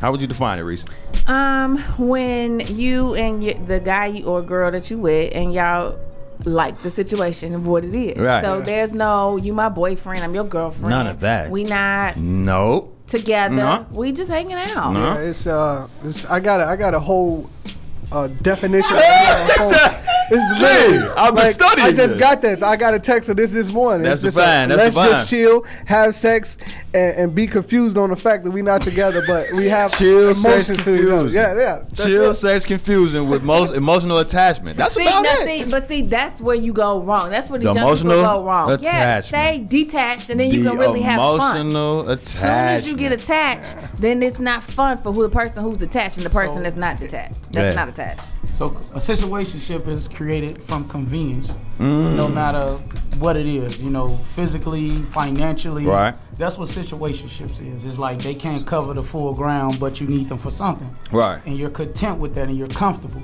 How 0.02 0.12
would 0.12 0.22
you 0.22 0.28
define 0.28 0.60
it, 0.60 0.64
Reese? 0.64 0.86
Um, 1.28 1.78
when 1.98 2.60
you 2.76 3.16
and 3.16 3.42
y 3.44 3.54
the 3.66 3.80
guy 3.80 4.08
you, 4.08 4.26
or 4.26 4.42
girl 4.42 4.72
that 4.72 4.90
you 4.92 4.98
with, 4.98 5.32
and 5.34 5.54
y'all 5.54 5.98
like 6.46 6.78
the 6.80 6.90
situation 6.90 7.54
of 7.56 7.66
what 7.68 7.86
it 7.86 7.94
is. 7.96 8.18
Right. 8.18 8.42
So 8.44 8.60
Yeah. 8.60 8.66
there's 8.66 8.92
no 8.94 9.38
you 9.38 9.54
my 9.54 9.70
boyfriend, 9.70 10.24
I'm 10.24 10.34
your 10.36 10.44
girlfriend. 10.44 10.90
None 10.90 11.08
of 11.08 11.20
that. 11.22 11.50
We 11.52 11.64
not 11.64 12.18
Nope. 12.18 12.94
together. 13.08 13.56
No. 13.56 13.86
We 13.92 14.12
just 14.12 14.30
hanging 14.30 14.54
out. 14.58 14.92
No. 14.94 15.00
Yeah, 15.14 15.20
it's 15.20 15.48
uh, 15.48 15.88
it's, 16.04 16.26
I 16.26 16.40
got 16.40 16.60
a, 16.60 16.66
I 16.66 16.76
got 16.76 16.94
a 16.94 17.00
whole 17.00 17.50
uh, 18.14 18.28
definition. 18.28 18.96
I 18.96 19.00
got 19.00 19.60
a 19.60 19.64
whole- 19.64 20.04
This 20.30 20.42
is 20.42 20.62
literally. 20.62 21.10
I've 21.18 21.36
been 21.36 21.44
like, 21.44 21.54
studying 21.54 21.88
I 21.88 21.92
just 21.92 22.14
this. 22.14 22.20
got 22.20 22.42
this. 22.42 22.62
I 22.62 22.76
got 22.78 22.94
a 22.94 23.00
text 23.00 23.28
of 23.30 23.36
this 23.36 23.52
this 23.52 23.70
morning. 23.70 24.04
That's 24.04 24.24
it's 24.24 24.36
just 24.36 24.38
fine, 24.48 24.72
A, 24.72 24.76
that's 24.78 24.96
let's 24.96 25.10
the 25.10 25.16
just 25.18 25.30
chill, 25.30 25.66
have 25.86 26.16
sex, 26.16 26.58
and, 26.94 27.16
and 27.16 27.36
be 27.36 27.46
confused 27.46 27.98
on 27.98 28.10
the 28.10 28.16
fact 28.16 28.46
that 28.46 28.52
we're 28.52 28.64
not 28.64 28.82
together, 28.82 29.22
but 29.28 29.52
we 29.52 29.68
have 29.68 29.92
Chill, 29.98 30.34
sex, 30.34 30.70
emotions 30.70 30.84
to 30.84 30.94
each 30.94 31.00
other. 31.02 31.08
confusion. 31.18 31.36
Yeah, 31.36 31.58
yeah. 31.58 31.80
that's 31.90 32.06
Chill, 32.06 32.30
it. 32.32 32.34
sex, 32.36 32.66
confusion 32.66 33.28
with 33.30 33.44
most 33.44 33.74
emotional 33.74 34.20
attachment. 34.20 34.78
That's 34.78 34.96
see, 34.96 35.04
about 35.06 35.24
now, 35.24 35.34
it. 35.40 35.46
see, 35.66 35.70
but 35.70 35.88
see, 35.90 36.02
that's 36.04 36.40
where 36.40 36.56
you 36.56 36.72
go 36.72 37.02
wrong. 37.02 37.30
That's 37.30 37.50
where 37.50 37.60
the, 37.60 37.66
The 37.66 37.74
young 37.74 37.76
people 37.76 37.90
emotional 37.90 38.22
go 38.24 38.46
wrong. 38.46 38.70
Yeah, 38.82 39.18
attachment. 39.18 39.26
stay 39.26 39.60
detached, 39.84 40.30
and 40.30 40.40
then 40.40 40.52
you 40.52 40.64
The 40.64 40.70
can 40.70 40.80
really 40.80 41.02
have 41.02 41.20
fun. 41.20 41.36
emotional 41.58 42.10
attachment. 42.10 42.24
As 42.24 42.30
soon 42.40 42.50
as 42.50 42.88
you 42.88 42.96
get 42.98 43.12
attached, 43.12 43.76
then 44.00 44.24
it's 44.24 44.40
not 44.40 44.64
fun 44.64 44.98
for 45.00 45.12
who 45.12 45.22
the 45.24 45.30
person 45.30 45.62
who's 45.64 45.82
attached 45.82 46.16
and 46.18 46.26
the 46.26 46.30
person 46.30 46.58
So- 46.58 46.64
that's 46.64 46.76
not 46.78 46.98
detached. 46.98 47.52
That's 47.52 47.68
Yeah. 47.68 47.74
not 47.74 47.90
attached. 47.90 48.03
So 48.54 48.68
a 48.94 49.00
situationship 49.00 49.88
is 49.88 50.08
created 50.08 50.62
from 50.64 50.88
convenience, 50.88 51.58
Mm. 51.80 52.16
no 52.16 52.28
matter 52.28 52.66
what 53.20 53.36
it 53.36 53.48
is. 53.48 53.82
You 53.82 53.90
know, 53.90 54.10
physically, 54.36 54.98
financially. 55.12 55.86
Right. 55.86 56.14
That's 56.38 56.58
what 56.58 56.70
situationships 56.70 57.60
is. 57.76 57.84
It's 57.86 57.98
like 57.98 58.22
they 58.22 58.36
can't 58.36 58.66
cover 58.66 58.94
the 58.94 59.04
full 59.04 59.34
ground, 59.34 59.80
but 59.80 60.00
you 60.00 60.08
need 60.08 60.30
them 60.30 60.38
for 60.38 60.52
something. 60.52 60.96
Right. 61.12 61.42
And 61.46 61.58
you're 61.58 61.72
content 61.72 62.20
with 62.20 62.36
that, 62.36 62.48
and 62.50 62.58
you're 62.58 62.68
comfortable. 62.68 63.22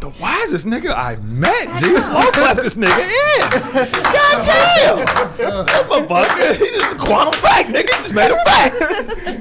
The 0.00 0.10
wisest 0.20 0.64
nigga 0.64 0.94
I've 0.94 1.24
met. 1.24 1.74
G, 1.76 1.98
slow 1.98 2.30
clap 2.30 2.56
this 2.56 2.76
nigga 2.76 3.02
in. 3.02 3.50
God 3.50 4.46
damn. 4.46 5.66
That 5.66 5.86
motherfucker. 5.88 6.56
He 6.56 6.70
just 6.70 6.94
a 6.94 6.98
quantum 6.98 7.40
fact, 7.40 7.70
nigga. 7.70 7.88
Just 7.88 8.14
made 8.14 8.30
a 8.30 8.36
fact. 8.44 8.78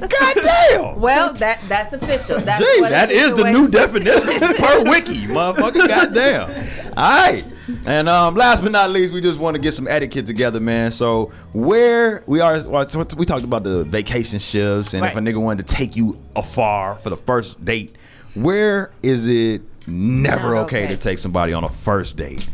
God 0.09 0.35
damn. 0.35 0.99
Well, 0.99 1.33
that 1.35 1.61
that's 1.67 1.93
official. 1.93 2.39
That's 2.39 2.59
Gee, 2.59 2.81
what 2.81 2.89
that 2.89 3.11
is 3.11 3.35
the 3.35 3.51
new 3.51 3.67
definition 3.67 4.39
per 4.39 4.83
wiki, 4.83 5.27
motherfucker. 5.27 5.87
Goddamn. 5.87 6.49
All 6.97 7.03
right. 7.03 7.45
And 7.85 8.09
um, 8.09 8.33
last 8.33 8.63
but 8.63 8.71
not 8.71 8.89
least, 8.89 9.13
we 9.13 9.21
just 9.21 9.39
want 9.39 9.53
to 9.55 9.61
get 9.61 9.73
some 9.73 9.87
etiquette 9.87 10.25
together, 10.25 10.59
man. 10.59 10.91
So 10.91 11.31
where 11.53 12.23
we 12.25 12.39
are, 12.39 12.63
we 12.63 13.25
talked 13.25 13.43
about 13.43 13.63
the 13.63 13.83
vacation 13.83 14.39
ships, 14.39 14.95
and 14.95 15.05
if 15.05 15.15
a 15.15 15.19
nigga 15.19 15.39
wanted 15.39 15.67
to 15.67 15.75
take 15.75 15.95
you 15.95 16.19
afar 16.35 16.95
for 16.95 17.11
the 17.11 17.17
first 17.17 17.63
date, 17.63 17.95
where 18.33 18.91
is 19.03 19.27
it 19.27 19.61
never 19.87 20.55
Not 20.55 20.65
okay, 20.65 20.83
okay. 20.83 20.87
to 20.93 20.97
take 20.97 21.17
somebody 21.17 21.53
on 21.53 21.63
a 21.63 21.69
first 21.69 22.17
date? 22.17 22.47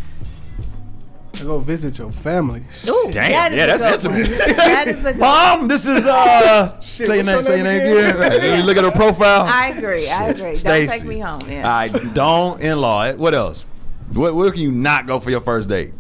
I 1.35 1.39
go 1.45 1.59
visit 1.59 1.97
your 1.97 2.11
family. 2.11 2.63
Ooh, 2.87 3.09
Damn, 3.11 3.31
that 3.31 3.51
is 3.53 3.57
yeah, 3.57 3.65
that's 3.65 4.05
intimate. 4.05 4.29
one. 4.29 4.55
That 4.55 4.87
is 4.87 5.03
a 5.03 5.13
Mom, 5.15 5.67
this 5.67 5.87
is 5.87 6.05
uh, 6.05 6.79
Shit, 6.81 7.07
say 7.07 7.15
your 7.15 7.23
name, 7.23 7.43
say 7.43 7.57
your 7.57 7.65
your 7.65 7.73
name 7.73 7.83
name 7.83 7.97
again. 7.97 8.15
again? 8.15 8.19
Right, 8.19 8.39
let 8.39 8.57
me 8.59 8.63
look 8.63 8.77
at 8.77 8.83
her 8.83 8.91
profile. 8.91 9.41
I 9.41 9.69
agree. 9.69 10.07
I 10.07 10.27
agree. 10.29 10.55
Don't 10.55 10.87
take 10.87 11.03
me 11.03 11.19
home. 11.19 11.41
Yeah. 11.49 11.67
I 11.71 11.87
don't 11.87 12.61
in 12.61 12.79
law. 12.79 13.11
What 13.13 13.33
else? 13.33 13.65
What 14.13 14.35
where 14.35 14.51
can 14.51 14.61
you 14.61 14.71
not 14.71 15.07
go 15.07 15.19
for 15.19 15.31
your 15.31 15.41
first 15.41 15.67
date? 15.67 15.93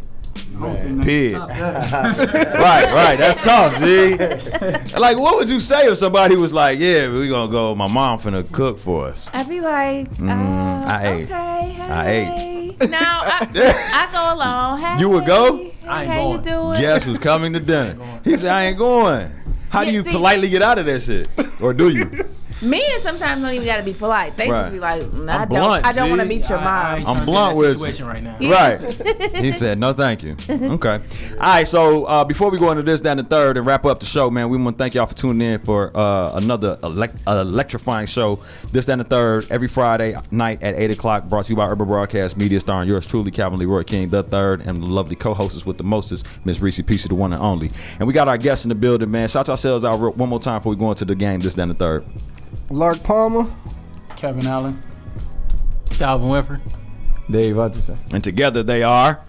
Pig. 1.01 1.33
right, 1.37 2.91
right. 2.93 3.15
That's 3.17 3.43
tough, 3.43 3.77
G. 3.79 4.15
like, 4.97 5.17
what 5.17 5.35
would 5.35 5.49
you 5.49 5.59
say 5.59 5.87
if 5.87 5.97
somebody 5.97 6.35
was 6.35 6.53
like, 6.53 6.79
"Yeah, 6.79 7.11
we 7.11 7.27
gonna 7.29 7.51
go. 7.51 7.75
My 7.75 7.87
mom 7.87 8.19
finna 8.19 8.49
cook 8.51 8.77
for 8.77 9.05
us." 9.07 9.27
I'd 9.33 9.49
be 9.49 9.59
like, 9.61 10.07
uh, 10.07 10.23
Mm, 10.23 10.85
I 10.85 11.07
ate. 11.13 11.23
okay, 11.31 11.71
hey. 11.71 11.81
I 11.89 12.11
ate. 12.11 12.53
No, 12.89 12.97
I, 12.99 13.47
I 14.09 14.11
go 14.11 14.33
along. 14.35 14.79
Hey, 14.79 14.99
You 14.99 15.09
would 15.09 15.25
go? 15.25 15.57
Hey, 15.57 15.73
how 15.83 16.31
you 16.33 16.37
doing? 16.39 16.79
Guess 16.81 17.03
who's 17.03 17.19
coming 17.19 17.53
to 17.53 17.59
dinner? 17.59 17.97
He 18.23 18.35
said, 18.37 18.49
"I 18.51 18.65
ain't 18.65 18.77
going." 18.77 19.31
How 19.69 19.83
do 19.83 19.91
you 19.91 20.03
see- 20.03 20.11
politely 20.11 20.49
get 20.49 20.61
out 20.61 20.77
of 20.79 20.85
that 20.85 21.01
shit, 21.01 21.27
or 21.61 21.73
do 21.73 21.89
you? 21.89 22.25
Men 22.63 22.81
sometimes 23.01 23.41
don't 23.41 23.53
even 23.53 23.65
gotta 23.65 23.83
be 23.83 23.93
polite. 23.93 24.35
They 24.37 24.49
Right. 24.49 24.61
just 24.63 24.73
be 24.73 24.79
like, 24.79 25.13
nah, 25.13 25.33
I'm 25.33 25.41
I 25.41 25.45
don't. 25.45 25.49
blunt, 25.49 25.85
I 25.85 25.91
don't 25.91 26.09
want 26.09 26.21
to 26.21 26.27
meet 26.27 26.47
your 26.49 26.57
I- 26.57 26.95
I- 26.95 26.99
mom. 27.03 27.17
I'm 27.17 27.25
blunt 27.25 27.57
with 27.57 27.77
situation 27.79 28.05
right 28.07 28.23
now. 28.23 28.37
Right. 28.39 29.35
he 29.35 29.51
said, 29.51 29.77
no, 29.79 29.93
thank 29.93 30.23
you. 30.23 30.35
Okay. 30.49 30.99
All 31.33 31.37
right. 31.39 31.67
So 31.67 32.05
uh, 32.05 32.23
before 32.23 32.49
we 32.51 32.57
go 32.57 32.71
into 32.71 32.83
this, 32.83 33.01
that, 33.01 33.11
and 33.11 33.19
the 33.19 33.23
third, 33.23 33.57
and 33.57 33.65
wrap 33.65 33.85
up 33.85 33.99
the 33.99 34.05
show, 34.05 34.29
man, 34.29 34.49
we 34.49 34.57
want 34.57 34.77
to 34.77 34.83
thank 34.83 34.93
y'all 34.93 35.05
for 35.05 35.15
tuning 35.15 35.47
in 35.53 35.59
for 35.59 35.91
uh, 35.95 36.31
another 36.35 36.77
elect- 36.83 37.17
uh, 37.27 37.43
electrifying 37.45 38.07
show. 38.07 38.39
This, 38.71 38.85
that, 38.85 38.93
and 38.93 39.01
the 39.01 39.05
third, 39.05 39.47
every 39.49 39.67
Friday 39.67 40.15
night 40.31 40.63
at 40.63 40.75
8 40.75 40.91
o'clock, 40.91 41.25
brought 41.25 41.45
to 41.45 41.51
you 41.51 41.55
by 41.57 41.67
Urban 41.67 41.87
Broadcast 41.87 42.37
Media, 42.37 42.59
starring 42.59 42.87
yours 42.87 43.05
truly, 43.05 43.31
Calvin 43.31 43.59
Leroy 43.59 43.83
King, 43.83 44.09
the 44.09 44.23
third, 44.23 44.61
and 44.65 44.81
the 44.81 44.87
lovely 44.87 45.15
co 45.15 45.33
hostess 45.33 45.65
with 45.65 45.77
the 45.77 45.83
mostest, 45.83 46.25
Miss 46.45 46.59
Reese 46.61 46.79
Peachy, 46.81 47.07
the 47.07 47.15
one 47.15 47.33
and 47.33 47.41
only. 47.41 47.71
And 47.99 48.07
we 48.07 48.13
got 48.13 48.27
our 48.27 48.37
guests 48.37 48.65
in 48.65 48.69
the 48.69 48.75
building, 48.75 49.11
man. 49.11 49.27
Shout 49.27 49.49
ourselves 49.49 49.83
out 49.83 49.99
one 50.15 50.29
more 50.29 50.39
time 50.39 50.59
before 50.59 50.69
we 50.71 50.77
go 50.77 50.89
into 50.89 51.05
the 51.05 51.15
game, 51.15 51.39
this, 51.41 51.55
that, 51.55 51.63
and 51.63 51.71
the 51.71 51.75
third. 51.75 52.05
Lark 52.73 53.03
Palmer. 53.03 53.45
Kevin 54.15 54.47
Allen. 54.47 54.81
Calvin 55.91 56.27
Winfrey. 56.27 56.59
Dave 57.29 57.55
Hutchinson. 57.55 57.99
And 58.11 58.23
together 58.23 58.63
they 58.63 58.81
are. 58.81 59.23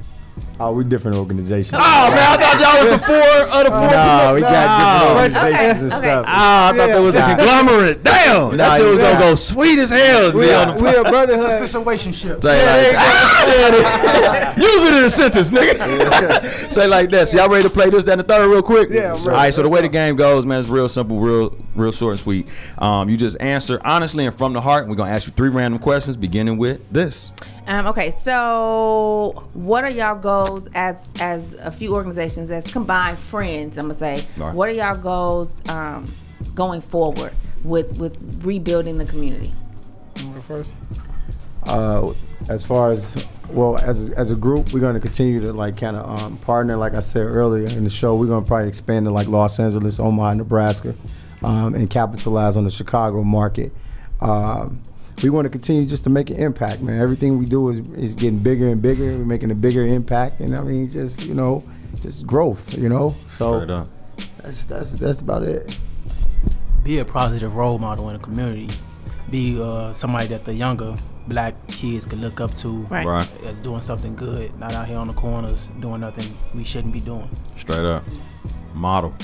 Oh, 0.61 0.73
we 0.73 0.85
different 0.85 1.17
organizations. 1.17 1.75
Oh, 1.75 2.11
man, 2.11 2.19
I 2.19 2.37
thought 2.39 2.59
y'all 2.63 2.91
was 2.91 3.01
the 3.01 3.07
four 3.11 3.59
of 3.59 3.65
the 3.65 3.71
four. 3.71 3.91
No, 3.91 4.33
we 4.35 4.41
got 4.41 5.15
No. 5.15 5.21
different 5.25 5.45
organizations 5.45 5.83
and 5.83 5.93
Okay, 5.93 5.97
stuff. 5.97 6.25
Ah, 6.29 6.69
I 6.73 6.77
thought 6.77 6.87
that 6.89 6.99
was 7.01 7.15
a 7.17 7.23
conglomerate. 7.23 8.05
Damn, 8.05 8.57
that 8.57 8.69
Nah, 8.69 8.77
shit 8.77 8.87
was 8.87 8.99
yeah. 8.99 9.13
gonna 9.13 9.25
go 9.25 9.35
sweet 9.35 9.79
as 9.81 9.91
hell. 9.91 10.31
G, 10.31 10.37
We 10.39 10.53
on 10.55 10.69
are, 10.69 10.75
we 10.81 10.89
are 10.89 10.91
It's 10.91 10.99
a 10.99 11.11
brotherhood. 11.11 11.63
situationship. 11.63 12.43
Say 12.43 12.89
like, 12.89 12.97
ah, 12.99 13.45
there 13.47 13.69
it 13.69 14.59
is. 14.59 14.65
Use 14.73 14.83
it 14.91 14.95
in 14.95 15.05
a 15.05 15.11
sentence, 15.11 15.51
nigga. 15.51 16.73
Say 16.73 16.87
like 16.87 17.11
this. 17.11 17.35
Y'all 17.35 17.49
ready 17.49 17.65
to 17.65 17.71
play 17.71 17.91
this, 17.91 18.05
that, 18.05 18.13
and 18.13 18.21
the 18.21 18.25
third 18.25 18.49
real 18.49 18.63
quick? 18.63 18.91
Yeah, 18.91 19.15
I'm 19.15 19.19
ready. 19.19 19.31
right. 19.31 19.55
So 19.55 19.63
the 19.63 19.69
way 19.69 19.81
the 19.83 19.89
game 19.89 20.15
goes, 20.17 20.47
man, 20.47 20.61
it's 20.61 20.69
real 20.69 20.89
simple, 20.89 21.19
real, 21.19 21.57
real 21.75 21.93
short 21.93 22.13
and 22.13 22.21
sweet. 22.21 22.47
Um, 22.79 23.09
you 23.09 23.17
just 23.17 23.37
answer 23.41 23.81
honestly 23.85 24.25
and 24.27 24.35
from 24.37 24.53
the 24.53 24.61
heart. 24.61 24.83
And 24.85 24.91
we're 24.91 24.97
gonna 24.97 25.11
ask 25.11 25.27
you 25.27 25.33
three 25.37 25.49
random 25.51 25.81
questions, 25.81 26.17
beginning 26.17 26.59
with 26.59 26.81
this. 26.93 27.33
Um, 27.67 27.87
okay, 27.87 28.11
so 28.11 29.49
what 29.55 29.85
are 29.85 29.91
y'all 29.91 30.19
goals 30.19 30.69
as 30.75 31.09
as 31.19 31.55
a 31.55 31.71
few 31.73 31.95
organizations 31.95 32.51
as 32.51 32.65
combined 32.65 33.19
friends? 33.19 33.79
I'm 33.79 33.87
gonna 33.87 33.95
say, 33.95 34.27
All 34.39 34.47
right. 34.47 34.55
what 34.55 34.69
are 34.69 34.73
y'all 34.73 34.97
goals 34.97 35.63
um, 35.69 36.13
going 36.55 36.81
forward 36.83 37.33
with 37.63 37.99
with 37.99 38.19
rebuilding 38.45 38.99
the 38.99 39.07
community? 39.07 39.53
First. 40.47 40.71
Uh, 41.65 42.13
as 42.49 42.65
far 42.67 42.93
as 42.93 43.17
well 43.49 43.79
as 43.79 44.11
as 44.11 44.31
a 44.31 44.37
group, 44.37 44.73
we're 44.73 44.81
going 44.81 44.95
to 44.95 45.01
continue 45.01 45.41
to 45.41 45.53
like 45.53 45.79
kind 45.79 45.97
of 45.97 46.19
um, 46.19 46.37
partner. 46.39 46.77
Like 46.77 46.95
I 46.95 47.01
said 47.01 47.27
earlier 47.27 47.67
in 47.67 47.85
the 47.85 47.91
show, 47.91 48.15
we're 48.15 48.27
going 48.27 48.45
to 48.45 48.47
probably 48.47 48.69
expand 48.69 49.07
to 49.07 49.11
like 49.11 49.29
Los 49.29 49.59
Angeles, 49.59 49.99
Omaha, 49.99 50.35
Nebraska, 50.35 50.95
um, 51.43 51.75
and 51.75 51.89
capitalize 51.89 52.57
on 52.57 52.65
the 52.65 52.71
Chicago 52.71 53.23
market. 53.23 53.73
Um, 54.21 54.83
we 55.23 55.31
want 55.31 55.45
to 55.47 55.51
continue 55.51 55.87
just 55.87 56.05
to 56.05 56.11
make 56.11 56.31
an 56.31 56.37
impact, 56.37 56.83
man. 56.83 57.01
Everything 57.01 57.39
we 57.39 57.47
do 57.47 57.69
is 57.71 57.79
is 57.97 58.17
getting 58.17 58.39
bigger 58.39 58.69
and 58.69 58.83
bigger. 58.83 59.19
We're 59.19 59.25
making 59.25 59.51
a 59.51 59.55
bigger 59.55 59.87
impact, 59.87 60.41
and 60.41 60.57
I 60.57 60.61
mean, 60.63 60.91
just 60.91 61.23
you 61.23 61.35
know, 61.35 61.63
just 62.01 62.27
growth, 62.27 62.75
you 62.77 62.89
know. 62.89 63.15
So 63.29 63.63
Straight 63.63 63.87
that's 64.43 64.65
that's 64.65 64.93
that's 64.93 65.21
about 65.21 65.43
it. 65.43 65.77
Be 66.83 66.99
a 66.99 67.05
positive 67.05 67.57
role 67.57 67.79
model 67.79 68.09
in 68.11 68.17
the 68.17 68.23
community. 68.23 68.69
Be 69.31 69.61
uh, 69.61 69.93
somebody 69.95 70.29
that 70.29 70.45
the 70.45 70.53
younger 70.53 70.97
black 71.29 71.55
kids 71.69 72.05
can 72.05 72.21
look 72.21 72.41
up 72.41 72.55
to 72.57 72.83
Right. 72.83 73.07
Right. 73.07 73.29
as 73.45 73.57
doing 73.59 73.81
something 73.81 74.15
good, 74.15 74.57
not 74.59 74.75
out 74.75 74.87
here 74.87 74.99
on 74.99 75.07
the 75.07 75.15
corners 75.15 75.71
doing 75.81 76.03
nothing 76.03 76.37
we 76.55 76.63
shouldn't 76.63 76.93
be 76.93 77.01
doing. 77.01 77.29
Straight 77.57 77.87
up. 77.87 78.05
Model. 78.75 79.15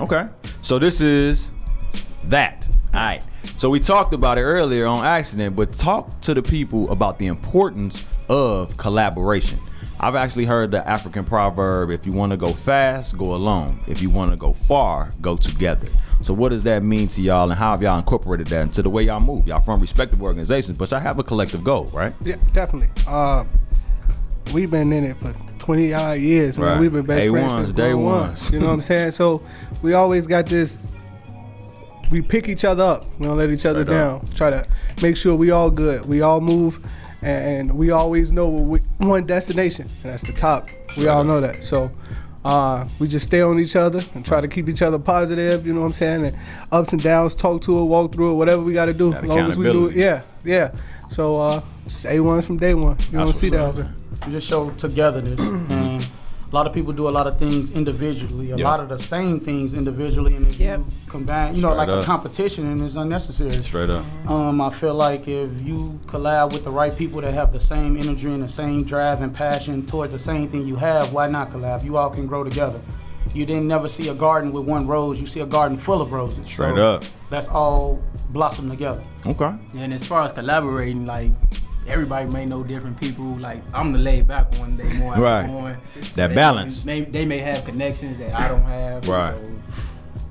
Okay. 0.00 0.28
So 0.62 0.78
this 0.78 1.00
is 1.00 1.48
that. 2.24 2.68
All 2.92 3.00
right. 3.00 3.22
So 3.56 3.70
we 3.70 3.80
talked 3.80 4.12
about 4.14 4.38
it 4.38 4.42
earlier 4.42 4.86
on 4.86 5.04
accident, 5.04 5.56
but 5.56 5.72
talk 5.72 6.20
to 6.22 6.34
the 6.34 6.42
people 6.42 6.90
about 6.90 7.18
the 7.18 7.26
importance 7.26 8.02
of 8.28 8.76
collaboration. 8.76 9.58
I've 10.00 10.14
actually 10.14 10.44
heard 10.44 10.70
the 10.70 10.86
African 10.88 11.24
proverb 11.24 11.90
if 11.90 12.06
you 12.06 12.12
want 12.12 12.30
to 12.30 12.36
go 12.36 12.52
fast, 12.52 13.18
go 13.18 13.34
alone. 13.34 13.80
If 13.88 14.00
you 14.00 14.10
want 14.10 14.30
to 14.30 14.36
go 14.36 14.52
far, 14.52 15.12
go 15.20 15.36
together. 15.36 15.88
So 16.20 16.32
what 16.32 16.50
does 16.50 16.62
that 16.64 16.82
mean 16.82 17.08
to 17.08 17.22
y'all 17.22 17.50
and 17.50 17.58
how 17.58 17.72
have 17.72 17.82
y'all 17.82 17.98
incorporated 17.98 18.46
that 18.48 18.62
into 18.62 18.82
the 18.82 18.90
way 18.90 19.04
y'all 19.04 19.20
move? 19.20 19.46
Y'all 19.46 19.60
from 19.60 19.80
respective 19.80 20.22
organizations, 20.22 20.78
but 20.78 20.90
y'all 20.90 21.00
have 21.00 21.18
a 21.18 21.24
collective 21.24 21.64
goal, 21.64 21.86
right? 21.86 22.14
Yeah, 22.24 22.36
definitely. 22.52 22.90
Uh, 23.06 23.44
we've 24.52 24.70
been 24.70 24.92
in 24.92 25.04
it 25.04 25.16
for 25.16 25.34
20 25.58 25.92
odd 25.92 26.20
years. 26.20 26.58
Right. 26.58 26.78
We've 26.78 26.92
been 26.92 27.04
best 27.04 27.20
Day 27.20 27.28
friends 27.28 27.52
ones, 27.54 27.66
since 27.66 27.76
day 27.76 27.94
one. 27.94 28.36
You 28.52 28.60
know 28.60 28.66
what 28.66 28.72
I'm 28.72 28.80
saying? 28.80 29.10
So 29.12 29.42
we 29.82 29.94
always 29.94 30.26
got 30.26 30.46
this. 30.46 30.80
We 32.10 32.22
pick 32.22 32.48
each 32.48 32.64
other 32.64 32.82
up. 32.84 33.06
We 33.18 33.26
don't 33.26 33.36
let 33.36 33.50
each 33.50 33.66
other 33.66 33.82
Straight 33.82 33.96
up. 33.98 34.22
down. 34.22 34.34
Try 34.34 34.50
to 34.50 34.66
make 35.02 35.16
sure 35.16 35.34
we 35.34 35.50
all 35.50 35.70
good. 35.70 36.06
We 36.06 36.22
all 36.22 36.40
move, 36.40 36.80
and 37.22 37.72
we 37.76 37.90
always 37.90 38.32
know 38.32 38.48
we, 38.48 38.80
one 38.98 39.26
destination, 39.26 39.88
and 40.02 40.12
that's 40.12 40.22
the 40.22 40.32
top. 40.32 40.68
We 40.96 41.08
all 41.08 41.24
know 41.24 41.40
that. 41.40 41.64
So. 41.64 41.90
Uh, 42.44 42.88
we 43.00 43.08
just 43.08 43.26
stay 43.26 43.42
on 43.42 43.58
each 43.58 43.74
other 43.76 44.02
and 44.14 44.24
try 44.24 44.40
to 44.40 44.46
keep 44.48 44.68
each 44.68 44.80
other 44.80 44.98
positive, 44.98 45.66
you 45.66 45.74
know 45.74 45.80
what 45.80 45.86
I'm 45.88 45.92
saying? 45.92 46.24
And 46.26 46.38
ups 46.70 46.92
and 46.92 47.02
downs, 47.02 47.34
talk 47.34 47.60
to 47.62 47.78
it, 47.80 47.84
walk 47.84 48.12
through 48.12 48.30
it, 48.30 48.34
whatever 48.36 48.62
we 48.62 48.72
got 48.72 48.86
to 48.86 48.94
do. 48.94 49.10
That 49.10 49.24
As 49.24 49.28
long 49.28 49.38
as 49.40 49.58
we 49.58 49.64
do 49.64 49.88
it, 49.88 49.96
yeah, 49.96 50.22
yeah. 50.44 50.70
So 51.10 51.36
uh, 51.38 51.62
just 51.88 52.06
A1 52.06 52.44
from 52.44 52.56
day 52.56 52.74
one. 52.74 52.96
You 53.10 53.18
That's 53.18 53.32
don't 53.32 53.38
see 53.38 53.50
what's 53.50 53.50
that 53.50 53.60
up. 53.60 53.68
often. 53.70 53.94
We 54.26 54.32
just 54.32 54.46
show 54.48 54.70
togetherness, 54.70 55.40
and 55.40 55.68
a 56.50 56.54
lot 56.54 56.66
of 56.66 56.72
people 56.72 56.92
do 56.92 57.08
a 57.08 57.10
lot 57.10 57.26
of 57.26 57.38
things 57.38 57.70
individually, 57.70 58.52
a 58.52 58.56
Yeah. 58.56 58.64
lot 58.64 58.80
of 58.80 58.88
the 58.88 58.96
same 58.98 59.38
things 59.38 59.74
individually, 59.74 60.34
and 60.34 60.46
if 60.46 60.58
you 60.58 60.84
combine, 61.06 61.54
you 61.54 61.60
know, 61.60 61.68
Straight 61.74 61.88
like 61.88 62.02
a 62.02 62.04
competition, 62.04 62.70
and 62.70 62.80
it's 62.80 62.94
unnecessary. 62.96 63.62
Straight 63.62 63.90
up. 63.90 64.02
Um, 64.26 64.60
I 64.60 64.70
feel 64.70 64.94
like 64.94 65.28
if 65.28 65.60
you 65.60 65.98
collab 66.06 66.52
with 66.52 66.64
the 66.64 66.70
right 66.70 66.96
people 66.96 67.20
that 67.20 67.34
have 67.34 67.52
the 67.52 67.60
same 67.60 67.96
energy 67.98 68.30
and 68.32 68.42
the 68.42 68.48
same 68.48 68.82
drive 68.82 69.20
and 69.20 69.32
passion 69.34 69.84
towards 69.84 70.12
the 70.12 70.18
same 70.18 70.48
thing 70.48 70.66
you 70.66 70.76
have, 70.76 71.12
why 71.12 71.26
not 71.26 71.50
collab? 71.50 71.84
You 71.84 71.98
all 71.98 72.08
can 72.10 72.26
grow 72.26 72.44
together. 72.44 72.80
You 73.34 73.44
didn't 73.44 73.68
never 73.68 73.88
see 73.88 74.08
a 74.08 74.14
garden 74.14 74.52
with 74.52 74.64
one 74.64 74.86
rose. 74.86 75.20
You 75.20 75.26
see 75.26 75.40
a 75.40 75.46
garden 75.46 75.76
full 75.76 76.00
of 76.00 76.12
roses. 76.12 76.46
Straight 76.46 76.76
So 76.76 76.94
up. 76.94 77.04
Let's 77.30 77.48
all 77.48 78.00
blossom 78.30 78.70
together. 78.70 79.02
Okay. 79.26 79.52
And 79.76 79.92
as 79.92 80.02
far 80.02 80.22
as 80.22 80.32
collaborating, 80.32 81.04
like 81.04 81.32
everybody 81.88 82.28
may 82.30 82.44
know 82.46 82.62
different 82.62 82.98
people. 83.00 83.24
Like 83.38 83.62
I'm 83.74 83.92
the 83.92 83.98
laid 83.98 84.26
back 84.28 84.52
one, 84.58 84.76
they 84.76 84.92
more 84.94 85.14
Right. 85.14 85.44
outgoing. 85.44 85.76
That 86.14 86.28
they 86.28 86.34
balance. 86.34 86.84
May, 86.84 87.02
they 87.02 87.24
may 87.24 87.38
have 87.38 87.64
connections 87.64 88.18
that 88.18 88.34
I 88.34 88.48
don't 88.48 88.62
have. 88.62 89.06
Right. 89.08 89.34
So 89.34 89.50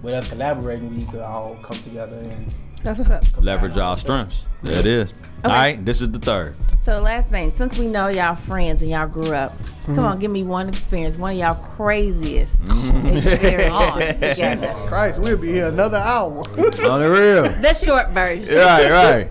with 0.02 0.14
us 0.14 0.28
collaborating, 0.30 0.96
we 0.96 1.04
could 1.06 1.22
all 1.22 1.58
come 1.64 1.80
together 1.80 2.18
and 2.18 2.54
That's 2.84 3.00
what's 3.00 3.10
up. 3.12 3.24
Leverage 3.40 3.78
our 3.78 3.98
strengths. 3.98 4.46
There 4.64 4.80
it 4.80 4.86
is. 4.88 5.14
All 5.44 5.52
right, 5.52 5.84
this 5.84 6.02
is 6.02 6.10
the 6.12 6.20
third. 6.20 6.56
So 6.82 7.00
last 7.00 7.30
thing, 7.30 7.52
since 7.52 7.78
we 7.78 7.88
know 7.88 8.08
y'all 8.08 8.36
friends 8.36 8.82
and 8.82 8.90
y'all 8.90 9.08
grew 9.08 9.34
up, 9.34 9.54
come 9.86 9.96
Mhm. 9.98 10.04
on, 10.06 10.20
give 10.20 10.32
me 10.32 10.44
one 10.44 10.70
experience, 10.70 11.18
one 11.18 11.34
of 11.34 11.38
y'all 11.38 11.54
craziest 11.56 12.58
Mm-hmm. 12.62 13.18
experiences 13.18 14.14
together. 14.14 14.56
Jesus 14.68 14.80
Christ, 14.88 15.20
we'll 15.20 15.38
be 15.38 15.52
here 15.52 15.68
another 15.68 15.98
hour. 15.98 16.44
On 16.90 17.02
the 17.02 17.10
real. 17.12 17.44
The 17.62 17.74
short 17.74 18.10
version. 18.12 18.56
Right, 18.56 18.90
right. 18.92 19.30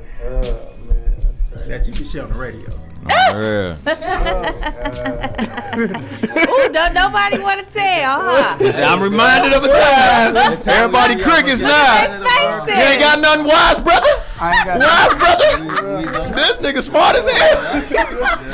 That 1.77 1.87
you 1.87 1.93
can 1.95 2.05
share 2.05 2.25
on 2.25 2.33
the 2.33 2.39
radio. 2.39 2.69
Ah! 3.09 3.29
On 3.29 3.37
the 3.37 3.43
real. 3.45 3.77
Ooh, 6.49 6.73
don't 6.73 6.95
nobody 6.95 7.39
want 7.39 7.61
to 7.61 7.67
tell, 7.73 8.21
huh? 8.21 8.57
I'm 8.83 9.01
reminded 9.03 9.53
of 9.53 9.63
a 9.65 9.69
time. 9.69 10.37
Everybody 10.67 11.17
crickets 11.23 11.63
now. 11.63 12.05
You 12.67 12.73
ain't 12.73 13.01
got 13.01 13.21
nothing 13.21 13.47
wise, 13.47 13.79
brother. 13.81 14.09
Wise, 14.41 15.15
brother. 15.15 16.33
This 16.35 16.53
nigga 16.65 16.83
smart 16.83 17.17
as 17.17 17.27
hell. 17.31 17.57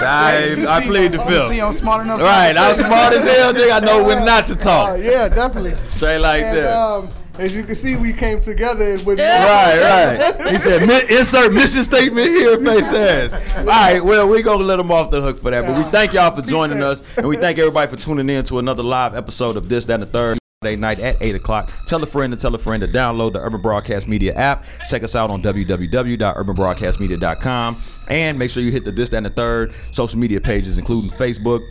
I, 0.05 0.67
I 0.69 0.83
plead 0.85 1.13
the 1.13 1.23
oh, 1.23 1.27
Let 1.27 1.49
see, 1.49 1.61
I'm 1.61 1.71
fifth. 1.73 1.81
smart 1.81 2.05
enough. 2.05 2.21
Right, 2.21 2.55
I'm 2.57 2.75
smart 2.75 3.15
as 3.15 3.25
hell, 3.25 3.53
nigga. 3.55 3.73
I 3.73 3.79
know 3.81 4.03
when 4.05 4.25
not 4.25 4.47
to 4.49 4.53
Oh, 4.55 4.57
talk. 4.57 4.99
yeah, 5.01 5.29
definitely. 5.29 5.75
Straight 5.89 6.19
like 6.19 6.43
and, 6.45 6.57
that. 6.59 6.77
Um, 6.77 7.09
As 7.39 7.55
you 7.55 7.63
can 7.65 7.75
see, 7.75 7.97
we 7.97 8.13
came 8.13 8.41
together 8.41 8.99
with 9.05 9.19
Right, 9.19 10.35
right. 10.39 10.51
He 10.53 10.59
said, 10.59 10.87
"Mi- 10.87 11.17
insert 11.17 11.53
mission 11.53 11.83
statement 11.83 12.29
here, 12.29 12.59
face 12.65 12.93
ass. 12.93 13.57
All 13.57 13.65
right, 13.65 14.05
well, 14.05 14.29
we're 14.29 14.43
going 14.43 14.59
to 14.59 14.65
let 14.65 14.79
him 14.79 14.91
off 14.93 15.11
the 15.11 15.21
hook 15.23 15.39
for 15.39 15.51
that. 15.51 15.67
But 15.67 15.77
we 15.77 15.83
thank 15.91 16.13
y'all 16.13 16.31
for 16.35 16.43
joining 16.43 16.83
us. 16.83 17.01
And 17.17 17.27
we 17.27 17.37
thank 17.39 17.59
everybody 17.59 17.91
for 17.91 17.97
tuning 17.97 18.29
in 18.29 18.45
to 18.45 18.59
another 18.59 18.83
live 18.83 19.15
episode 19.15 19.57
of 19.57 19.67
This, 19.69 19.87
That, 19.87 19.95
and 19.95 20.03
the 20.03 20.07
Third. 20.07 20.39
Friday 20.61 20.77
night 20.77 21.01
at 21.01 21.17
8 21.21 21.35
o'clock. 21.35 21.73
Tell 21.89 22.01
a 22.05 22.07
friend 22.07 22.33
to 22.33 22.39
tell 22.39 22.55
a 22.55 22.59
friend 22.59 22.81
to 22.83 22.87
download 22.89 23.33
the 23.33 23.41
Urban 23.41 23.61
Broadcast 23.61 24.07
Media 24.07 24.33
app. 24.35 24.65
Check 24.89 25.03
us 25.03 25.17
out 25.17 25.29
on 25.29 25.43
www.urbanbroadcastmedia.com. 25.43 27.83
And 28.09 28.39
make 28.39 28.49
sure 28.51 28.63
you 28.63 28.71
hit 28.71 28.85
the 28.85 28.93
This, 28.93 29.11
That, 29.11 29.17
and 29.17 29.27
the 29.27 29.31
Third 29.31 29.73
social 29.91 30.21
media 30.21 30.41
pages, 30.41 30.79
including 30.79 31.11
Facebook, 31.11 31.67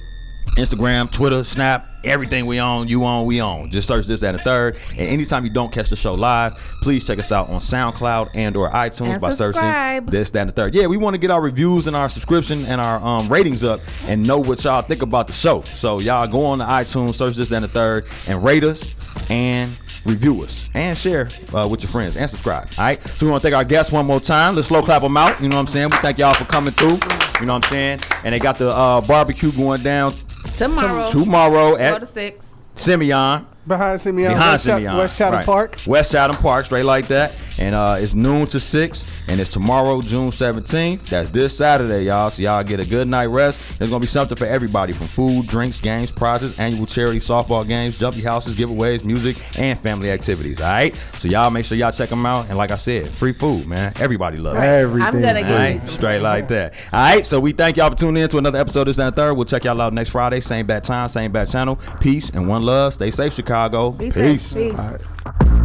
Instagram, 0.57 1.09
Twitter, 1.09 1.43
Snap, 1.43 1.87
everything 2.03 2.45
we 2.45 2.59
own, 2.59 2.87
you 2.87 3.05
own, 3.05 3.25
we 3.25 3.41
own. 3.41 3.71
Just 3.71 3.87
search 3.87 4.05
this 4.07 4.21
at 4.23 4.35
a 4.35 4.39
third. 4.39 4.77
And 4.91 5.01
anytime 5.01 5.45
you 5.45 5.49
don't 5.51 5.71
catch 5.71 5.89
the 5.89 5.95
show 5.95 6.13
live, 6.13 6.55
please 6.81 7.05
check 7.07 7.19
us 7.19 7.31
out 7.31 7.49
on 7.49 7.61
SoundCloud 7.61 8.31
and 8.35 8.55
or 8.57 8.69
iTunes 8.71 9.13
And 9.13 9.21
by 9.21 9.31
subscribe. 9.31 10.03
searching 10.05 10.11
this, 10.11 10.31
that, 10.31 10.41
and 10.41 10.49
the 10.49 10.53
third. 10.53 10.75
Yeah, 10.75 10.87
we 10.87 10.97
want 10.97 11.13
to 11.13 11.17
get 11.17 11.31
our 11.31 11.41
reviews 11.41 11.87
and 11.87 11.95
our 11.95 12.09
subscription 12.09 12.65
and 12.65 12.81
our 12.81 12.99
um, 13.01 13.29
ratings 13.29 13.63
up 13.63 13.79
and 14.07 14.25
know 14.25 14.39
what 14.39 14.63
y'all 14.63 14.81
think 14.81 15.01
about 15.01 15.27
the 15.27 15.33
show. 15.33 15.63
So 15.75 15.99
y'all 15.99 16.27
go 16.27 16.45
on 16.45 16.59
to 16.59 16.65
iTunes, 16.65 17.15
search 17.15 17.35
this 17.35 17.51
and 17.51 17.63
the 17.63 17.69
third, 17.69 18.05
and 18.27 18.43
rate 18.43 18.63
us 18.63 18.95
and 19.29 19.77
review 20.05 20.41
us 20.43 20.67
and 20.73 20.97
share 20.97 21.29
uh, 21.53 21.67
with 21.69 21.83
your 21.83 21.89
friends 21.89 22.15
and 22.17 22.29
subscribe. 22.29 22.67
All 22.77 22.83
right. 22.83 23.01
So 23.01 23.25
we 23.25 23.31
want 23.31 23.41
to 23.41 23.45
thank 23.45 23.55
our 23.55 23.63
guests 23.63 23.91
one 23.91 24.05
more 24.05 24.19
time. 24.19 24.55
Let's 24.55 24.67
slow 24.67 24.81
clap 24.81 25.01
them 25.01 25.15
out. 25.15 25.39
You 25.41 25.47
know 25.47 25.55
what 25.55 25.61
I'm 25.61 25.67
saying? 25.67 25.91
We 25.91 25.97
thank 25.97 26.17
y'all 26.17 26.33
for 26.33 26.45
coming 26.45 26.73
through. 26.73 26.97
You 27.39 27.45
know 27.45 27.53
what 27.53 27.63
I'm 27.65 27.69
saying? 27.71 28.01
And 28.23 28.33
they 28.33 28.39
got 28.39 28.57
the 28.57 28.69
uh, 28.69 29.01
barbecue 29.01 29.51
going 29.51 29.81
down 29.83 30.13
Tomorrow. 30.57 31.05
tomorrow 31.05 31.69
Four 31.71 31.79
at 31.81 31.99
to 32.01 32.05
six. 32.05 32.45
Simeon. 32.75 33.45
behind 33.67 33.99
Simeon, 34.01 34.31
Behind 34.31 34.53
West, 34.53 34.65
Chat- 34.65 34.75
Simeon. 34.77 34.97
West 34.97 35.17
Chatham 35.17 35.35
Right. 35.37 35.45
Park. 35.45 35.77
West 35.85 36.11
Chatham 36.11 36.35
Park, 36.37 36.65
straight 36.65 36.85
like 36.85 37.07
that. 37.09 37.33
And 37.59 37.75
uh, 37.75 37.97
it's 37.99 38.13
noon 38.13 38.47
to 38.47 38.59
6. 38.59 39.05
And 39.27 39.39
it's 39.39 39.49
tomorrow, 39.49 40.01
June 40.01 40.29
17th. 40.29 41.07
That's 41.07 41.29
this 41.29 41.55
Saturday, 41.57 42.05
y'all. 42.05 42.29
So 42.29 42.41
y'all 42.41 42.63
get 42.63 42.79
a 42.79 42.85
good 42.85 43.07
night 43.07 43.27
rest. 43.27 43.59
There's 43.77 43.89
going 43.89 44.01
to 44.01 44.05
be 44.05 44.07
something 44.07 44.37
for 44.37 44.45
everybody 44.45 44.93
from 44.93 45.07
food, 45.07 45.47
drinks, 45.47 45.79
games, 45.79 46.11
prizes, 46.11 46.57
annual 46.59 46.85
charity 46.85 47.19
softball 47.19 47.67
games, 47.67 47.97
jumpy 47.97 48.21
houses, 48.21 48.55
giveaways, 48.55 49.03
music, 49.03 49.37
and 49.57 49.79
family 49.79 50.11
activities. 50.11 50.59
All 50.59 50.67
right? 50.67 50.95
So 51.17 51.27
y'all 51.27 51.49
make 51.49 51.65
sure 51.65 51.77
y'all 51.77 51.91
check 51.91 52.09
them 52.09 52.25
out. 52.25 52.47
And 52.49 52.57
like 52.57 52.71
I 52.71 52.75
said, 52.75 53.09
free 53.09 53.33
food, 53.33 53.67
man. 53.67 53.93
Everybody 53.97 54.37
loves 54.37 54.59
it. 54.59 54.67
Everything. 54.67 55.07
I'm 55.07 55.21
gonna 55.21 55.39
All 55.41 55.47
get 55.47 55.79
right, 55.79 55.89
straight 55.89 56.19
like 56.19 56.47
that. 56.49 56.73
All 56.91 56.99
right, 56.99 57.25
so 57.25 57.39
we 57.39 57.51
thank 57.51 57.77
y'all 57.77 57.89
for 57.89 57.95
tuning 57.95 58.23
in 58.23 58.29
to 58.29 58.37
another 58.37 58.59
episode 58.59 58.81
of 58.81 58.87
This 58.87 58.97
and 58.97 59.07
the 59.07 59.15
Third. 59.15 59.33
We'll 59.35 59.45
check 59.45 59.63
y'all 59.63 59.79
out 59.81 59.93
next 59.93 60.09
Friday, 60.09 60.41
same 60.41 60.65
bad 60.65 60.83
time, 60.83 61.09
same 61.09 61.31
bad 61.31 61.49
channel. 61.49 61.79
Peace 61.99 62.29
and 62.31 62.47
one 62.47 62.63
love. 62.63 62.93
Stay 62.93 63.11
safe, 63.11 63.33
Chicago. 63.33 63.91
Be 63.91 64.09
safe. 64.09 64.13
Peace. 64.13 64.53
Peace. 64.53 64.79
All 64.79 64.91
right. 64.91 65.60